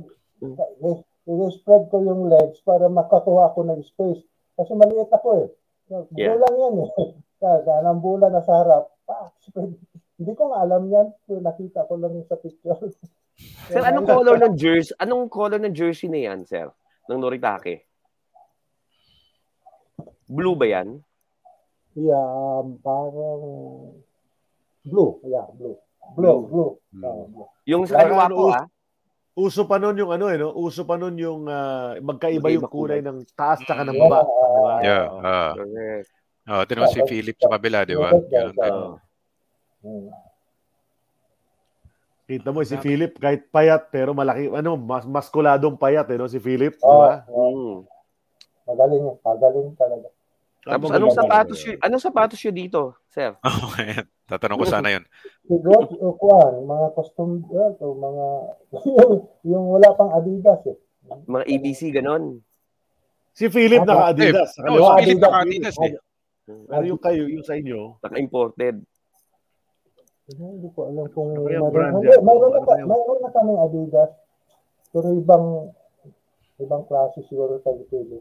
i-spread 1.26 1.90
ko 1.92 1.96
yung 2.00 2.32
legs 2.32 2.62
para 2.64 2.88
makakuha 2.88 3.52
ko 3.52 3.60
ng 3.66 3.82
space 3.84 4.22
kasi 4.56 4.72
maliit 4.72 5.12
ako 5.12 5.46
eh 5.46 5.48
Yeah. 5.86 6.34
bulan 6.34 6.54
yan 6.58 6.74
eh 6.82 6.90
kaya 7.38 7.78
ng 7.86 8.02
bulan 8.02 8.34
na 8.34 8.42
sa 8.42 8.58
harap 8.58 8.90
pa, 9.06 9.30
spread. 9.38 9.70
hindi 10.18 10.32
ko 10.34 10.50
nga 10.50 10.66
alam 10.66 10.90
yan 10.90 11.14
pero 11.22 11.38
nakita 11.38 11.86
ko 11.86 11.94
lang 11.94 12.10
yung 12.10 12.26
sa 12.26 12.34
picture 12.34 12.90
Sir, 13.70 13.86
anong 13.86 14.08
color 14.08 14.34
ng 14.34 14.58
jersey? 14.58 14.90
Anong 14.98 15.30
color 15.30 15.60
ng 15.62 15.70
jersey 15.70 16.08
na 16.10 16.26
yan, 16.26 16.42
sir? 16.42 16.66
Ng 17.06 17.20
Noritake? 17.20 17.84
Blue 20.26 20.56
ba 20.56 20.66
yan? 20.66 21.04
Yeah, 21.94 22.16
um, 22.18 22.80
parang 22.80 23.42
blue. 24.86 25.18
Yeah, 25.26 25.46
blue. 25.52 25.76
Blue, 26.14 26.38
blue. 26.46 26.70
Hmm. 26.94 27.02
Ah, 27.02 27.24
blue. 27.26 27.48
Yung 27.66 27.82
sa 27.84 28.00
kaliwa 28.00 28.24
ano, 28.30 28.34
ko, 28.34 28.44
ah. 28.54 28.66
Uso 29.36 29.68
pa 29.68 29.76
noon 29.76 30.00
yung 30.00 30.08
ano 30.16 30.32
eh, 30.32 30.40
no? 30.40 30.48
Uso 30.56 30.88
pa 30.88 30.96
noon 30.96 31.20
yung 31.20 31.44
ah, 31.44 31.92
magkaiba 32.00 32.48
yung 32.48 32.64
kulay 32.72 33.04
ng 33.04 33.20
taas 33.36 33.60
tsaka 33.60 33.84
ng 33.84 33.92
Yeah, 33.92 34.08
baba. 34.08 34.20
di 34.24 34.60
ba? 34.64 34.74
Yeah. 34.80 35.04
Oo. 35.12 35.20
ah 35.20 35.52
Correct. 35.52 36.08
oh, 36.48 36.64
tinawag 36.64 36.94
si 36.96 37.00
Philip 37.04 37.36
sa 37.36 37.52
kabila, 37.52 37.84
di 37.84 37.96
ba? 38.00 38.10
Yeah. 38.16 38.24
Ganun 38.32 38.56
din. 38.56 38.74
Hmm. 39.84 40.08
Kita 42.26 42.48
mo 42.50 42.64
si 42.64 42.74
Philip 42.80 43.12
kahit 43.22 43.46
payat 43.52 43.86
pero 43.86 44.10
malaki 44.10 44.50
ano 44.50 44.74
mas 44.74 45.06
maskuladong 45.06 45.78
payat 45.78 46.10
eh 46.10 46.18
no 46.18 46.26
si 46.26 46.42
Philip, 46.42 46.74
di 46.74 46.82
Oo, 46.82 46.98
ba? 46.98 47.22
Mm. 47.30 47.76
magaling, 48.66 49.04
magaling 49.22 49.68
talaga. 49.78 50.08
Tapos 50.66 50.90
anong 50.90 51.14
sapatos 51.14 51.58
yun? 51.62 51.78
Anong 51.78 52.02
sapatos 52.02 52.40
yun 52.42 52.56
dito, 52.58 52.98
sir? 53.06 53.38
Okay. 53.70 54.02
Tatanong 54.26 54.58
ko 54.58 54.66
sana 54.66 54.90
yun. 54.90 55.06
Siguro, 55.46 55.86
o 56.02 56.18
kuwan, 56.18 56.66
mga 56.66 56.86
custom, 56.98 57.38
to, 57.78 57.86
mga, 57.94 58.26
yung, 58.74 59.14
yung 59.54 59.64
wala 59.70 59.94
pang 59.94 60.10
Adidas 60.10 60.66
eh. 60.66 60.74
Mga 61.30 61.44
ABC, 61.46 61.80
ganon. 61.94 62.42
Si 63.30 63.46
Philip 63.46 63.86
naka-Adidas 63.86 64.58
sa 64.58 64.66
Oh, 64.66 64.66
kaliwa. 64.66 64.98
si 64.98 65.06
Philip 65.06 65.22
Adidas. 65.22 65.22
naka-Adidas 65.22 65.76
eh. 65.78 65.94
Pero 66.66 66.84
yung 66.84 66.98
kayo, 66.98 67.22
yung 67.30 67.46
sa 67.46 67.54
inyo, 67.54 68.02
Naka-imported. 68.02 68.76
Hindi 70.26 70.68
ko 70.74 70.90
alam 70.90 71.06
kung 71.14 71.30
Ano 71.38 71.46
yung 71.46 71.70
brand 71.70 72.02
Hindi, 72.02 72.10
yan? 72.10 72.22
mayroon 72.26 72.50
na, 72.50 72.60
mayroon 72.82 73.18
na 73.22 73.30
kaming 73.30 73.60
Adidas. 73.62 74.10
Pero 74.90 75.06
ibang, 75.14 75.70
ibang 76.58 76.82
klase 76.90 77.22
siguro 77.30 77.62
tayo 77.62 77.86
pili. 77.86 78.18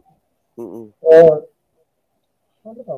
Mm-mm. 0.62 0.94
Or, 1.02 1.50
ano 2.66 2.82
ba? 2.82 2.96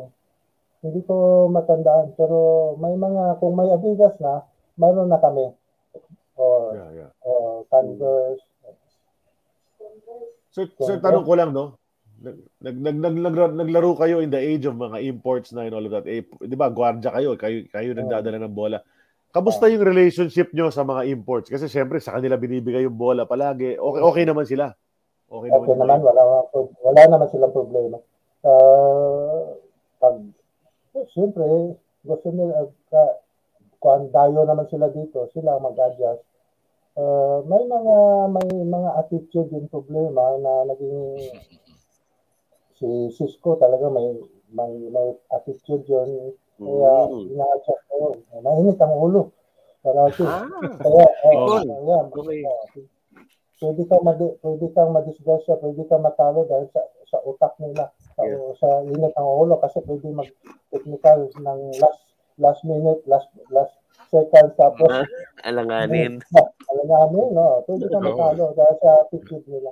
Hindi 0.82 1.02
ko 1.04 1.48
matandaan. 1.52 2.16
Pero 2.16 2.38
may 2.80 2.96
mga, 2.96 3.38
kung 3.44 3.54
may 3.54 3.68
Adidas 3.70 4.16
na, 4.24 4.48
mayroon 4.80 5.12
na 5.12 5.20
kami. 5.20 5.52
Or, 6.38 6.74
yeah, 6.78 6.90
yeah. 7.06 7.12
or 7.26 7.66
Converse. 7.68 8.46
So, 10.54 10.66
so 10.82 10.98
tanong 10.98 11.26
ko 11.26 11.34
lang 11.38 11.54
no. 11.54 11.78
Nag, 12.18 12.34
nag, 12.66 12.78
nag, 12.82 12.98
nag, 12.98 13.16
nag- 13.22 13.58
naglaro 13.62 13.94
kayo 13.94 14.26
in 14.26 14.34
the 14.34 14.42
age 14.42 14.66
of 14.66 14.74
mga 14.74 15.06
imports 15.06 15.54
na 15.54 15.70
and 15.70 15.78
all 15.78 15.86
of 15.86 15.94
that. 15.94 16.10
Eh, 16.10 16.26
'di 16.26 16.58
ba, 16.58 16.74
gwardiya 16.74 17.14
kayo, 17.14 17.38
kayo 17.38 17.62
kayo 17.70 17.94
nagdadala 17.94 18.42
ng 18.42 18.58
bola. 18.58 18.82
Kamusta 19.30 19.70
yung 19.70 19.86
relationship 19.86 20.50
nyo 20.58 20.74
sa 20.74 20.82
mga 20.82 21.06
imports? 21.14 21.54
Kasi 21.54 21.70
syempre 21.70 22.02
sa 22.02 22.18
kanila 22.18 22.42
binibigay 22.42 22.90
yung 22.90 22.98
bola 22.98 23.30
palagi. 23.30 23.78
Okay, 23.78 24.02
okay 24.02 24.24
naman 24.26 24.50
sila. 24.50 24.74
Okay, 25.30 25.52
Okay 25.54 25.78
naman. 25.78 26.02
naman, 26.02 26.10
wala, 26.10 26.22
wala 26.82 27.02
naman 27.06 27.28
silang 27.30 27.54
problema. 27.54 28.02
Uh, 28.46 29.58
pag, 29.98 30.16
eh, 30.94 31.06
siyempre, 31.14 31.78
gusto 32.06 32.28
nila, 32.30 32.70
uh, 32.70 33.14
kung 33.78 34.10
dayo 34.10 34.46
naman 34.46 34.66
sila 34.70 34.90
dito, 34.90 35.30
sila 35.34 35.58
mag-adjust. 35.58 36.22
Uh, 36.98 37.46
may 37.46 37.62
mga 37.62 37.98
may 38.34 38.50
mga 38.66 38.90
attitude 38.98 39.54
yung 39.54 39.70
problema 39.70 40.34
na 40.42 40.66
naging 40.66 41.30
si 42.82 43.14
Cisco 43.14 43.54
talaga 43.62 43.86
may 43.94 44.18
may, 44.50 44.74
may 44.90 45.14
attitude 45.30 45.86
yun 45.86 46.34
kaya 46.58 46.94
Mm. 47.06 47.38
ina-adjust 47.38 47.84
ko 47.86 48.18
mainit 48.42 48.82
ang 48.82 48.98
ulo 48.98 49.30
para 49.86 50.10
Ah, 50.10 50.42
kaya 50.82 51.06
oh, 51.06 51.62
Icon. 51.62 51.70
kaya 51.70 51.98
Okay. 52.18 52.86
Pwede 53.58 53.82
kang 53.86 54.04
madi, 54.04 54.28
pwede 54.40 54.66
kang 54.72 54.92
madisgrasya, 54.92 55.58
pwede 55.58 55.82
kang 55.86 56.02
matalo 56.02 56.46
dahil 56.46 56.70
sa 56.70 56.82
sa 57.08 57.18
utak 57.24 57.56
nila, 57.58 57.88
sa, 58.14 58.22
Yeah. 58.22 58.52
sa 58.60 58.68
init 58.84 59.14
ng 59.14 59.28
ulo 59.28 59.58
kasi 59.58 59.80
pwede 59.82 60.12
mag 60.12 60.30
technical 60.70 61.32
ng 61.32 61.60
last 61.80 62.02
last 62.38 62.62
minute, 62.64 63.00
last 63.06 63.30
last 63.50 63.74
second 64.08 64.54
tapos 64.56 64.88
Ah, 64.88 65.08
alanganin. 65.44 66.20
alam 66.70 66.86
namin, 66.86 67.28
no, 67.32 67.64
pwede 67.64 67.86
kang 67.88 68.04
matalo 68.04 68.54
dahil 68.54 68.76
sa 68.78 68.90
attitude 69.02 69.46
nila. 69.48 69.72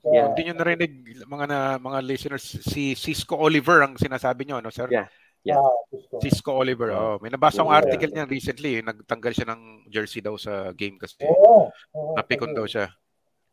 Kaya, 0.00 0.14
Yeah. 0.14 0.26
Hindi 0.30 0.42
nyo 0.46 0.54
narinig 0.54 0.92
mga 1.26 1.44
na, 1.50 1.58
mga 1.76 1.98
listeners 2.00 2.46
si 2.62 2.94
Cisco 2.94 3.34
Oliver 3.34 3.82
ang 3.82 3.98
sinasabi 3.98 4.46
nyo, 4.46 4.62
no, 4.62 4.70
sir? 4.70 4.86
Yeah. 4.86 5.10
Yeah. 5.42 5.58
ah. 5.58 5.74
Cisco 6.18 6.54
Oliver. 6.54 6.90
Oh, 6.90 7.18
may 7.18 7.30
nabasa 7.30 7.62
akong 7.62 7.74
Yeah. 7.74 7.82
article 7.82 8.10
niya 8.10 8.26
recently, 8.26 8.78
nagtanggal 8.80 9.32
siya 9.34 9.50
ng 9.50 9.62
jersey 9.86 10.22
daw 10.22 10.38
sa 10.38 10.70
game 10.72 10.94
kasi 10.94 11.22
Oo. 11.22 11.70
oo, 11.70 12.14
napikon 12.14 12.50
kasi- 12.50 12.58
daw 12.58 12.66
siya. 12.66 12.86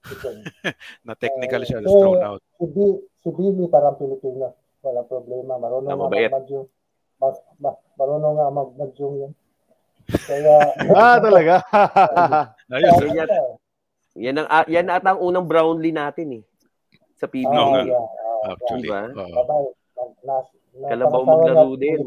Na 1.08 1.14
technical 1.16 1.62
siya, 1.64 1.80
Eh, 1.80 1.88
thrown 1.88 2.20
out. 2.22 2.42
Si, 2.60 2.66
Bi- 2.68 3.02
si 3.24 3.30
Billy 3.32 3.66
parang 3.68 3.96
Pilipino. 3.96 4.52
Walang 4.84 5.08
problema. 5.08 5.56
Marunong 5.56 5.88
nga 5.88 5.96
mabait. 5.98 6.28
mag-zoom. 6.28 6.68
Ma- 7.18 7.44
ma- 7.58 7.80
marunong 7.96 8.34
nga 8.36 8.48
mag- 8.52 8.76
mag-zoom 8.76 9.14
yun. 9.18 9.32
Kaya, 10.28 10.54
Ah, 11.00 11.18
talaga. 11.18 11.64
Ayos, 12.74 12.94
sir. 13.00 13.08
Yan, 13.16 13.30
yan, 14.14 14.36
ang, 14.38 14.48
ah, 14.48 14.66
yan 14.68 14.88
ata 14.92 15.16
ang 15.16 15.22
unang 15.24 15.48
Brownlee 15.48 15.96
natin 15.96 16.40
eh. 16.40 16.44
Sa 17.16 17.26
PBA. 17.26 17.48
Nga. 17.48 17.82
yeah, 17.88 18.04
ah, 18.44 18.54
Actually. 18.54 18.84
Diba? 18.84 19.02
Na- 19.08 19.28
na- 19.32 19.48
na- 20.28 20.46
Kalabaw 20.90 21.22
maglaro 21.24 21.78
din. 21.78 22.02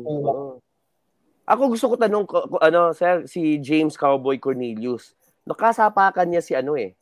Ako 1.47 1.71
gusto 1.71 1.87
ko 1.87 1.97
tanong, 1.97 2.27
ko- 2.27 2.45
ko- 2.51 2.61
ano, 2.61 2.91
sir, 2.93 3.25
si 3.25 3.57
James 3.63 3.95
Cowboy 3.95 4.37
Cornelius. 4.37 5.15
Nakasapakan 5.47 6.27
niya 6.27 6.43
si 6.43 6.53
ano 6.53 6.75
eh. 6.75 6.93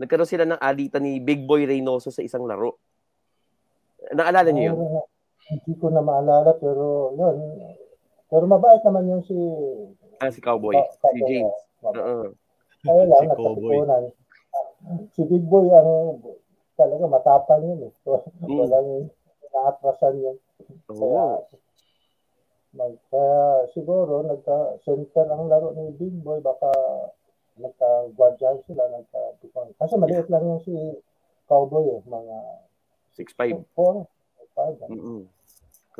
Nagkaroon 0.00 0.24
sila 0.26 0.44
ng 0.46 0.56
alitan 0.58 1.04
ni 1.04 1.20
Big 1.20 1.44
Boy 1.44 1.68
Reynoso 1.68 2.08
sa 2.08 2.24
isang 2.24 2.48
laro. 2.48 2.80
Naalala 4.10 4.48
niyo 4.48 4.72
yun? 4.72 4.76
Ah, 4.96 5.04
Hindi 5.50 5.76
ko 5.76 5.92
na 5.92 6.00
maalala 6.00 6.56
pero 6.56 7.12
yun. 7.12 7.36
Pero 8.26 8.44
mabait 8.46 8.80
naman 8.80 9.04
yung 9.06 9.22
si 9.22 9.36
Ah, 10.16 10.28
si 10.28 10.40
Cowboy. 10.40 10.72
Ka- 10.72 11.10
Si 11.10 11.20
James. 11.22 11.52
Oo. 11.82 12.32
Kaya 12.80 13.02
lang, 13.04 13.20
Si 13.20 13.26
Cowboy. 13.28 13.76
nagkatipunan. 13.76 14.02
Si 15.10 15.20
Big 15.26 15.44
Boy 15.44 15.68
ang 15.68 16.16
talaga 16.74 17.04
matapang 17.04 17.60
yun 17.62 17.80
eh. 17.84 17.92
So, 18.02 18.24
Mm. 18.40 18.56
walang 18.56 18.88
naatrasan 19.50 20.14
yun. 20.16 20.36
Kaya, 20.86 21.24
Oo. 21.44 21.44
mag, 22.72 22.92
kaya 23.10 23.40
siguro 23.70 24.22
nagka-center 24.22 25.26
ang 25.28 25.44
laro 25.46 25.72
ni 25.74 25.92
Big 25.92 26.16
Boy, 26.16 26.40
baka 26.40 26.72
nagka-guardian 27.60 28.56
sila, 28.64 28.82
nagka 28.88 29.20
Kasi 29.76 29.94
maliit 30.00 30.28
lang 30.32 30.44
yung 30.44 30.62
si 30.64 30.74
Cowboy 31.46 31.98
eh, 31.98 32.00
mga 32.08 32.36
6'5". 33.14 33.68
4, 33.76 34.06
5. 34.56 34.92
Mm-mm. 34.92 35.22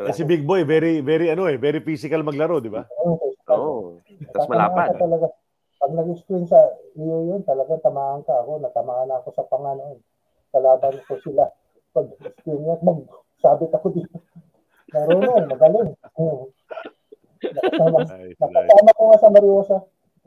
Eh, 0.00 0.14
si 0.16 0.24
Big 0.24 0.46
Boy, 0.48 0.64
very 0.64 1.04
very 1.04 1.28
ano 1.28 1.44
eh, 1.44 1.60
very 1.60 1.84
physical 1.84 2.24
maglaro, 2.24 2.62
di 2.62 2.72
ba? 2.72 2.86
Oo. 3.50 4.00
Tapos 4.32 4.48
malapad. 4.48 4.96
Ka 4.96 5.04
talaga. 5.04 5.26
Pag 5.80 5.92
nag-screen 5.96 6.44
sa 6.44 6.60
iyo 6.96 7.34
yun, 7.34 7.40
talagang 7.44 7.80
tamaan 7.80 8.20
ka 8.24 8.36
ako. 8.44 8.60
Natamaan 8.60 9.08
na 9.08 9.20
ako 9.20 9.28
sa 9.32 9.44
panganoon. 9.48 9.98
Kalaban 10.52 10.96
ko 11.04 11.16
sila. 11.20 11.48
Pag 11.92 12.06
screen 12.40 12.60
niya, 12.64 12.76
mag, 12.84 13.00
sabit 13.40 13.72
ako 13.72 13.88
dito. 13.92 14.16
Marunong, 14.92 15.48
magaling. 15.48 15.90
Hmm. 16.16 16.48
Nakasama, 17.40 17.98
nakasama 18.36 18.90
ko 18.92 19.02
nga 19.08 19.18
sa 19.18 19.28
Mariosa. 19.32 19.76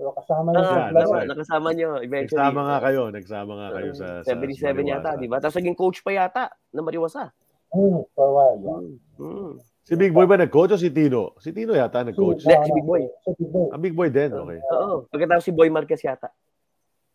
Pero 0.03 0.11
kasama 0.13 0.51
niya 0.51 0.59
sa 0.59 0.75
Ah, 0.75 0.87
Yeah, 0.91 1.07
right. 1.07 1.29
nakasama 1.31 1.67
niyo 1.71 1.89
eventually. 1.97 2.35
Nagsama 2.35 2.61
nga 2.61 2.77
kayo, 2.83 3.01
nagsama 3.07 3.51
nga 3.55 3.69
kayo 3.71 3.91
sa, 3.95 4.07
sa 4.19 4.35
77 4.35 4.83
yata, 4.83 5.09
di 5.15 5.27
ba? 5.31 5.39
Tapos 5.39 5.55
naging 5.55 5.79
coach 5.79 6.03
pa 6.03 6.11
yata 6.11 6.43
na 6.69 6.83
Mariwasa. 6.83 7.31
Hmm, 7.71 8.03
for 8.11 8.27
a 8.27 8.33
while. 8.35 8.59
Yeah. 8.59 8.81
Mm. 9.17 9.51
Si 9.83 9.93
Big 9.95 10.11
Boy 10.11 10.27
ba 10.27 10.35
nag-coach 10.35 10.71
o 10.71 10.77
si 10.77 10.91
Tino? 10.91 11.31
Si 11.39 11.49
Tino 11.49 11.71
yata 11.71 12.03
nag-coach. 12.03 12.43
Hindi, 12.43 12.67
si 12.67 12.71
Big 12.73 12.83
Boy. 12.85 13.03
Si 13.23 13.31
Big 13.33 13.47
Boy. 13.49 13.67
Ang 13.71 13.81
Big 13.81 13.95
Boy 13.95 14.09
din, 14.11 14.31
okay. 14.31 14.59
Oo. 14.69 15.07
Pagkatapos 15.07 15.43
si 15.43 15.51
Boy 15.51 15.71
Marquez 15.71 15.99
yata. 15.99 16.27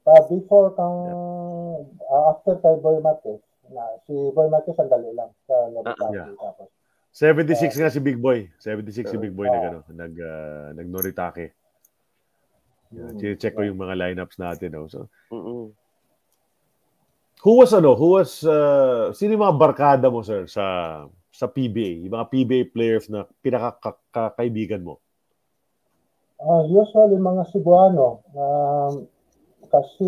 Uh, 0.02 0.24
before 0.26 0.72
kang, 0.72 0.96
uh, 2.00 2.22
after 2.32 2.56
kay 2.56 2.72
Boy 2.80 2.96
Marquez, 2.98 3.36
na, 3.68 3.84
si 4.02 4.16
Boy 4.32 4.48
Marquez 4.48 4.72
ang 4.74 4.88
dali 4.88 5.12
lang 5.12 5.28
sa 5.44 5.54
Nobitaki. 5.68 6.16
yeah. 6.16 6.32
Tapos, 6.34 6.68
76 7.12 7.76
nga 7.78 7.88
si 7.88 8.00
Big 8.00 8.16
Boy. 8.16 8.48
76 8.56 9.04
si 9.06 9.16
Big 9.16 9.32
Boy 9.32 9.46
Ah. 9.46 9.52
nag 9.52 9.64
ano, 9.64 9.78
nag 9.90 10.14
uh, 10.16 10.68
nag-Noritake. 10.74 11.52
Yeah, 12.88 13.12
Mm. 13.12 13.36
check 13.36 13.52
ko 13.52 13.62
yung 13.62 13.76
mga 13.76 14.00
lineups 14.00 14.40
natin. 14.40 14.72
Oh. 14.74 14.88
So, 14.88 15.12
Mm-mm. 15.28 15.76
who 17.44 17.52
was 17.54 17.70
ano, 17.70 17.92
who 17.94 18.16
was 18.16 18.40
uh, 18.42 19.12
sino 19.12 19.36
yung 19.36 19.44
mga 19.44 19.58
barkada 19.60 20.06
mo 20.08 20.24
sir 20.24 20.48
sa 20.48 20.64
sa 21.28 21.46
PBA, 21.46 22.08
yung 22.08 22.16
mga 22.16 22.28
PBA 22.32 22.62
players 22.72 23.06
na 23.06 23.28
pinakakaibigan 23.44 24.82
mo? 24.82 24.98
Ah, 26.38 26.62
usually 26.64 27.18
mga 27.18 27.50
Cebuano, 27.50 28.22
um, 28.32 28.94
kasi 29.68 30.06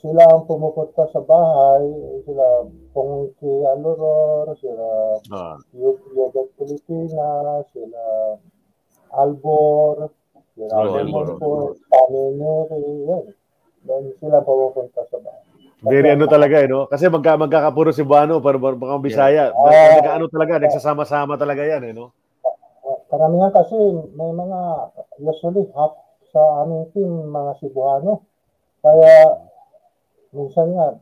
sila 0.00 0.22
ang 0.28 0.44
pumupunta 0.44 1.08
sa 1.08 1.20
bahay, 1.20 1.84
sila 2.24 2.68
Pongki 2.92 3.48
Aluror, 3.64 4.54
sila 4.60 4.86
Ah, 5.32 5.56
Yobet 5.74 6.52
Pilipinas, 6.56 7.64
sila 7.72 8.02
Albor, 9.10 10.08
Doon 13.80 14.12
sila 14.20 14.44
pumupunta 14.44 15.00
sa 15.08 15.16
bahay. 15.24 15.40
very 15.80 16.12
ano 16.12 16.28
talaga 16.28 16.60
eh, 16.60 16.68
no? 16.68 16.84
Kasi 16.84 17.08
magka, 17.08 17.40
magkakapuro 17.40 17.88
si 17.96 18.04
Buano, 18.04 18.44
para 18.44 18.60
mga 18.60 19.00
Bisaya. 19.00 19.44
Ah. 19.56 19.96
Nag-ano 19.96 20.28
talaga, 20.28 20.60
nagsasama-sama 20.60 21.40
talaga 21.40 21.64
yan 21.64 21.88
eh, 21.88 21.92
no? 21.96 22.12
Ah, 22.84 23.00
Karamihan 23.08 23.48
kasi 23.48 23.76
may 24.12 24.28
mga, 24.28 24.60
usually 25.24 25.64
half 25.72 25.96
sa 26.28 26.62
aming 26.68 26.84
team, 26.92 27.32
mga 27.32 27.56
Cebuano. 27.64 28.28
Kaya, 28.84 29.40
minsan 30.36 30.76
nga, 30.76 31.00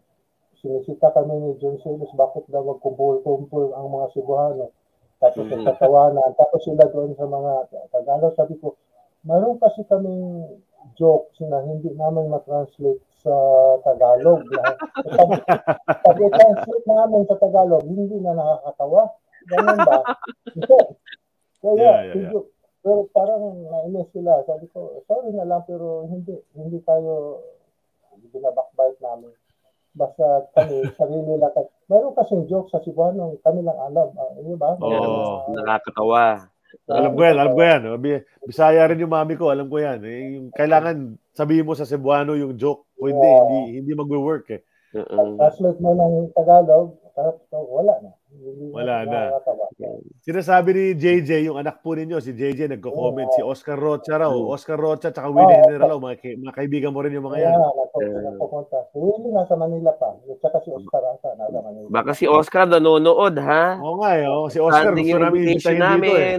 sinisita 0.63 1.11
kami 1.11 1.35
ni 1.43 1.51
John 1.59 1.83
Silos, 1.83 2.15
bakit 2.15 2.47
daw 2.47 2.63
magkumpul-kumpul 2.63 3.75
ang 3.75 3.91
mga 3.91 4.07
Cebuano. 4.15 4.71
Tapos 5.19 5.43
Mhm. 5.43 5.67
nagtatawanan, 5.67 6.31
tapos 6.39 6.63
sila 6.63 6.87
doon 6.95 7.19
sa 7.19 7.27
mga 7.27 7.53
Tagalog, 7.91 8.39
sabi 8.39 8.55
ko, 8.63 8.79
Meron 9.29 9.61
kasi 9.61 9.85
kaming 9.85 10.49
jokes 10.97 11.37
na 11.45 11.61
hindi 11.61 11.93
namin 11.93 12.33
ma-translate 12.33 13.05
sa 13.21 13.35
Tagalog. 13.85 14.41
Na, 14.49 14.73
pag, 15.05 15.31
pag 16.01 16.17
i-translate 16.19 16.87
namin 16.89 17.29
sa 17.29 17.37
Tagalog, 17.37 17.85
hindi 17.85 18.17
na 18.19 18.33
nakakatawa. 18.33 19.13
Ganun 19.47 19.79
ba? 19.85 19.99
Kaya, 21.59 21.77
Yeah, 21.77 21.99
yeah, 22.07 22.15
medyo- 22.17 22.49
pero 22.79 23.05
parang 23.11 23.43
nainis 23.61 24.09
sila. 24.15 24.41
Sabi 24.47 24.71
ko, 24.71 25.03
sorry 25.05 25.35
na 25.35 25.45
lang, 25.45 25.67
pero 25.67 26.07
hindi 26.07 26.33
hindi 26.55 26.79
tayo 26.81 27.43
binabakbite 28.25 29.03
namin. 29.03 29.35
Basta 29.93 30.47
kami, 30.55 30.87
sarili 30.99 31.35
lang. 31.37 31.53
Meron 31.91 32.15
kasing 32.15 32.47
joke 32.47 32.71
sa 32.71 32.79
Cebuano, 32.79 33.35
kami 33.43 33.61
lang 33.61 33.77
alam. 33.77 34.09
ah, 34.15 34.31
di 34.39 34.55
ba? 34.55 34.79
Oo. 34.79 35.43
Ah, 35.43 35.51
Nakakatawa. 35.53 36.49
Alam 36.89 37.13
ko 37.17 37.21
yan, 37.25 37.37
alam 37.37 37.53
ko 37.55 37.63
yan. 37.63 37.81
Bi- 37.97 38.25
Bisaya 38.45 38.85
rin 38.89 39.01
yung 39.01 39.13
mami 39.13 39.37
ko, 39.37 39.49
alam 39.49 39.69
ko 39.69 39.77
yan. 39.79 40.05
Eh, 40.05 40.37
yung 40.37 40.49
kailangan 40.53 41.17
sabihin 41.33 41.65
mo 41.65 41.73
sa 41.73 41.89
Cebuano 41.89 42.35
yung 42.35 42.57
joke. 42.57 42.85
O 42.99 43.07
hindi, 43.07 43.23
Yeah. 43.23 43.41
hindi, 43.47 43.61
hindi 43.81 43.93
magwe-work 43.95 44.47
eh. 44.53 44.63
Oo. 44.97 45.37
translate 45.37 45.81
mo 45.85 45.93
ng 45.93 46.33
Tagalog, 46.33 46.97
tapos 47.13 47.45
wala 47.53 47.95
na. 48.01 48.11
Wala 48.71 49.03
na. 49.03 49.23
Sinasabi 50.23 50.71
ni 50.71 50.85
JJ, 50.95 51.51
yung 51.51 51.59
anak 51.59 51.83
po 51.83 51.99
ninyo, 51.99 52.23
si 52.23 52.35
JJ, 52.35 52.71
nagko-comment, 52.79 53.35
si 53.35 53.43
Oscar 53.43 53.75
Rocha 53.75 54.15
raw. 54.15 54.31
Oo. 54.31 54.55
Oscar 54.55 54.79
Rocha, 54.79 55.11
tsaka 55.11 55.27
Willie 55.31 55.59
Oo. 55.59 55.65
General, 55.67 55.89
raw, 55.95 55.99
mga, 55.99 56.39
mga 56.39 56.55
kaibigan 56.55 56.91
mo 56.95 57.03
rin 57.03 57.19
yung 57.19 57.27
mga 57.27 57.39
yan. 57.51 57.59
Si 58.95 58.99
Willie 58.99 59.33
nasa 59.35 59.55
Manila 59.59 59.91
pa. 59.99 60.15
At 60.15 60.39
saka 60.39 60.59
si 60.63 60.71
Oscar 60.71 61.03
ata 61.03 61.35
nasa 61.35 61.59
Manila. 61.59 61.87
Baka 61.91 62.11
si 62.15 62.25
Oscar 62.31 62.65
nanonood, 62.71 63.35
ha? 63.43 63.79
Oo 63.83 63.99
nga 64.03 64.11
eh, 64.15 64.27
oh. 64.31 64.47
si 64.47 64.59
Oscar 64.63 64.95
Standing 64.95 65.07
gusto 65.11 65.19
namin 65.19 65.39
invitation 65.43 65.75
imbitahin 65.75 66.01
dito 66.01 66.15
eh. 66.15 66.37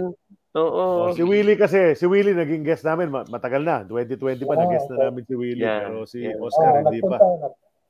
Oo. 0.50 0.84
Oh, 1.06 1.14
si 1.14 1.22
Willie 1.22 1.54
kasi, 1.54 1.94
si 1.94 2.04
Willie 2.10 2.34
naging 2.34 2.66
guest 2.66 2.82
namin 2.82 3.06
ma- 3.06 3.28
matagal 3.28 3.62
na. 3.62 3.86
2020 3.86 4.42
pa, 4.48 4.58
Ah, 4.58 4.60
nag-guest 4.66 4.88
na 4.90 4.96
okay. 4.98 5.04
namin 5.06 5.22
si 5.22 5.34
Willie. 5.38 5.62
Yeah, 5.62 5.80
Pero 5.86 5.98
si 6.10 6.18
yeah. 6.26 6.42
Oscar 6.42 6.82
hindi 6.82 6.98
pa. 7.06 7.16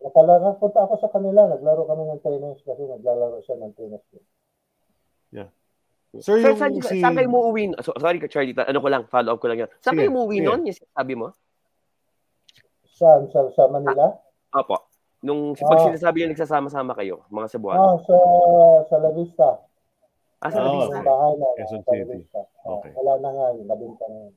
Nagpunta, 0.00 0.20
nag, 0.22 0.32
nakala- 0.32 0.42
nagpunta 0.42 0.78
ako 0.80 0.94
sa 0.98 1.08
kanila. 1.08 1.40
Naglaro 1.46 1.82
kami 1.84 2.02
ng 2.06 2.20
tennis 2.20 2.58
kasi 2.60 2.82
naglalaro 2.82 3.38
siya 3.40 3.56
ng 3.56 3.72
tennis. 3.74 4.04
Sir, 6.10 6.42
Sir, 6.42 6.42
yung 6.42 6.58
saan, 6.58 6.74
si... 6.82 6.98
saan 6.98 7.14
kayo 7.14 7.30
muuwi? 7.30 7.70
So, 7.86 7.94
sorry 7.94 8.18
ka, 8.18 8.26
Charlie. 8.26 8.50
ta- 8.50 8.66
Ano 8.66 8.82
ko 8.82 8.90
lang, 8.90 9.06
follow 9.06 9.30
up 9.30 9.38
ko 9.38 9.46
lang 9.46 9.62
yan. 9.62 9.70
Saan 9.78 9.94
Sige, 9.94 10.00
kayo 10.02 10.10
muuwi 10.10 10.42
sige. 10.42 10.46
noon? 10.50 10.60
Yung 10.66 10.74
sabi 10.74 11.14
mo? 11.14 11.30
Saan? 12.98 13.30
Sa, 13.30 13.46
sa 13.54 13.70
Manila? 13.70 14.18
Opo. 14.50 14.90
Nung 15.22 15.54
pag 15.54 15.78
Ah. 15.78 15.86
sinasabi 15.86 16.26
yung 16.26 16.34
nagsasama-sama 16.34 16.98
kayo, 16.98 17.22
mga 17.30 17.46
Cebuano. 17.46 17.78
Ah, 17.78 17.96
sa, 18.02 18.16
sa 18.90 18.96
La 18.98 19.10
Vista. 19.14 19.48
Ah, 20.42 20.50
sa 20.50 20.58
Oo. 20.58 20.66
Labista. 20.82 20.98
Yung 20.98 21.06
bahay 21.06 21.32
na. 21.38 21.46
Quezon 21.54 21.78
sa 21.78 21.92
La 21.94 22.02
City. 22.02 22.10
Vista. 22.18 22.40
Ah, 22.42 22.70
Okay. 22.74 22.90
Wala 22.98 23.12
na 23.22 23.28
nga 23.30 23.46
yun. 23.54 23.66
Nabinta 23.70 24.04
na 24.10 24.18
yun. 24.18 24.34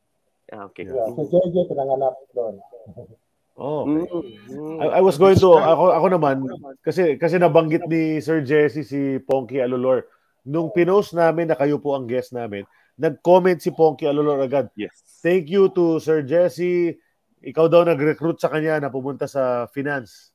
Ah, 0.53 0.63
okay. 0.69 0.83
Yeah. 0.85 1.09
Si 1.09 1.23
JJ, 1.25 1.55
pinanganak 1.65 2.15
doon. 2.37 2.55
Oh, 3.53 3.85
okay. 3.85 4.33
mm. 4.49 4.81
I, 4.81 4.97
I 4.97 5.01
was 5.05 5.21
going 5.21 5.37
to, 5.37 5.61
ako, 5.61 5.93
ako 5.93 6.07
naman, 6.09 6.49
kasi, 6.81 7.21
kasi 7.21 7.37
nabanggit 7.37 7.85
ni 7.85 8.17
Sir 8.17 8.41
Jesse 8.41 8.81
si 8.81 9.21
Ponky 9.21 9.61
Alolor. 9.61 10.09
Nung 10.41 10.73
pinost 10.73 11.13
namin 11.13 11.53
na 11.53 11.57
kayo 11.57 11.77
po 11.77 11.93
ang 11.93 12.09
guest 12.09 12.33
namin, 12.33 12.65
nag-comment 12.97 13.61
si 13.61 13.69
Ponky 13.69 14.09
Alolor 14.09 14.41
agad. 14.41 14.73
Yes. 14.73 14.97
Thank 15.21 15.53
you 15.53 15.69
to 15.77 16.01
Sir 16.01 16.25
Jesse. 16.25 16.97
Ikaw 17.45 17.65
daw 17.69 17.85
nag-recruit 17.85 18.41
sa 18.41 18.49
kanya 18.49 18.81
na 18.81 18.89
pumunta 18.89 19.29
sa 19.29 19.69
finance. 19.69 20.33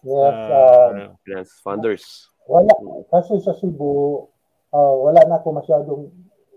Yes. 0.00 0.32
Ah, 0.32 0.88
ah, 0.94 1.12
Finance 1.26 1.52
funders. 1.60 2.04
Wala. 2.48 2.72
Kasi 3.12 3.44
sa 3.44 3.52
Cebu, 3.60 4.24
ah, 4.72 4.94
wala 5.04 5.20
na 5.28 5.36
ako 5.36 5.48
masyadong 5.52 6.02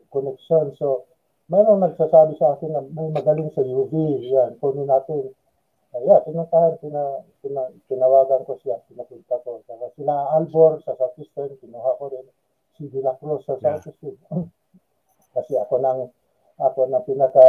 connection. 0.07 0.72
So, 0.80 1.09
mayroong 1.51 1.84
nagsasabi 1.84 2.39
sa 2.39 2.55
akin 2.55 2.69
na 2.72 2.81
may 2.95 3.11
magaling 3.11 3.51
sa 3.51 3.59
UV. 3.59 3.91
Yan, 4.30 4.55
kunin 4.63 4.88
natin. 4.88 5.35
Kaya, 5.91 6.23
pinuntahan, 6.23 6.80
pina, 6.80 7.03
pina, 7.43 7.61
tinawagan 7.85 8.47
ko 8.47 8.55
siya, 8.57 8.80
pinapunta 8.88 9.35
ko. 9.43 9.59
Saka 9.68 9.91
sila 9.93 10.31
Albor 10.34 10.80
sa 10.81 10.95
Southeastern, 10.95 11.59
kinuha 11.59 11.99
ko 11.99 12.07
rin. 12.07 12.23
Si 12.73 12.88
De 12.88 13.03
La 13.03 13.11
Cruz 13.15 13.43
sa 13.43 13.59
Yeah. 13.59 13.76
Southeastern. 13.77 14.15
Kasi 15.35 15.53
ako 15.59 15.76
nang, 15.80 16.07
ako 16.57 16.88
na 16.88 17.03
pinaka 17.03 17.43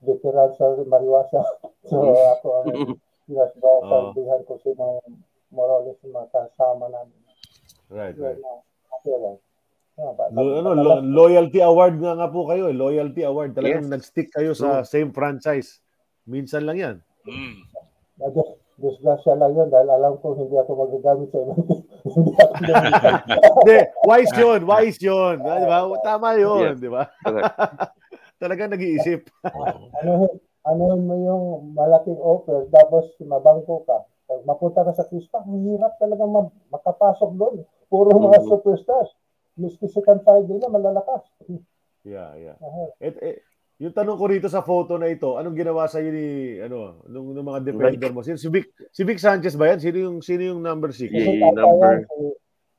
veteran 0.00 0.54
sa 0.54 0.70
Mariwasa. 0.80 1.42
So, 1.90 1.96
ako 2.06 2.46
ang 2.60 2.70
pinasbasabihan 3.26 4.44
ko 4.44 4.54
si 4.60 4.70
mga 4.70 5.00
Morales, 5.50 5.98
yung 6.04 6.14
mga 6.14 6.28
kasama 6.30 6.86
namin. 6.86 7.18
Right, 7.90 8.14
right. 8.14 8.38
na, 8.38 8.62
okay 8.94 9.16
lang. 9.18 9.36
Ah, 9.98 10.12
ba- 10.14 10.30
Lo- 10.30 10.60
ano, 10.60 10.70
lo- 10.72 11.02
loyalty 11.02 11.58
award 11.58 11.98
nga 11.98 12.14
nga 12.14 12.28
po 12.30 12.46
kayo. 12.46 12.70
eh. 12.70 12.76
Loyalty 12.76 13.26
award. 13.26 13.58
Talagang 13.58 13.88
Yes. 13.88 13.92
nag-stick 13.92 14.30
kayo 14.30 14.54
sa 14.54 14.86
same 14.86 15.10
franchise. 15.10 15.82
Minsan 16.24 16.62
lang 16.62 16.78
yan. 16.78 16.96
Mm. 17.24 17.56
na- 18.16 18.30
dis- 18.30 18.58
Disgrasya 18.80 19.36
lang 19.36 19.52
yun 19.52 19.68
dahil 19.68 19.92
alam 19.92 20.16
ko 20.16 20.32
hindi 20.32 20.56
ako 20.56 20.72
magagamit 20.72 21.28
sa 21.28 21.44
ibang. 21.44 21.60
Hindi 22.00 22.72
ako. 22.72 23.60
Hindi, 23.60 23.76
wise 24.08 24.32
yun. 24.34 24.60
Wise 24.64 25.00
yun. 25.04 25.36
Di 25.36 25.66
ba? 25.68 25.84
Tama 26.00 26.28
yun. 26.40 26.80
Di 26.80 26.88
ba? 26.88 27.04
Talagang 28.40 28.72
nag-iisip. 28.72 29.28
ano, 30.00 30.32
ano 30.64 30.82
mo 30.96 31.14
yung 31.14 31.44
malaking 31.76 32.16
offer 32.16 32.64
tapos 32.72 33.04
mabangko 33.20 33.84
ka. 33.84 34.00
Pag 34.24 34.48
mapunta 34.48 34.80
ka 34.80 34.96
sa 34.96 35.04
ang 35.44 35.60
hirap 35.60 36.00
talaga 36.00 36.24
ma- 36.24 36.48
makapasok 36.72 37.30
doon. 37.36 37.60
Puro 37.84 38.16
mga 38.16 38.40
Mhm. 38.40 38.48
superstars. 38.48 39.12
Miski 39.60 39.92
si 39.92 40.00
Kansay 40.00 40.48
na 40.48 40.72
malalakas. 40.72 41.20
Yeah, 42.00 42.32
yeah. 42.32 42.56
Ah, 42.56 42.88
Et, 42.96 43.12
eh, 43.20 43.44
yung 43.80 43.96
tanong 43.96 44.20
ko 44.20 44.24
rito 44.28 44.48
sa 44.52 44.60
photo 44.60 45.00
na 45.00 45.08
ito, 45.08 45.40
anong 45.40 45.56
ginawa 45.56 45.88
sa 45.88 46.04
ni 46.04 46.60
ano, 46.60 47.00
nung, 47.08 47.32
nung 47.32 47.48
mga 47.48 47.64
defender 47.64 48.12
mo? 48.12 48.20
Sino 48.20 48.36
si 48.36 48.52
Vic, 48.52 48.68
si 48.92 49.08
Vic 49.08 49.16
Sanchez 49.16 49.56
ba 49.56 49.72
yan? 49.72 49.80
Sino 49.80 49.96
yung 49.96 50.16
sino 50.20 50.52
yung 50.52 50.60
number 50.60 50.92
6? 50.92 51.08
Yeah. 51.08 51.48
number. 51.56 52.04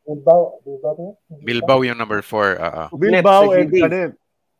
Bilbao. 0.05 0.61
Bilbao? 0.61 1.17
Bilbao 1.41 1.79
yung 1.81 1.97
number 1.97 2.21
4. 2.21 2.61
Uh, 2.61 2.87
Bilbao 2.93 3.49
Supnet, 3.49 3.57
and. 3.57 3.71
Canet. 3.73 4.11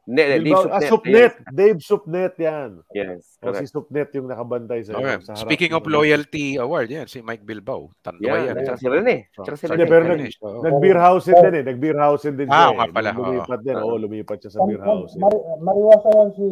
Hindi, 0.02 0.22
Bilbao, 0.42 0.66
Dave 0.66 0.74
ah, 0.74 0.82
Supnet. 0.82 0.90
Supnet. 0.90 1.34
Dave 1.54 1.80
Supnet 1.80 2.34
yan. 2.42 2.70
Yes, 2.90 3.38
correct. 3.38 3.70
Supnet 3.70 4.10
yung 4.18 4.28
nakabantay 4.34 4.82
sa, 4.82 4.98
okay. 4.98 5.22
sa 5.22 5.38
harap. 5.38 5.46
Speaking 5.46 5.78
of 5.78 5.86
loyalty 5.86 6.58
award, 6.58 6.90
yan, 6.90 7.06
si 7.06 7.22
Mike 7.22 7.46
Bilbao. 7.46 7.94
Tanduay 8.02 8.26
Yeah, 8.26 8.58
yan. 8.58 8.66
tsaka 8.66 8.78
si 8.82 8.88
Rene. 8.90 9.16
Tsaka 9.30 9.58
si 9.62 9.66
Rene. 9.70 9.86
pero 9.86 10.04
nag-. 10.10 10.34
Nag-beer 10.42 10.98
housing 10.98 11.38
din 11.38 11.54
eh. 11.62 11.64
Nag-beer 11.70 11.98
housing 12.02 12.34
din 12.34 12.50
siya. 12.50 12.58
Ah, 12.58 12.70
eh. 12.74 12.78
nga 12.82 12.86
pala, 12.90 13.10
oo. 13.14 13.22
Lumipat 13.30 13.60
din. 13.62 13.76
Oo, 13.78 13.96
lumipat 14.02 14.38
siya 14.42 14.52
sa 14.58 14.60
beer. 14.66 14.82
Mari- 14.82 15.46
mariwasa 15.62 16.08
yan 16.18 16.30
si 16.34 16.48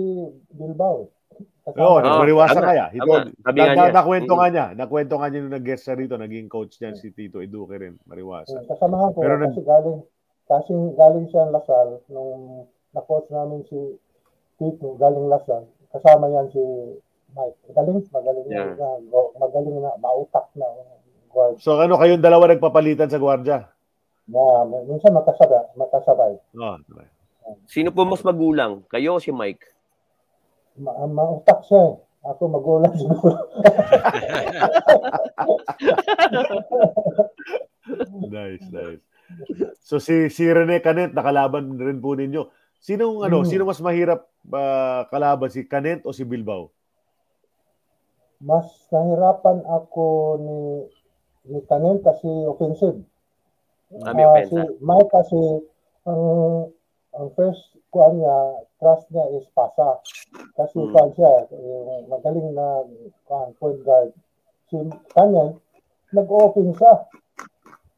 Bilbao. 0.53 1.09
Oo, 1.69 1.97
niya. 2.01 2.05
nagmariwasa 2.05 2.57
tama, 2.57 2.69
kaya. 2.73 2.85
Ito. 2.93 3.13
Sabi 3.45 3.57
nga 3.61 3.73
niya. 3.77 3.93
nakwento 3.93 4.33
Mm. 4.33 4.39
nga 4.39 4.49
niya. 4.49 4.67
Nakwento 4.73 5.13
nga 5.17 5.27
niya 5.29 5.39
nung 5.41 5.55
nag-guest 5.57 5.83
siya 5.85 5.97
rito. 5.97 6.15
Naging 6.17 6.49
coach 6.49 6.73
niyan 6.81 6.95
si 6.97 7.13
Tito 7.13 7.41
Eduque 7.41 7.77
rin. 7.77 7.93
Mariwasa. 8.09 8.61
Kasamahan 8.65 9.13
ko 9.13 9.21
Pero 9.21 9.37
kasi 9.41 9.61
galing 9.61 9.99
kasi 10.49 10.73
galing 10.97 11.27
siya 11.29 11.43
Lasal 11.53 12.01
nung 12.09 12.65
na-coach 12.91 13.29
namin 13.29 13.63
si 13.65 13.77
Tito 14.57 14.95
galing 14.95 15.29
Lasal. 15.29 15.69
Kasama 15.89 16.27
yan 16.27 16.49
si 16.49 16.61
Mike. 17.31 17.57
Magaling, 17.69 18.01
magaling 18.09 18.47
Yeah. 18.49 18.73
na, 18.75 18.89
go- 19.07 19.33
magaling 19.37 19.77
na, 19.77 19.93
mautak 19.97 20.49
na 20.53 20.65
guard. 21.29 21.61
So 21.61 21.77
ano 21.77 21.95
kayong 21.95 22.21
dalawa 22.21 22.49
nagpapalitan 22.49 23.07
sa 23.07 23.21
gwardya? 23.21 23.69
Na 24.29 24.61
minsan 24.85 25.13
makasabay, 25.13 25.73
makasabay. 25.73 26.33
Oh, 26.53 26.77
Sino 27.65 27.89
po 27.89 28.05
mas 28.05 28.21
magulang? 28.21 28.85
Kayo 28.85 29.17
o 29.17 29.21
si 29.21 29.33
Mike? 29.33 29.65
Ma, 30.77 30.93
mautak 31.05 31.65
siya 31.65 31.93
eh. 31.93 31.95
Ako 32.19 32.45
magulang 32.45 32.93
siguro. 32.93 33.31
nice, 38.29 38.65
nice. 38.69 39.01
So 39.81 39.97
si 40.01 40.29
si 40.29 40.45
Rene 40.45 40.81
Canet 40.81 41.13
nakalaban 41.13 41.77
rin 41.77 42.01
po 42.01 42.13
ninyo. 42.13 42.49
Sinong 42.79 43.21
ano, 43.21 43.43
Mm. 43.43 43.47
sino 43.47 43.63
mas 43.67 43.79
mahirap 43.79 44.23
ah, 44.49 45.03
kalaban 45.11 45.51
si 45.51 45.67
Canet 45.67 46.01
o 46.07 46.15
si 46.15 46.23
Bilbao? 46.23 46.71
Mas 48.39 48.65
nahirapan 48.87 49.67
ako 49.67 50.05
ni 50.39 50.59
ni 51.49 51.59
Tanen 51.67 51.99
kasi 51.99 52.27
offensive. 52.47 53.03
Ah, 54.05 54.15
may 54.15 54.23
Ah, 54.23 54.39
si. 54.47 54.55
Mike 54.79 55.11
kasi 55.11 55.39
ang 56.07 56.21
ang 57.09 57.27
first 57.35 57.75
kuan 57.91 58.15
niya, 58.15 58.37
trust 58.79 59.11
niya 59.11 59.27
is 59.35 59.43
pasa. 59.51 59.99
Kasi 60.55 60.77
Hmm. 60.77 60.91
kuan 60.93 61.09
siya, 61.11 61.51
yung 61.51 62.07
magaling 62.07 62.53
na 62.53 62.85
kuan, 63.27 63.51
point 63.59 63.81
guard. 63.83 64.13
Si 64.71 64.77
Tanen, 65.11 65.57
nag-open 66.15 66.71
siya. 66.77 66.95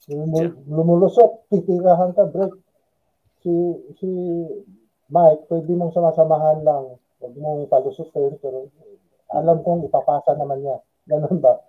Lumu- 0.09 0.57
Lumulusot, 0.65 1.45
titirahan 1.53 2.15
ka, 2.17 2.25
break. 2.25 2.55
Si 3.41 3.53
si 3.97 4.09
Mike, 5.11 5.49
pwede 5.49 5.72
mong 5.76 5.91
samasamahan 5.91 6.61
lang. 6.61 6.95
Huwag 7.19 7.35
mong 7.38 7.68
palusutin, 7.68 8.38
pero 8.39 8.69
alam 9.34 9.65
kong 9.65 9.85
ipapasa 9.89 10.38
naman 10.38 10.61
niya. 10.61 10.77
Ganun 11.09 11.41
ba? 11.41 11.59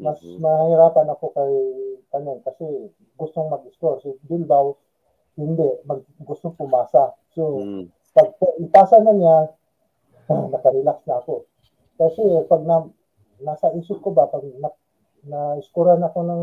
Mas 0.00 0.18
Mhm. 0.24 0.40
mahirapan 0.40 1.08
ako 1.12 1.26
kay 1.36 1.52
Tanen 2.12 2.40
kasi 2.44 2.64
gustong 3.16 3.48
mag-score. 3.48 4.00
Si 4.02 4.12
Bilbao, 4.26 4.76
hindi. 5.36 5.64
Mag, 5.88 6.04
gustong 6.24 6.56
pumasa. 6.56 7.16
So, 7.32 7.60
Mm. 7.60 7.84
pag 8.12 8.28
ipasa 8.60 9.00
na 9.00 9.12
niya, 9.16 9.36
ah, 10.28 10.44
nakarelax 10.52 11.04
na 11.08 11.20
ako. 11.24 11.48
Kasi 11.96 12.20
pag 12.48 12.62
na, 12.68 12.84
nasa 13.40 13.72
isip 13.76 14.00
ko 14.04 14.12
ba, 14.12 14.28
pag 14.28 14.44
na, 14.60 14.68
na-scorean 15.22 16.02
ako 16.02 16.18
ng 16.24 16.42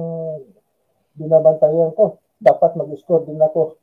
binabantayan 1.19 1.91
ko, 1.93 2.17
dapat 2.39 2.73
mag-score 2.79 3.27
din 3.27 3.41
ako 3.43 3.75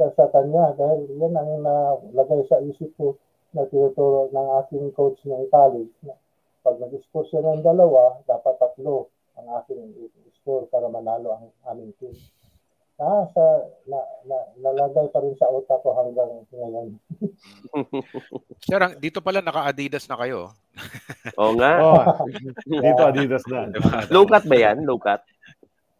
sa, 0.00 0.08
sa 0.16 0.32
kanya 0.32 0.72
dahil 0.80 1.04
yan 1.20 1.36
ang 1.36 1.60
nalagay 1.60 2.40
sa 2.48 2.56
isip 2.64 2.88
ko 2.96 3.20
na 3.52 3.68
tinuturo 3.68 4.32
ng 4.32 4.48
aking 4.64 4.88
coach 4.96 5.20
ng 5.28 5.44
college. 5.52 5.92
Na 6.08 6.16
pag 6.64 6.80
nag-score 6.80 7.28
siya 7.28 7.44
ng 7.44 7.60
dalawa, 7.60 8.16
dapat 8.24 8.56
tatlo 8.56 9.12
ang 9.36 9.60
aking 9.60 9.92
score 10.40 10.64
para 10.72 10.88
manalo 10.88 11.36
ang 11.36 11.52
aming 11.68 11.92
team. 12.00 12.16
Ah, 13.00 13.24
sa, 13.32 13.44
na, 13.88 13.96
na, 14.28 14.36
nalagay 14.60 15.08
pa 15.08 15.24
rin 15.24 15.32
sa 15.40 15.48
utak 15.48 15.80
ko 15.80 15.96
hanggang 15.96 16.44
ngayon. 16.52 17.00
Sir, 18.68 18.80
dito 19.00 19.24
pala 19.24 19.40
naka-Adidas 19.40 20.04
na 20.04 20.20
kayo. 20.20 20.52
Oo 21.40 21.56
nga. 21.56 21.72
Oh, 21.80 22.04
dito 22.68 23.02
Adidas 23.04 23.44
na. 23.48 23.72
Low 24.12 24.28
cut 24.28 24.44
ba 24.44 24.56
yan? 24.56 24.84
Low 24.84 25.00
cut? 25.00 25.24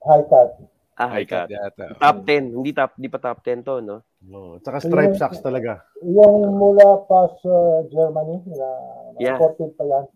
High 0.04 0.28
cut. 0.28 0.60
Ah, 1.00 1.08
high 1.16 1.24
cut. 1.24 1.48
Yata. 1.48 1.96
Top 1.96 2.28
10. 2.28 2.60
Hindi 2.60 2.76
top, 2.76 2.92
di 3.00 3.08
pa 3.08 3.16
top 3.16 3.40
10 3.40 3.64
to, 3.64 3.80
no? 3.80 4.04
Oh, 4.28 4.60
tsaka 4.60 4.84
stripe 4.84 5.16
socks 5.16 5.40
talaga. 5.40 5.80
Yung 6.04 6.60
mula 6.60 7.08
pa 7.08 7.24
sa 7.40 7.80
Germany, 7.88 8.44
na 8.52 8.68
Yeah. 9.16 9.36
imported 9.40 9.72
pa 9.80 9.84
yan, 9.88 10.06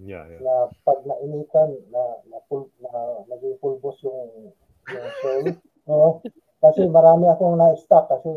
Yeah, 0.00 0.24
yeah. 0.28 0.40
na 0.40 0.52
pag 0.84 1.04
nainitan, 1.08 1.76
na, 1.92 2.20
na, 2.28 2.40
pul, 2.48 2.68
na 2.84 3.24
naging 3.32 3.56
pulbos 3.60 3.96
yung, 4.04 4.52
yung 4.92 5.10
sole. 5.24 5.48
Oo. 5.92 6.20
Kasi 6.60 6.84
marami 6.88 7.24
akong 7.28 7.56
na-stock 7.56 8.12
kasi 8.12 8.28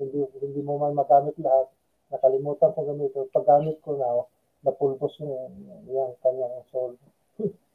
hindi, 0.00 0.24
hindi 0.40 0.60
mo 0.64 0.80
man 0.80 0.96
magamit 0.96 1.36
lahat. 1.36 1.68
Nakalimutan 2.08 2.72
ko 2.72 2.88
gamitin. 2.88 3.28
Pag 3.28 3.44
gamit 3.44 3.76
ko 3.84 3.96
na, 3.96 4.24
napulbos 4.64 5.12
yung, 5.20 5.52
yung 5.88 6.16
kanyang 6.24 6.64
sole. 6.72 6.96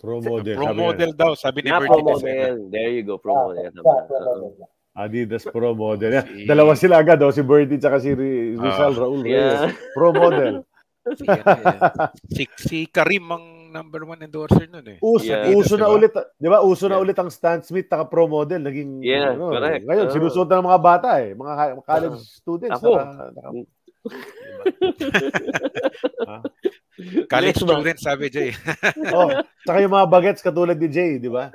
Pro 0.00 0.16
model. 0.18 0.56
Pro 0.56 0.66
sabi 0.66 0.80
model 0.80 1.10
daw, 1.12 1.30
sabi 1.34 1.58
ni 1.60 1.68
Na 1.68 1.76
Bertie. 1.76 1.92
pro 1.92 2.00
model. 2.02 2.54
There 2.66 2.90
you 2.90 3.04
go, 3.04 3.14
pro 3.16 3.32
Ah, 3.32 3.42
model. 3.44 3.70
model. 3.76 4.68
Adidas 4.90 5.44
Pro 5.46 5.70
model. 5.72 6.10
Yan. 6.10 6.24
Si- 6.26 6.46
Dalawa 6.50 6.72
sila 6.74 6.98
agad, 6.98 7.20
oh, 7.20 7.30
si 7.30 7.40
Birdie 7.40 7.76
tsaka 7.76 8.00
si 8.00 8.10
Ri- 8.10 8.56
Rizal 8.56 8.90
Ah. 8.90 8.98
Raul 8.98 9.20
Reyes. 9.20 9.36
Yeah. 9.60 9.70
Pro 9.92 10.10
model. 10.10 10.54
Si, 11.00 11.24
ano 11.24 12.12
si, 12.28 12.44
si 12.60 12.78
Karim 12.84 13.24
ang 13.26 13.44
number 13.72 14.04
one 14.04 14.20
endorser 14.20 14.68
nun 14.68 14.84
eh. 14.84 15.00
Uso, 15.00 15.24
Yeah. 15.26 15.48
uso 15.50 15.74
na 15.74 15.88
Diba? 15.88 15.96
ulit, 15.96 16.12
'di 16.12 16.48
ba? 16.52 16.58
Uso 16.60 16.84
na 16.86 17.00
Yeah. 17.00 17.04
ulit 17.08 17.16
ang 17.16 17.32
Stan 17.32 17.64
Smith 17.64 17.88
taka 17.88 18.04
pro 18.04 18.28
model 18.28 18.60
naging 18.60 19.00
Yeah, 19.00 19.32
ano, 19.32 19.48
correct. 19.48 19.88
Ngayon 19.88 20.06
Oo. 20.06 20.12
sinusuot 20.12 20.44
na 20.44 20.60
ng 20.60 20.68
mga 20.68 20.82
bata 20.84 21.08
eh, 21.18 21.32
mga 21.32 21.52
college 21.80 22.20
students 22.20 22.84
Ako. 22.84 23.00
naka- 25.00 25.20
naka- 26.20 26.50
College 27.30 27.56
Yes, 27.56 27.64
student, 27.64 27.98
sabi 27.98 28.24
Jay. 28.28 28.50
oh, 29.16 29.32
saka 29.64 29.78
yung 29.80 29.94
mga 29.94 30.08
bagets 30.10 30.44
katulad 30.44 30.76
ni 30.76 30.88
Jay, 30.88 31.16
'di 31.16 31.30
ba? 31.32 31.48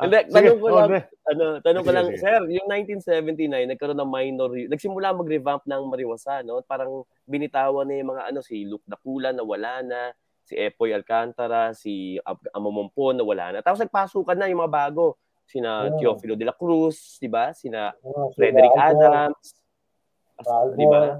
Ah, 0.00 0.08
Hindi, 0.08 0.32
sige, 0.32 0.48
tanong 0.48 0.60
ko 0.64 0.64
oh, 0.64 0.76
lang, 0.80 0.88
ne. 0.96 1.00
ano, 1.28 1.44
tanong 1.60 1.84
ko 1.84 1.92
lang, 1.92 2.06
sige. 2.08 2.24
sir, 2.24 2.40
yung 2.48 2.66
1979, 2.72 3.68
nagkaroon 3.68 4.00
ng 4.00 4.08
minor, 4.08 4.48
nagsimula 4.72 5.12
mag-revamp 5.12 5.60
ng 5.68 5.82
Mariwasa, 5.92 6.40
no? 6.40 6.64
Parang 6.64 7.04
binitawan 7.28 7.84
na 7.84 8.00
yung 8.00 8.16
mga, 8.16 8.32
ano, 8.32 8.40
si 8.40 8.64
Luke 8.64 8.88
Dakula 8.88 9.36
na 9.36 9.44
wala 9.44 9.84
na, 9.84 10.16
si 10.40 10.56
Epoy 10.56 10.96
Alcantara, 10.96 11.76
si 11.76 12.16
Amamompon 12.56 13.20
na 13.20 13.28
wala 13.28 13.52
na. 13.52 13.58
Tapos 13.60 13.84
nagpasukan 13.84 14.40
na 14.40 14.48
yung 14.48 14.64
mga 14.64 14.72
bago, 14.72 15.20
sina 15.44 15.92
Oh. 15.92 16.00
Teofilo 16.00 16.32
de 16.32 16.48
la 16.48 16.56
Cruz, 16.56 17.20
di 17.20 17.28
ba? 17.28 17.52
Sina 17.52 17.92
sila 17.92 18.32
Frederick 18.32 18.72
Adams, 18.80 19.52
di 20.76 20.86
ba? 20.86 21.18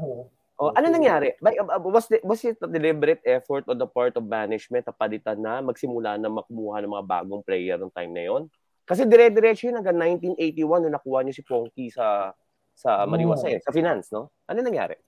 Oh, 0.61 0.77
ano 0.77 0.93
nangyari? 0.93 1.33
Uh, 1.41 1.57
uh, 1.65 1.81
was, 1.81 2.05
the, 2.13 2.21
was 2.21 2.45
it 2.45 2.61
a 2.61 2.69
deliberate 2.69 3.25
effort 3.25 3.65
on 3.65 3.81
the 3.81 3.89
part 3.89 4.13
of 4.21 4.29
management 4.29 4.85
na 4.85 4.93
palitan 4.93 5.41
na 5.41 5.65
magsimula 5.65 6.21
na 6.21 6.29
makumuha 6.29 6.85
ng 6.85 6.93
mga 6.93 7.07
bagong 7.09 7.41
player 7.41 7.81
ng 7.81 7.89
time 7.97 8.13
na 8.13 8.29
yon? 8.29 8.43
Kasi 8.85 9.09
dire-diretso 9.09 9.73
yun 9.73 9.81
hanggang 9.81 9.97
1981 10.21 10.61
nung 10.85 10.93
nakuha 10.93 11.25
niyo 11.25 11.33
si 11.33 11.47
Ponky 11.47 11.89
sa 11.89 12.37
sa 12.77 13.09
Mariwasa 13.09 13.49
eh, 13.49 13.61
sa 13.61 13.73
finance, 13.73 14.13
no? 14.13 14.33
Ano 14.49 14.61
nangyari? 14.61 15.01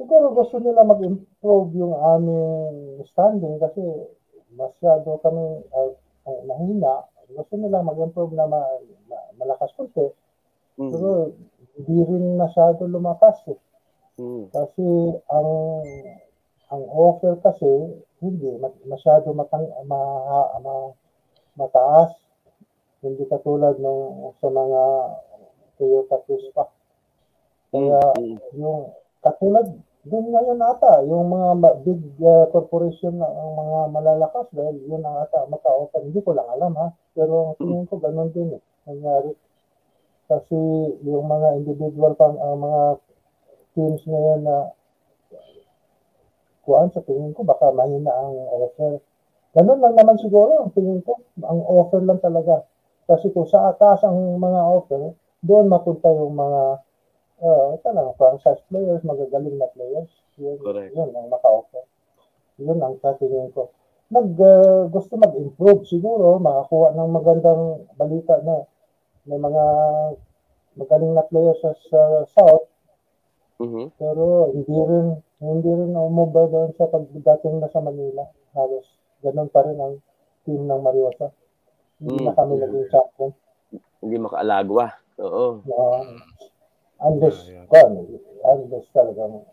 Siguro 0.00 0.32
gusto 0.32 0.56
nila 0.60 0.80
mag-improve 0.80 1.70
yung 1.76 1.92
aming 1.92 3.04
standing 3.12 3.60
kasi 3.60 3.80
masyado 4.56 5.20
kami 5.20 5.60
uh, 5.76 5.92
nahina. 6.48 7.04
Gusto 7.32 7.56
nila 7.60 7.84
mag-improve 7.84 8.32
na 8.32 8.48
ma, 8.48 8.60
ma- 9.08 9.30
malakas 9.36 9.72
konti. 9.76 10.08
Mm. 10.80 10.90
Pero 10.92 11.08
hindi 11.76 11.96
rin 12.04 12.36
masyado 12.36 12.84
lumakas 12.84 13.40
eh. 13.48 13.58
Mm. 14.20 14.52
Kasi 14.52 14.86
ang 15.32 15.50
ang 16.72 16.82
offer 16.88 17.36
kasi 17.40 17.68
hindi 18.20 18.48
ma- 18.60 18.80
masyado 18.88 19.32
matang 19.32 19.68
ma, 19.88 20.00
ma, 20.60 20.74
mataas. 21.56 22.16
Hindi 23.02 23.26
katulad 23.26 23.76
ng 23.82 24.00
sa 24.38 24.48
mga 24.48 24.82
Toyota 25.76 26.16
Crispa. 26.24 26.64
Kaya 27.72 27.98
Mm. 28.20 28.36
yung 28.56 28.92
katulad 29.24 29.66
din 30.02 30.34
ngayon 30.34 30.58
ata, 30.58 30.98
yung 31.06 31.30
mga 31.30 31.78
big 31.86 32.02
uh, 32.26 32.50
corporation 32.50 33.22
na 33.22 33.30
ang 33.30 33.54
mga 33.54 33.78
malalakas 33.94 34.50
dahil 34.50 34.74
yun 34.82 35.02
ang 35.06 35.22
ata 35.22 35.46
maka-offer. 35.46 36.02
Hindi 36.02 36.18
ko 36.26 36.34
lang 36.34 36.50
alam 36.50 36.74
ha. 36.74 36.90
Pero 37.14 37.54
ang 37.54 37.56
tingin 37.58 37.86
ko 37.86 38.02
ganun 38.02 38.34
din 38.34 38.58
eh. 38.58 38.62
Nangyari. 38.90 39.30
Kasi 40.32 40.56
yung 41.04 41.28
mga 41.28 41.60
individual 41.60 42.16
pang 42.16 42.40
ang 42.40 42.56
mga 42.56 42.82
teams 43.76 44.00
ngayon 44.08 44.40
na 44.48 44.72
kuan 46.64 46.88
sa 46.88 47.04
tingin 47.04 47.36
ko 47.36 47.44
baka 47.44 47.68
mahina 47.68 48.08
ang 48.08 48.32
offer. 48.48 48.96
Ganun 49.52 49.84
lang 49.84 49.92
naman 49.92 50.16
siguro 50.16 50.64
ang 50.64 50.72
tingin 50.72 51.04
ko. 51.04 51.20
Ang 51.44 51.60
offer 51.68 52.00
lang 52.00 52.16
talaga. 52.24 52.64
Kasi 53.04 53.28
kung 53.28 53.44
sa 53.44 53.68
atas 53.68 54.08
ang 54.08 54.16
mga 54.40 54.60
offer, 54.72 55.12
doon 55.44 55.68
mapunta 55.68 56.08
yung 56.16 56.32
mga 56.32 56.80
uh, 57.44 57.76
talaga 57.84 58.16
franchise 58.16 58.62
players, 58.72 59.04
magagaling 59.04 59.60
na 59.60 59.68
players. 59.76 60.08
Yun, 60.40 60.56
Correct. 60.64 60.96
yun 60.96 61.12
ang 61.12 61.28
maka-offer. 61.28 61.84
Yun 62.56 62.80
ang 62.80 62.96
katingin 63.04 63.52
ko. 63.52 63.68
Nag, 64.08 64.32
uh, 64.40 64.88
gusto 64.88 65.18
mag-improve 65.20 65.84
siguro, 65.84 66.40
makakuha 66.40 66.96
ng 66.96 67.10
magandang 67.12 67.62
balita 68.00 68.40
na 68.40 68.64
may 69.24 69.38
mga 69.38 69.64
magaling 70.74 71.12
na 71.12 71.22
players 71.22 71.58
sa, 71.60 71.70
sa 71.86 72.00
South, 72.28 72.66
Mhm. 73.60 73.94
pero 73.94 74.50
hindi 74.50 74.74
rin 74.74 75.06
hindi 75.38 75.70
rin 75.70 75.90
umubay 75.92 76.46
doon 76.48 76.70
sa 76.72 76.86
pagdating 76.86 77.58
na 77.58 77.66
sa 77.66 77.78
Manila. 77.78 78.26
Halos 78.54 78.86
ganun 79.22 79.46
pa 79.48 79.62
rin 79.62 79.78
ang 79.78 79.98
team 80.42 80.66
ng 80.66 80.82
Mariwasa. 80.82 81.30
Hindi 81.98 82.22
na 82.22 82.30
Mm. 82.30 82.36
kami 82.36 82.52
naging 82.58 82.88
champion. 82.90 83.30
Hindi 84.02 84.16
makaalagwa. 84.18 84.86
Oo. 85.18 85.62
Na, 85.62 85.78
unless, 87.06 87.46
Yeah, 87.46 87.62
yeah. 87.62 87.66
kuwan, 87.70 87.92
unless 88.42 88.86
talagang 88.90 89.46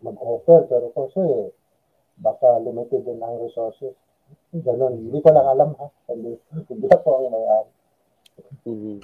mag-offer. 0.00 0.64
Pero 0.64 0.88
kasi 0.92 1.20
baka 2.16 2.60
limited 2.60 3.04
din 3.04 3.20
ang 3.20 3.36
resources. 3.36 3.92
Ganun. 4.54 4.96
Hindi 5.08 5.20
ko 5.20 5.28
lang 5.28 5.44
alam 5.46 5.70
ha. 5.76 5.92
Hindi, 6.08 6.40
hindi 6.72 6.86
ako 6.88 7.08
ang 7.20 7.28
may-ari. 7.28 7.70
Mhm. 8.66 9.00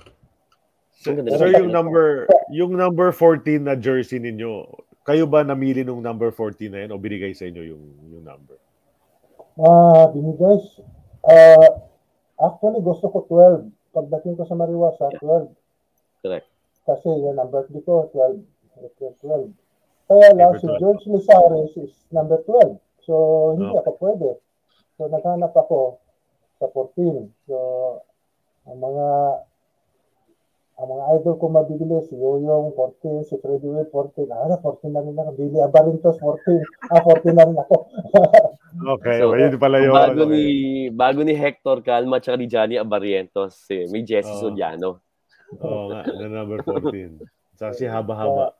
Ang 1.06 1.14
ganda 1.22 1.38
sir, 1.38 1.52
yung 1.54 1.70
number 1.70 2.26
yung 2.50 2.72
number 2.74 3.12
14 3.12 3.62
na 3.62 3.76
jersey 3.76 4.18
ninyo, 4.18 4.64
kayo 5.06 5.24
ba 5.28 5.46
namili 5.46 5.86
nung 5.86 6.02
number 6.02 6.34
14 6.34 6.72
na 6.72 6.82
yan 6.82 6.90
o 6.90 6.98
binigay 6.98 7.30
sa 7.30 7.46
inyo 7.46 7.62
yung 7.62 7.84
yung 8.10 8.24
number? 8.26 8.58
Ah, 9.56 10.10
binigay. 10.10 10.58
Ah, 11.24 11.80
actually, 12.42 12.80
gusto 12.84 13.08
ko 13.08 13.24
12. 13.24 13.70
Pagdating 13.94 14.36
ko 14.36 14.44
sa 14.44 14.52
Mariwasa, 14.52 15.08
12. 15.16 15.48
Correct. 16.20 16.44
Kasi 16.84 17.08
yung 17.08 17.38
number 17.40 17.64
ko, 17.86 18.12
12. 18.12 18.44
April 18.76 19.12
12. 19.24 19.56
Kaya 20.06 20.28
lang, 20.36 20.52
si 20.60 20.68
12. 20.68 20.76
George 20.76 21.04
Lizares 21.08 21.72
is 21.80 21.92
number 22.12 22.44
12. 22.44 22.76
So, 23.08 23.14
hindi 23.56 23.72
Oh. 23.72 23.80
ako 23.80 23.90
pwede. 24.04 24.28
So, 24.98 25.08
naghanap 25.08 25.56
ako 25.56 25.96
sa 26.60 26.66
14. 26.68 27.32
So, 27.48 27.56
ang 28.66 28.78
mga 28.82 29.08
ang 30.76 30.92
mga 30.92 31.04
idol 31.16 31.34
ko 31.40 31.48
mabibili, 31.48 31.96
si 32.04 32.12
Yoyong 32.20 32.76
14, 32.76 33.24
si 33.24 33.40
Freddy 33.40 33.64
Will 33.64 33.88
14. 33.88 34.28
Ah, 34.28 34.44
na, 34.44 34.60
14 34.60 34.92
na 34.92 35.00
rin 35.00 35.16
ako. 35.16 35.30
Billy 35.32 35.56
Abarintos 35.64 36.20
14. 36.20 36.92
Ah, 36.92 37.00
14 37.00 37.32
na 37.32 37.44
rin 37.48 37.56
ako. 37.56 37.76
Okay, 38.76 39.24
So, 39.24 39.32
okay, 39.32 39.40
yun 39.40 39.56
pala 39.56 39.80
yun. 39.80 39.88
bago 39.96 40.28
okay. 40.28 40.32
ni 40.36 40.44
bago 40.92 41.24
ni 41.24 41.32
Hector 41.32 41.80
Calma 41.80 42.20
at 42.20 42.28
ni 42.36 42.44
Johnny 42.44 42.76
Abarientos, 42.76 43.64
eh, 43.72 43.88
may 43.88 44.04
Jesse 44.04 44.28
Oo. 44.36 44.52
Soriano. 44.52 45.00
Oo 45.64 45.88
nga, 45.88 46.04
na 46.04 46.28
number 46.28 46.60
14. 46.60 47.24
Sa 47.56 47.72
si 47.72 47.88
haba-haba. 47.88 48.52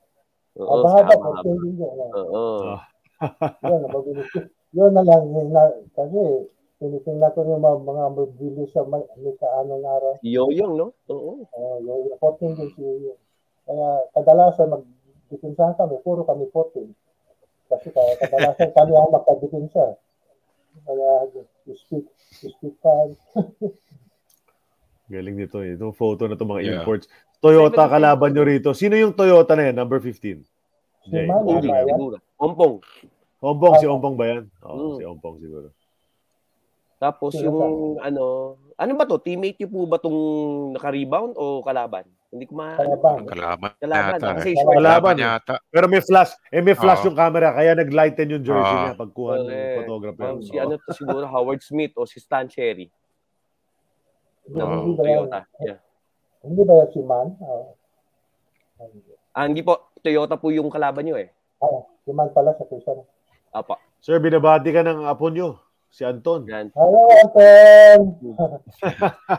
Oo, 0.57 0.73
Abahaba, 0.81 1.13
sama. 1.13 1.45
14 1.45 1.63
din 1.69 1.85
yun. 1.85 1.93
Oo. 2.17 2.81
Yun, 3.61 3.79
nababili 3.85 4.23
ko. 4.33 4.39
Yun 4.73 4.91
na 4.97 5.03
lang. 5.05 5.23
Yun 5.29 5.49
na, 5.53 5.63
kasi, 5.93 6.21
tinitingnan 6.77 7.33
ko 7.33 7.41
yung 7.43 7.63
mga, 7.63 7.79
mga 7.83 8.05
mabili 8.13 8.65
sa 8.69 8.85
may, 8.85 9.01
may 9.17 9.33
kaano 9.37 9.81
na 9.81 9.91
araw. 9.97 10.13
Yoyong, 10.21 10.75
no? 10.77 10.87
Oo. 11.09 11.45
Uh, 11.49 11.77
yung 11.81 12.21
14 12.21 12.53
din 12.53 12.69
si 12.71 12.81
Yoyo. 12.81 13.15
Kaya 13.65 13.87
kadalasan 14.13 14.71
mag-depensahan 14.71 15.75
kami, 15.75 15.97
puro 16.05 16.23
kami 16.23 16.47
14. 16.53 16.85
Sa 17.67 17.75
Kasi 17.75 17.89
kaya 17.91 18.13
kadalasan 18.21 18.71
kami 18.71 18.93
ang 18.93 19.11
magkadepensa. 19.11 19.85
Kaya 20.85 21.09
you 21.65 21.75
speak, 21.75 22.05
you 22.45 22.51
speak 22.53 22.77
fast. 22.79 23.17
Galing 25.13 25.39
nito 25.39 25.63
eh. 25.63 25.75
Itong 25.75 25.95
photo 25.95 26.27
na 26.27 26.35
itong 26.35 26.51
mga 26.51 26.63
Yeah. 26.63 26.77
imports. 26.83 27.07
Toyota 27.39 27.87
kalaban 27.87 28.35
nyo 28.35 28.43
rito. 28.43 28.75
Sino 28.75 28.99
yung 28.99 29.15
Toyota 29.15 29.55
na 29.55 29.71
yan? 29.71 29.77
Number 29.79 30.03
15. 30.03 30.43
Si 30.43 31.09
Jay. 31.09 31.25
Man, 31.31 31.47
Uli, 31.47 31.71
ba 31.71 31.81
yan? 31.81 31.95
siguro. 31.95 32.17
Ompong. 32.37 32.75
Ompong, 33.39 33.75
si 33.79 33.87
Ompong 33.87 34.15
ba 34.19 34.25
yan? 34.27 34.45
Oo, 34.67 34.77
Mm. 34.77 34.97
si 34.99 35.03
Ompong 35.07 35.37
siguro. 35.39 35.69
Tapos 36.97 37.37
Sino 37.37 37.45
yung 37.53 37.67
ano, 38.01 38.25
ano 38.73 38.93
ba 38.97 39.05
to? 39.05 39.21
Teammate 39.21 39.61
niyo 39.61 39.69
po 39.69 39.85
ba 39.85 40.01
tong 40.01 40.17
naka-rebound 40.73 41.37
o 41.37 41.61
kalaban? 41.61 42.09
Hindi 42.33 42.49
ko 42.49 42.53
ma... 42.57 42.73
Kalaban. 42.75 43.21
Kalaban 43.29 43.71
Kalaban, 43.77 44.17
yata. 44.17 44.33
kasi 44.35 44.51
eh. 44.51 44.57
short 44.57 44.75
Kalaban, 44.75 45.15
Kalaban 45.15 45.17
yata. 45.21 45.55
Pero 45.69 45.87
may 45.87 46.03
flash. 46.03 46.33
Eh, 46.49 46.61
may 46.65 46.73
flash 46.75 47.01
Oo. 47.01 47.13
yung 47.13 47.17
camera. 47.17 47.53
Kaya 47.53 47.77
nag-lighten 47.77 48.33
yung 48.33 48.45
jersey 48.45 48.65
Oo. 48.73 48.83
niya 48.83 48.95
pagkuha 48.97 49.33
ng 49.39 49.49
photographer. 49.85 50.25
Um, 50.27 50.41
si 50.41 50.57
Oo. 50.57 50.63
ano 50.65 50.73
to 50.77 50.91
siguro, 50.93 51.25
Howard 51.29 51.61
Smith 51.61 51.93
o 51.95 52.09
si 52.09 52.17
Stan 52.17 52.49
Cherry 52.49 52.89
Hindi, 54.43 54.57
ng 54.57 54.71
hindi 54.73 54.93
ba? 54.93 55.01
Toyota. 55.05 55.41
Yeah. 55.61 55.79
Hindi 56.41 56.63
ba 56.65 56.75
si 56.89 57.01
Man? 57.01 57.29
Ah, 57.39 57.65
Ah, 59.33 59.45
hindi 59.45 59.61
po, 59.61 59.93
Toyota 60.01 60.37
po 60.37 60.49
yung 60.49 60.69
kalaban 60.69 61.05
niyo 61.05 61.17
eh. 61.17 61.29
ah, 61.61 61.81
si 62.05 62.13
Man 62.13 62.33
pala 62.33 62.57
sa 62.57 62.65
Quezon. 62.65 63.05
Apa. 63.53 63.77
Sir, 64.01 64.17
binabati 64.17 64.69
ka 64.69 64.81
ng 64.81 65.05
apo 65.05 65.29
nyo. 65.29 65.61
Si 65.91 66.03
Anton. 66.05 66.45
Yan. 66.51 66.69
Hello, 66.77 67.03
Anton! 67.09 67.99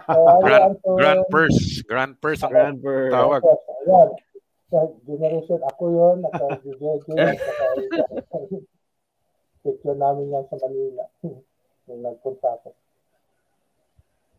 Hello, 0.09 0.41
Grand, 0.41 0.63
Anton! 0.73 0.95
grand 0.97 1.23
purse. 1.29 1.81
Grand 1.85 2.13
purse 2.17 2.41
ang 2.41 2.51
Grandper. 2.53 3.13
tawag. 3.13 3.41
Ayan. 3.85 4.09
Sa 4.67 4.77
generation, 5.07 5.59
ako 5.63 5.83
yun, 5.95 6.17
at 6.27 6.31
sa 6.35 6.45
sa 6.59 8.37
section 9.63 9.97
namin 9.99 10.31
yan 10.31 10.43
sa 10.47 10.59
Manila. 10.59 11.03
Yung 11.87 12.03
nagpunta 12.03 12.51
ako. 12.59 12.75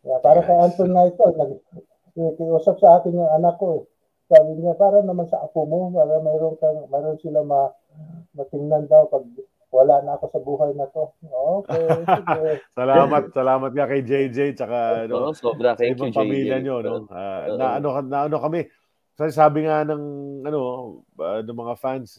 Yeah, 0.05 0.21
para 0.21 0.45
kay 0.45 0.57
Anton 0.57 0.93
nga 0.93 1.09
ito, 1.09 1.25
nag, 1.33 1.53
kiusap 2.13 2.77
sa 2.77 3.01
akin 3.01 3.17
yung 3.17 3.33
anak 3.35 3.57
ko 3.57 3.81
eh. 3.81 3.85
Sabi 4.29 4.61
niya, 4.61 4.77
para 4.77 5.01
naman 5.01 5.27
sa 5.33 5.41
apo 5.41 5.65
mo, 5.65 5.89
para 5.91 6.21
mayroon, 6.21 6.61
kang, 6.61 6.85
mayroon 6.93 7.17
sila 7.25 7.41
ma, 7.41 7.73
matingnan 8.37 8.85
daw 8.85 9.09
pag 9.09 9.25
wala 9.69 10.01
na 10.01 10.17
ako 10.17 10.25
sa 10.33 10.41
buhay 10.41 10.71
na 10.73 10.87
to. 10.89 11.13
Okay. 11.29 11.87
Salamat, 12.79 13.23
salamat 13.37 13.71
nga 13.77 13.87
kay 13.87 14.01
JJ 14.01 14.57
tsaka 14.57 15.05
ano, 15.05 15.29
Oo, 15.29 15.33
sobra. 15.37 15.77
sa 15.77 15.85
Thank 15.85 16.01
you, 16.01 16.13
pamilya 16.13 16.57
JJ. 16.59 16.65
nyo, 16.65 16.77
no? 16.81 16.95
Ah, 17.13 17.45
Oo. 17.53 17.57
na 17.61 17.67
ano 17.77 17.89
na 18.05 18.19
ano 18.27 18.37
kami. 18.41 18.65
Kasi 19.19 19.35
sabi 19.35 19.67
nga 19.69 19.85
ng 19.85 20.03
ano 20.47 20.61
ah, 21.21 21.45
ng 21.45 21.59
mga 21.59 21.75
fans, 21.77 22.17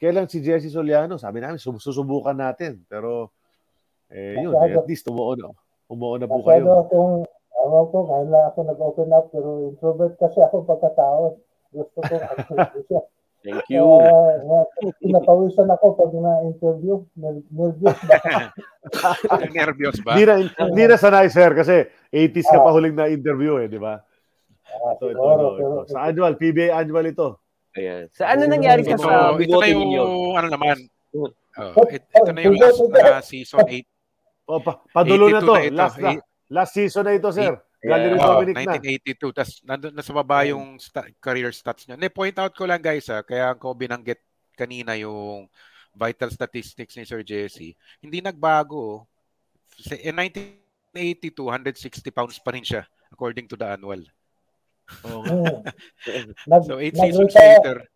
kailan 0.00 0.30
si 0.30 0.40
Jesse 0.40 0.72
Soliano? 0.72 1.20
Sabi 1.20 1.44
namin 1.44 1.60
sub- 1.60 1.82
susubukan 1.82 2.36
natin. 2.36 2.80
Pero 2.88 3.32
eh 4.08 4.38
yun, 4.38 4.54
eh, 4.54 4.78
at 4.78 4.86
least 4.86 5.04
umuo 5.10 5.34
na. 5.34 5.50
Umuo 5.90 6.16
na 6.16 6.26
po 6.26 6.40
Masyado 6.42 6.66
kayo. 6.66 6.82
akong, 6.86 7.14
awan 7.62 7.86
ko, 7.90 7.98
ngayon 8.06 8.30
na 8.30 8.40
ako 8.50 8.58
nag-open 8.62 9.10
up, 9.14 9.26
pero 9.34 9.48
introvert 9.66 10.14
kasi 10.18 10.38
ako 10.42 10.62
pagkatao. 10.66 11.34
Gusto 11.74 11.98
ko, 12.02 12.14
siya. 12.86 13.00
Thank 13.46 13.70
you. 13.70 13.86
Uh, 13.86 14.66
pinapawisan 14.98 15.70
ako 15.70 15.94
pag 15.94 16.10
na-interview. 16.10 17.06
Ner- 17.14 17.46
Nervous 17.46 17.94
ba? 18.02 18.18
Nervyos 19.54 19.98
ba? 20.02 20.18
Hindi 20.18 20.24
na 20.26 20.34
hindi 20.42 20.82
na 20.82 20.96
sanay 20.98 21.30
sir 21.30 21.54
kasi 21.54 21.86
80s 22.10 22.50
ka 22.50 22.58
pa 22.58 22.74
huling 22.74 22.98
na 22.98 23.06
interview 23.06 23.62
eh, 23.62 23.70
di 23.70 23.78
ba? 23.78 24.02
Ah, 24.66 24.98
Ito, 24.98 25.14
ito, 25.14 25.22
ito, 25.22 25.46
ito. 25.56 25.78
Sa 25.94 26.10
annual, 26.10 26.34
PBA 26.34 26.74
annual 26.74 27.06
ito. 27.06 27.38
Ayan. 27.78 28.10
Sa 28.10 28.26
ano 28.26 28.50
nangyari 28.50 28.82
Ito, 28.82 28.90
ka 28.92 28.96
sa 28.98 29.12
ito 29.30 29.38
bigote 29.38 29.62
na 29.62 29.66
yung 29.70 29.82
ninyo? 29.86 30.04
ano 30.34 30.48
naman. 30.50 30.76
Oh, 31.14 31.86
it- 31.86 32.10
ito 32.10 32.30
na 32.34 32.40
yung 32.42 32.58
last 32.58 32.82
na 32.82 33.22
season 33.22 33.62
8. 33.62 33.86
O, 34.46 34.58
pa, 34.58 34.82
padulo 34.90 35.30
na 35.30 35.38
82 35.38 35.46
to. 35.46 35.54
na 35.54 35.62
ito. 35.62 35.74
Last, 35.74 35.96
last, 35.98 36.22
last 36.50 36.72
season 36.74 37.04
na 37.04 37.14
ito, 37.14 37.28
sir. 37.30 37.54
Galing 37.54 37.62
ni 37.88 38.08
Yeah. 38.10 38.18
Oh, 38.18 38.42
Dominic 38.42 38.56
na. 38.58 38.76
1982. 38.82 39.30
Tapos 39.30 39.54
nandun 39.62 39.94
na 39.94 40.02
sa 40.02 40.12
baba 40.12 40.42
yung 40.44 40.76
sta- 40.76 41.06
career 41.18 41.54
stats 41.54 41.86
niya. 41.86 41.94
Ne, 41.94 42.10
point 42.10 42.34
out 42.34 42.50
ko 42.50 42.66
lang 42.66 42.82
guys 42.82 43.06
ha, 43.06 43.22
kaya 43.22 43.54
ko 43.54 43.70
binanggit 43.72 44.18
kanina 44.52 44.96
yung 44.96 45.46
vital 45.92 46.28
statistics 46.28 46.96
ni 46.96 47.04
Sir 47.04 47.22
Jesse. 47.22 47.72
Hindi 48.00 48.18
nagbago. 48.20 48.76
oh. 48.76 49.00
Sa- 49.78 50.00
In 50.00 50.16
1982, 50.16 51.32
160 51.44 52.10
pounds 52.10 52.36
pa 52.40 52.50
rin 52.50 52.64
siya 52.64 52.82
according 53.08 53.46
to 53.46 53.54
the 53.54 53.64
annual. 53.64 54.02
Hmm. 55.02 55.62
Nag, 56.50 56.62
So 56.64 56.78
8 56.78 56.94
seasons 56.94 57.34
later, 57.34 57.86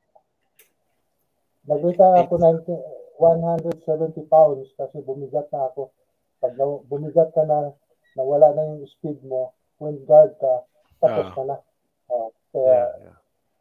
Nag-retire 1.61 2.25
ako 2.27 2.35
90, 2.41 2.73
170 3.21 4.27
pounds 4.27 4.73
kasi 4.75 4.97
bumigat 5.05 5.47
na 5.53 5.69
ako. 5.71 5.93
Pag 6.41 6.57
na, 6.57 6.65
bumigat 6.89 7.31
ka 7.31 7.45
na, 7.45 7.77
nawala 8.17 8.57
na 8.57 8.75
yung 8.75 8.89
speed 8.89 9.21
mo, 9.23 9.53
point 9.81 10.01
guard 10.05 10.37
ka, 10.37 10.53
tapos 11.01 11.25
Ah. 11.25 11.33
ka 11.33 11.43
na. 11.43 11.57
Ah, 12.07 12.29
kaya 12.53 12.69
Yeah, 12.69 12.89
yeah. 13.01 13.17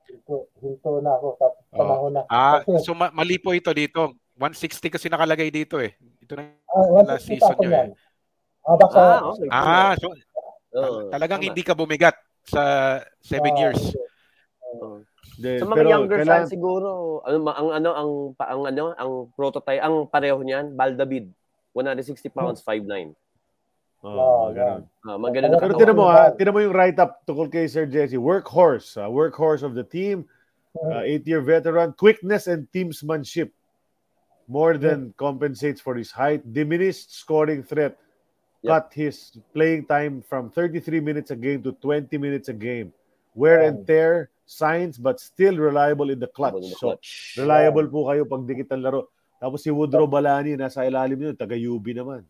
hinto, 0.05 0.35
hinto 0.59 0.89
na 0.99 1.11
ako, 1.13 1.27
tapos 1.37 1.59
panahon 1.71 2.11
na. 2.11 2.21
ah, 2.27 2.59
Kasi, 2.59 2.83
so 2.83 2.91
ma- 2.91 3.13
mali 3.13 3.39
po 3.39 3.55
ito 3.55 3.71
dito. 3.71 4.11
160 4.35 4.87
kasi 4.89 5.07
nakalagay 5.07 5.47
dito 5.49 5.79
eh. 5.79 5.95
Ito 6.19 6.35
na 6.35 6.43
ah, 6.65 6.87
last 7.07 7.23
160 7.23 7.39
season 7.39 7.55
nyo 7.57 7.69
eh. 7.71 7.91
Ah, 8.61 8.75
baka, 8.75 8.99
Ah, 8.99 9.19
okay. 9.25 9.47
Ah, 9.49 9.93
so 9.95 10.07
Oo, 10.71 11.09
talagang 11.09 11.39
tama. 11.39 11.47
hindi 11.47 11.61
ka 11.61 11.73
bumigat 11.73 12.15
sa 12.43 12.61
7 13.21 13.49
ah, 13.49 13.57
years. 13.57 13.81
Oo. 14.69 15.01
Hindi, 15.33 15.55
Sa 15.55 15.65
mga 15.65 15.77
pero 15.77 15.89
younger 15.89 16.19
kailangan- 16.19 16.43
fans 16.45 16.51
siguro, 16.51 16.89
ano 17.23 17.37
ang 17.47 17.69
ano 17.71 17.89
ang 17.95 18.09
pa- 18.33 18.49
ang 18.49 18.61
ano 18.65 18.83
ang 18.93 19.11
prototype, 19.33 19.79
ang 19.79 20.03
pareho 20.05 20.35
niyan, 20.37 20.75
Baldavid. 20.75 21.31
160 21.71 22.27
pounds, 22.27 22.59
5'9". 22.59 23.15
Ah, 23.99 25.19
mga 25.19 25.33
ganun. 25.35 25.51
Ah, 25.55 25.59
Pero 25.59 25.73
tinan 25.75 25.95
mo 25.99 26.07
ha, 26.07 26.31
tinan 26.31 26.55
mo 26.55 26.63
yung 26.63 26.71
write-up 26.71 27.19
tungkol 27.27 27.51
kay 27.51 27.67
Sir 27.67 27.83
Jesse. 27.83 28.15
Workhorse, 28.15 28.95
ah, 28.95 29.11
workhorse 29.11 29.59
of 29.59 29.75
the 29.75 29.83
team, 29.83 30.23
uh, 30.79 31.03
eight-year 31.03 31.43
veteran, 31.43 31.91
quickness 31.99 32.47
and 32.47 32.63
teamsmanship 32.71 33.51
more 34.47 34.79
than 34.79 35.13
compensates 35.19 35.83
for 35.83 35.93
his 35.99 36.09
height, 36.09 36.41
diminished 36.55 37.11
scoring 37.13 37.61
threat, 37.61 37.99
Yep. 38.59 38.67
cut 38.67 38.85
his 38.91 39.15
playing 39.55 39.87
time 39.87 40.19
from 40.19 40.51
33 40.51 40.99
minutes 40.99 41.31
a 41.31 41.37
game 41.39 41.63
to 41.63 41.71
20 41.79 42.11
minutes 42.19 42.51
a 42.51 42.55
game. 42.55 42.91
Wear 43.31 43.63
and 43.63 43.87
tear 43.87 44.35
signs 44.43 44.99
but 44.99 45.19
still 45.23 45.55
reliable 45.55 46.11
in 46.11 46.19
the 46.19 46.27
clutch. 46.27 46.59
So, 46.75 46.99
reliable 47.39 47.87
po 47.87 48.11
kayo 48.11 48.27
pag 48.27 48.43
dikit 48.43 48.67
ang 48.75 48.83
laro. 48.83 49.07
Tapos 49.39 49.63
si 49.63 49.71
Woodrow 49.71 50.11
Balani, 50.11 50.59
nasa 50.59 50.83
ilalim 50.83 51.31
yun, 51.31 51.35
taga-UB 51.39 51.95
naman. 51.95 52.27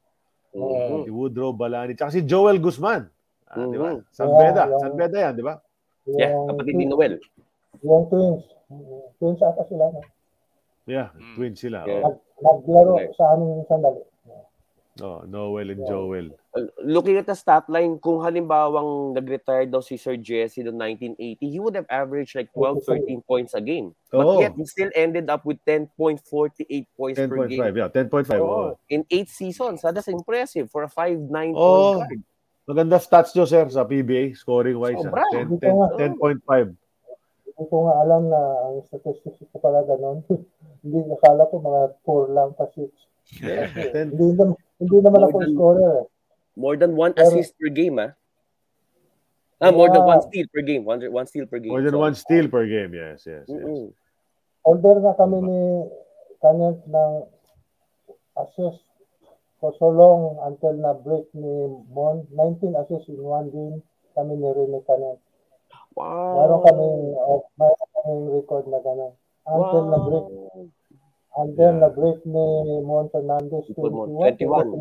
Mhm. 0.53 1.05
Si 1.05 1.11
Woodrow 1.13 1.53
Balani. 1.53 1.93
Tsaka 1.95 2.11
si 2.11 2.21
Joel 2.26 2.57
Guzman. 2.59 3.05
Ah, 3.49 3.65
Di 3.65 3.77
ba? 3.77 3.89
Mhm. 3.97 4.01
San 4.13 4.30
Beda. 4.34 4.63
Yeah. 4.69 4.80
San 4.81 4.91
Beda 4.97 5.17
yan, 5.19 5.34
di 5.38 5.43
ba? 5.45 5.55
Yeah, 6.09 6.34
kapatid 6.49 6.73
ni 6.77 6.85
Noel. 6.89 7.21
yung 7.85 8.09
twins. 8.09 8.41
Twins 9.21 9.41
ata 9.41 9.61
sila. 9.69 9.93
No? 9.93 10.01
Yeah, 10.89 11.13
Mm. 11.13 11.35
twins 11.38 11.57
sila. 11.61 11.85
Yeah. 11.85 12.01
Nag, 12.01 12.15
naglaro 12.41 12.93
Correct. 12.97 13.13
sa 13.15 13.26
amin 13.38 13.61
sandali. 13.69 14.01
Oh, 14.99 15.21
Noel 15.30 15.69
and 15.77 15.81
Yeah. 15.85 15.89
Joel. 15.89 16.27
Uh, 16.49 16.65
Looking 16.81 17.21
at 17.21 17.30
the 17.30 17.38
stat 17.38 17.69
line, 17.69 18.01
kung 18.01 18.26
halimbawang 18.26 19.13
nag-retire 19.13 19.69
daw 19.69 19.85
si 19.85 20.01
Sir 20.01 20.17
Jesse 20.17 20.65
noong 20.65 20.97
1980, 21.13 21.45
he 21.45 21.59
would 21.61 21.77
have 21.77 21.85
averaged 21.93 22.34
like 22.34 22.49
12, 22.57 22.81
13 22.89 23.21
points 23.21 23.53
a 23.53 23.61
game. 23.61 23.93
But 24.09 24.26
Oo. 24.26 24.41
yet, 24.41 24.57
he 24.57 24.65
still 24.65 24.89
ended 24.97 25.30
up 25.30 25.45
with 25.45 25.61
10.48 25.61 25.93
points 26.97 27.21
per 27.21 27.45
10.5. 27.45 27.53
game. 27.53 27.61
Yeah, 27.77 27.93
10.5. 27.93 28.41
Oo. 28.41 28.73
Oh. 28.73 28.80
In 28.89 29.05
8 29.05 29.30
seasons. 29.30 29.85
That's 29.85 30.09
impressive 30.09 30.73
for 30.73 30.81
a 30.81 30.89
5'9 30.89 31.53
Oo. 31.53 32.01
point 32.01 32.09
guard. 32.09 32.21
Maganda 32.65 32.97
stats 32.97 33.34
nyo, 33.38 33.45
sir, 33.45 33.69
sa 33.69 33.85
PBA, 33.85 34.34
scoring-wise. 34.34 35.01
Sobra. 35.05 35.21
ah. 35.21 35.45
10, 35.45 35.57
10, 35.57 35.69
nga. 35.73 35.88
10.5. 36.01 36.73
Hindi 37.45 37.63
ko 37.69 37.76
nga 37.85 37.95
alam 38.01 38.21
na 38.26 38.41
ang 38.65 38.76
statistics 38.89 39.41
ko 39.53 39.57
pala 39.61 39.85
ganun. 39.85 40.26
Hindi, 40.81 40.97
akala 41.13 41.45
ko 41.45 41.61
mga 41.61 41.81
4 42.01 42.34
lang 42.34 42.49
pa 42.57 42.65
6. 42.73 42.89
Ten- 43.93 44.09
Hindi, 44.17 44.27
naman, 44.34 44.57
hindi 44.81 44.97
naman 44.97 45.21
ako 45.30 45.38
scorer. 45.53 45.97
More 46.60 46.76
than 46.76 46.91
one 46.99 47.14
Pero- 47.15 47.27
assist 47.31 47.56
per 47.56 47.72
game, 47.72 47.99
ah. 48.03 48.11
Ah, 49.60 49.72
more 49.76 49.91
than 49.91 50.03
one 50.07 50.22
steal 50.23 50.48
per 50.56 50.61
game. 50.64 50.84
One, 50.88 50.99
one 51.11 51.27
steal 51.27 51.45
per 51.48 51.60
game. 51.60 51.72
More 51.72 51.84
than 51.84 51.91
Sorry. 51.91 52.03
one 52.07 52.15
steal 52.15 52.45
per 52.48 52.64
game. 52.68 52.91
Yes, 52.95 53.27
yes, 53.27 53.44
yes. 53.48 53.60
Mm-mm. 53.60 53.91
Holder 54.64 55.03
na 55.03 55.11
kami 55.19 55.40
ni 55.44 55.60
Kanyang 56.40 56.80
ng 56.88 57.11
assist 58.40 58.80
for 59.60 59.76
so 59.76 59.91
long 59.91 60.40
until 60.48 60.76
na 60.80 60.95
break 60.95 61.27
ni 61.36 61.68
Mon. 61.91 62.23
19 62.31 62.72
assists 62.80 63.11
in 63.11 63.19
one 63.19 63.52
game 63.52 63.84
kami 64.15 64.40
ni 64.40 64.48
Rene 64.48 64.80
Kanyang. 64.88 65.19
Wow. 65.99 66.40
Meron 66.40 66.60
kami, 66.64 66.88
uh, 67.19 67.40
mayroon 67.60 67.88
kaming 67.99 68.23
record 68.40 68.64
na 68.72 68.80
gano'n. 68.80 69.11
Until 69.44 69.84
na 69.91 69.98
break, 70.07 70.26
until 71.36 71.72
Yeah. 71.76 71.81
na 71.84 71.90
break 71.91 72.19
ni 72.23 72.45
Mon 72.88 73.11
Fernandez. 73.11 73.68
Ipon 73.68 73.91
mo, 73.91 74.03
21. 74.23 74.80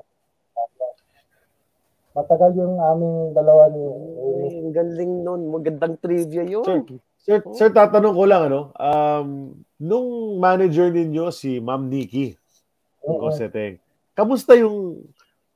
Matagal 2.18 2.50
yung 2.58 2.82
aming 2.82 3.30
dalawa 3.30 3.70
ni 3.70 3.82
ang 4.58 4.74
galing 4.74 5.12
nun. 5.22 5.42
Magandang 5.54 5.94
trivia 6.02 6.42
Sir, 6.42 6.50
yun. 6.50 6.64
sir, 7.22 7.38
sir, 7.54 7.68
tatanong 7.70 8.14
ko 8.16 8.24
lang, 8.26 8.50
ano, 8.50 8.74
um, 8.74 9.54
nung 9.78 10.34
manager 10.42 10.90
ninyo, 10.90 11.30
si 11.30 11.62
Ma'am 11.62 11.86
Nikki, 11.86 12.34
Oo. 13.06 13.30
Goseteng. 13.30 13.78
Kamusta 14.18 14.58
yung 14.58 15.06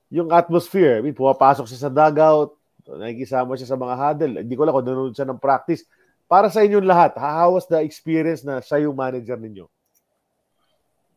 yung 0.06 0.30
atmosphere? 0.30 1.00
I 1.00 1.02
mean, 1.02 1.18
pumapasok 1.18 1.66
siya 1.66 1.88
sa 1.88 1.90
dugout, 1.90 2.54
nakikisama 2.86 3.58
siya 3.58 3.74
sa 3.74 3.80
mga 3.80 3.94
huddle. 3.98 4.34
Hindi 4.46 4.54
ko 4.54 4.62
lang 4.62 4.74
kung 4.76 4.86
nanonood 4.86 5.16
siya 5.18 5.26
ng 5.26 5.42
practice. 5.42 5.82
Para 6.30 6.46
sa 6.46 6.62
inyong 6.62 6.86
lahat, 6.86 7.18
how 7.18 7.58
was 7.58 7.66
the 7.66 7.82
experience 7.82 8.46
na 8.46 8.62
siya 8.62 8.86
yung 8.86 8.94
manager 8.94 9.34
ninyo? 9.34 9.66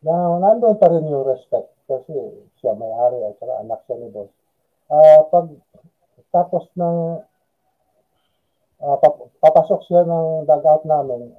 na 0.05 0.37
nandun 0.37 0.77
pa 0.77 0.85
rin 0.85 1.09
yung 1.09 1.25
respect 1.25 1.65
kasi 1.89 2.13
siya 2.61 2.77
may-ari 2.77 3.25
at 3.25 3.33
saka 3.41 3.53
anak 3.65 3.81
siya 3.89 3.97
ni 3.97 4.07
boss. 4.13 4.29
Ah, 4.85 5.21
pag 5.29 5.49
tapos 6.29 6.67
ng 6.77 6.97
ah, 8.83 8.97
pap- 9.01 9.31
papasok 9.41 9.81
siya 9.87 10.01
ng 10.05 10.45
dugout 10.45 10.83
namin, 10.85 11.31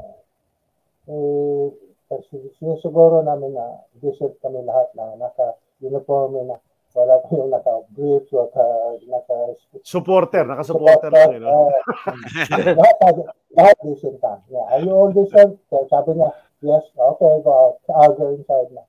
eh, 1.06 1.66
kasi 2.06 2.50
sinusiguro 2.58 3.22
namin 3.22 3.54
na 3.54 3.82
decent 3.98 4.34
kami 4.42 4.62
lahat 4.62 4.90
na 4.94 5.14
naka-uniform 5.18 6.46
na 6.46 6.58
wala 6.96 7.20
tayong 7.28 7.52
naka-briefs 7.52 8.32
o 8.32 8.48
naka, 8.48 8.64
naka 9.04 9.36
Supporter, 9.84 10.48
naka-supporter 10.48 11.12
lang, 11.12 11.36
eh, 11.36 11.40
no? 11.44 11.68
Ah, 11.68 12.16
lahat, 12.80 13.14
lahat 13.52 13.76
decent 13.84 14.16
ka. 14.18 14.40
Yeah. 14.48 14.64
Are 14.72 14.80
you 14.80 14.96
all 14.96 15.12
decent? 15.12 15.60
So, 15.68 15.84
sabi 15.92 16.16
niya, 16.16 16.32
yes, 16.64 16.88
okay, 16.96 17.32
go 17.44 17.52
out. 17.52 17.76
I'll 17.92 18.16
go 18.16 18.32
inside 18.32 18.72
na. 18.72 18.82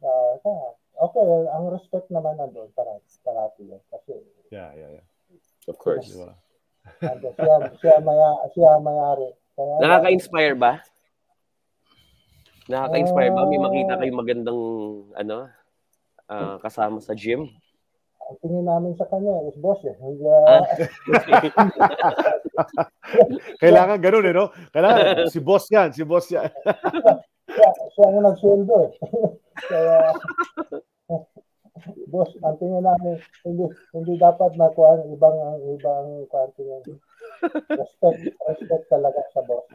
Uh, 0.00 0.72
okay, 0.98 1.26
ang 1.50 1.64
respect 1.74 2.06
naman 2.10 2.38
nandun 2.38 2.70
para 2.74 2.98
parati 3.22 3.62
yun. 3.66 3.80
Kasi 3.90 4.14
Yeah, 4.52 4.70
yeah, 4.78 5.00
yeah. 5.00 5.06
Of 5.66 5.80
course. 5.80 6.06
Di 6.06 6.20
ba? 6.20 6.36
ando, 7.00 7.32
siya, 7.32 7.54
siya, 7.80 7.94
maya, 8.04 8.28
siya 8.52 8.76
mayari. 8.78 9.32
Kaya, 9.56 9.72
Nakaka-inspire 9.80 10.54
ba? 10.54 10.72
Nakaka-inspire 12.68 13.32
ba? 13.32 13.42
May 13.48 13.60
makita 13.60 13.96
kayong 14.00 14.20
magandang 14.20 14.60
ano 15.16 15.48
ah, 16.28 16.56
kasama 16.60 17.00
sa 17.00 17.16
gym? 17.16 17.48
ang 18.24 18.40
tingin 18.40 18.64
namin 18.64 18.96
sa 18.96 19.04
kanya 19.12 19.36
is 19.44 19.52
boss 19.60 19.84
eh. 19.84 19.92
Hindi, 20.00 20.24
Ah. 20.24 20.56
ah, 20.56 20.64
Kailangan 23.60 24.00
ganun, 24.00 24.24
eh, 24.24 24.32
no? 24.32 24.48
Kailangan, 24.72 25.28
si 25.28 25.44
boss 25.44 25.68
yan, 25.68 25.92
si 25.92 26.08
boss 26.08 26.32
yan. 26.32 26.48
siya, 27.64 27.84
siya 27.90 28.04
ang 28.06 28.20
nagsweldo 28.20 28.74
eh. 28.84 28.90
Kaya, 29.70 29.96
boss, 32.12 32.30
ang 32.40 32.56
tingin 32.58 32.84
namin, 32.84 33.16
hindi, 33.42 33.64
hindi 33.92 34.14
dapat 34.16 34.54
makuha 34.54 35.00
ang 35.00 35.10
ibang, 35.10 35.36
ang 35.36 35.60
ibang 35.74 36.06
kuha 36.28 36.46
tingin. 36.54 36.82
Respect, 37.68 38.20
respect 38.30 38.84
talaga 38.88 39.20
sa 39.32 39.40
boss. 39.42 39.66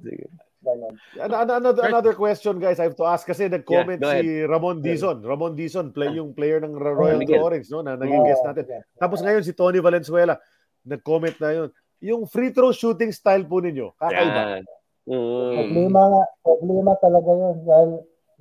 Sige. 0.00 0.26
Ganon. 0.62 0.94
Ano- 1.18 1.38
ano- 1.42 1.56
Another, 1.58 1.84
another 1.90 2.14
question, 2.14 2.62
guys, 2.62 2.78
I 2.78 2.86
have 2.86 2.94
to 2.96 3.02
ask 3.04 3.26
kasi 3.26 3.50
nag-comment 3.50 3.98
Yeah, 3.98 4.22
si 4.22 4.46
Ramon 4.46 4.78
Dizon. 4.78 5.18
Ramon 5.20 5.58
Dizon, 5.58 5.90
play 5.90 6.14
yung 6.14 6.32
player 6.32 6.62
ng 6.62 6.78
Royal 6.78 7.18
Miguel. 7.18 7.42
Orange, 7.42 7.66
no? 7.68 7.82
Na 7.82 7.98
naging 7.98 8.22
guest 8.22 8.46
natin. 8.46 8.64
yeah. 8.70 8.82
Tapos 8.94 9.18
ngayon 9.20 9.42
si 9.42 9.52
Tony 9.52 9.82
Valenzuela, 9.82 10.38
nag-comment 10.86 11.34
na 11.42 11.50
yun. 11.50 11.68
Yung 12.02 12.22
free 12.26 12.50
throw 12.50 12.70
shooting 12.70 13.10
style 13.10 13.42
po 13.42 13.58
ninyo, 13.58 13.94
kakaiba. 13.98 14.42
Yan. 14.58 14.64
Mm. 15.02 15.54
Problema 15.58 16.02
problema 16.42 16.92
talaga 17.02 17.30
yun. 17.34 17.56
Dahil 17.66 17.90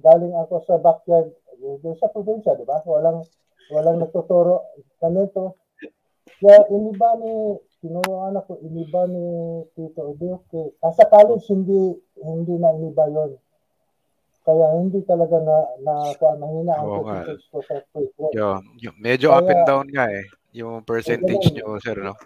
galing 0.01 0.33
ako 0.37 0.53
sa 0.65 0.75
backyard, 0.77 1.29
doon 1.61 1.97
sa 1.97 2.09
probinsya, 2.09 2.57
di 2.57 2.65
ba? 2.65 2.81
Walang, 2.85 3.21
walang 3.69 4.01
nagtuturo. 4.01 4.73
Ganito. 4.97 5.61
Kaya 6.41 6.65
iniba 6.73 7.21
ni, 7.21 7.33
tinuruan 7.81 8.33
ako, 8.33 8.57
iniba 8.65 9.05
ni 9.05 9.25
Tito 9.77 10.13
Oduque. 10.13 10.73
Sa 10.81 11.05
college, 11.05 11.45
hindi, 11.53 11.93
hindi 12.17 12.55
na 12.57 12.73
iniba 12.73 13.05
yun. 13.09 13.37
Kaya 14.41 14.73
hindi 14.73 15.05
talaga 15.05 15.37
na, 15.37 15.57
na, 15.85 15.93
na 16.17 16.29
mahina 16.41 16.73
ang 16.81 17.05
percentage 17.05 17.45
ko 17.53 17.61
sa. 17.61 17.77
Yo, 18.33 18.57
yo- 18.81 18.97
medyo 18.97 19.29
up 19.29 19.45
and 19.45 19.61
down 19.69 19.85
nga 19.93 20.09
eh. 20.09 20.25
Yung 20.57 20.81
percentage 20.81 21.53
nyo, 21.53 21.77
sir, 21.77 22.01
no? 22.01 22.17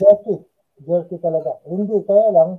Jerky. 0.00 0.40
Jerky 0.88 1.20
talaga. 1.20 1.60
Hindi, 1.68 2.00
kaya 2.08 2.32
lang, 2.32 2.50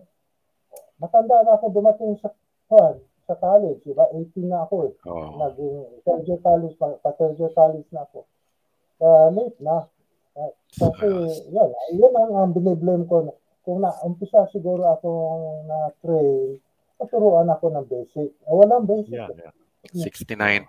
matanda 0.99 1.41
na 1.41 1.55
ako 1.55 1.71
dumating 1.71 2.13
sa, 2.19 2.29
kuwan, 2.67 2.99
sa 3.23 3.33
college, 3.35 3.81
di 3.81 3.93
ba? 3.93 4.05
18 4.11 4.35
na 4.43 4.63
ako 4.63 4.75
eh. 4.85 4.93
Oo. 5.05 5.39
naging 5.39 5.75
third 6.03 6.23
year 6.25 6.39
college, 6.39 6.75
pa 6.75 6.91
pa 6.97 7.11
third 7.13 7.35
year 7.35 7.51
college 7.51 7.87
na 7.89 8.03
ako. 8.03 8.27
Uh, 8.99 9.27
late 9.31 9.57
na. 9.59 9.87
Uh, 10.35 10.51
kasi, 10.69 11.07
yan, 11.49 11.67
yun 11.93 12.13
ang, 12.13 12.31
ang 12.35 12.51
biniblame 12.51 13.05
ko. 13.05 13.23
na- 13.23 13.37
Kung 13.59 13.79
na-umpisa 13.79 14.49
siguro 14.49 14.81
akong 14.89 15.67
na-train, 15.67 16.57
paturuan 16.97 17.47
ako 17.47 17.69
ng 17.69 17.85
basic. 17.85 18.33
Eh, 18.33 18.51
walang 18.51 18.83
basic. 18.83 19.13
Yeah, 19.13 19.29
yeah. 19.31 19.53
69%. 19.95 20.67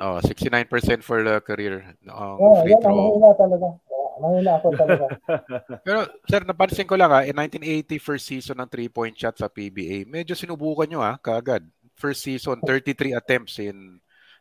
Oh, 0.00 0.16
69% 0.18 1.04
for 1.04 1.20
the 1.20 1.44
career 1.44 1.84
um, 2.08 2.40
Yeah, 2.40 2.56
free 2.62 2.72
yan 2.72 2.80
ang 2.80 2.84
throw. 2.88 2.96
mahina 2.96 3.30
talaga. 3.36 3.68
Ako 4.14 4.68
talaga. 4.78 5.06
Pero 5.86 6.06
sir, 6.30 6.42
napansin 6.46 6.86
ko 6.86 6.94
lang 6.94 7.10
ha, 7.10 7.26
in 7.26 7.34
1980 7.34 7.98
first 7.98 8.26
season 8.30 8.58
ng 8.62 8.70
three-point 8.70 9.14
shot 9.18 9.34
sa 9.34 9.50
PBA, 9.50 10.06
medyo 10.06 10.38
sinubukan 10.38 10.86
nyo 10.86 11.02
ha, 11.02 11.18
kaagad. 11.18 11.66
First 11.94 12.26
season, 12.26 12.58
33 12.62 13.14
attempts 13.14 13.58
in 13.58 13.98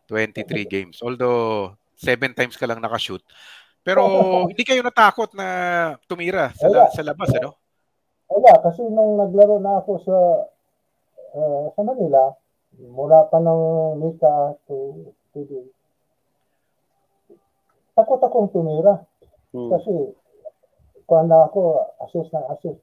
23 0.10 0.45
games. 0.74 1.02
Although, 1.02 1.74
seven 1.98 2.34
times 2.34 2.58
ka 2.58 2.70
lang 2.70 2.82
nakashoot. 2.82 3.22
Pero 3.82 4.02
hindi 4.52 4.64
kayo 4.64 4.82
natakot 4.82 5.34
na 5.34 5.48
tumira 6.06 6.54
sa, 6.54 6.68
la- 6.70 6.91
sa 6.94 7.02
labas, 7.02 7.30
ano? 7.36 7.58
Wala, 8.30 8.52
kasi 8.64 8.82
nung 8.88 9.20
naglaro 9.20 9.62
na 9.62 9.78
ako 9.84 9.91
sa 10.02 10.18
uh, 11.38 11.66
sa 11.76 11.82
Manila, 11.86 12.34
mula 12.78 13.30
pa 13.30 13.38
ng 13.38 13.62
Mika 14.02 14.58
to 14.66 15.12
PD, 15.34 15.70
takot 17.94 18.22
akong 18.22 18.50
tumira. 18.50 19.06
Mm. 19.54 19.70
Kasi, 19.70 19.94
kuha 21.06 21.22
na 21.30 21.48
ako, 21.48 21.62
assist 22.04 22.30
na 22.34 22.50
assist. 22.54 22.82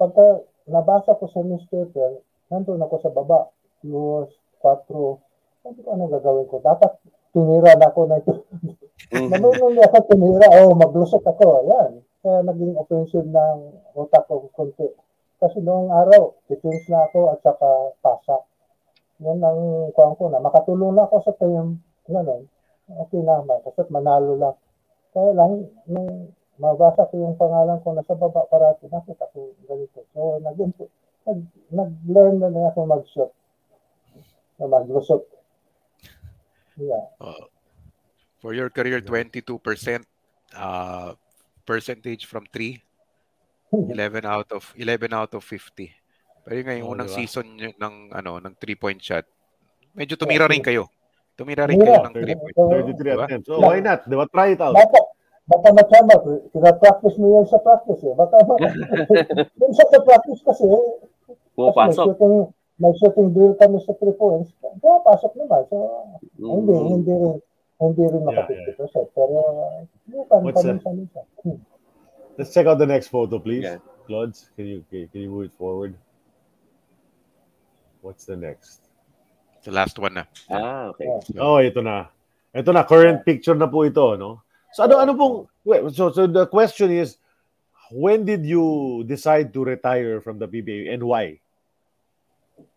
Pagka 0.00 0.42
nabasa 0.68 1.16
ko 1.16 1.28
sa 1.28 1.44
newspaper, 1.44 2.20
nandun 2.48 2.82
ako 2.82 2.94
sa 3.04 3.12
baba, 3.12 3.52
plus 3.84 4.32
4, 4.64 5.20
sabi 5.68 5.84
ko, 5.84 5.88
ano 5.92 6.08
gagawin 6.08 6.48
ko? 6.48 6.64
Dapat 6.64 6.90
tumira 7.36 7.76
na 7.76 7.92
ako 7.92 8.00
na 8.08 8.18
ito. 8.20 8.34
Mm. 9.08 9.30
Manunong 9.30 9.78
niya 9.78 9.88
ako 9.88 10.10
tumira, 10.10 10.52
oh, 10.58 10.74
maglusot 10.74 11.22
ako. 11.22 11.64
Yan. 11.70 12.02
Kaya 12.18 12.44
naging 12.44 12.74
offensive 12.76 13.24
ng 13.24 13.58
utak 13.94 14.26
ko 14.26 14.50
konti. 14.52 14.84
Kasi 15.38 15.62
noong 15.62 15.94
araw, 15.94 16.34
defense 16.50 16.84
na 16.90 17.06
ako 17.06 17.30
at 17.30 17.40
saka 17.40 17.94
pasa. 18.02 18.42
Yan 19.22 19.38
ang 19.38 19.88
kuha 19.94 20.18
ko 20.18 20.28
na. 20.28 20.42
Makatulong 20.42 20.98
na 20.98 21.06
ako 21.06 21.16
sa 21.24 21.32
team. 21.38 21.78
Ganun. 22.10 22.50
Okay 23.06 23.22
naman. 23.22 23.62
Kasi 23.62 23.86
manalo 23.88 24.34
lang. 24.34 24.56
Kaya 25.18 25.34
lang, 25.34 25.66
nung 25.90 26.30
mabasa 26.56 27.10
ko 27.10 27.18
yung 27.18 27.34
pangalan 27.34 27.82
ko 27.82 27.90
nasa 27.90 28.14
baba 28.14 28.46
parati, 28.46 28.86
nakita 28.86 29.26
ko 29.34 29.50
ganito. 29.66 30.06
So, 30.14 30.38
nag, 30.38 30.54
nag, 31.26 31.40
nag-learn 31.74 32.38
na 32.38 32.54
na 32.54 32.70
ako 32.70 32.86
mag-shot. 32.86 33.34
Na 34.58 34.70
maglusot. 34.70 35.26
Yeah. 36.78 37.10
Uh, 37.18 37.50
for 38.38 38.54
your 38.54 38.70
career, 38.70 39.02
22% 39.02 39.42
uh, 40.54 41.18
percentage 41.66 42.30
from 42.30 42.46
3, 42.54 42.78
11 43.74 44.22
out 44.38 44.54
of 44.54 44.70
11 44.78 45.10
out 45.10 45.34
of 45.34 45.42
50. 45.42 45.90
Pero 46.46 46.54
yung 46.62 46.86
Oh, 46.86 46.94
unang 46.94 47.10
diba? 47.10 47.18
season 47.18 47.58
ng 47.58 48.14
ano 48.14 48.38
ng 48.38 48.54
3-point 48.54 49.02
shot. 49.02 49.26
Medyo 49.98 50.14
tumira 50.14 50.46
rin 50.46 50.62
kayo. 50.62 50.86
Tumira 51.34 51.66
rin 51.66 51.76
Tumira. 51.76 51.98
kayo 51.98 52.06
ng 52.06 52.14
3-point. 52.14 52.54
So, 52.54 52.70
33 52.70 52.94
Diba? 52.94 53.24
attempts. 53.26 53.46
So, 53.46 53.58
why 53.58 53.78
not? 53.78 54.00
Diba? 54.06 54.24
Try 54.30 54.54
it 54.54 54.62
out. 54.62 54.78
Baka, 55.48 55.64
baka 55.64 55.68
matsama, 55.74 56.12
pina-practice 56.52 57.16
mo 57.16 57.26
yan 57.34 57.46
sa 57.48 57.58
practice 57.58 58.04
eh. 58.04 58.12
Baka 58.12 58.36
ma- 58.44 58.60
Yung 59.64 59.72
sa 59.72 59.84
sa 59.88 59.98
practice 60.04 60.40
kasi, 60.44 60.64
kasi 60.64 60.66
may 60.68 61.32
Pumapasok. 61.56 62.04
shooting, 62.04 62.34
may 62.78 62.92
shooting 62.94 63.28
drill 63.32 63.54
kami 63.56 63.80
sa 63.80 63.96
three 63.96 64.12
points, 64.12 64.52
kaya 64.60 65.00
pasok 65.02 65.32
naman. 65.34 65.64
So, 65.66 65.76
hindi, 66.36 66.72
Mm. 66.76 66.88
hindi 66.92 67.12
rin, 67.12 67.34
hindi 67.80 68.04
rin 68.04 68.22
Yeah, 68.22 68.28
maka 68.28 68.42
50%. 68.76 69.08
Pero, 69.10 69.34
that? 70.06 70.26
paminsan-minsan. 70.28 71.24
Hmm. 71.42 71.58
Let's 72.36 72.52
check 72.52 72.68
out 72.68 72.78
the 72.78 72.86
next 72.86 73.08
photo, 73.08 73.40
please. 73.40 73.64
Yeah. 73.66 73.82
Claude, 74.06 74.32
can 74.54 74.64
you 74.64 74.78
can 74.88 75.20
you 75.20 75.28
move 75.28 75.50
it 75.50 75.54
forward? 75.58 75.92
What's 78.00 78.24
the 78.24 78.36
next? 78.36 78.86
The 79.66 79.74
last 79.74 79.98
one 79.98 80.14
na. 80.14 80.24
Ah, 80.48 80.94
okay. 80.94 81.10
Oh, 81.36 81.58
ito 81.58 81.82
na. 81.82 82.08
Ito 82.54 82.70
na, 82.70 82.86
current 82.86 83.26
picture 83.26 83.58
na 83.58 83.66
po 83.66 83.84
ito, 83.84 84.14
no? 84.16 84.40
So 84.76 84.84
ano 84.84 85.00
ano 85.00 85.12
pong 85.16 85.36
wait, 85.64 85.82
so 85.96 86.12
so 86.12 86.28
the 86.28 86.44
question 86.46 86.92
is 86.92 87.16
when 87.88 88.28
did 88.28 88.44
you 88.44 89.00
decide 89.08 89.52
to 89.56 89.64
retire 89.64 90.20
from 90.20 90.36
the 90.36 90.48
PBA 90.48 90.92
and 90.92 91.02
why? 91.04 91.40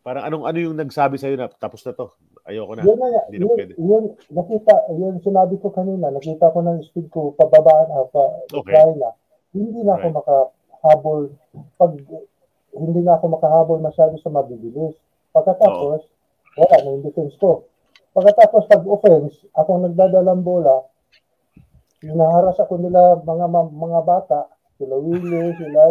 Parang 0.01 0.26
anong 0.26 0.45
ano 0.47 0.57
yung 0.57 0.77
nagsabi 0.80 1.19
sa 1.19 1.30
na 1.30 1.51
tapos 1.51 1.84
na 1.85 1.93
to. 1.93 2.09
Ayoko 2.41 2.73
na. 2.73 2.81
Yun 2.89 2.97
na, 2.97 3.07
nga, 3.13 3.22
Hindi 3.30 3.38
na 3.38 3.45
yun, 3.45 3.53
pwede. 3.53 3.73
yun, 3.77 4.03
nakita, 4.34 4.73
yun 4.97 5.15
sinabi 5.22 5.61
ko 5.61 5.69
kanina, 5.69 6.09
nakita 6.09 6.49
ko 6.49 6.65
ng 6.65 6.81
speed 6.89 7.05
ko, 7.13 7.38
pababa 7.38 7.85
na, 7.85 8.01
pa, 8.09 8.23
Okay. 8.49 8.73
na. 8.97 9.13
Hindi 9.53 9.85
na 9.85 9.93
ako 9.93 10.07
Right. 10.09 10.18
makahabol, 10.18 11.19
pag 11.77 11.93
hindi 12.73 12.99
na 13.05 13.13
ako 13.19 13.26
makahabol 13.38 13.77
masyado 13.77 14.18
sa 14.18 14.34
mabibilis. 14.34 14.97
Pagkatapos, 15.38 16.01
wala 16.57 16.76
na 16.81 16.89
yung 16.97 17.05
defense 17.05 17.38
ko. 17.38 17.69
Pagkatapos 18.18 18.65
pag-offense, 18.73 19.38
akong 19.53 19.85
nagdadalang 19.85 20.41
bola, 20.41 20.81
hinaharas 22.02 22.57
ako 22.57 22.78
nila 22.78 22.99
mga 23.19 23.45
ma- 23.48 23.69
mga 23.72 23.99
bata, 24.02 24.40
sila 24.76 24.98
Willie, 24.98 25.53
sila 25.56 25.82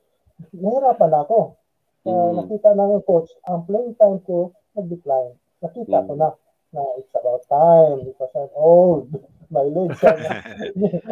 nahirapan 0.56 1.12
ako. 1.16 1.56
Uh, 2.00 2.32
Mm. 2.32 2.40
Nakita 2.40 2.72
ng 2.72 3.04
coach, 3.04 3.28
ang 3.44 3.68
playing 3.68 3.92
time 3.94 4.24
ko 4.24 4.56
nag-decline. 4.72 5.36
Nakita 5.60 6.00
ko 6.00 6.12
Mm. 6.12 6.18
na 6.18 6.28
na 6.70 6.80
it's 6.96 7.12
about 7.12 7.44
time 7.44 8.00
because 8.02 8.32
I'm 8.32 8.48
old. 8.54 9.10
My 9.52 9.66
legs 9.66 10.00
are 10.00 10.16
not 10.16 10.40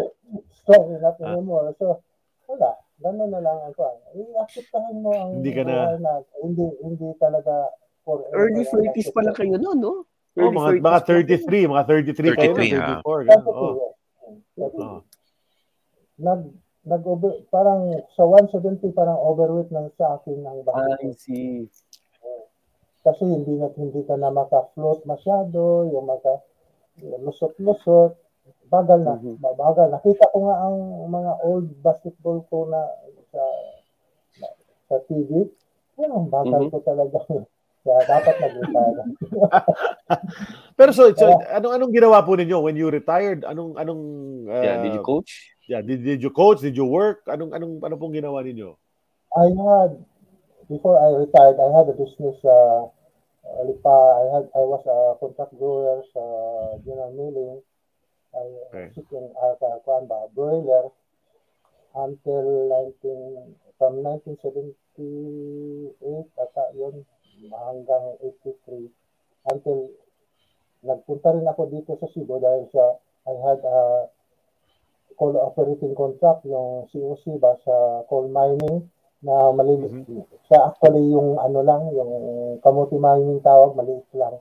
strong 0.57 0.95
enough 0.95 1.19
anymore. 1.21 1.75
So, 1.77 2.01
wala. 2.47 2.73
Ganun 2.99 3.29
na 3.29 3.39
lang 3.39 3.59
ako. 3.69 3.85
I-acceptahan 4.15 4.97
mo 4.97 5.11
ang 5.13 5.31
Hindi 5.39 5.53
ka 5.53 5.63
na- 5.63 5.99
na 5.99 6.13
hindi, 6.41 6.65
hindi 6.81 7.13
talaga 7.17 7.69
for 8.01 8.25
Early 8.33 8.65
30s 8.65 9.13
pa 9.13 9.21
lang 9.21 9.37
kayo 9.37 9.55
noon, 9.55 9.79
no? 9.79 10.09
Oh, 10.35 10.41
Early 10.41 10.57
mga, 10.57 10.69
30s 10.73 10.81
mga 10.81 10.89
pa 10.89 11.05
lang. 11.05 11.27
33, 11.29 11.69
mga 11.69 11.85
33 11.85 12.33
kayo, 12.33 12.55
33, 12.55 12.73
na, 12.73 12.81
ah. 12.81 13.01
34. 13.05 13.29
ganun. 13.29 13.45
Oh. 13.53 13.93
Oh. 14.29 14.71
Oh. 14.77 15.01
Nag, 16.19 16.41
nag 16.85 17.03
over, 17.07 17.33
parang 17.49 17.95
sa 18.13 18.27
170 18.27 18.93
parang 18.93 19.17
overweight 19.17 19.71
lang 19.73 19.89
sa 19.97 20.19
akin 20.19 20.43
ang 20.45 20.61
bakit. 20.67 20.99
I 21.01 21.13
see. 21.15 21.69
Kasi 23.07 23.23
hindi 23.25 23.57
na 23.57 23.71
hindi 23.79 24.03
ka 24.05 24.19
na 24.19 24.29
maka-float 24.29 25.07
masyado, 25.07 25.87
yung 25.89 26.11
maka 26.11 26.43
lusot-lusot, 26.99 28.19
bagal 28.69 29.01
na, 29.07 29.17
Mhm. 29.17 29.39
bagal. 29.41 29.89
Nakita 29.95 30.29
ko 30.35 30.39
nga 30.51 30.57
ang 30.67 30.77
mga 31.09 31.33
old 31.47 31.69
basketball 31.81 32.43
ko 32.51 32.67
na 32.69 32.83
sa 33.33 33.43
sa 34.89 34.97
TV. 35.07 35.47
Yan, 36.03 36.27
bagal 36.29 36.69
Mhm. 36.69 36.71
ko 36.75 36.79
talaga. 36.83 37.19
Kaya 37.89 38.05
dapat 38.05 38.37
nag-retire. 38.37 39.01
Pero 40.79 40.93
so, 40.93 41.09
so 41.17 41.41
anong 41.49 41.73
anong 41.81 41.93
ginawa 41.97 42.21
po 42.21 42.37
ninyo 42.37 42.61
when 42.61 42.77
you 42.77 42.93
retired? 42.93 43.49
Anong 43.49 43.81
anong 43.81 44.05
uh, 44.45 44.61
Yeah, 44.61 44.77
did 44.85 44.93
you 44.93 45.01
coach? 45.01 45.57
Yeah, 45.65 45.81
did, 45.81 46.05
did 46.05 46.21
you 46.21 46.29
coach? 46.29 46.61
Did 46.61 46.77
you 46.77 46.85
work? 46.85 47.25
Anong 47.25 47.57
anong 47.57 47.81
ano 47.81 47.97
pong 47.97 48.13
ginawa 48.13 48.45
ninyo? 48.45 48.77
I 49.33 49.49
had 49.57 50.05
before 50.69 51.01
I 51.01 51.17
retired, 51.17 51.57
I 51.57 51.73
had 51.73 51.89
a 51.89 51.97
business. 51.97 52.37
Uh, 52.45 52.93
uh, 53.49 53.65
lipa, 53.65 53.97
I 54.21 54.37
had 54.37 54.53
I 54.53 54.69
was 54.69 54.85
a 54.85 55.17
contract 55.17 55.57
grower 55.57 56.05
sa 56.13 56.21
General 56.85 57.17
Milling. 57.17 57.65
I 58.37 58.45
Okay. 58.69 58.69
okay. 58.69 58.93
sitting 58.93 59.33
as 59.33 59.57
a 59.65 59.81
kwan 59.81 60.05
ba, 60.05 60.29
broiler 60.37 60.93
until 61.97 62.69
19 63.01 63.57
from 63.81 64.05
1978 64.05 65.97
ata 66.37 66.65
yun 66.77 67.09
hanggang 67.47 68.19
83 68.21 68.91
until 69.55 69.79
nagpunta 70.83 71.35
rin 71.35 71.47
ako 71.47 71.63
dito 71.71 71.95
sa 71.99 72.07
Cebu 72.11 72.39
dahil 72.43 72.67
sa 72.71 72.99
I 73.29 73.35
had 73.45 73.61
a 73.63 74.09
coal 75.19 75.35
operating 75.39 75.95
contract 75.99 76.47
yung 76.47 76.87
COC 76.91 77.43
ba 77.43 77.59
sa 77.63 78.07
coal 78.07 78.31
mining 78.31 78.87
na 79.23 79.51
maliit. 79.51 79.91
Siya 80.47 80.71
actually 80.71 81.11
yung 81.11 81.43
ano 81.43 81.61
lang, 81.67 81.91
yung 81.91 82.13
kamuti 82.63 82.95
mining 82.95 83.43
tawag, 83.43 83.75
maliit 83.75 84.07
lang. 84.15 84.39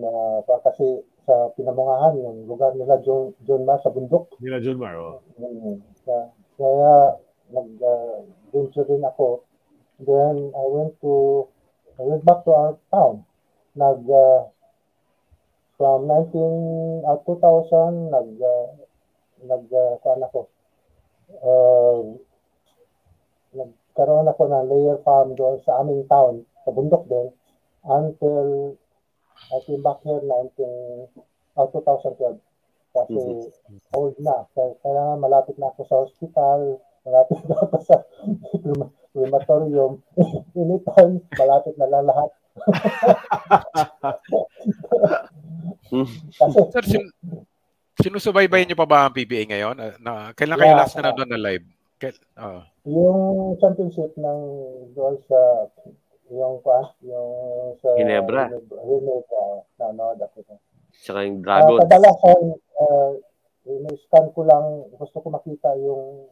Na 0.00 0.40
kasi 0.64 1.04
sa 1.28 1.52
pinamungahan, 1.52 2.16
yung 2.16 2.48
lugar 2.48 2.72
nila, 2.72 2.96
John, 3.04 3.36
John 3.44 3.68
Ma, 3.68 3.76
sa 3.84 3.92
bundok. 3.92 4.32
Nila 4.40 4.64
Junmar, 4.64 4.96
oh. 4.96 5.20
Mm, 5.36 5.76
Kaya, 6.08 6.32
kaya 6.56 6.92
nag-venture 7.52 8.88
din 8.88 9.04
ako. 9.04 9.44
Then 10.00 10.56
I 10.56 10.64
went 10.72 10.96
to, 11.04 11.44
I 11.98 12.02
went 12.06 12.24
back 12.24 12.44
to 12.44 12.50
our 12.54 12.78
town. 12.94 13.26
Nag, 13.74 14.06
uh, 14.06 14.46
from 15.74 16.06
19, 16.06 17.02
uh, 17.02 17.18
2000, 17.26 18.14
nag, 18.14 18.30
uh, 18.38 18.66
nag, 19.50 19.64
uh, 19.66 19.98
saan 20.06 20.22
ako? 20.22 20.46
Uh, 21.42 22.22
nagkaroon 23.58 24.30
ako 24.30 24.42
ng 24.46 24.68
layer 24.70 24.98
farm 25.02 25.34
doon 25.34 25.58
sa 25.66 25.82
aming 25.82 26.06
town, 26.06 26.46
sa 26.62 26.70
bundok 26.70 27.02
din, 27.10 27.34
until 27.82 28.78
I 29.50 29.58
came 29.66 29.82
back 29.82 29.98
here 30.06 30.22
19, 30.22 31.10
uh, 31.58 31.66
2012. 31.66 32.38
Kasi 32.94 33.22
old 33.94 34.14
na. 34.22 34.46
Kaya, 34.54 34.70
kaya 34.86 35.18
malapit 35.18 35.58
na 35.58 35.74
ako 35.74 35.82
sa 35.82 35.96
hospital, 36.06 36.78
malapit 37.02 37.42
na 37.42 37.58
ako 37.58 37.76
sa 37.82 37.96
crematorium. 39.12 40.02
Anytime, 40.58 41.20
malapit 41.34 41.74
na 41.76 41.86
lang 41.88 42.04
lahat. 42.06 42.30
Kasi, 46.38 46.58
Sir, 46.74 46.84
sin- 46.84 47.12
sinusubaybayan 47.98 48.66
niyo 48.68 48.78
pa 48.78 48.88
ba 48.88 48.98
ang 49.06 49.14
PBA 49.14 49.48
ngayon? 49.48 49.76
Ah, 49.78 49.94
Na, 49.98 50.12
kailan 50.36 50.58
kayo 50.58 50.72
Yeah. 50.74 50.80
last 50.80 50.94
na 50.96 51.10
nandun 51.10 51.30
na 51.30 51.40
live? 51.40 51.66
Kail- 51.98 52.22
ah. 52.38 52.62
yung 52.86 53.58
championship 53.58 54.14
ng 54.14 54.38
doon 54.94 55.18
sa 55.26 55.66
yung 56.30 56.62
pa 56.62 56.94
yung 57.02 57.32
sa 57.82 57.88
Ginebra. 57.98 58.46
Ginebra 58.52 59.42
nanood 59.78 60.20
ako. 60.22 60.46
Tsaka 60.94 61.26
yung 61.26 61.40
Uh, 61.40 61.44
Dragons. 61.44 61.80
kadalasan 61.84 62.40
uh, 62.78 63.10
scan 63.98 64.26
ko 64.32 64.40
lang 64.46 64.66
gusto 64.94 65.16
ko 65.20 65.28
makita 65.28 65.74
yung 65.76 66.28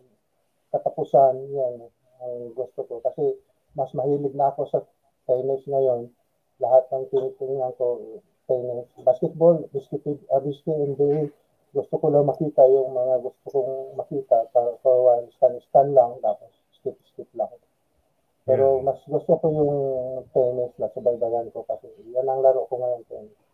katapusan 0.71 1.35
yan 1.51 1.75
ang 2.23 2.53
gusto 2.57 2.81
ko. 2.87 3.01
Kasi 3.05 3.37
mas 3.77 3.93
mahilig 3.93 4.33
na 4.33 4.53
ako 4.53 4.69
sa 4.71 4.81
tennis 5.29 5.63
ngayon. 5.69 6.09
Lahat 6.63 6.89
ng 6.89 7.05
tinitingnan 7.13 7.77
ko 7.77 8.21
tennis 8.47 8.89
basketball 9.03 9.59
biscuit 9.75 10.07
uh, 10.31 10.41
biscuit 10.41 10.79
NBA 10.79 11.35
gusto 11.77 11.95
ko 12.01 12.09
lang 12.09 12.25
makita 12.25 12.65
yung 12.73 12.95
mga 12.97 13.21
gusto 13.21 13.47
kong 13.53 14.01
makita 14.01 14.49
para 14.55 14.81
for 14.81 14.97
while 15.05 15.29
scan 15.37 15.61
scan 15.69 15.93
lang 15.93 16.17
tapos 16.25 16.49
skip 16.81 16.97
skip 17.13 17.29
lang. 17.37 17.53
Pero 18.47 18.81
mas 18.81 18.97
gusto 19.05 19.37
ko 19.37 19.47
yung 19.51 19.75
tennis 20.33 20.73
na 20.81 20.89
subaybayan 20.95 21.53
ko 21.53 21.67
kasi 21.69 21.91
yan 22.15 22.25
ang 22.25 22.41
laro 22.41 22.65
ko 22.71 22.81
ngayon 22.81 23.05
tennis 23.11 23.46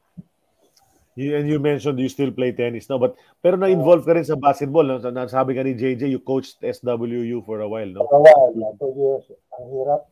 and 1.16 1.44
you 1.48 1.60
mentioned 1.60 2.00
you 2.00 2.08
still 2.08 2.32
play 2.32 2.52
tennis, 2.56 2.88
no? 2.88 2.96
But 2.96 3.20
pero 3.44 3.60
na-involve 3.60 4.04
ka 4.08 4.16
rin 4.16 4.24
sa 4.24 4.36
basketball, 4.36 4.88
no? 4.88 4.96
So, 4.96 5.12
Nasabi 5.12 5.52
ka 5.52 5.60
ni 5.60 5.76
JJ, 5.76 6.08
you 6.08 6.24
coached 6.24 6.60
SWU 6.64 7.44
for 7.44 7.60
a 7.60 7.68
while, 7.68 7.88
no? 7.88 8.08
For 8.08 8.16
a 8.16 8.22
while, 8.24 8.52
na 8.56 8.72
two 8.80 8.92
years, 8.96 9.24
ang 9.52 9.66
hirap. 9.68 10.08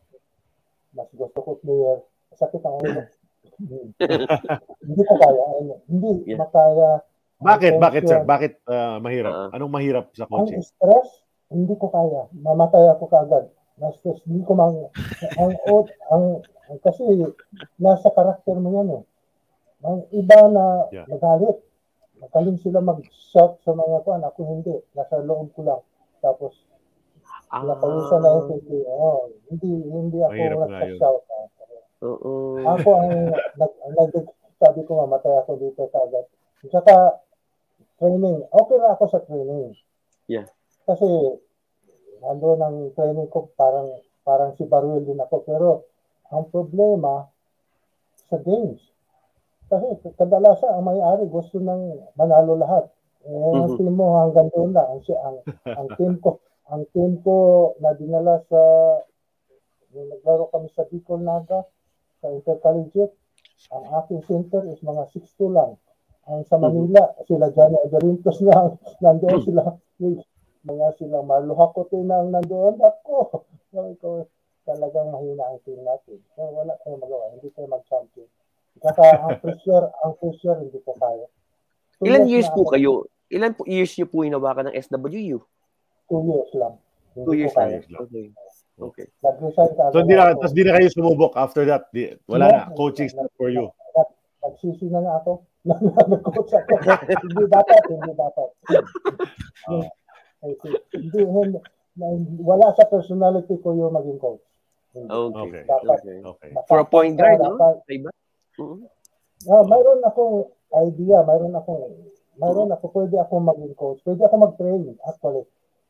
Mas 0.93 1.09
gusto 1.15 1.39
ko 1.41 1.49
player. 1.57 1.97
Sakit 2.37 2.61
ang 2.61 2.75
ulo. 2.77 3.01
hindi 4.85 5.03
ko 5.05 5.13
kaya. 5.17 5.43
ano, 5.57 5.73
Hindi 5.89 6.09
Yeah. 6.29 6.39
makaya. 6.39 7.01
Ang 7.41 7.47
Bakit? 7.47 7.73
Bakit, 7.81 8.03
sir? 8.05 8.21
Bakit 8.21 8.53
ah, 8.69 8.97
mahirap? 9.01 9.33
Ah. 9.33 9.49
Anong 9.57 9.73
mahirap 9.73 10.05
sa 10.13 10.29
Ang 10.29 10.45
coaching? 10.45 10.61
stress, 10.61 11.25
hindi 11.49 11.73
ko 11.73 11.89
kaya. 11.89 12.29
Mamatay 12.37 12.85
ako 12.93 13.09
kagad. 13.09 13.49
Na-stress, 13.81 14.21
hindi 14.29 14.45
ko 14.45 14.53
mang... 14.53 14.77
ang, 15.41 15.51
ang, 15.65 15.81
ang, 16.13 16.23
kasi 16.85 17.01
nasa 17.81 18.13
karakter 18.13 18.61
mo 18.61 18.69
yan 18.77 18.89
eh. 18.93 19.03
Ang 19.81 20.05
iba 20.13 20.39
na 20.47 20.65
Yeah. 20.93 21.05
magalit. 21.09 21.57
Magaling 22.21 22.61
sila 22.61 22.79
mag-shout 22.79 23.57
sa 23.65 23.73
mga 23.73 24.05
kuan. 24.05 24.21
Ako 24.21 24.39
hindi. 24.45 24.77
Nasa 24.93 25.17
loob 25.21 25.49
ko 25.57 25.61
lang. 25.65 25.81
Tapos, 26.21 26.53
Ah, 27.51 27.67
napawisan 27.67 28.23
na 28.23 28.31
yung 28.31 28.47
titi. 28.47 28.79
Oh, 28.87 29.27
hindi, 29.51 29.83
hindi 29.91 30.23
ako 30.23 30.39
nagsa-shout. 30.71 31.23
Oo. 31.99 32.55
Ako 32.63 32.89
ang 32.95 33.27
nag, 33.59 33.71
nag, 33.91 34.11
sabi 34.55 34.81
ko 34.87 35.03
mamatay 35.03 35.35
ako 35.43 35.59
dito 35.59 35.83
sa 35.91 35.99
agad. 35.99 36.25
Saka 36.71 37.19
training, 37.99 38.47
okay 38.47 38.77
na 38.79 38.95
ako 38.95 39.03
sa 39.11 39.19
training. 39.27 39.75
Yeah. 40.31 40.47
Kasi 40.87 41.05
ando 42.23 42.55
ng 42.55 42.95
training 42.95 43.27
ko 43.27 43.51
parang 43.53 43.99
parang 44.23 44.55
si 44.55 44.63
Baruel 44.63 45.03
din 45.03 45.19
ako 45.19 45.43
pero 45.43 45.69
ang 46.31 46.47
problema 46.47 47.27
sa 48.31 48.39
games. 48.39 48.79
Kasi 49.71 49.87
kadalasan 50.19 50.67
ang 50.67 50.83
may-ari 50.83 51.31
gusto 51.31 51.55
nang 51.63 51.95
manalo 52.19 52.59
lahat. 52.59 52.91
Eh, 53.23 53.31
ang 53.31 53.71
Mhm. 53.71 53.77
team 53.79 53.93
mo 53.95 54.19
hanggang 54.19 54.51
doon 54.51 54.75
lang. 54.75 54.87
Ang, 54.91 55.01
ang, 55.07 55.37
ang 55.63 55.87
team 55.95 56.13
ko, 56.19 56.43
ang 56.67 56.83
team 56.91 57.23
ko 57.23 57.35
na 57.79 57.95
dinala 57.95 58.43
sa 58.51 58.59
nung 59.91 60.07
naglaro 60.11 60.51
kami 60.51 60.67
sa 60.71 60.83
Bicol 60.87 61.19
Naga 61.19 61.63
sa 62.19 62.31
Intercollegiate, 62.31 63.15
ang 63.71 63.83
aking 64.03 64.23
center 64.23 64.63
is 64.67 64.79
mga 64.83 65.03
6'2 65.11 65.51
lang. 65.51 65.75
Ang 66.27 66.43
sa 66.47 66.55
Manila, 66.55 67.11
sila 67.27 67.51
Johnny 67.51 67.79
Agarintos 67.81 68.39
na 68.43 68.71
nandoon 68.99 69.39
sila. 69.43 69.63
Mga 70.61 70.87
sila 70.95 71.25
Marlo 71.25 71.57
Hakote 71.57 71.97
na 72.03 72.21
ang 72.21 72.29
nandoon. 72.35 72.77
Ako, 72.77 73.43
sabi 73.73 73.95
ko, 73.99 74.23
talagang 74.69 75.09
mahina 75.11 75.49
ang 75.49 75.59
team 75.65 75.81
natin. 75.81 76.21
So, 76.37 76.45
wala 76.45 76.77
tayong 76.85 77.01
magawa. 77.01 77.33
Hindi 77.33 77.49
tayo 77.51 77.67
mag-champion. 77.67 78.29
Saka 78.79 79.03
ang 79.19 79.35
pressure, 79.43 79.85
ang 80.05 80.13
pressure, 80.15 80.57
hindi 80.63 80.79
ko 80.79 80.95
kaya. 80.95 81.27
Two 81.99 82.07
Ilan 82.07 82.23
years 82.31 82.47
na 82.47 82.55
po 82.55 82.61
kayo? 82.71 82.91
Ilan 83.27 83.51
po 83.53 83.67
years 83.67 83.91
niyo 83.95 84.07
po 84.07 84.23
hinawakan 84.23 84.71
ng 84.71 84.75
SWU? 84.79 85.37
Two 86.07 86.21
years 86.27 86.51
lang. 86.55 86.79
Hindi 87.11 87.25
Two 87.27 87.35
years 87.35 87.55
lang. 87.55 87.69
Okay. 88.07 88.31
Okay. 88.81 89.05
Nag-resign 89.21 89.71
ka 89.77 89.93
So, 89.93 90.01
hindi 90.01 90.15
na, 90.17 90.33
tapos 90.33 90.53
di 90.57 90.63
na 90.65 90.73
kayo 90.73 90.87
sumubok 90.89 91.37
after 91.37 91.63
that. 91.69 91.85
Di, 91.93 92.17
wala 92.25 92.49
na. 92.49 92.61
Coaching 92.73 93.13
not 93.13 93.29
for 93.37 93.53
you. 93.53 93.69
nagsisi 94.41 94.89
na 94.89 95.05
nga 95.05 95.13
ako. 95.21 95.45
Nag-coach 96.09 96.53
ako. 96.57 96.73
hindi 97.05 97.43
dapat, 97.45 97.81
hindi 97.85 98.13
dapat. 98.17 98.49
Ah. 99.69 99.85
Okay. 100.41 100.73
Hindi, 100.97 101.19
hindi, 101.21 101.59
wala 102.41 102.73
sa 102.73 102.89
personality 102.89 103.53
ko 103.61 103.77
yung 103.77 103.93
maging 103.93 104.17
coach. 104.17 104.41
Hindi. 104.97 105.13
Okay. 105.13 105.63
Dapat, 105.69 105.97
Okay. 106.01 106.17
Okay. 106.25 106.49
For 106.65 106.81
a 106.81 106.87
point 106.87 107.13
guard, 107.13 107.37
no? 107.37 107.61
dapat, 107.61 107.85
Mhm. 108.59 108.87
Ah, 109.49 109.63
mayroon 109.65 110.01
akong 110.05 110.51
idea, 110.85 111.23
mayroon 111.25 111.55
akong 111.55 111.81
mayroon 112.37 112.71
ako 112.73 112.85
pwede 112.95 113.17
ako 113.21 113.33
maging 113.41 113.73
coach. 113.75 113.99
Pwede 114.05 114.21
ako 114.25 114.35
mag-train 114.37 114.95
actually. 115.05 115.45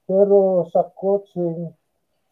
Pero 0.07 0.67
sa 0.73 0.88
coaching 0.95 1.71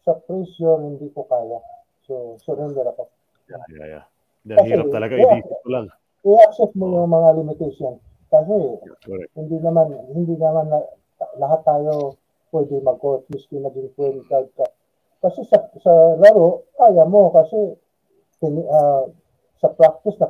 sa 0.04 0.16
pressure 0.16 0.80
hindi 0.80 1.08
ko 1.12 1.24
kaya. 1.28 1.60
So 2.08 2.36
surrender 2.42 2.84
ako. 2.88 3.08
Yeah, 3.48 3.64
yeah, 3.70 3.86
yeah. 4.00 4.04
Dahil 4.40 4.66
hirap 4.80 4.86
talaga, 4.88 5.14
Yeah. 5.20 5.36
inisip 5.36 5.58
ko 5.60 5.68
lang. 5.68 5.86
I-accept 6.24 6.74
mo 6.76 6.86
yung 6.88 7.12
mga 7.12 7.28
limitation. 7.36 7.94
Kasi 8.30 8.56
Correct. 9.04 9.30
hindi 9.36 9.56
naman 9.60 9.90
hindi 10.14 10.34
naman 10.38 10.70
na, 10.70 10.78
lahat 11.36 11.60
tayo 11.66 12.16
pwede 12.54 12.80
mag-coach 12.80 13.26
miski 13.30 13.60
naging 13.60 13.92
point 13.94 14.22
guard 14.30 14.48
ka. 14.56 14.66
Kasi 15.20 15.44
sa 15.46 15.68
sa 15.84 15.92
laro 16.16 16.64
kaya 16.80 17.04
mo 17.04 17.28
kasi 17.34 17.76
ah, 18.72 19.04
sa 19.60 19.68
practice 19.70 20.16
na 20.18 20.28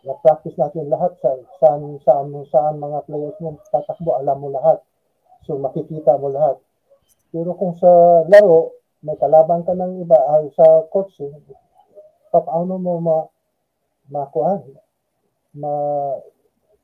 na-practice 0.00 0.56
natin 0.56 0.88
lahat 0.88 1.12
sa 1.20 1.28
saan 1.60 2.00
saan 2.00 2.32
saan 2.48 2.80
mga 2.80 3.04
players 3.04 3.36
mo 3.40 3.60
tatakbo 3.68 4.16
alam 4.16 4.40
mo 4.40 4.48
lahat. 4.48 4.80
So 5.44 5.60
makikita 5.60 6.16
mo 6.16 6.32
lahat. 6.32 6.56
Pero 7.32 7.52
kung 7.52 7.76
sa 7.76 7.88
laro 8.24 8.72
may 9.04 9.16
kalaban 9.16 9.64
ka 9.64 9.72
ng 9.72 10.04
iba 10.04 10.16
ay 10.36 10.52
sa 10.56 10.84
coaching 10.88 11.32
paano 12.32 12.76
mo 12.76 13.00
ma 13.00 13.16
makuha 14.08 14.60
ma 15.56 15.72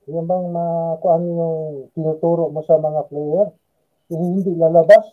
yung 0.09 0.27
bang 0.27 0.47
makuha 0.48 1.16
yung 1.20 1.89
tinuturo 1.93 2.48
mo 2.48 2.65
sa 2.65 2.81
mga 2.81 3.05
player 3.09 3.48
eh, 4.12 4.16
hindi 4.16 4.53
lalabas 4.57 5.05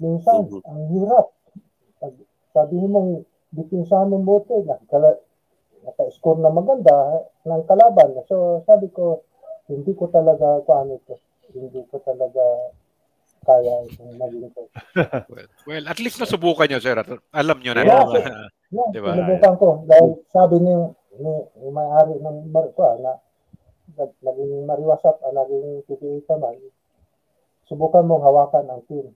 minsan 0.00 0.48
Mhm. 0.48 0.60
ang 0.66 0.82
hirap 0.94 1.26
sabihin 2.52 2.90
mong 2.92 3.10
dipinsahan 3.52 4.08
mo 4.08 4.18
bote 4.20 4.56
nakala 4.64 5.20
naka-score 5.82 6.38
na 6.38 6.50
maganda 6.50 7.26
ng 7.42 7.62
kalaban 7.66 8.14
so 8.26 8.62
sabi 8.64 8.86
ko 8.90 9.22
hindi 9.66 9.92
ko 9.94 10.06
talaga 10.08 10.62
paano 10.62 10.96
ito 10.96 11.14
hindi 11.52 11.82
ko 11.86 11.98
talaga 12.00 12.42
kaya 13.42 13.74
itong 13.90 14.14
maging 14.22 14.54
coach. 14.54 14.70
Well, 15.34 15.48
well, 15.66 15.84
at 15.90 15.98
least 15.98 16.22
nasubukan 16.22 16.70
nyo, 16.70 16.78
sir. 16.78 16.94
Alam 17.34 17.58
nyo 17.58 17.74
na. 17.74 17.82
Yeah. 17.82 18.06
na- 18.14 18.50
Yeah, 18.72 18.88
Diba? 18.94 19.12
sinubukan 19.12 19.54
ko. 19.60 19.68
Dahil 19.84 20.16
sabi 20.32 20.56
ni, 20.62 20.72
ni, 21.20 21.32
ni 21.60 21.68
may-ari 21.68 22.16
ng 22.22 22.48
Marco 22.48 22.86
na 23.04 23.18
nag- 23.98 24.16
naging 24.22 24.64
mariwasap, 24.64 25.20
ah, 25.20 25.34
naging 25.34 25.84
PPA 25.84 26.38
naman, 26.38 26.56
subukan 27.68 28.06
mong 28.08 28.24
hawakan 28.24 28.64
ang 28.70 28.80
team. 28.88 29.12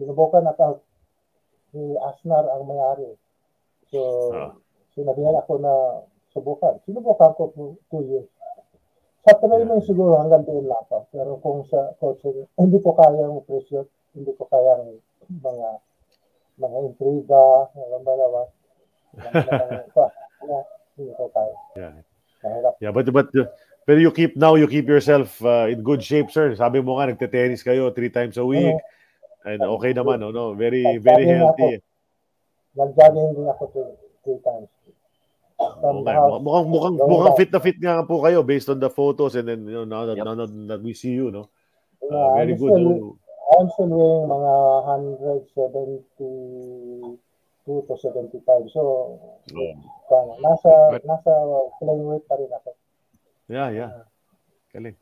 Sinubukan 0.00 0.48
at 0.48 0.56
ni 1.76 1.92
Asnar 2.00 2.48
ang 2.48 2.64
may-ari. 2.64 3.18
So, 3.92 4.00
Ah. 4.32 4.54
Sinabihan 4.94 5.36
ako 5.38 5.52
na 5.60 5.72
subukan. 6.34 6.78
Sinubukan 6.86 7.34
ko 7.34 7.42
for 7.54 7.68
two 7.90 8.02
years. 8.06 8.28
Sa 9.26 9.36
training 9.36 9.84
siguro 9.84 10.16
hanggang 10.16 10.48
doon 10.48 10.64
lang 10.64 10.84
pa. 10.88 11.04
Pero 11.12 11.36
kung 11.44 11.66
sa 11.68 11.92
coaching, 12.00 12.48
hindi 12.56 12.80
ko 12.80 12.96
kaya 12.96 13.28
yung 13.28 13.44
pressure, 13.44 13.84
hindi 14.16 14.32
ko 14.32 14.48
kaya 14.48 14.80
yung 14.80 14.96
mga 15.44 15.68
mga 16.60 16.76
intriga, 16.88 17.68
mga 17.76 17.98
balawas. 18.00 18.50
Hindi 20.96 21.12
ko 21.16 21.26
kaya. 21.32 21.56
Yeah. 21.76 21.94
Mahirap. 22.40 22.74
Yeah, 22.80 22.92
but 22.96 23.04
but 23.12 23.28
pero 23.84 23.98
you 24.00 24.08
keep 24.12 24.32
now 24.36 24.56
you 24.56 24.64
keep 24.64 24.88
yourself 24.88 25.36
uh, 25.44 25.68
in 25.68 25.84
good 25.84 26.00
shape, 26.00 26.32
sir. 26.32 26.56
Sabi 26.56 26.80
mo 26.80 26.96
nga 26.96 27.12
nagte-tennis 27.12 27.60
kayo 27.60 27.92
three 27.92 28.08
times 28.08 28.40
a 28.40 28.46
week. 28.46 28.76
And 29.44 29.60
okay 29.80 29.92
naman, 29.92 30.20
no? 30.20 30.32
no? 30.32 30.56
Very 30.56 30.96
very 31.00 31.28
healthy. 31.28 31.84
Nag-jogging 32.72 33.36
din 33.36 33.48
ako 33.48 33.64
three, 33.72 33.92
three 34.24 34.40
times. 34.40 34.68
Okay. 35.60 36.16
Mukhang 36.40 36.66
mukhang 36.72 36.96
mukhang 36.96 37.36
fit 37.36 37.52
na 37.52 37.60
fit 37.60 37.76
nga 37.76 38.00
po 38.08 38.24
kayo 38.24 38.40
based 38.40 38.72
on 38.72 38.80
the 38.80 38.88
photos 38.88 39.36
and 39.36 39.44
then 39.44 39.60
you 39.68 39.76
know 39.76 39.84
now 39.84 40.08
that, 40.08 40.16
Yep. 40.16 40.24
now 40.24 40.32
that, 40.40 40.48
that 40.72 40.80
we 40.80 40.96
see 40.96 41.12
you, 41.12 41.28
no? 41.28 41.52
Uh, 42.00 42.08
Yeah, 42.08 42.28
very 42.40 42.56
I'm 42.56 42.60
good. 42.64 42.72
still, 42.72 42.88
no? 42.88 43.20
I'm 43.60 43.68
still 43.76 43.92
weighing 43.92 44.24
mga 44.24 44.52
172 44.88 46.00
to 47.68 47.92
75. 47.92 48.40
So, 48.72 49.20
Oh. 49.52 49.72
paano, 50.08 50.32
nasa, 50.40 50.72
But- 50.96 51.04
nasa 51.04 51.28
playing 51.78 52.06
weight 52.08 52.24
pa 52.24 52.40
rin 52.40 52.48
ako. 52.50 52.70
Yeah, 53.50 53.68
yeah. 53.70 53.90
Galing. 54.72 54.96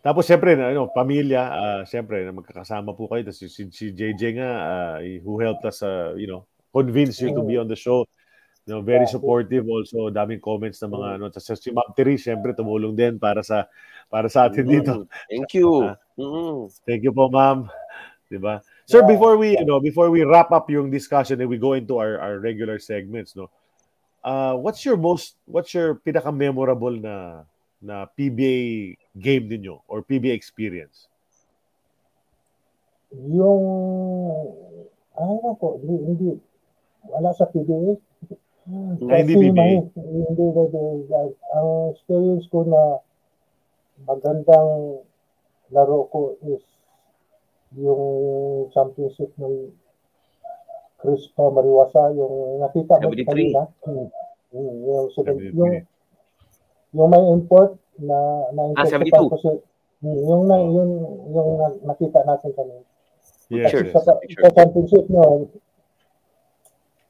Tapos 0.00 0.24
siyempre, 0.26 0.56
ano, 0.56 0.88
pamilya, 0.92 1.42
ah, 1.50 1.82
siyempre, 1.84 2.24
na 2.24 2.32
magkakasama 2.32 2.92
po 2.96 3.08
kayo. 3.08 3.24
Tapos 3.24 3.38
si, 3.48 3.68
si, 3.70 3.92
JJ 3.92 4.22
nga, 4.36 4.50
ah, 4.60 4.96
who 5.24 5.40
helped 5.40 5.64
us, 5.64 5.82
ah, 5.84 6.12
you 6.16 6.26
know, 6.28 6.44
convince 6.72 7.20
you 7.20 7.32
to 7.34 7.42
be 7.42 7.58
on 7.58 7.68
the 7.68 7.76
show. 7.76 8.04
You 8.70 8.78
know, 8.78 8.86
very 8.86 9.02
Yeah. 9.02 9.18
supportive 9.18 9.66
also. 9.66 10.14
Daming 10.14 10.38
comments 10.38 10.78
ng 10.78 10.94
mga, 10.94 11.18
ano, 11.18 11.26
tapos 11.26 11.58
si 11.58 11.74
Ma'am 11.74 11.90
Therese, 11.90 12.30
siyempre, 12.30 12.54
tumulong 12.54 12.94
din 12.94 13.18
para 13.18 13.42
sa, 13.42 13.66
para 14.06 14.30
sa 14.30 14.46
atin 14.46 14.62
dito. 14.62 14.94
Mhm. 14.94 15.06
Thank 15.26 15.50
you. 15.58 15.70
Mhm. 16.20 16.70
Thank 16.86 17.02
you 17.02 17.10
po, 17.10 17.26
ma'am. 17.26 17.66
Diba? 18.30 18.62
Sir, 18.86 19.02
Yeah. 19.02 19.10
before 19.10 19.34
we, 19.34 19.58
you 19.58 19.66
know, 19.66 19.82
before 19.82 20.06
we 20.06 20.22
wrap 20.22 20.54
up 20.54 20.70
yung 20.70 20.86
discussion 20.86 21.42
and 21.42 21.50
we 21.50 21.58
go 21.58 21.74
into 21.74 21.98
our, 21.98 22.14
our 22.22 22.38
regular 22.38 22.78
segments, 22.78 23.34
no, 23.34 23.50
uh, 24.22 24.54
what's 24.54 24.86
your 24.86 24.94
most, 24.94 25.34
what's 25.50 25.74
your 25.74 25.98
pinaka-memorable 25.98 26.94
na, 26.94 27.42
na 27.82 28.06
PBA 28.06 28.94
game 29.18 29.50
ninyo 29.50 29.82
or 29.90 30.06
PBA 30.06 30.30
experience? 30.30 31.10
Yung, 33.10 33.64
ay 35.18 35.34
ako, 35.42 35.66
hindi, 35.82 35.96
hindi, 36.06 36.28
wala 37.10 37.34
sa 37.34 37.50
PBA. 37.50 37.98
Ah, 38.70 38.94
hindi 38.94 39.34
Kasi 39.34 39.34
PBA. 39.34 39.52
may- 39.52 39.82
hindi, 39.96 40.44
hindi, 40.46 40.82
ang 41.50 41.68
experience 41.90 42.46
ko 42.46 42.62
na 42.62 43.02
magandang 44.06 45.02
laro 45.70 46.06
ko 46.06 46.38
is 46.46 46.62
yung 47.74 48.02
championship 48.70 49.30
ng 49.36 49.74
Crispa 50.98 51.48
Mariwasa, 51.48 52.12
yung 52.12 52.60
nakita 52.60 53.00
mo 53.00 53.10
73. 53.10 53.26
kanina. 53.26 53.62
Hmm. 53.82 54.06
Hmm, 54.50 54.74
yung, 54.84 55.06
73. 55.14 55.54
yung, 55.54 55.72
yung 56.92 57.08
may 57.08 57.24
import 57.30 57.74
na 57.98 58.18
na 58.52 58.62
Ah, 58.74 58.86
import 58.86 59.30
72. 59.30 59.30
ko 59.30 59.36
si 59.36 59.50
hmm, 60.02 60.18
yung 60.26 60.42
na 60.46 60.56
yung 60.58 60.90
yung 61.30 61.48
na- 61.56 61.80
nakita 61.86 62.22
natin 62.22 62.50
kanina. 62.52 62.82
Yes, 63.50 63.70
Sure. 63.70 63.90
Sa, 63.90 63.98
sa 64.06 64.48
championship 64.52 65.10
no, 65.10 65.50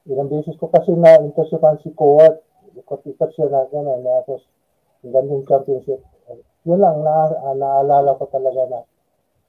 ilang 0.08 0.32
beses 0.32 0.56
ko 0.56 0.72
kasi 0.72 0.94
na 0.96 1.20
interceptan 1.20 1.80
si 1.84 1.92
Kowat. 1.92 2.40
Ikot-ikot 2.78 3.30
siya 3.34 3.50
na 3.50 3.66
gano'n. 3.68 4.00
Na, 4.00 4.22
tapos, 4.24 4.46
ang 5.04 5.12
gandang 5.12 5.44
championship. 5.44 6.00
Yun 6.64 6.80
lang, 6.80 7.02
na, 7.02 7.28
ah, 7.34 7.56
naalala 7.56 8.16
ko 8.20 8.24
talaga 8.28 8.62
na 8.68 8.80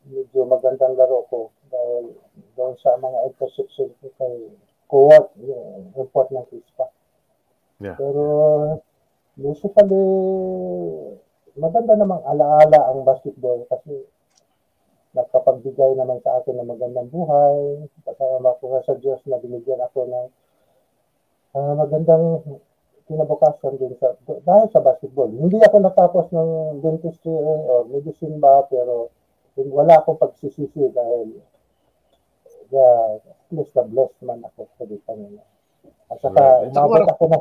medyo 0.09 0.47
magandang 0.49 0.97
laro 0.97 1.29
ko 1.29 1.53
dahil 1.69 2.17
doon 2.57 2.73
sa 2.81 2.97
mga 2.97 3.29
interception 3.29 3.93
ko 4.01 4.07
kay 4.17 4.35
Kowat, 4.91 5.31
yung 5.39 5.95
import 5.95 6.27
ng 6.35 6.43
Crispa. 6.51 6.91
Yeah. 7.79 7.95
Pero, 7.95 8.25
basically, 9.39 10.03
maganda 11.55 11.95
namang 11.95 12.23
alaala 12.27 12.91
ang 12.91 13.07
basketball 13.07 13.63
kasi 13.71 14.03
nagkapagbigay 15.11 15.91
naman 15.99 16.23
sa 16.23 16.39
akin 16.39 16.55
ng 16.59 16.71
magandang 16.71 17.11
buhay. 17.11 17.87
Kasama 18.07 18.55
ko 18.59 18.79
sa 18.83 18.95
Diyos 18.95 19.19
na 19.27 19.39
binigyan 19.39 19.83
ako 19.83 20.07
ng 20.07 20.27
ah, 21.53 21.73
magandang 21.75 22.41
kinabukasan 23.05 23.75
din 23.75 23.91
sa 23.99 24.15
dahil 24.23 24.67
sa 24.71 24.79
basketball. 24.79 25.27
Hindi 25.27 25.59
ako 25.59 25.75
natapos 25.83 26.31
ng 26.31 26.49
dentistry 26.79 27.33
or 27.33 27.83
medicine 27.85 28.39
ba 28.39 28.63
pero 28.65 29.11
wala 29.57 29.99
akong 29.99 30.15
pagsisisi 30.15 30.87
dahil 30.89 31.43
yeah, 32.71 33.19
at 33.19 33.51
least 33.51 33.75
na 33.75 33.83
blessed 33.83 34.15
man 34.23 34.39
ako 34.47 34.63
sa 34.79 34.87
di 34.87 34.95
Panginoon. 35.03 35.49
At 36.07 36.17
saka 36.23 36.39
Right. 36.39 36.71
umabot 36.71 37.03
ako 37.03 37.23
na 37.27 37.37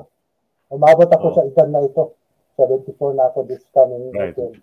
umabot 0.71 1.07
ako 1.07 1.27
Oh. 1.31 1.35
sa 1.39 1.43
edad 1.47 1.69
na 1.71 1.87
ito. 1.87 2.19
74 2.59 3.15
na 3.15 3.31
ako 3.31 3.47
this 3.47 3.63
coming 3.71 4.11
Right. 4.11 4.35
weekend. 4.35 4.59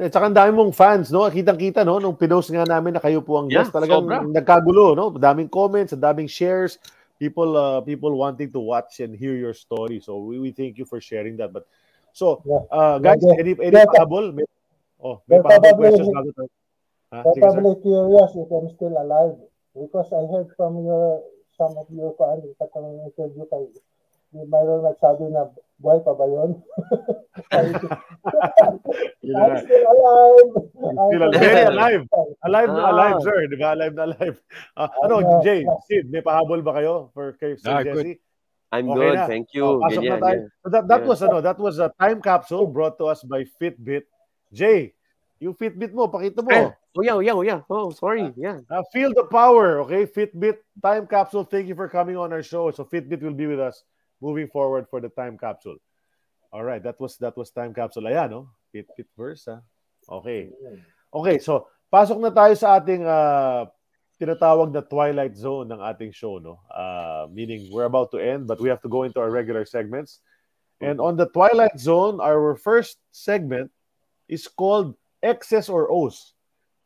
Eh, 0.00 0.06
tsaka 0.06 0.30
ang 0.30 0.38
dami 0.38 0.54
mong 0.54 0.70
fans, 0.72 1.10
no? 1.10 1.26
Kitang-kita, 1.26 1.82
no? 1.82 1.98
Nung 1.98 2.14
pinost 2.14 2.48
nga 2.48 2.62
namin 2.62 2.94
na 2.94 3.02
kayo 3.02 3.20
po 3.20 3.36
ang 3.36 3.50
Yeah, 3.50 3.66
guest, 3.66 3.74
talagang 3.74 4.06
sobra. 4.06 4.22
nagkagulo, 4.22 4.94
no? 4.94 5.10
Daming 5.10 5.50
comments, 5.50 5.92
daming 5.92 6.30
shares, 6.30 6.78
people 7.20 7.52
uh, 7.54 7.80
people 7.84 8.16
wanting 8.16 8.50
to 8.50 8.58
watch 8.58 8.98
and 9.04 9.12
hear 9.14 9.36
your 9.36 9.52
story. 9.52 10.00
So 10.00 10.18
we, 10.24 10.40
we 10.40 10.50
thank 10.56 10.80
you 10.80 10.88
for 10.88 10.98
sharing 10.98 11.36
that. 11.36 11.52
But 11.52 11.68
so, 12.16 12.40
uh, 12.72 12.98
guys, 12.98 13.20
Yeah. 13.20 13.36
any 13.38 13.52
any 13.60 13.76
Yeah. 13.76 13.84
pahabol? 13.84 14.32
May, 14.32 14.48
oh, 14.98 15.20
may 15.28 15.38
pahabol 15.38 15.76
questions 15.76 16.08
bago 16.08 16.32
tayo. 16.32 16.50
Ha? 17.12 17.20
Sige, 17.28 17.36
sir. 17.36 17.40
probably 17.44 17.74
curious 17.84 18.30
if 18.34 18.48
I'm 18.48 18.68
still 18.72 18.96
alive 18.96 19.36
because 19.76 20.08
I 20.16 20.24
heard 20.32 20.48
from 20.56 20.80
your 20.82 21.20
some 21.60 21.76
of 21.76 21.86
your 21.92 22.16
ano 22.24 22.48
katong 22.56 23.04
interview 23.04 23.44
kay 23.52 23.68
May 24.30 24.46
mayroong 24.46 24.86
nagsabi 24.86 25.26
na, 25.34 25.50
buhay 25.80 25.98
pa 26.04 26.12
ba 26.12 26.24
yun? 26.28 26.50
I'm 27.56 27.72
still 29.64 29.84
alive. 29.88 30.50
I'm 30.84 30.96
Still 31.08 31.22
alive. 31.24 31.40
Very 31.40 31.64
alive. 31.66 32.02
Alive 32.44 32.68
na 32.68 32.82
Ah. 32.84 32.92
alive, 32.92 33.18
sir. 33.24 33.38
Di 33.48 33.56
ba? 33.56 33.72
Alive 33.72 33.94
na 33.96 34.04
alive. 34.12 34.36
Ah, 34.76 34.88
ano, 35.04 35.16
Ah, 35.24 35.40
Jay, 35.42 35.64
ah. 35.64 35.76
Sid, 35.88 36.12
may 36.12 36.20
pahabol 36.22 36.60
ba 36.62 36.76
kayo 36.78 37.08
for 37.16 37.32
kay 37.40 37.56
Sir 37.56 37.80
Ah, 37.80 37.82
good. 37.82 38.04
Jesse? 38.04 38.20
I'm 38.70 38.86
Okay 38.86 39.02
good, 39.02 39.16
na. 39.18 39.26
thank 39.26 39.46
Oh, 39.50 39.56
you. 39.56 39.66
pasok 39.82 40.02
Ganyan, 40.06 40.12
na 40.14 40.22
tayo. 40.22 40.38
So 40.62 40.66
that, 40.70 40.84
that 40.86 41.00
Yeah. 41.02 41.08
was 41.10 41.18
ano, 41.26 41.38
that 41.42 41.58
was 41.58 41.76
a 41.82 41.88
time 41.98 42.20
capsule 42.22 42.66
brought 42.70 42.96
to 43.02 43.10
us 43.10 43.24
by 43.26 43.42
Fitbit. 43.58 44.06
Jay, 44.54 44.94
yung 45.42 45.58
Fitbit 45.58 45.90
mo, 45.90 46.06
pakita 46.06 46.44
mo. 46.44 46.50
Eh, 46.54 46.70
Oh, 46.98 47.06
yeah, 47.06 47.14
oh, 47.14 47.22
yeah, 47.22 47.38
oh, 47.38 47.46
yeah. 47.46 47.62
Oh, 47.70 47.94
sorry. 47.94 48.34
Yeah. 48.34 48.66
Uh, 48.66 48.82
feel 48.90 49.14
the 49.14 49.22
power, 49.30 49.78
okay? 49.86 50.10
Fitbit 50.10 50.58
time 50.82 51.06
capsule. 51.06 51.46
Thank 51.46 51.70
you 51.70 51.78
for 51.78 51.86
coming 51.86 52.18
on 52.18 52.34
our 52.34 52.42
show. 52.42 52.66
So 52.74 52.82
Fitbit 52.82 53.22
will 53.22 53.34
be 53.38 53.46
with 53.46 53.62
us 53.62 53.86
moving 54.20 54.48
forward 54.48 54.86
for 54.88 55.00
the 55.00 55.08
time 55.08 55.36
capsule. 55.36 55.76
All 56.52 56.64
right, 56.64 56.82
that 56.82 57.00
was 57.00 57.16
that 57.18 57.36
was 57.36 57.50
time 57.50 57.74
capsule. 57.74 58.04
Ayan, 58.04 58.30
no? 58.30 58.50
Fitbit 58.74 59.08
verse, 59.16 59.48
ha? 59.48 59.60
Okay. 60.08 60.50
Okay, 61.10 61.36
so 61.42 61.66
pasok 61.90 62.22
na 62.22 62.30
tayo 62.30 62.54
sa 62.54 62.78
ating 62.78 63.02
ah, 63.06 63.66
tinatawag 64.20 64.70
na 64.70 64.82
twilight 64.84 65.34
zone 65.34 65.70
ng 65.72 65.80
ating 65.82 66.12
show, 66.12 66.38
no? 66.38 66.60
Ah, 66.70 67.26
meaning 67.30 67.70
we're 67.72 67.88
about 67.88 68.10
to 68.14 68.20
end, 68.20 68.46
but 68.46 68.60
we 68.60 68.68
have 68.68 68.82
to 68.82 68.90
go 68.90 69.02
into 69.02 69.18
our 69.18 69.30
regular 69.30 69.64
segments. 69.64 70.20
And 70.80 71.00
on 71.00 71.16
the 71.16 71.28
twilight 71.28 71.76
zone, 71.76 72.20
our 72.20 72.56
first 72.56 72.98
segment 73.12 73.70
is 74.28 74.48
called 74.48 74.96
X's 75.22 75.68
or 75.68 75.92
O's. 75.92 76.32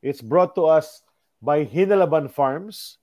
It's 0.03 0.21
brought 0.21 0.55
to 0.59 0.67
us 0.67 1.03
by 1.41 1.65
Hinalaban 1.65 2.29
Farms 2.29 2.99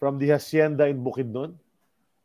from 0.00 0.18
the 0.18 0.34
hacienda 0.34 0.88
in 0.88 1.04
Bukidnon. 1.04 1.54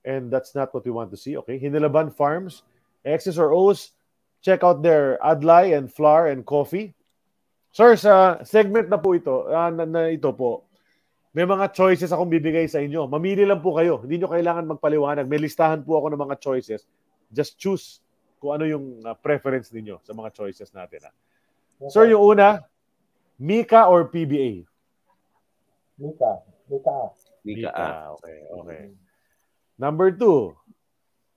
And 0.08 0.32
that's 0.32 0.56
not 0.56 0.72
what 0.72 0.88
we 0.88 0.92
want 0.96 1.12
to 1.12 1.20
see, 1.20 1.36
okay? 1.44 1.60
Hinalaban 1.60 2.16
Farms, 2.16 2.64
X's 3.04 3.36
or 3.36 3.52
O's, 3.52 3.92
check 4.40 4.64
out 4.64 4.80
their 4.80 5.20
adlay 5.20 5.76
and 5.76 5.92
flour 5.92 6.32
and 6.32 6.48
coffee. 6.48 6.96
Sir, 7.76 8.00
sa 8.00 8.40
segment 8.48 8.88
na 8.88 8.96
po 8.96 9.12
ito, 9.12 9.52
ah, 9.52 9.68
na, 9.68 9.84
na 9.84 10.08
ito 10.08 10.32
po, 10.32 10.64
may 11.36 11.44
mga 11.44 11.76
choices 11.76 12.16
akong 12.16 12.32
bibigay 12.32 12.72
sa 12.72 12.80
inyo. 12.80 13.04
Mamili 13.12 13.44
lang 13.44 13.60
po 13.60 13.76
kayo. 13.76 14.00
Hindi 14.00 14.24
nyo 14.24 14.32
kailangan 14.32 14.80
magpaliwanag. 14.80 15.28
May 15.28 15.44
listahan 15.44 15.84
po 15.84 16.00
ako 16.00 16.16
ng 16.16 16.24
mga 16.24 16.36
choices. 16.40 16.88
Just 17.28 17.60
choose 17.60 18.00
kung 18.40 18.56
ano 18.56 18.64
yung 18.64 19.04
ah, 19.04 19.12
preference 19.12 19.76
ninyo 19.76 20.00
sa 20.08 20.16
mga 20.16 20.32
choices 20.32 20.72
natin. 20.72 21.12
ah. 21.12 21.14
Sir, 21.92 22.08
yung 22.10 22.24
una, 22.24 22.64
Mika 23.38 23.92
or 23.92 24.08
PBA? 24.08 24.64
Mika. 26.00 26.32
Mika. 26.72 26.98
Mika, 27.44 27.70
ah. 27.76 28.16
Okay, 28.18 28.38
okay. 28.56 28.82
Number 29.78 30.12
two, 30.12 30.58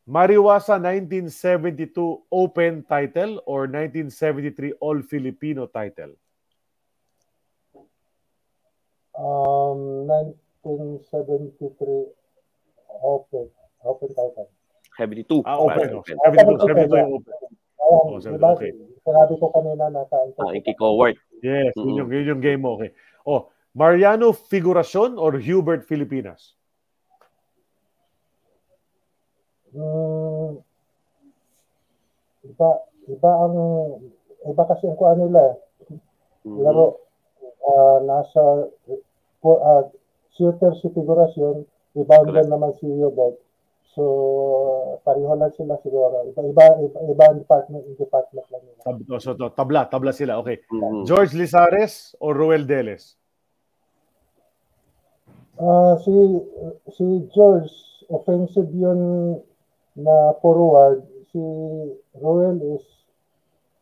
Mariwasa 0.08 0.80
1972 0.80 1.92
Open 2.32 2.82
title 2.88 3.40
or 3.46 3.68
1973 3.68 4.72
All 4.80 5.02
Filipino 5.02 5.66
title? 5.68 6.16
Um, 9.14 10.08
1973 10.08 12.06
Open. 13.04 13.46
Open 13.84 14.08
title. 14.08 14.48
72. 14.96 15.42
Ah, 15.46 15.56
open. 15.56 16.00
Oh. 16.00 16.04
72, 16.04 16.60
72 16.60 16.96
yung 16.96 17.12
open. 17.16 17.32
Ayan, 17.80 18.04
Oh, 18.06 18.20
sabi 18.20 18.36
diba, 18.36 18.52
ko, 18.52 18.56
okay. 18.60 18.72
sinabi 19.02 19.32
ko 19.40 19.46
kanina 19.56 19.84
nasa 19.88 20.14
Ah, 20.36 20.52
yung. 20.52 21.16
Yes, 21.40 21.72
yun, 21.74 21.96
yung, 21.96 22.10
yun 22.12 22.24
yung 22.36 22.42
game 22.44 22.60
mo. 22.60 22.76
Okay. 22.76 22.92
Oh, 23.24 23.48
Mariano 23.72 24.36
Figuracion 24.36 25.16
or 25.16 25.40
Hubert 25.40 25.88
Filipinas? 25.88 26.59
Mm, 29.70 30.58
iba, 32.50 32.70
iba 33.06 33.30
ang, 33.46 33.56
iba 34.50 34.62
kasi 34.66 34.90
ang 34.90 34.98
kuha 34.98 35.14
nila. 35.14 35.54
Mhm. 36.42 36.58
Laro, 36.64 36.86
ah, 37.66 37.98
nasa, 38.02 38.66
uh, 39.44 39.82
shooter 40.34 40.74
si 40.80 40.88
Figuracion, 40.90 41.62
rebounder 41.94 42.42
Correct. 42.42 42.50
naman 42.50 42.72
si 42.80 42.86
Hubert. 42.88 43.38
So, 43.90 44.98
pareho 45.02 45.34
lang 45.34 45.50
sila 45.58 45.74
siguro. 45.82 46.22
Iba, 46.30 46.46
iba, 46.46 46.64
iba, 46.78 46.98
iba 47.10 47.24
ang 47.26 47.42
department, 47.42 47.82
department 47.98 48.46
lang 48.54 48.62
nila. 48.62 48.82
Tab- 48.86 49.02
oh, 49.10 49.18
so, 49.18 49.34
to, 49.34 49.50
tabla, 49.50 49.90
tabla 49.90 50.14
sila. 50.14 50.38
Okay. 50.38 50.62
Mhm. 50.70 51.10
George 51.10 51.34
Lizares 51.34 52.14
or 52.22 52.38
Roel 52.38 52.66
Deles? 52.66 53.18
Ah, 55.60 55.98
si 56.00 56.14
si 56.96 57.04
George 57.36 57.68
offensive 58.08 58.72
yun 58.72 59.36
na 59.98 60.34
forward 60.38 61.02
si 61.32 61.40
Roel 62.18 62.58
is 62.78 62.84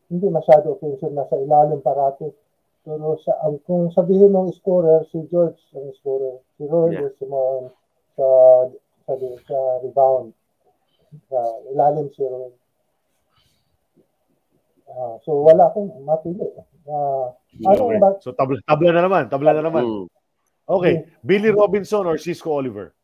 hindi 0.08 0.28
masyado 0.32 0.72
offensive 0.76 1.12
nasa 1.12 1.36
ilalim 1.36 1.80
parati 1.84 2.28
pero 2.84 3.20
sa 3.20 3.36
ang 3.44 3.60
kung 3.68 3.92
sabihin 3.92 4.32
ng 4.32 4.52
scorer 4.56 5.04
si 5.12 5.20
George 5.28 5.60
ang 5.76 5.92
scorer 6.00 6.40
si 6.56 6.64
Roel 6.64 6.96
Yeah. 6.96 7.08
is 7.12 7.18
more 7.28 7.72
sa 8.16 8.26
sa, 9.04 9.12
sa 9.20 9.58
rebound 9.84 10.32
sa 11.28 11.38
ilalim 11.72 12.08
si 12.16 12.24
Roel 12.24 12.52
Ah, 14.88 15.20
so 15.20 15.44
wala 15.44 15.68
akong 15.68 15.92
mapili 16.08 16.48
Ah, 16.88 17.36
ano 17.68 17.92
Okay. 17.92 18.00
ba 18.00 18.16
So 18.24 18.32
tabla, 18.32 18.56
tabla 18.64 18.88
na 18.96 19.04
naman, 19.04 19.28
tabla 19.28 19.52
na 19.52 19.60
naman. 19.68 19.84
Mhm. 19.84 20.04
Okay. 20.64 21.04
Billy 21.20 21.52
Robinson 21.52 22.08
or 22.08 22.16
Cisco 22.16 22.56
Oliver? 22.56 22.96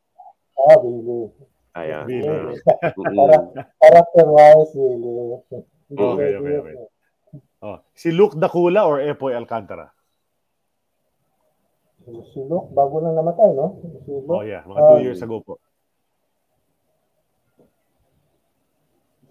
ah 0.57 0.81
Billy 0.81 1.29
Ayan. 1.75 2.07
Billy. 2.07 2.55
Mhm. 2.95 3.19
para 3.19 3.37
character 3.83 4.27
wise 4.31 4.71
Billy 4.75 5.13
Okay, 5.95 6.31
okay, 6.39 6.55
okay. 6.63 6.75
Oh, 7.65 7.79
si 7.95 8.15
Luke 8.15 8.39
Dakula 8.39 8.87
or 8.87 9.03
Epoy 9.03 9.35
Alcantara? 9.35 9.91
Si 12.05 12.41
Luke, 12.45 12.69
bago 12.77 13.01
lang 13.01 13.17
namatay, 13.17 13.57
no? 13.57 13.81
Si 14.05 14.13
Luke. 14.13 14.29
Oh 14.29 14.45
yeah, 14.45 14.61
mga 14.69 14.81
two 14.85 14.99
Ah, 15.01 15.03
years 15.03 15.21
ago 15.25 15.41
po. 15.41 15.57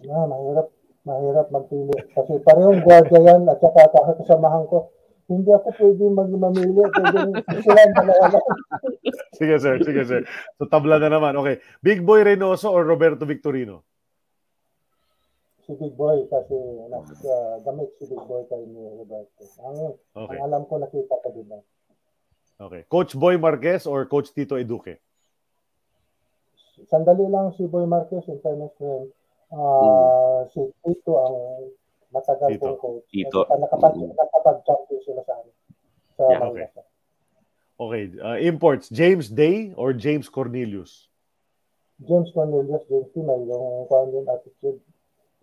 Ah, 0.09 0.25
mahirap, 0.25 0.67
mahirap 1.07 1.47
magpili. 1.53 1.95
Kasi 2.11 2.41
parehong 2.43 2.81
gwardiya 2.83 3.21
yan 3.23 3.41
at 3.47 3.61
saka 3.61 3.87
kahit 3.93 4.17
kasamahan 4.25 4.65
ko, 4.67 4.89
hindi 5.31 5.53
ako 5.53 5.69
pwede 5.79 6.03
magmamili. 6.11 6.81
Pwede 6.91 7.19
sila 7.61 7.81
dalawa 7.93 8.25
lang. 8.35 8.45
Sige 9.33 9.55
sir, 9.57 9.75
sige 9.81 10.01
sir. 10.05 10.21
So 10.55 10.65
tabla 10.65 10.97
na 10.97 11.09
naman. 11.09 11.33
Okay. 11.35 11.57
Big 11.81 12.01
Boy 12.01 12.21
Reynoso 12.21 12.69
or 12.69 12.85
Roberto 12.85 13.25
Victorino? 13.25 13.81
Si 15.63 15.73
Big 15.73 15.95
Boy 15.95 16.27
kasi 16.27 16.53
nasa 16.87 17.33
gamit 17.63 17.89
si 17.97 18.05
Big 18.05 18.21
Boy 18.23 18.43
kay 18.45 18.61
ni 18.61 18.83
Roberto. 18.93 19.43
Ang, 19.63 19.77
Okay. 20.13 20.37
ang 20.37 20.43
alam 20.47 20.63
ko 20.65 20.77
nakita 20.77 21.15
ko 21.17 21.29
din. 21.31 21.49
ah. 21.49 21.63
Okay. 22.61 22.85
Coach 22.85 23.15
Boy 23.15 23.35
Marquez 23.35 23.83
or 23.83 24.05
Coach 24.05 24.29
Tito 24.31 24.55
Eduque? 24.55 25.01
Sandali 26.85 27.25
lang 27.25 27.53
si 27.53 27.63
Boy 27.65 27.85
Marquez, 27.85 28.27
in 28.27 28.37
fairness 28.39 28.73
to 28.77 28.85
him. 28.85 29.03
Ah, 29.49 30.41
Si 30.49 30.59
Tito 30.83 31.13
ang 31.15 31.35
matagal 32.11 32.49
Tito. 32.51 32.65
kong 32.65 32.77
coach. 32.77 33.05
Tito. 33.07 33.39
Nakapag, 33.47 33.93
Mm. 33.95 34.13
nakapag-champion 34.13 34.99
sila 35.01 35.21
sa 35.23 35.33
amin. 35.37 35.55
Sa 36.13 36.23
Yeah, 36.27 36.41
okay. 36.43 36.65
Manila. 36.67 36.81
Okay. 37.79 38.03
Uh, 38.17 38.37
imports, 38.39 38.89
James 38.89 39.29
Day 39.29 39.73
or 39.75 39.93
James 39.93 40.29
Cornelius? 40.29 41.09
James 42.03 42.29
Cornelius, 42.33 42.81
James 42.89 43.09
T. 43.13 43.21
May 43.21 43.39
yung 43.47 43.85
kwan 43.89 44.11
attitude. 44.29 44.79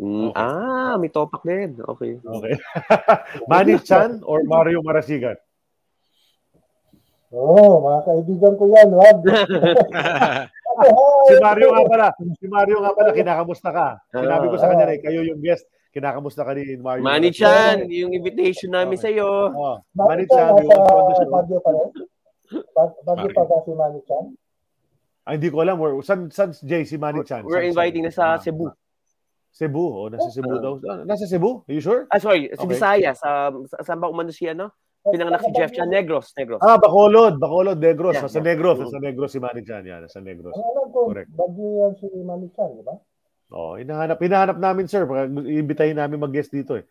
Mm, 0.01 0.32
Okay. 0.32 0.40
Ah, 0.40 0.97
may 0.97 1.11
topak 1.12 1.43
din. 1.44 1.77
Okay. 1.77 2.16
Okay. 2.16 2.55
Manny 3.51 3.77
Chan 3.85 4.24
or 4.24 4.40
Mario 4.48 4.81
Marasigan? 4.81 5.36
Oo, 7.31 7.55
oh, 7.55 7.74
mga 7.85 8.01
kaibigan 8.09 8.55
ko 8.59 8.65
yan, 8.74 8.89
wag. 8.90 9.19
Si 11.28 11.35
Mario 11.36 11.69
nga 11.77 11.85
pala. 11.85 12.09
Si 12.40 12.47
Mario 12.48 12.81
nga 12.81 12.93
pala, 12.97 13.11
kinakamusta 13.12 13.69
ka? 13.69 13.89
Sinabi 14.15 14.47
ko 14.48 14.57
sa 14.57 14.69
kanya 14.73 14.89
na, 14.89 14.97
kayo 14.97 15.20
yung 15.27 15.43
guest. 15.43 15.69
Kinakamusta 15.90 16.47
ka 16.47 16.55
ni 16.55 16.78
Mario. 16.78 17.02
Manny. 17.02 17.35
Chan, 17.35 17.90
yung 17.90 18.15
invitation 18.15 18.70
namin 18.70 18.97
Okay. 18.97 19.05
sa 19.05 19.09
iyo. 19.11 19.28
Oh, 19.51 19.77
Manny 19.93 20.24
Chan, 20.31 20.55
we 20.57 20.65
want 20.65 20.81
to 20.81 20.94
on 20.94 21.05
the 21.11 21.59
nasa 21.59 21.70
show. 21.74 22.09
Bag- 22.51 23.35
pa 23.35 23.43
ba 23.47 23.56
si 23.62 23.72
Manny 23.72 24.01
Chan? 24.05 24.24
Ah, 25.27 25.32
hindi 25.39 25.48
ko 25.51 25.62
alam. 25.62 25.78
Where, 25.78 25.94
san, 26.02 26.31
san, 26.35 26.51
Jay, 26.64 26.82
si 26.82 26.97
Manny 26.98 27.22
Chan? 27.22 27.44
We're 27.47 27.62
San- 27.62 27.70
inviting 27.70 28.02
na 28.09 28.12
sa 28.12 28.36
Cebu. 28.39 28.70
Cebu. 29.51 29.82
Oh, 29.82 30.06
nasa 30.10 30.31
Cebu 30.31 30.59
daw. 30.62 30.78
Ah, 30.86 31.02
Nasa 31.06 31.27
Cebu? 31.27 31.62
Are 31.66 31.74
you 31.74 31.82
sure? 31.82 32.06
Ah, 32.10 32.18
sorry, 32.22 32.51
si 32.55 32.59
Okay. 32.59 32.70
Visayas. 32.70 33.18
Um, 33.22 33.66
sa- 33.66 33.82
saan 33.82 33.98
ba 33.98 34.06
umano 34.10 34.31
si 34.31 34.47
ano? 34.47 34.70
Pinanganak 35.01 35.40
si 35.40 35.51
Jeff 35.56 35.72
Chan, 35.72 35.89
Negros. 35.89 36.31
Negros. 36.36 36.60
Ah, 36.60 36.77
Bacolod. 36.77 37.40
Bacolod, 37.40 37.81
Negros. 37.81 38.14
Yeah, 38.20 38.28
nasa 38.28 38.39
yeah. 38.39 38.47
Negros. 38.52 38.77
Nasa 38.78 39.01
Negros 39.01 39.31
si 39.32 39.39
Manny 39.40 39.62
Chan. 39.64 39.82
Yan, 39.86 40.05
nasa 40.05 40.20
Negros. 40.20 40.52
Ang 40.52 40.66
alam 40.66 40.86
ko, 40.93 40.98
Correct. 41.09 41.31
Baguio 41.32 41.68
yan 41.89 41.93
si 41.97 42.06
Manny 42.20 42.48
Chan, 42.52 42.68
di 42.77 42.85
ba? 42.85 42.94
Oh, 43.51 43.74
hinahanap, 43.74 44.18
hinahanap 44.22 44.56
namin, 44.62 44.86
sir. 44.86 45.02
Iimbitahin 45.09 45.98
namin 45.98 46.22
mag-guest 46.22 46.55
dito 46.55 46.78
eh. 46.78 46.85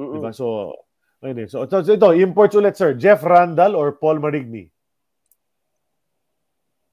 Mm-mm. 0.00 0.16
Diba? 0.22 0.30
So, 0.32 0.72
ayun 1.20 1.44
eh. 1.44 1.46
So, 1.50 1.66
so, 1.68 1.82
so 1.84 1.92
ito, 1.92 2.14
imports 2.16 2.56
ulit, 2.56 2.78
sir. 2.78 2.94
Jeff 2.96 3.20
Randall 3.20 3.76
or 3.76 3.92
Paul 3.98 4.16
Marigny? 4.22 4.70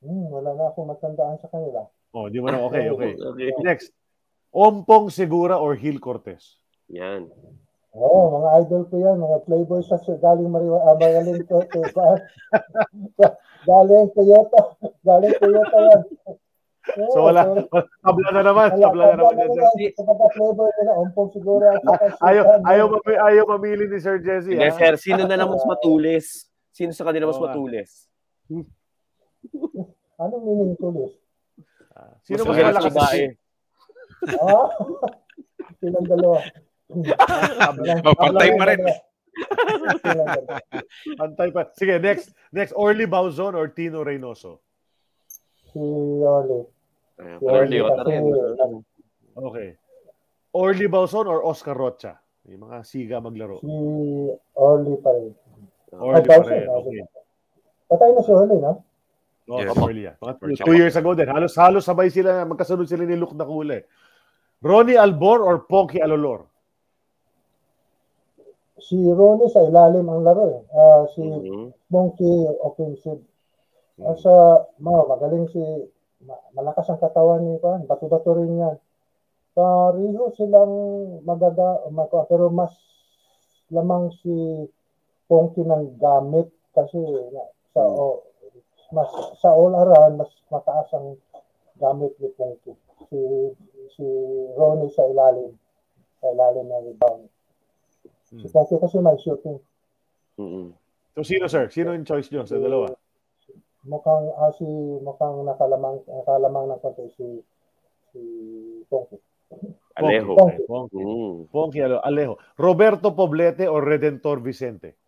Hmm, 0.06 0.30
wala 0.30 0.54
na 0.54 0.70
akong 0.70 0.86
matandaan 0.86 1.42
sa 1.42 1.50
kanila. 1.50 1.90
Oh, 2.14 2.30
di 2.30 2.38
mo 2.38 2.54
na. 2.54 2.62
Okay, 2.70 2.94
okay. 2.94 3.12
Okay. 3.34 3.50
Next. 3.66 3.90
Ompong 4.54 5.10
Segura 5.12 5.58
or 5.60 5.76
Gil 5.76 6.00
Cortez? 6.00 6.62
Yan. 6.88 7.28
Oo, 7.96 8.40
mga 8.40 8.48
idol 8.64 8.84
ko 8.92 8.96
yan, 9.00 9.18
mga 9.20 9.38
playboy 9.48 9.82
sa 9.84 9.96
galing 10.00 10.52
Mariwa, 10.52 10.84
ah, 10.84 11.00
magaling 11.00 11.48
to, 11.48 11.64
to, 11.72 11.80
galing 13.64 14.12
Toyota, 14.12 14.62
galing 15.04 15.36
Toyota 15.40 15.78
yan. 15.80 16.02
So 16.86 17.26
wala, 17.26 17.66
tabla 18.06 18.30
na 18.30 18.46
naman, 18.46 18.78
wala, 18.78 18.84
tabla 18.86 19.04
na 19.10 19.16
naman. 19.26 19.50
sir. 19.58 19.90
Sa 19.98 20.06
mga 20.06 20.28
playboy 20.38 20.70
nila, 20.70 20.94
umpong 21.02 21.34
siguro 21.34 21.66
Ayaw, 22.22 22.62
ayaw, 22.62 22.86
mami- 22.94 23.22
ayaw 23.26 23.44
mamili 23.58 23.90
ni 23.90 23.98
Sir 23.98 24.22
Jesse. 24.22 24.54
Sige, 24.54 24.70
ha? 24.70 24.70
sir, 24.70 24.94
sino 25.02 25.26
na 25.26 25.34
lang 25.34 25.50
mas 25.50 25.66
matulis? 25.74 26.46
Sino 26.70 26.94
sa 26.94 27.10
kanila 27.10 27.34
mas 27.34 27.42
matulis? 27.42 28.06
Anong 30.16 30.44
meaning 30.44 30.74
tulis? 30.78 31.12
Sino 32.24 32.44
mas 32.44 32.56
malakas 32.56 32.84
sa 32.84 32.94
babae? 32.94 33.24
Ah, 34.42 34.66
silang 35.78 36.08
dalawa. 36.08 36.40
Oh, 38.02 38.16
pantay 38.18 38.50
pa 38.58 38.66
rin. 38.66 38.80
Pantay 41.14 41.50
pa. 41.52 41.70
Sige, 41.76 42.00
next. 42.00 42.32
Next, 42.50 42.74
Orly 42.74 43.06
Bauzon 43.06 43.54
or 43.54 43.68
Tino 43.70 44.02
Reynoso? 44.02 44.64
Si. 45.70 45.78
Ayan, 45.78 46.48
Si 47.38 47.46
Orly, 47.46 47.78
kasi, 47.80 48.02
rin. 48.08 48.24
Okay. 49.36 49.68
Orly 50.56 50.88
Bauzon 50.88 51.28
or 51.28 51.44
Oscar 51.44 51.76
Rocha? 51.76 52.18
Yung 52.48 52.66
mga 52.66 52.82
siga 52.82 53.18
maglaro. 53.20 53.60
si 53.62 53.70
Oli 54.56 54.96
pa 55.04 55.12
rin. 55.14 55.34
Orly 55.94 56.18
Ah, 56.18 56.24
pa 56.24 56.34
Bauzon, 56.34 56.50
rin. 56.50 56.66
ah, 56.66 56.80
Okay. 56.82 57.00
Patay 57.86 58.10
na 58.10 58.22
si 58.24 58.32
Oli, 58.32 58.58
no? 58.58 58.74
Oh, 59.46 59.62
Yes. 59.62 59.78
Yan. 59.78 60.18
Mga 60.18 60.66
two 60.66 60.74
years 60.74 60.96
ago 60.98 61.14
din. 61.14 61.30
Halos, 61.30 61.54
halos 61.54 61.86
sabay 61.86 62.10
sila, 62.10 62.42
magkasunod 62.44 62.90
sila 62.90 63.06
ni 63.06 63.14
Luke 63.14 63.38
Nakule. 63.38 63.86
Ronnie 64.60 64.98
Albor 64.98 65.46
or 65.46 65.70
Ponky 65.70 66.02
Alolor? 66.02 66.50
Si 68.82 68.98
Ronnie 68.98 69.50
sa 69.50 69.62
ilalim 69.62 70.10
ang 70.10 70.26
laro 70.26 70.46
eh. 70.50 70.62
Ah, 70.74 71.06
si 71.14 71.22
Mhm. 71.22 71.72
Monkey 71.90 72.34
offensive. 72.60 73.22
Hmm. 73.96 74.04
Ah, 74.04 74.18
sa 74.18 74.34
ma, 74.82 75.06
magaling 75.06 75.48
si 75.48 75.62
ma- 76.26 76.42
malakas 76.52 76.90
ang 76.90 77.00
katawan 77.00 77.46
ni 77.46 77.56
Juan. 77.62 77.86
Bato-bato 77.86 78.34
rin 78.34 78.60
yan. 78.60 78.76
Pareho 79.54 80.34
silang 80.36 80.74
magaga, 81.24 81.86
maka, 81.88 82.26
pero 82.28 82.50
mas 82.50 82.74
lamang 83.70 84.10
si 84.20 84.34
Ponky 85.26 85.62
ng 85.62 85.98
gamit 85.98 86.50
kasi 86.74 87.00
na, 87.32 87.46
sa 87.72 87.82
Hmm. 87.82 87.96
o, 87.96 88.25
mas 88.96 89.12
sa 89.38 89.52
all 89.52 89.76
around 89.76 90.16
mas 90.16 90.32
mataas 90.48 90.88
ang 90.96 91.20
gamit 91.76 92.16
ni 92.18 92.32
Ponky. 92.34 92.72
Si 93.12 93.20
si 93.92 94.06
Ronnie 94.56 94.88
sa 94.90 95.04
ilalim 95.04 95.52
sa 96.24 96.32
ilalim 96.32 96.66
ng 96.66 96.84
rebound. 96.90 97.28
Si 98.26 98.40
Hmm. 98.40 98.48
Ponky 98.50 98.80
kasi 98.80 98.98
may 98.98 99.20
shooting. 99.20 99.60
Mhm. 100.40 100.72
So, 101.16 101.24
sino, 101.24 101.48
sir? 101.48 101.72
Sino 101.72 101.92
yung 101.92 102.04
choice 102.04 102.28
nyo 102.32 102.44
sa 102.44 102.56
dalawa? 102.58 102.92
mukhang 103.86 104.34
ah, 104.34 104.50
si 104.50 104.66
mukhang 105.06 105.46
nakalamang 105.46 106.02
nakalamang 106.10 106.74
ng 106.74 106.80
konti 106.82 107.06
si 107.14 107.28
si 108.10 108.22
Ponky. 108.90 109.22
Alejo. 109.96 110.34
Mhm. 110.90 111.54
Ponky 111.54 111.80
Alo- 111.86 112.02
Alejo. 112.02 112.42
Roberto 112.58 113.14
Poblete 113.14 113.70
or 113.70 113.86
Redentor 113.86 114.42
Vicente? 114.42 115.05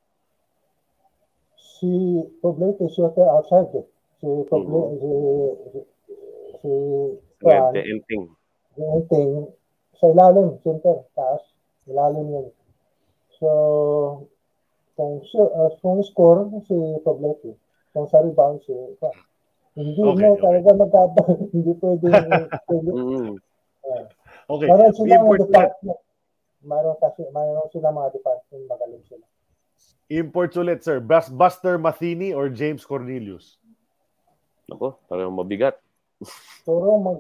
Si 1.78 1.90
Poblete 2.42 2.90
shooter 2.90 3.28
outside 3.30 3.70
eh. 3.78 3.86
Si 4.18 4.28
Poblete 4.50 4.98
si 4.98 5.10
si, 5.70 5.80
si 6.58 6.70
Juan, 7.38 7.70
Swerte, 7.70 7.82
Enting. 7.86 8.24
yung 8.78 9.06
ting 9.10 9.32
sa 9.98 10.06
ilalim, 10.14 10.58
center, 10.62 11.06
taas, 11.18 11.42
ilalim 11.90 12.30
yun. 12.30 12.48
So, 13.42 13.50
kung, 14.94 15.22
si- 15.26 15.38
uh, 15.38 15.74
kung 15.82 16.02
score, 16.06 16.50
si 16.66 16.74
Poblete. 17.06 17.58
Kung 17.94 18.06
sa 18.10 18.22
rebound, 18.22 18.62
si 18.66 18.74
Juan. 18.74 19.14
Hindi 19.78 20.02
Okay, 20.02 20.22
mo 20.26 20.34
okay. 20.34 20.42
talaga 20.42 20.70
magkaba, 20.74 21.22
hindi 21.54 21.72
pwede, 21.78 22.10
pwede 22.66 22.90
Mhm. 22.90 23.38
Okay. 24.48 24.68
Meron 24.72 24.92
silang 24.96 25.28
department. 25.38 26.00
Meron 26.66 26.96
kasi, 26.98 27.22
meron 27.30 27.70
silang 27.70 27.94
mga 27.94 28.16
department, 28.16 28.64
magaling 28.66 29.04
sila. 29.06 29.27
Imports 30.08 30.56
ulit, 30.56 30.80
sir. 30.84 31.04
Bas 31.04 31.28
Buster 31.28 31.76
Matheny 31.76 32.32
or 32.32 32.48
James 32.48 32.88
Cornelius? 32.88 33.60
Ako, 34.72 35.00
parang 35.12 35.36
mabigat. 35.36 35.80
Puro 36.64 36.96
mag 37.00 37.20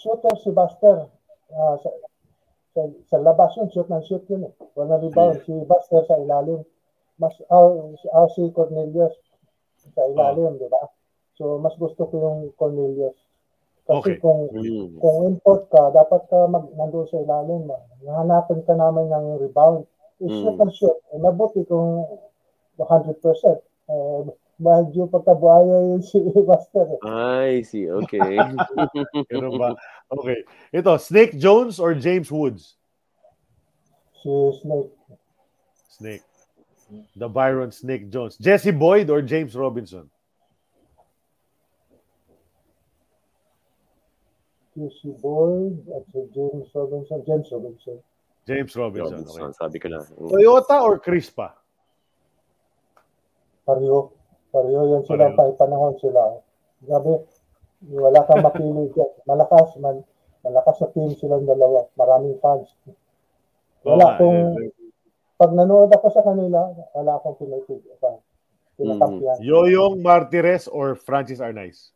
shooter 0.00 0.32
si 0.40 0.48
Buster. 0.52 1.08
Ah, 1.52 1.76
sa, 1.80 1.88
sa, 2.72 2.80
sa 3.12 3.16
labas 3.20 3.52
yun, 3.60 3.68
shoot 3.72 3.88
ng 3.88 4.04
shoot 4.04 4.24
yun. 4.32 4.48
Eh. 4.48 4.52
Wala 4.76 4.96
rebound. 5.00 5.44
Si 5.44 5.52
Buster 5.68 6.04
sa 6.08 6.16
ilalim. 6.16 6.64
Mas, 7.20 7.36
si, 7.36 7.44
ah, 7.48 8.28
si 8.32 8.48
Cornelius 8.52 9.12
sa 9.92 10.02
ilalim, 10.08 10.56
di 10.60 10.68
ba? 10.68 10.88
So, 11.36 11.60
mas 11.60 11.76
gusto 11.76 12.08
ko 12.08 12.14
yung 12.16 12.38
Cornelius. 12.56 13.16
Okay. 13.86 14.18
Kasi 14.18 14.24
kung 14.24 14.50
Mhm. 14.50 14.98
kung 14.98 15.16
import 15.30 15.70
ka, 15.70 15.94
dapat 15.94 16.26
ka 16.26 16.48
mag 16.50 16.66
nandoon 16.74 17.06
sa 17.06 17.22
ilalim. 17.22 17.70
Hahanapan 18.02 18.60
ka 18.66 18.74
namin 18.74 19.06
ng 19.12 19.26
rebound. 19.38 19.86
I-shoot 20.22 20.56
Mm. 20.56 20.72
shoot. 20.72 20.96
Eh, 21.12 21.18
mabuti 21.20 21.60
kung 21.68 22.04
100%. 22.78 23.60
Eh, 23.88 24.20
medyo 24.56 25.04
pagkabuhaya 25.06 25.76
yun 25.92 26.00
si 26.00 26.16
Buster. 26.32 26.88
eh. 26.96 27.00
I 27.52 27.62
see. 27.62 27.84
Okay. 27.90 28.40
Ganun 29.30 29.60
ba? 29.60 29.76
Okay. 30.08 30.40
Ito, 30.72 30.96
Snake 30.96 31.36
Jones 31.36 31.76
or 31.76 31.92
James 31.92 32.32
Woods? 32.32 32.80
Si 34.24 34.30
Snake. 34.64 34.90
Snake. 35.92 36.24
The 37.16 37.28
Byron 37.28 37.72
Snake 37.74 38.08
Jones. 38.08 38.38
Jesse 38.40 38.70
Boyd 38.72 39.10
or 39.10 39.20
James 39.20 39.52
Robinson? 39.52 40.08
Si 44.76 45.08
Boyd 45.20 45.88
at 45.88 46.04
si 46.12 46.20
James 46.36 46.68
Robinson. 46.74 47.24
James 47.26 47.48
Robinson. 47.50 47.98
James 48.46 48.72
Robinson. 48.78 49.26
Robinson, 49.26 49.50
Okay. 49.50 49.58
sabi 49.58 49.76
ko 49.82 49.86
na. 49.90 50.00
Toyota 50.06 50.78
or 50.86 51.02
Crispa? 51.02 51.58
Pareho. 53.66 54.14
Pareho 54.54 54.82
yan 54.94 55.02
sila. 55.02 55.34
Pareho. 55.34 55.36
Kahit 55.36 55.54
panahon 55.58 55.94
sila. 55.98 56.22
Grabe. 56.86 57.26
Wala 57.90 58.22
kang 58.24 58.46
mapili 58.46 58.86
dyan. 58.94 59.10
Malakas. 59.26 59.74
Man, 59.82 60.06
malakas 60.46 60.78
na 60.78 60.88
team 60.94 61.10
silang 61.18 61.42
dalawa. 61.42 61.90
Maraming 61.98 62.38
fans. 62.38 62.70
Wala 63.82 64.14
nga, 64.14 64.18
kung 64.22 64.38
eh, 64.62 64.70
pag 65.36 65.50
nanood 65.52 65.90
ako 65.90 66.06
sa 66.14 66.22
kanila, 66.22 66.70
wala 66.94 67.18
akong 67.18 67.36
pinatig. 67.42 67.82
Pinakampiyan. 68.78 69.36
Yoyong 69.42 70.04
Martires 70.04 70.70
or 70.70 70.94
Francis 70.94 71.42
Arnaiz? 71.42 71.95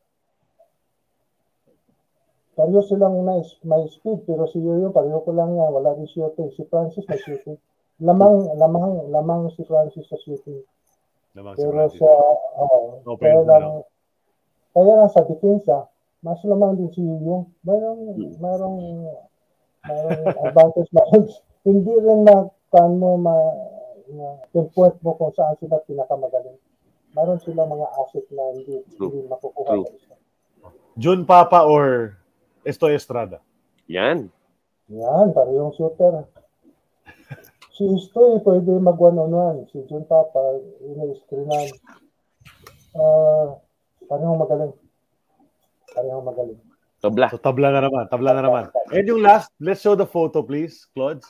Pareho 2.59 2.83
silang 2.83 3.23
nice, 3.23 3.57
may 3.63 3.87
speed, 3.87 4.27
pero 4.27 4.45
si 4.51 4.59
Yoyo, 4.59 4.91
pareho 4.91 5.23
ko 5.23 5.31
lang 5.33 5.55
yan. 5.55 5.71
Wala 5.71 5.95
rin 5.95 6.11
shooting. 6.11 6.51
Si 6.53 6.67
Francis 6.67 7.07
may 7.07 7.21
shooting. 7.23 7.57
Lamang, 8.03 8.49
lamang, 8.59 9.07
lamang 9.13 9.49
si 9.55 9.63
Francis 9.65 10.09
sa 10.11 10.19
shooting. 10.21 10.61
Namang 11.39 11.55
si 11.57 11.63
Pero 11.63 11.87
Francis. 11.89 12.01
sa, 12.03 12.11
Okay, 13.07 13.33
kaya 13.33 13.41
ano? 13.41 13.49
lang, 13.49 13.65
kaya 14.75 14.93
lang 14.99 15.11
sa 15.15 15.23
depensa, 15.25 15.77
mas 16.21 16.43
lamang 16.43 16.77
din 16.77 16.91
si 16.91 17.01
Yoyo. 17.01 17.49
Mayroong, 17.65 18.19
mayroong, 18.43 18.79
mayroong 19.87 20.23
advantage 20.51 20.91
na 20.93 21.03
hindi 21.65 21.95
rin 21.97 22.21
na 22.27 22.51
kan 22.71 22.91
mo 22.99 23.15
ma, 23.19 23.35
na 24.11 24.43
pinpoint 24.51 24.97
mo 25.07 25.15
kung 25.17 25.33
saan 25.35 25.55
sila 25.63 25.79
pinakamagaling. 25.87 26.59
Mayroon 27.15 27.41
sila 27.43 27.67
mga 27.67 27.87
asset 27.99 28.27
na 28.31 28.43
hindi, 28.55 28.85
True. 28.95 29.11
hindi 29.11 29.27
makukuha 29.27 29.71
True. 29.75 29.89
Jun 31.01 31.25
Papa 31.25 31.65
or 31.65 32.20
Estoy 32.65 32.95
Estrada? 32.95 33.41
Yan. 33.89 34.29
Yan, 34.91 35.27
parehong 35.33 35.73
shooter. 35.79 36.27
Si 37.73 37.87
Istoy, 37.89 38.45
pwede 38.45 38.77
mag 38.77 39.01
one 39.01 39.17
on 39.17 39.33
one. 39.33 39.59
Si 39.73 39.81
Jun 39.89 40.05
Papa, 40.05 40.61
ina-screenan. 40.85 41.69
Uh, 42.93 43.57
parehong 44.05 44.37
magaling. 44.37 44.75
Parehong 45.97 46.27
magaling. 46.27 46.61
Tabla. 47.01 47.33
So 47.33 47.41
tabla 47.41 47.73
na 47.73 47.81
naman, 47.89 48.05
tabla 48.13 48.37
na 48.37 48.43
naman. 48.45 48.65
And 48.93 49.09
yung 49.09 49.25
last, 49.25 49.49
let's 49.57 49.81
show 49.81 49.97
the 49.97 50.05
photo 50.05 50.45
please, 50.45 50.85
Claude. 50.93 51.25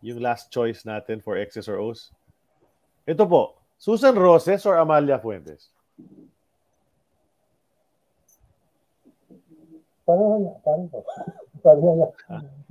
Yung 0.00 0.24
last 0.24 0.48
choice 0.48 0.88
natin 0.88 1.20
for 1.20 1.36
X's 1.36 1.68
or 1.68 1.76
O's. 1.76 2.08
Ito 3.04 3.28
po, 3.28 3.60
Susan 3.76 4.16
Roses 4.16 4.64
or 4.64 4.80
Amalia 4.80 5.20
Fuentes? 5.20 5.68
Pareho 10.02 10.34
niya, 10.42 10.54
pareho. 10.66 10.98
Pareho 11.64 11.90
niya. 11.94 12.08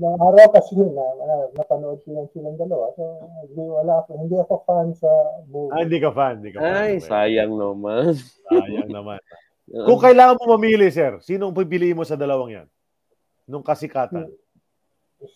Noong 0.03 0.19
araw 0.19 0.45
kasi 0.51 0.75
na, 0.75 1.05
na 1.15 1.47
napanood 1.55 2.03
ko 2.03 2.11
lang 2.11 2.27
silang 2.35 2.59
dalawa. 2.59 2.91
So, 2.99 3.23
hindi, 3.47 3.63
wala 3.63 4.03
ako, 4.03 4.09
hindi 4.19 4.35
ako 4.35 4.53
fan 4.67 4.91
sa 4.99 5.07
movie. 5.47 5.71
Ah, 5.71 5.81
hindi 5.87 5.99
ka 6.03 6.11
fan, 6.11 6.33
hindi 6.43 6.51
ka 6.51 6.59
fan. 6.59 6.75
Ay, 6.75 6.93
sayang 6.99 7.55
naman. 7.55 8.19
Sayang 8.51 8.91
naman. 8.99 9.19
Kung 9.71 10.03
kailangan 10.03 10.35
mo 10.43 10.59
mamili, 10.59 10.91
sir, 10.91 11.23
sino 11.23 11.47
ang 11.47 11.55
pipiliin 11.55 11.95
mo 11.95 12.03
sa 12.03 12.19
dalawang 12.19 12.51
yan? 12.51 12.67
nung 13.51 13.65
kasikatan? 13.67 14.31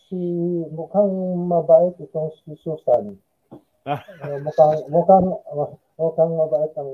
Si 0.08 0.18
mukhang 0.72 1.12
mabait 1.46 1.94
itong 2.00 2.32
si 2.42 2.56
Susan. 2.64 3.20
Ah. 3.86 4.02
Uh, 4.26 4.42
mukhang 4.42 4.82
mukhang 4.90 5.28
mukhang 5.96 6.32
mabait 6.36 6.74
ang 6.76 6.92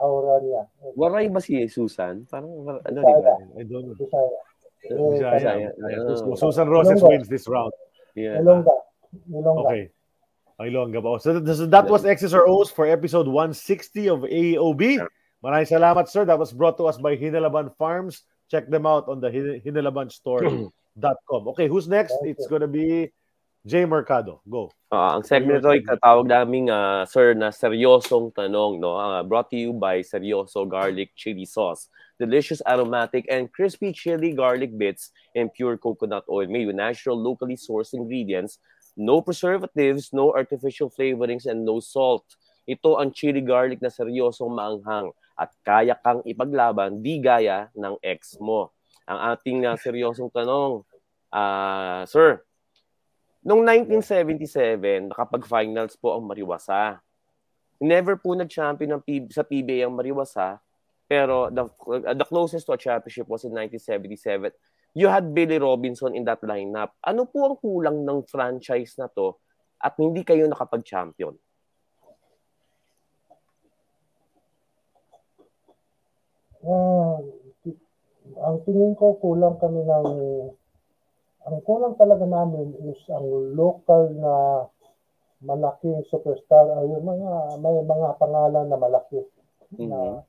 aura 0.00 0.40
niya. 0.40 0.62
Waray 0.96 1.28
ba 1.28 1.40
si 1.40 1.66
Susan? 1.68 2.24
Parang 2.30 2.48
ano 2.64 2.98
di 3.00 3.14
ba? 3.22 3.34
I 3.58 3.62
don't 3.66 3.92
know. 3.92 3.96
Bisaya. 3.98 4.38
Bisaya. 4.88 5.68
Bisaya. 5.74 5.98
Sus- 6.16 6.40
Susan 6.40 6.68
Roses 6.68 7.00
wins 7.02 7.28
this 7.28 7.46
round. 7.48 7.72
Yeah. 8.14 8.40
Ilongga. 8.40 8.74
Ilongga. 9.30 9.62
Okay. 9.68 9.82
Ilongga 10.58 10.98
ba? 11.02 11.20
So, 11.22 11.38
so 11.44 11.66
that 11.70 11.86
was 11.86 12.04
X's 12.04 12.34
or 12.34 12.48
O's 12.48 12.70
for 12.70 12.86
episode 12.86 13.28
160 13.30 14.08
of 14.08 14.20
AOB. 14.26 15.06
Maraming 15.38 15.70
salamat, 15.70 16.10
sir. 16.10 16.26
That 16.26 16.38
was 16.38 16.50
brought 16.50 16.74
to 16.82 16.90
us 16.90 16.98
by 16.98 17.14
Hinalaban 17.14 17.70
Farms. 17.78 18.26
Check 18.50 18.66
them 18.66 18.86
out 18.86 19.06
on 19.06 19.20
the 19.22 19.30
Hin- 19.30 19.62
hinalabanstore.com. 19.62 21.42
Okay, 21.54 21.68
who's 21.68 21.86
next? 21.86 22.16
It's 22.26 22.48
gonna 22.50 22.66
be 22.66 23.12
Jay 23.68 23.84
Mercado. 23.84 24.40
Go. 24.48 24.72
Ah, 24.88 25.20
ang 25.20 25.20
segment 25.20 25.60
ito 25.60 25.68
ay 25.68 25.84
katawag 25.84 26.24
naming 26.24 26.72
ah, 26.72 27.04
sir 27.04 27.36
na 27.36 27.52
seryosong 27.52 28.32
tanong 28.32 28.80
no? 28.80 28.96
Ah, 28.96 29.20
brought 29.20 29.52
to 29.52 29.60
you 29.60 29.76
by 29.76 30.00
Seryoso 30.00 30.64
Garlic 30.64 31.12
Chili 31.12 31.44
Sauce. 31.44 31.92
Delicious 32.16 32.64
aromatic 32.64 33.28
and 33.28 33.52
crispy 33.52 33.92
chili 33.92 34.32
garlic 34.32 34.72
bits 34.72 35.12
and 35.36 35.52
pure 35.52 35.76
coconut 35.76 36.24
oil 36.32 36.48
made 36.48 36.64
with 36.64 36.80
natural 36.80 37.20
locally 37.20 37.60
sourced 37.60 37.92
ingredients. 37.92 38.56
No 38.96 39.20
preservatives 39.20 40.16
no 40.16 40.32
artificial 40.32 40.88
flavorings 40.88 41.44
and 41.44 41.68
no 41.68 41.84
salt. 41.84 42.24
Ito 42.64 42.96
ang 42.96 43.12
chili 43.12 43.44
garlic 43.44 43.84
na 43.84 43.92
seryosong 43.92 44.48
maanghang 44.48 45.12
at 45.36 45.52
kaya 45.60 45.92
kang 46.00 46.24
ipaglaban 46.24 47.04
di 47.04 47.20
gaya 47.20 47.68
ng 47.76 48.00
ex 48.00 48.40
mo. 48.40 48.72
Ang 49.04 49.36
ating 49.36 49.68
ah, 49.68 49.76
seryosong 49.76 50.32
tanong 50.32 50.88
ah 51.28 52.08
sir 52.08 52.47
Noong 53.46 53.62
1977, 53.62 55.14
nakapag-finals 55.14 55.94
po 55.94 56.18
ang 56.18 56.26
Mariwasa. 56.26 56.98
Never 57.78 58.18
po 58.18 58.34
nag-champion 58.34 58.98
ng 58.98 59.02
P- 59.06 59.30
sa 59.30 59.46
PBA 59.46 59.86
ang 59.86 59.94
Mariwasa, 59.94 60.58
pero 61.06 61.46
the, 61.46 61.70
the 62.18 62.26
closest 62.26 62.66
to 62.66 62.74
a 62.74 62.80
championship 62.80 63.30
was 63.30 63.46
in 63.46 63.54
1977. 63.54 64.50
You 64.98 65.06
had 65.06 65.30
Billy 65.30 65.62
Robinson 65.62 66.18
in 66.18 66.26
that 66.26 66.42
lineup. 66.42 66.98
Ano 67.06 67.30
po 67.30 67.46
ang 67.46 67.56
kulang 67.62 68.02
ng 68.02 68.26
franchise 68.26 68.98
na 68.98 69.06
to 69.06 69.38
at 69.78 69.94
hindi 70.02 70.26
kayo 70.26 70.50
nakapag-champion? 70.50 71.38
Ah, 76.66 77.22
ang 78.42 78.56
tingin 78.66 78.98
ko 78.98 79.14
kulang 79.22 79.54
kami 79.62 79.86
ng 79.86 80.06
ang 81.44 81.62
kulang 81.62 81.94
talaga 81.94 82.24
namin 82.24 82.74
is 82.84 82.98
ang 83.08 83.26
local 83.54 84.10
na 84.12 84.34
malaking 85.38 86.02
superstar 86.06 86.66
ay 86.74 86.86
yung 86.88 87.06
mga 87.06 87.30
may 87.62 87.78
mga 87.80 88.08
pangalan 88.18 88.66
na 88.66 88.74
malaki 88.74 89.22
na 89.78 90.26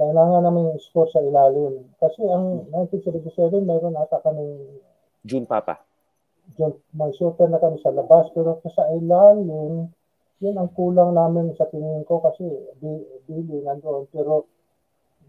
kailangan 0.00 0.40
namin 0.40 0.72
score 0.80 1.06
sa 1.06 1.20
ilalim 1.20 1.84
kasi 2.00 2.24
ang 2.24 2.64
1977 2.72 3.60
mayroon 3.60 3.92
ata 3.94 4.24
kaming 4.24 4.80
June 5.22 5.44
Papa. 5.44 5.84
yung 6.56 6.80
may 6.90 7.12
shooter 7.12 7.46
na 7.46 7.60
kami 7.60 7.76
sa 7.78 7.92
labas 7.92 8.32
pero 8.32 8.56
sa 8.66 8.88
ilalim 8.90 9.86
yun 10.42 10.56
ang 10.58 10.72
kulang 10.74 11.14
namin 11.14 11.54
sa 11.54 11.68
tingin 11.68 12.02
ko 12.02 12.18
kasi 12.18 12.42
bi- 12.80 13.06
Billy 13.28 13.62
nandoon 13.62 14.08
pero 14.08 14.48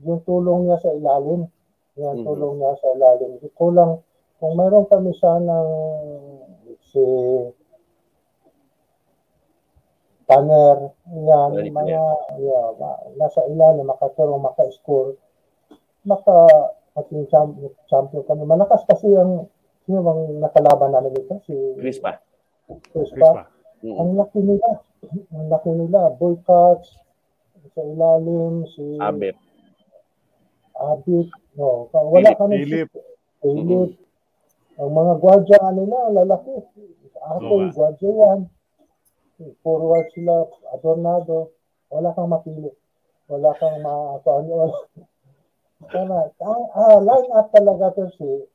yung 0.02 0.24
tulong 0.24 0.66
niya 0.66 0.80
sa 0.80 0.90
ilalim 0.90 1.46
yung 2.00 2.18
Mhm. 2.18 2.26
tulong 2.26 2.54
niya 2.58 2.74
sa 2.80 2.88
ilalim 2.96 3.36
kulang 3.54 4.00
kung 4.44 4.60
mayroon 4.60 4.84
kami 4.92 5.16
sanang 5.16 5.72
si 6.92 7.00
Tanner 10.28 10.92
yan 11.08 11.56
Tanner. 11.56 11.72
mga 11.72 12.04
yeah, 12.44 12.68
ma- 12.76 13.04
nasa 13.16 13.48
ilalim 13.48 13.88
makatulong 13.88 14.44
maka-score 14.44 15.16
maka 16.04 16.44
maging 17.00 17.24
champ- 17.32 17.56
champion 17.88 18.28
kami 18.28 18.44
malakas 18.44 18.84
kasi 18.84 19.08
ang 19.16 19.48
sino 19.88 20.04
bang 20.04 20.44
nakalaban 20.44 20.92
namin 20.92 21.16
dito 21.16 21.40
si 21.48 21.56
Chris 21.80 22.04
pa. 22.04 22.20
Chris 22.92 23.16
Chris 23.16 23.24
pa. 23.24 23.32
pa. 23.32 23.44
Mm. 23.84 23.96
Ang 24.00 24.12
laki 24.16 24.40
nila. 24.40 24.70
Ang 25.36 25.48
laki 25.52 25.72
nila. 25.76 26.02
Boycotts, 26.16 26.88
sa 27.76 27.82
ilalim, 27.84 28.64
si 28.72 28.96
Abet. 28.96 29.36
Abit. 30.80 31.28
No, 31.60 31.92
wala 31.92 32.32
Philip, 32.32 32.40
kami 32.40 32.56
Philip. 32.64 32.90
Philip. 33.44 33.92
Ang 34.82 34.90
mga 34.90 35.14
gwardiya 35.22 35.70
nila, 35.78 35.98
lalaki. 36.10 36.54
Ako, 37.22 37.54
nga. 37.62 37.74
gwardiya 37.74 38.14
yan. 38.14 38.40
Forward 39.62 40.08
sila, 40.18 40.50
adornado. 40.74 41.54
Wala 41.94 42.10
kang 42.18 42.32
mapili. 42.34 42.74
Wala 43.30 43.54
kang 43.62 43.86
ma-ano. 43.86 44.90
Tama. 45.94 46.32
Ah, 46.42 46.64
ah, 46.74 46.98
line 47.04 47.32
up 47.36 47.52
talaga 47.52 47.92
se, 48.18 48.48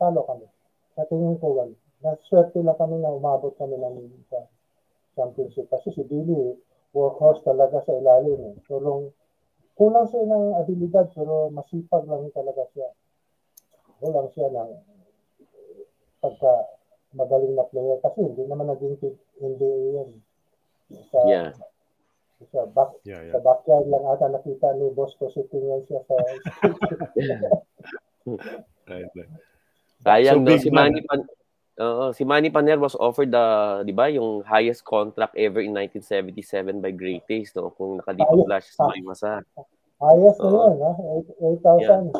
talo 0.00 0.24
kami. 0.24 0.48
Sa 0.96 1.04
tingin 1.06 1.38
ko, 1.38 1.54
wala. 1.54 1.74
Naswerte 2.02 2.60
lang 2.60 2.76
kami 2.76 3.00
na 3.00 3.14
umabot 3.14 3.54
kami 3.56 3.78
ng 3.78 4.26
sa 4.32 4.48
championship. 5.14 5.70
Kasi 5.70 5.92
si 5.94 6.02
Billy, 6.04 6.56
workhorse 6.92 7.46
talaga 7.46 7.78
sa 7.84 7.94
ilalim. 7.94 8.54
Eh. 8.54 8.54
Tulong, 8.66 9.12
kulang 9.78 10.06
siya 10.10 10.24
ng 10.24 10.46
abilidad 10.58 11.10
pero 11.14 11.48
masipag 11.50 12.06
lang 12.06 12.28
talaga 12.34 12.64
siya. 12.74 12.88
Kulang 14.02 14.28
siya 14.34 14.48
ng 14.50 14.93
pagka 16.24 16.52
magaling 17.12 17.52
na 17.52 17.68
player 17.68 18.00
kasi 18.00 18.24
hindi 18.24 18.42
naman 18.48 18.72
naging 18.72 18.96
team 18.98 19.14
NBA 19.38 19.76
yan. 20.00 20.10
Sa, 21.12 21.18
Yeah. 21.28 21.50
sa 22.50 22.64
back 22.72 22.90
Yeah, 23.04 23.20
sa 23.28 23.38
yeah. 23.38 23.44
backyard 23.44 23.86
lang 23.88 24.04
ata 24.04 24.26
nakita 24.28 24.72
ni 24.76 24.88
Boss 24.92 25.12
ko 25.16 25.28
sitting 25.30 25.64
yan 25.64 25.84
siya 25.84 26.00
sa 26.08 26.16
Right, 28.88 29.08
right. 29.12 29.32
Sayang 30.04 30.44
So, 30.44 30.48
no, 30.48 30.56
si 30.56 30.70
man. 30.72 30.92
Manny 30.92 31.04
Pan 31.04 31.20
Oo, 31.74 32.14
si 32.14 32.22
Manny 32.22 32.54
Paner 32.54 32.78
was 32.78 32.94
offered 32.94 33.34
the, 33.34 33.46
'di 33.82 33.90
ba, 33.90 34.06
yung 34.06 34.46
highest 34.46 34.86
contract 34.86 35.34
ever 35.34 35.58
in 35.58 35.74
1977 35.74 36.78
by 36.78 36.94
Great 36.94 37.26
Taste, 37.26 37.58
no? 37.58 37.74
Kung 37.74 37.98
nakadito 37.98 38.30
Highest 38.30 38.46
flash 38.46 38.66
sa 38.78 38.86
Maymasa. 38.86 39.42
ayos 39.98 40.38
na 40.38 40.46
Oo. 40.46 40.70
yun, 40.70 40.78
ha? 40.78 40.92
8,000. 41.50 42.14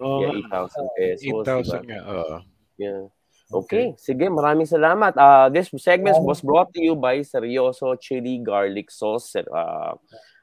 Oo 0.00 0.18
Yeah, 0.24 0.32
nga. 0.48 0.64
8,000 0.72 0.88
pesos, 0.96 1.20
8,000 1.20 1.44
diba? 1.68 1.78
nga. 1.84 1.98
oo. 2.08 2.36
Yeah. 2.80 3.02
Okay, 3.48 3.96
sige, 3.96 4.28
maraming 4.28 4.68
salamat. 4.68 5.16
Uh, 5.16 5.48
this 5.48 5.72
segment 5.80 6.20
was 6.20 6.44
brought 6.44 6.68
to 6.76 6.84
you 6.84 6.92
by 6.92 7.24
Seryoso 7.24 7.96
Chili 7.96 8.44
Garlic 8.44 8.92
Sauce. 8.92 9.40
Uh, 9.40 9.96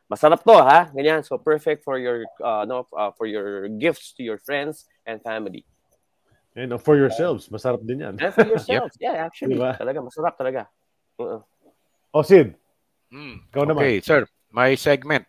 masarap 0.10 0.41
to, 0.41 0.57
ha? 0.57 0.90
Ganyan. 0.90 1.22
So 1.22 1.38
perfect 1.38 1.86
for 1.86 2.02
your 2.02 2.26
uh, 2.41 2.65
no, 2.65 2.90
uh, 2.98 3.14
for 3.14 3.30
your 3.30 3.69
gifts 3.77 4.18
to 4.18 4.26
your 4.26 4.41
friends 4.41 4.90
and 5.06 5.22
family. 5.22 5.69
And 6.57 6.73
uh, 6.73 6.82
for 6.82 6.98
yourselves, 6.98 7.45
masarap 7.53 7.86
din 7.86 8.02
yan. 8.02 8.18
And 8.18 8.34
for 8.34 8.48
yourselves. 8.57 8.98
Yeah, 8.98 9.22
actually. 9.22 9.61
Diba? 9.61 9.77
Talaga, 9.77 10.02
masarap 10.02 10.34
talaga. 10.34 10.61
Oo. 11.22 11.45
O, 12.10 12.26
Sid, 12.26 12.57
Mm. 13.14 13.48
ikaw 13.53 13.64
naman. 13.64 13.82
Okay, 13.86 13.95
sir. 14.02 14.26
May 14.49 14.73
segment. 14.76 15.23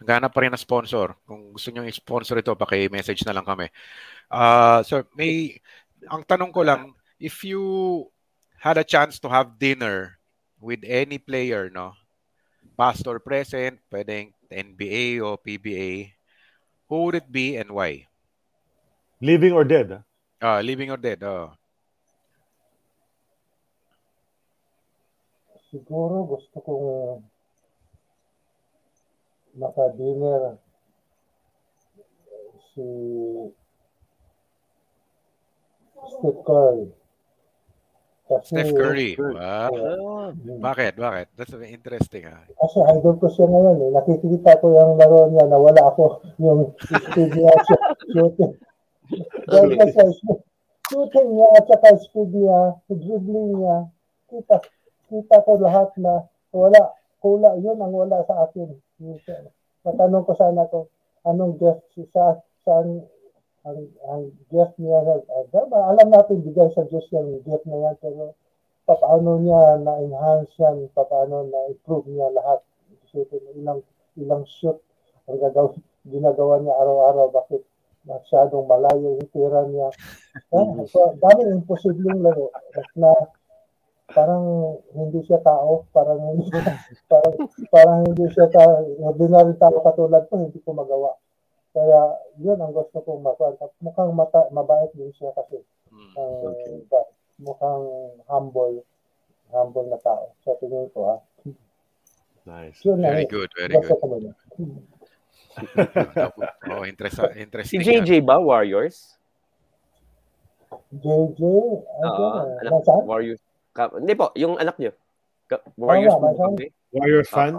Naghanap 0.00 0.32
pa 0.32 0.40
rin 0.40 0.54
ng 0.54 0.62
sponsor. 0.62 1.18
Kung 1.28 1.52
gusto 1.52 1.68
nyo 1.68 1.84
i-sponsor 1.84 2.40
ito, 2.40 2.56
paki-message 2.56 3.26
na 3.28 3.34
lang 3.36 3.44
kami. 3.44 3.68
Uh, 4.32 4.80
sir, 4.86 5.04
may... 5.18 5.58
Ang 6.08 6.24
tanong 6.24 6.48
ko 6.48 6.64
lang, 6.64 6.96
if 7.20 7.44
you 7.44 8.08
had 8.56 8.80
a 8.80 8.84
chance 8.84 9.20
to 9.20 9.28
have 9.28 9.60
dinner 9.60 10.16
with 10.58 10.80
any 10.82 11.20
player, 11.20 11.68
no? 11.68 11.92
Past 12.76 13.06
or 13.06 13.20
present, 13.20 13.78
pwedeng 13.92 14.32
NBA 14.48 15.20
o 15.20 15.36
PBA, 15.36 16.16
who 16.88 17.04
would 17.04 17.14
it 17.14 17.30
be 17.30 17.60
and 17.60 17.70
why? 17.70 18.08
Living 19.20 19.52
or 19.52 19.64
dead? 19.68 19.92
ah? 19.92 20.02
Ah, 20.40 20.60
living 20.64 20.90
or 20.90 20.96
dead? 20.96 21.20
Oh. 21.22 21.52
Siguro 25.70 26.26
gusto 26.26 26.58
kong 26.64 27.22
maka-dinner 29.54 30.56
si 32.72 32.86
Steve 36.10 36.42
Curry. 36.42 36.99
Steph 38.38 38.70
Curry. 38.78 39.18
Wow. 39.18 39.34
Ah, 39.38 40.30
Bakit? 40.38 40.94
Bakit? 40.94 41.26
That's 41.34 41.50
interesting. 41.58 42.30
Ah. 42.30 42.46
Kasi 42.46 42.78
idol 42.94 43.18
ko 43.18 43.26
siya 43.26 43.50
ngayon 43.50 43.76
eh. 43.82 43.90
Nakikita 43.90 44.62
ko 44.62 44.70
yung 44.70 44.94
laro 44.94 45.26
niya 45.34 45.50
na 45.50 45.58
wala 45.58 45.82
ako 45.90 46.22
yung 46.44 46.70
speed 46.78 47.34
niya 47.34 47.54
shooting. 48.14 48.54
Dahil 49.50 49.74
sa 49.90 50.04
shooting 50.86 51.28
niya 51.34 51.48
at 51.58 51.66
saka 51.66 51.98
speed 51.98 52.30
niya, 52.30 52.78
dribbling 52.86 53.58
niya, 53.58 53.76
kita, 54.30 54.56
kita 55.10 55.36
ko 55.42 55.58
lahat 55.58 55.90
na 55.98 56.22
wala, 56.54 56.94
kula, 57.18 57.58
yun 57.58 57.82
ang 57.82 57.90
wala 57.90 58.22
sa 58.30 58.46
akin. 58.46 58.70
Natanong 59.82 60.22
ko 60.22 60.32
sana 60.38 60.70
ko, 60.70 60.86
anong 61.26 61.58
guest 61.58 61.82
sa, 62.14 62.38
saan, 62.62 63.02
ang, 63.64 63.78
ang 64.08 64.22
gift 64.48 64.74
niya, 64.80 65.04
diba, 65.52 65.78
alam 65.84 66.08
natin, 66.08 66.40
bigay 66.40 66.72
sa 66.72 66.88
Diyos 66.88 67.04
yung 67.12 67.44
gift 67.44 67.64
na 67.68 67.76
yan, 67.76 67.96
pero 68.00 68.34
paano 68.88 69.36
niya 69.40 69.80
na-enhance 69.84 70.56
yan, 70.56 70.88
paano 70.96 71.44
na-improve 71.46 72.08
niya 72.08 72.32
lahat. 72.32 72.64
Isipin, 73.06 73.42
ilang, 73.58 73.84
ilang 74.16 74.44
shoot 74.48 74.80
ang 75.30 75.38
gagaw, 75.38 75.70
ginagawa 76.08 76.58
niya 76.58 76.74
araw-araw, 76.74 77.30
bakit 77.30 77.62
masyadong 78.02 78.66
malayo 78.66 79.20
yung 79.20 79.30
tira 79.30 79.62
niya. 79.68 79.88
Yeah, 80.50 80.82
so, 80.92 81.14
daming 81.20 81.62
imposibleng 81.62 82.24
laro 82.24 82.50
na 82.96 83.12
parang 84.10 84.74
hindi 84.96 85.22
siya 85.22 85.38
tao, 85.44 85.86
parang 85.94 86.18
hindi 86.34 86.50
parang, 87.12 87.34
parang 87.70 87.98
hindi 88.10 88.26
siya 88.34 88.50
tao, 88.50 88.82
ordinary 89.06 89.54
tao 89.60 89.76
katulad 89.84 90.26
ko, 90.26 90.42
hindi 90.42 90.58
ko 90.64 90.74
magawa. 90.74 91.14
Kaya 91.70 92.00
yun 92.42 92.58
ang 92.58 92.74
gusto 92.74 92.98
kong 92.98 93.22
makuha. 93.22 93.54
Mukhang 93.78 94.10
mata, 94.10 94.50
mabait 94.50 94.90
din 94.94 95.14
siya 95.14 95.30
kasi 95.38 95.62
uh, 96.18 96.50
okay. 96.50 96.82
mukhang 97.38 97.84
humble 98.26 98.82
humble 99.54 99.86
na 99.86 99.98
tao. 100.02 100.34
Sa 100.42 100.54
tingin 100.58 100.90
ko 100.90 101.14
ha. 101.14 101.16
Nice. 102.46 102.82
Yun 102.82 103.04
Very 103.04 103.26
ang 103.26 103.30
good, 103.30 103.50
very 103.54 103.74
gusto 103.78 103.94
good. 104.00 104.34
oh, 106.70 106.86
interest, 106.86 107.18
Si 107.18 107.38
interesting. 107.42 107.80
yan. 107.82 108.06
JJ 108.06 108.10
ba, 108.22 108.38
Warriors? 108.38 109.18
JJ, 110.94 111.42
Oo, 111.42 112.26
ano, 112.38 112.54
anak? 112.62 113.02
Warriors. 113.06 113.42
Ka- 113.74 113.94
hindi 113.98 114.14
po, 114.14 114.30
yung 114.38 114.56
anak 114.58 114.78
niyo. 114.78 114.94
Ka- 115.50 115.62
Warriors 115.74 116.14
masama. 116.16 116.54
kami. 116.54 116.66
Warriors 116.94 117.28
fan? 117.30 117.54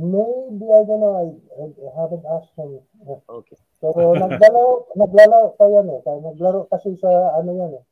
Maybe, 0.00 0.64
I 0.64 0.80
don't 0.88 0.96
know, 1.04 1.12
I, 1.20 1.28
I 1.60 1.90
haven't 1.92 2.24
asked 2.24 2.56
him. 2.56 2.80
Okay. 3.04 3.56
Pero 3.84 4.16
naglalaro, 4.16 4.88
naglalaro 4.96 5.52
pa 5.60 5.68
yan 5.68 5.92
eh. 5.92 6.00
Kaya 6.00 6.24
naglaro 6.24 6.64
kasi 6.72 6.96
sa 6.96 7.36
ano 7.36 7.52
yan 7.52 7.72
eh. 7.76 7.84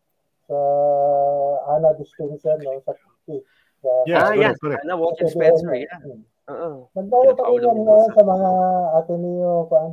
Sa 0.48 0.56
Ana 1.68 1.92
Distinction, 2.00 2.56
no? 2.64 2.80
Sa 2.88 2.96
sa, 2.96 3.90
Yeah, 4.08 4.24
ah, 4.24 4.32
yeah. 4.32 4.56
correct. 4.56 4.88
Ana 4.88 4.96
Walker 4.96 5.28
Spencer, 5.28 5.68
yeah. 5.76 6.00
hmm. 6.00 6.24
Oo. 6.48 6.88
Naglaro 6.96 7.36
pa 7.36 7.44
rin 7.52 7.60
yan 7.60 7.76
ngayon 7.84 8.10
sa- 8.16 8.24
mga 8.24 8.50
Ateneo, 8.96 9.52
paan? 9.68 9.92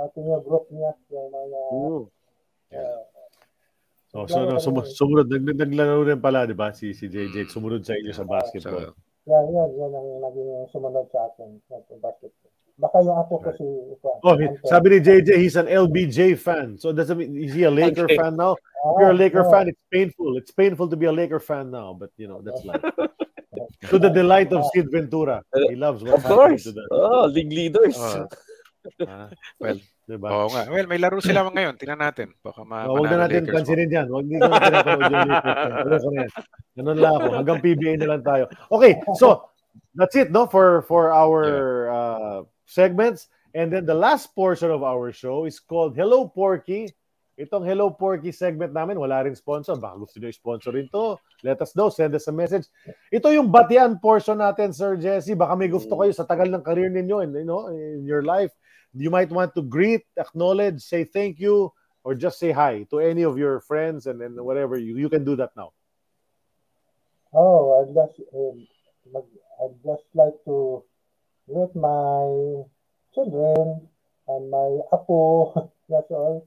Ateneo 0.00 0.40
group 0.40 0.64
niya. 0.72 0.96
Yung 1.12 1.28
mga, 1.28 1.60
Mm. 1.76 2.04
uh, 2.72 3.00
So, 4.10 4.26
so 4.26 4.42
no, 4.42 4.58
sum- 4.58 4.82
sumunod, 4.90 5.30
nag, 5.30 5.54
naglaro 5.54 6.02
rin 6.02 6.18
pala, 6.18 6.42
di 6.42 6.56
ba, 6.56 6.74
si, 6.74 6.90
si 6.90 7.06
JJ, 7.06 7.46
sumunod 7.46 7.86
sa 7.86 7.94
inyo 7.94 8.10
sa 8.10 8.26
basketball. 8.26 8.90
So, 8.90 9.09
yan, 9.30 9.44
yan, 9.54 9.70
yan 9.78 9.92
ang 9.94 10.08
naging 10.26 10.50
sumunod 10.74 11.06
sa 11.14 11.30
akin. 11.30 11.48
Sa 11.70 11.78
basketball. 12.02 12.50
Baka 12.80 12.96
yung 13.04 13.16
apo 13.20 13.36
ko 13.38 13.52
si, 13.60 13.66
Oh, 14.24 14.34
he- 14.40 14.56
sabi 14.64 14.88
ni 14.88 14.98
JJ, 15.04 15.36
he's 15.36 15.56
an 15.56 15.68
LBJ 15.68 16.32
fan. 16.36 16.80
So 16.80 16.92
does 16.92 17.10
it 17.12 17.16
mean 17.20 17.36
is 17.36 17.52
he 17.52 17.64
a 17.64 17.70
Laker 17.70 18.08
Okay. 18.08 18.16
fan 18.16 18.36
now? 18.36 18.56
Ah, 18.56 18.90
If 18.90 18.94
you're 19.04 19.12
a 19.12 19.20
Laker 19.20 19.44
fan, 19.52 19.68
it's 19.68 19.84
painful. 19.92 20.36
It's 20.40 20.50
painful 20.50 20.88
to 20.88 20.96
be 20.96 21.04
a 21.04 21.12
Laker 21.12 21.40
fan 21.40 21.68
now, 21.70 21.92
but 21.92 22.08
you 22.16 22.24
know 22.26 22.40
that's 22.40 22.64
life. 22.64 22.80
to 23.92 23.96
the 24.00 24.08
delight 24.08 24.48
of 24.56 24.64
Sid 24.72 24.88
Ventura, 24.88 25.44
he 25.68 25.76
loves 25.76 26.00
Of 26.02 26.08
what's 26.08 26.24
course. 26.24 26.62
to 26.64 26.72
the. 26.72 26.84
Oh, 26.90 27.26
league 27.28 27.52
leaders. 27.52 27.96
Oh. 28.00 28.26
Ah, 29.04 29.28
well, 29.60 29.76
diba? 30.10 30.28
oo 30.28 30.50
nga. 30.50 30.66
Well, 30.66 30.86
may 30.90 30.98
laro 30.98 31.22
sila 31.22 31.46
ngayon. 31.46 31.78
Tingnan 31.78 32.02
natin. 32.02 32.34
Baka 32.42 32.66
ma 32.66 32.84
Oh, 32.90 32.98
huwag 32.98 33.10
na 33.14 33.24
natin 33.24 33.46
Lakers. 33.46 33.54
pansinin 33.54 33.90
yan. 33.90 34.06
Huwag 34.10 34.24
hindi 34.26 34.38
ko 34.38 34.48
na 34.50 34.58
pinapanood 34.58 35.12
yung 35.12 35.30
Lakers. 35.30 36.04
Ganun 36.74 36.98
lang 36.98 37.12
ako. 37.14 37.28
Hanggang 37.38 37.58
PBA 37.62 37.92
na 37.96 38.08
lang 38.16 38.22
tayo. 38.26 38.44
Okay, 38.68 38.98
so 39.14 39.46
that's 39.94 40.14
it 40.18 40.34
no 40.34 40.50
for 40.50 40.82
for 40.84 41.14
our 41.14 41.38
uh, 41.88 42.38
segments. 42.66 43.30
And 43.50 43.70
then 43.70 43.82
the 43.82 43.94
last 43.98 44.30
portion 44.34 44.70
of 44.70 44.86
our 44.86 45.10
show 45.10 45.46
is 45.46 45.58
called 45.58 45.98
Hello 45.98 46.26
Porky. 46.30 46.86
Itong 47.34 47.64
Hello 47.64 47.88
Porky 47.88 48.30
segment 48.30 48.76
namin, 48.76 49.00
wala 49.00 49.24
rin 49.24 49.32
sponsor. 49.32 49.72
Baka 49.80 49.96
gusto 49.96 50.20
nyo 50.20 50.28
i-sponsor 50.28 50.76
rin 50.76 50.92
to. 50.92 51.16
Let 51.40 51.58
us 51.64 51.72
know. 51.72 51.88
Send 51.88 52.12
us 52.12 52.28
a 52.28 52.34
message. 52.36 52.68
Ito 53.08 53.32
yung 53.32 53.48
batian 53.48 53.96
portion 53.96 54.44
natin, 54.44 54.76
Sir 54.76 55.00
Jesse. 55.00 55.32
Baka 55.32 55.56
may 55.56 55.72
gusto 55.72 55.96
kayo 55.96 56.12
sa 56.12 56.28
tagal 56.28 56.52
ng 56.52 56.60
career 56.60 56.92
ninyo 56.92 57.24
in, 57.24 57.32
you 57.32 57.48
know, 57.48 57.72
in 57.72 58.04
your 58.04 58.20
life. 58.20 58.52
You 58.94 59.10
might 59.10 59.30
want 59.30 59.54
to 59.54 59.62
greet, 59.62 60.02
acknowledge, 60.18 60.82
say 60.82 61.04
thank 61.04 61.38
you, 61.38 61.72
or 62.02 62.14
just 62.14 62.38
say 62.38 62.50
hi 62.50 62.86
to 62.90 62.98
any 62.98 63.22
of 63.22 63.38
your 63.38 63.60
friends 63.60 64.06
and, 64.06 64.20
and 64.22 64.34
whatever. 64.40 64.76
You, 64.78 64.96
you 64.96 65.08
can 65.08 65.24
do 65.24 65.36
that 65.36 65.54
now. 65.56 65.72
Oh, 67.32 67.78
I'd 67.78 67.94
just, 67.94 68.18
mag- 69.12 69.38
I'd 69.62 69.78
just 69.84 70.02
like 70.14 70.34
to 70.46 70.82
greet 71.46 71.74
my 71.76 72.66
children 73.14 73.86
and 74.26 74.50
my 74.50 74.82
apo. 74.90 75.70
That's 75.88 76.10
all. 76.10 76.46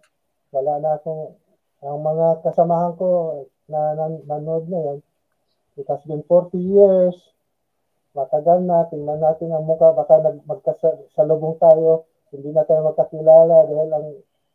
Wala 0.52 0.80
na 0.84 1.00
akong, 1.00 1.36
ang 1.84 2.00
mga 2.04 2.44
kasamahan 2.44 2.94
ko 3.00 3.08
na 3.72 3.96
nan- 3.96 4.24
nanood 4.28 4.68
na 4.68 4.80
yan. 4.92 5.00
It 5.80 5.88
has 5.90 6.04
been 6.06 6.24
40 6.28 6.60
years. 6.60 7.16
Matagal 8.14 8.62
na. 8.62 8.86
Tingnan 8.94 9.24
natin 9.24 9.50
ang 9.50 9.66
mukha. 9.66 9.90
Baka 9.96 10.22
nag, 10.22 10.46
magkasalubong 10.46 11.58
tayo. 11.58 12.06
Hindi 12.34 12.50
na 12.50 12.66
tayo 12.66 12.90
magkakilala 12.90 13.70
dahil 13.70 13.90
ang 13.94 14.08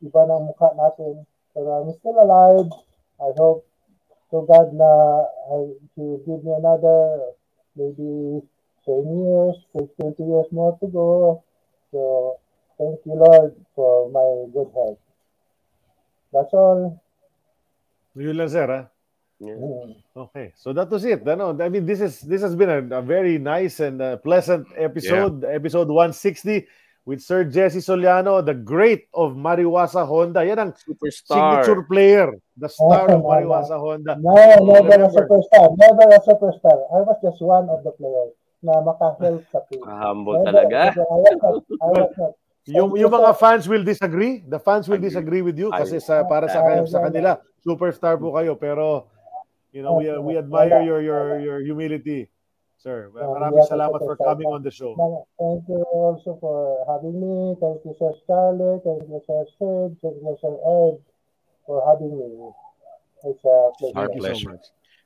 iba 0.03 0.23
ng 0.27 0.43
mukha 0.51 0.75
natin. 0.75 1.23
Pero 1.55 1.69
I'm 1.79 1.95
still 1.95 2.19
alive. 2.19 2.67
I 3.23 3.31
hope 3.39 3.63
to 4.35 4.43
God 4.43 4.75
na 4.75 4.91
I, 5.55 5.79
He 5.95 6.19
give 6.27 6.43
me 6.43 6.53
another 6.59 7.33
maybe 7.79 8.43
10 8.83 9.07
years, 9.07 9.57
20 9.95 10.19
years 10.19 10.49
more 10.51 10.75
to 10.83 10.87
go. 10.91 11.43
So 11.95 12.37
thank 12.83 12.99
you, 13.07 13.15
Lord, 13.15 13.55
for 13.79 14.11
my 14.11 14.51
good 14.51 14.75
health. 14.75 14.99
That's 16.35 16.53
all. 16.53 16.99
Yun 18.19 18.37
lang, 18.37 18.51
sir. 18.51 18.67
Ha? 18.67 18.81
Yeah. 19.39 19.55
Mm. 19.55 19.95
Okay, 20.19 20.51
so 20.59 20.75
that 20.75 20.91
was 20.91 21.07
it. 21.07 21.23
Ano, 21.23 21.55
I 21.55 21.71
mean, 21.71 21.87
this 21.87 22.03
is 22.03 22.21
this 22.27 22.43
has 22.43 22.59
been 22.59 22.69
a, 22.69 22.83
a 22.99 23.03
very 23.03 23.39
nice 23.39 23.79
and 23.79 24.03
uh, 24.03 24.19
pleasant 24.19 24.67
episode, 24.75 25.47
episode 25.47 25.87
160 25.87 26.67
with 27.09 27.25
Sir 27.25 27.49
Jesse 27.49 27.81
Soliano, 27.81 28.45
the 28.45 28.53
great 28.53 29.09
of 29.17 29.33
Mariwasa 29.33 30.05
Honda. 30.05 30.45
Yan 30.45 30.61
ang 30.61 30.73
Superstar. 30.77 31.65
signature 31.65 31.81
player, 31.89 32.29
the 32.61 32.69
star 32.69 33.09
of 33.09 33.25
Oh, 33.25 33.33
Mariwasa 33.33 33.81
Honda. 33.81 34.21
No, 34.21 34.37
never 34.61 35.09
a 35.09 35.09
superstar. 35.09 35.73
Never 35.81 36.05
a 36.13 36.21
superstar. 36.21 36.77
I 36.93 37.01
was 37.09 37.17
just 37.25 37.41
one 37.41 37.65
of 37.73 37.81
the 37.81 37.97
players 37.97 38.37
na 38.61 38.85
maka-help 38.85 39.41
sa 39.49 39.65
team. 39.73 39.81
Humble 39.89 40.45
Never- 40.45 40.69
talaga. 40.69 40.81
I 41.01 41.17
was 41.17 41.37
not. 41.41 41.57
I 41.81 41.89
was 41.97 42.13
not. 42.21 42.33
Yung, 42.69 42.93
yung 43.01 43.09
mga 43.09 43.33
fans 43.41 43.65
will 43.65 43.81
disagree. 43.81 44.45
The 44.45 44.61
fans 44.61 44.85
will 44.93 45.01
disagree 45.01 45.41
with 45.41 45.57
you 45.57 45.73
kasi 45.73 46.05
sa 46.05 46.21
para 46.29 46.53
sa 46.53 46.61
sa 46.85 47.01
kanila 47.01 47.41
superstar 47.65 48.21
po 48.21 48.37
kayo 48.37 48.61
pero 48.61 49.09
you 49.73 49.81
know 49.81 49.97
we 49.97 50.05
we 50.21 50.33
admire 50.37 50.85
your 50.85 51.01
your 51.01 51.41
your 51.41 51.59
humility. 51.65 52.29
Sir, 52.79 53.11
maraming 53.11 53.67
salamat 53.67 53.99
for 54.07 54.15
coming 54.15 54.47
on 54.47 54.63
the 54.63 54.71
show. 54.71 54.95
Thank 55.35 55.67
you 55.67 55.83
also 55.91 56.39
for 56.39 56.79
having 56.87 57.19
me. 57.19 57.59
Thank 57.59 57.83
you, 57.83 57.91
Sir 57.99 58.15
Scarlett. 58.23 58.87
Thank 58.87 59.03
you, 59.11 59.19
Sir 59.27 59.43
Sid. 59.59 59.91
Thank 59.99 60.17
you, 60.23 60.35
Sir 60.39 60.55
Ed, 60.63 60.95
for 61.67 61.83
having 61.83 62.15
me. 62.15 62.55
It's 63.27 63.43
a 63.43 63.75
pleasure. 63.83 63.99
Our 63.99 64.07
so 64.07 64.15
pleasure. 64.15 64.53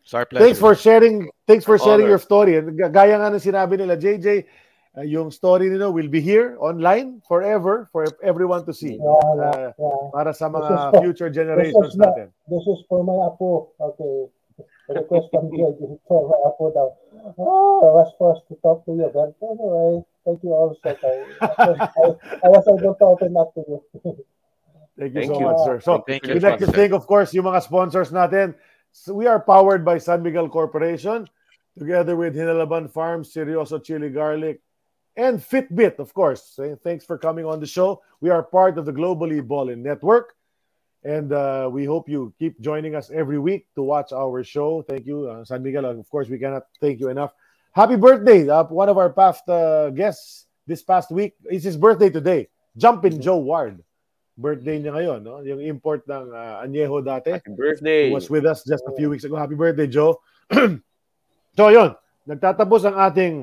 It's 0.05 0.13
our 0.13 0.27
pleasure. 0.29 0.45
Thanks 0.45 0.61
for 0.61 0.77
sharing. 0.77 1.33
Thanks 1.49 1.65
for 1.65 1.81
sharing 1.81 2.05
honor. 2.05 2.13
your 2.13 2.21
story. 2.21 2.61
Gaya 2.93 3.17
nga 3.17 3.33
ng 3.33 3.41
sinabi 3.41 3.81
nila, 3.81 3.97
JJ, 3.97 4.45
uh, 4.93 5.09
yung 5.09 5.33
story 5.33 5.73
nila 5.73 5.89
will 5.89 6.13
be 6.13 6.21
here 6.21 6.61
online 6.61 7.25
forever 7.25 7.89
for 7.89 8.05
everyone 8.21 8.69
to 8.69 8.77
see. 8.77 9.01
Yeah, 9.01 9.01
yeah, 9.01 9.49
Uh, 9.49 9.73
yeah. 9.81 10.13
para 10.13 10.37
sa 10.37 10.53
mga 10.53 10.69
is 10.69 10.85
for- 10.93 11.01
future 11.09 11.31
generations 11.33 11.89
this 11.89 11.97
is 11.97 11.97
not- 11.97 12.13
natin. 12.21 12.29
This 12.53 12.69
is 12.69 12.85
for 12.85 13.01
my 13.01 13.17
apo. 13.25 13.73
Okay. 13.81 14.29
Request 14.93 15.33
from 15.33 15.49
JJ 15.57 15.97
for 16.05 16.29
my 16.29 16.37
apo 16.45 16.69
daw. 16.69 16.93
Oh, 17.39 17.81
I 17.83 17.93
was 18.03 18.13
forced 18.19 18.49
to 18.49 18.55
talk 18.63 18.85
to 18.87 18.93
you. 18.93 19.11
But 19.13 19.35
anyway, 19.43 20.05
thank 20.25 20.43
you 20.43 20.53
also. 20.53 20.79
I, 20.85 20.95
I, 21.41 22.15
I 22.45 22.49
was 22.49 22.65
able 22.69 22.95
to 22.95 23.05
open 23.05 23.37
up 23.37 23.55
to 23.55 23.65
you. 23.69 23.83
Thank 24.99 25.15
you 25.15 25.21
Thank 25.21 25.33
so 25.33 25.41
you. 25.41 25.47
much, 25.47 25.65
sir. 25.65 25.81
So, 25.81 26.05
Thank 26.07 26.27
we'd 26.27 26.35
you. 26.35 26.41
like 26.41 26.59
to 26.59 26.67
thank, 26.67 26.93
of 26.93 27.07
course, 27.07 27.33
yung 27.33 27.47
mga 27.47 27.63
sponsors 27.63 28.11
natin. 28.13 28.55
So 28.93 29.15
we 29.15 29.27
are 29.27 29.41
powered 29.41 29.85
by 29.85 29.97
San 29.97 30.23
Miguel 30.23 30.49
Corporation, 30.49 31.27
together 31.79 32.15
with 32.15 32.37
Hinalaban 32.37 32.91
Farms, 32.93 33.33
Serioso 33.33 33.83
Chili 33.83 34.11
Garlic, 34.11 34.61
and 35.17 35.41
Fitbit, 35.41 35.99
of 35.99 36.13
course. 36.13 36.61
Thanks 36.85 37.05
for 37.05 37.17
coming 37.17 37.47
on 37.47 37.59
the 37.59 37.67
show. 37.67 38.03
We 38.21 38.29
are 38.29 38.43
part 38.43 38.77
of 38.77 38.85
the 38.85 38.93
Globally 38.93 39.41
Ballin 39.41 39.83
Network, 39.83 40.37
and 41.05 41.33
uh, 41.33 41.69
we 41.71 41.85
hope 41.85 42.09
you 42.09 42.33
keep 42.39 42.61
joining 42.61 42.95
us 42.95 43.11
every 43.11 43.39
week 43.39 43.67
to 43.75 43.83
watch 43.83 44.13
our 44.13 44.43
show. 44.45 44.83
Thank 44.83 45.07
you, 45.07 45.29
uh, 45.29 45.45
San 45.45 45.63
Miguel. 45.63 45.85
Of 45.85 46.09
course, 46.11 46.29
we 46.29 46.39
cannot 46.39 46.65
thank 46.81 47.01
you 47.01 47.09
enough. 47.09 47.33
Happy 47.73 47.97
birthday! 47.97 48.49
Uh, 48.49 48.65
one 48.65 48.89
of 48.89 48.99
our 48.99 49.11
past 49.11 49.49
uh, 49.49 49.91
guests 49.91 50.47
this 50.67 50.83
past 50.83 51.11
week. 51.11 51.35
It's 51.45 51.65
his 51.65 51.77
birthday 51.77 52.11
today. 52.11 52.49
Jumpin' 52.77 53.21
Joe 53.21 53.39
Ward. 53.39 53.83
Birthday 54.37 54.81
niya 54.81 54.97
ngayon, 54.97 55.21
no? 55.23 55.45
Yung 55.45 55.61
import 55.61 56.09
ng 56.09 56.33
uh, 56.33 56.65
Añejo 56.65 57.05
dati. 57.05 57.37
Happy 57.37 57.53
birthday. 57.53 58.09
He 58.09 58.15
was 58.15 58.31
with 58.31 58.47
us 58.47 58.65
just 58.65 58.85
a 58.89 58.95
few 58.97 59.11
weeks 59.11 59.25
ago. 59.25 59.37
Happy 59.37 59.55
birthday, 59.55 59.87
Joe. 59.87 60.21
so, 61.57 61.69
yun. 61.69 61.93
Nagtatapos 62.25 62.87
ang 62.89 62.97
ating 62.97 63.35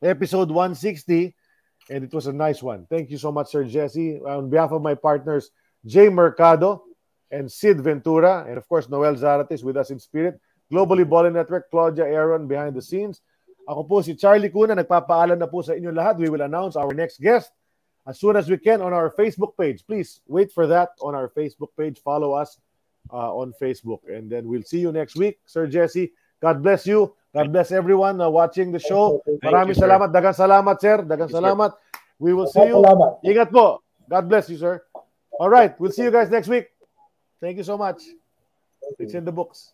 episode 0.00 0.48
160 0.48 1.34
and 1.90 2.04
it 2.04 2.12
was 2.12 2.26
a 2.26 2.32
nice 2.32 2.62
one. 2.62 2.86
Thank 2.88 3.10
you 3.10 3.18
so 3.18 3.32
much, 3.32 3.50
Sir 3.50 3.64
Jesse. 3.64 4.20
On 4.22 4.48
behalf 4.48 4.72
of 4.72 4.82
my 4.82 4.94
partners, 4.94 5.50
Jay 5.88 6.12
Mercado, 6.12 6.84
and 7.30 7.50
Sid 7.50 7.80
Ventura. 7.80 8.44
And 8.48 8.56
of 8.56 8.68
course, 8.68 8.88
Noel 8.88 9.16
Zarates 9.16 9.64
with 9.64 9.76
us 9.76 9.90
in 9.90 9.98
spirit. 9.98 10.40
Globally 10.72 11.08
Balling 11.08 11.32
Network, 11.32 11.70
Claudia 11.70 12.04
Aaron 12.04 12.46
behind 12.46 12.76
the 12.76 12.84
scenes. 12.84 13.20
Ako 13.68 13.84
po 13.84 14.00
si 14.00 14.16
Charlie 14.16 14.52
Cuna, 14.52 14.76
nagpapaalam 14.76 15.36
na 15.40 15.48
po 15.48 15.60
sa 15.60 15.76
inyo 15.76 15.92
lahat. 15.92 16.20
We 16.20 16.28
will 16.28 16.44
announce 16.44 16.76
our 16.76 16.92
next 16.92 17.20
guest 17.20 17.52
as 18.08 18.16
soon 18.16 18.36
as 18.36 18.48
we 18.48 18.56
can 18.56 18.80
on 18.80 18.96
our 18.96 19.12
Facebook 19.12 19.56
page. 19.60 19.84
Please 19.84 20.20
wait 20.24 20.52
for 20.52 20.64
that 20.68 20.96
on 21.04 21.12
our 21.12 21.28
Facebook 21.28 21.72
page. 21.76 22.00
Follow 22.00 22.32
us 22.32 22.56
uh, 23.12 23.32
on 23.32 23.52
Facebook. 23.60 24.04
And 24.08 24.28
then 24.32 24.48
we'll 24.48 24.64
see 24.64 24.80
you 24.80 24.92
next 24.92 25.16
week. 25.16 25.40
Sir 25.44 25.68
Jesse, 25.68 26.12
God 26.40 26.64
bless 26.64 26.88
you. 26.88 27.12
God 27.36 27.52
bless 27.52 27.72
everyone 27.72 28.20
uh, 28.24 28.28
watching 28.32 28.72
the 28.72 28.80
show. 28.80 29.20
Maraming 29.44 29.76
salamat. 29.76 30.08
Dagang 30.16 30.32
salamat, 30.32 30.76
sir. 30.80 31.04
Dagang 31.04 31.28
salamat. 31.28 31.76
We 32.16 32.32
will 32.32 32.48
see 32.48 32.64
you. 32.64 32.80
Ingat 33.20 33.52
po. 33.52 33.84
God 34.08 34.24
bless 34.32 34.48
you, 34.48 34.56
sir. 34.56 34.80
All 35.32 35.50
right. 35.50 35.78
We'll 35.80 35.92
see 35.92 36.02
you 36.02 36.10
guys 36.10 36.30
next 36.30 36.48
week. 36.48 36.68
Thank 37.40 37.56
you 37.56 37.64
so 37.64 37.78
much. 37.78 38.02
It's 38.98 39.14
in 39.14 39.24
the 39.24 39.32
books. 39.32 39.72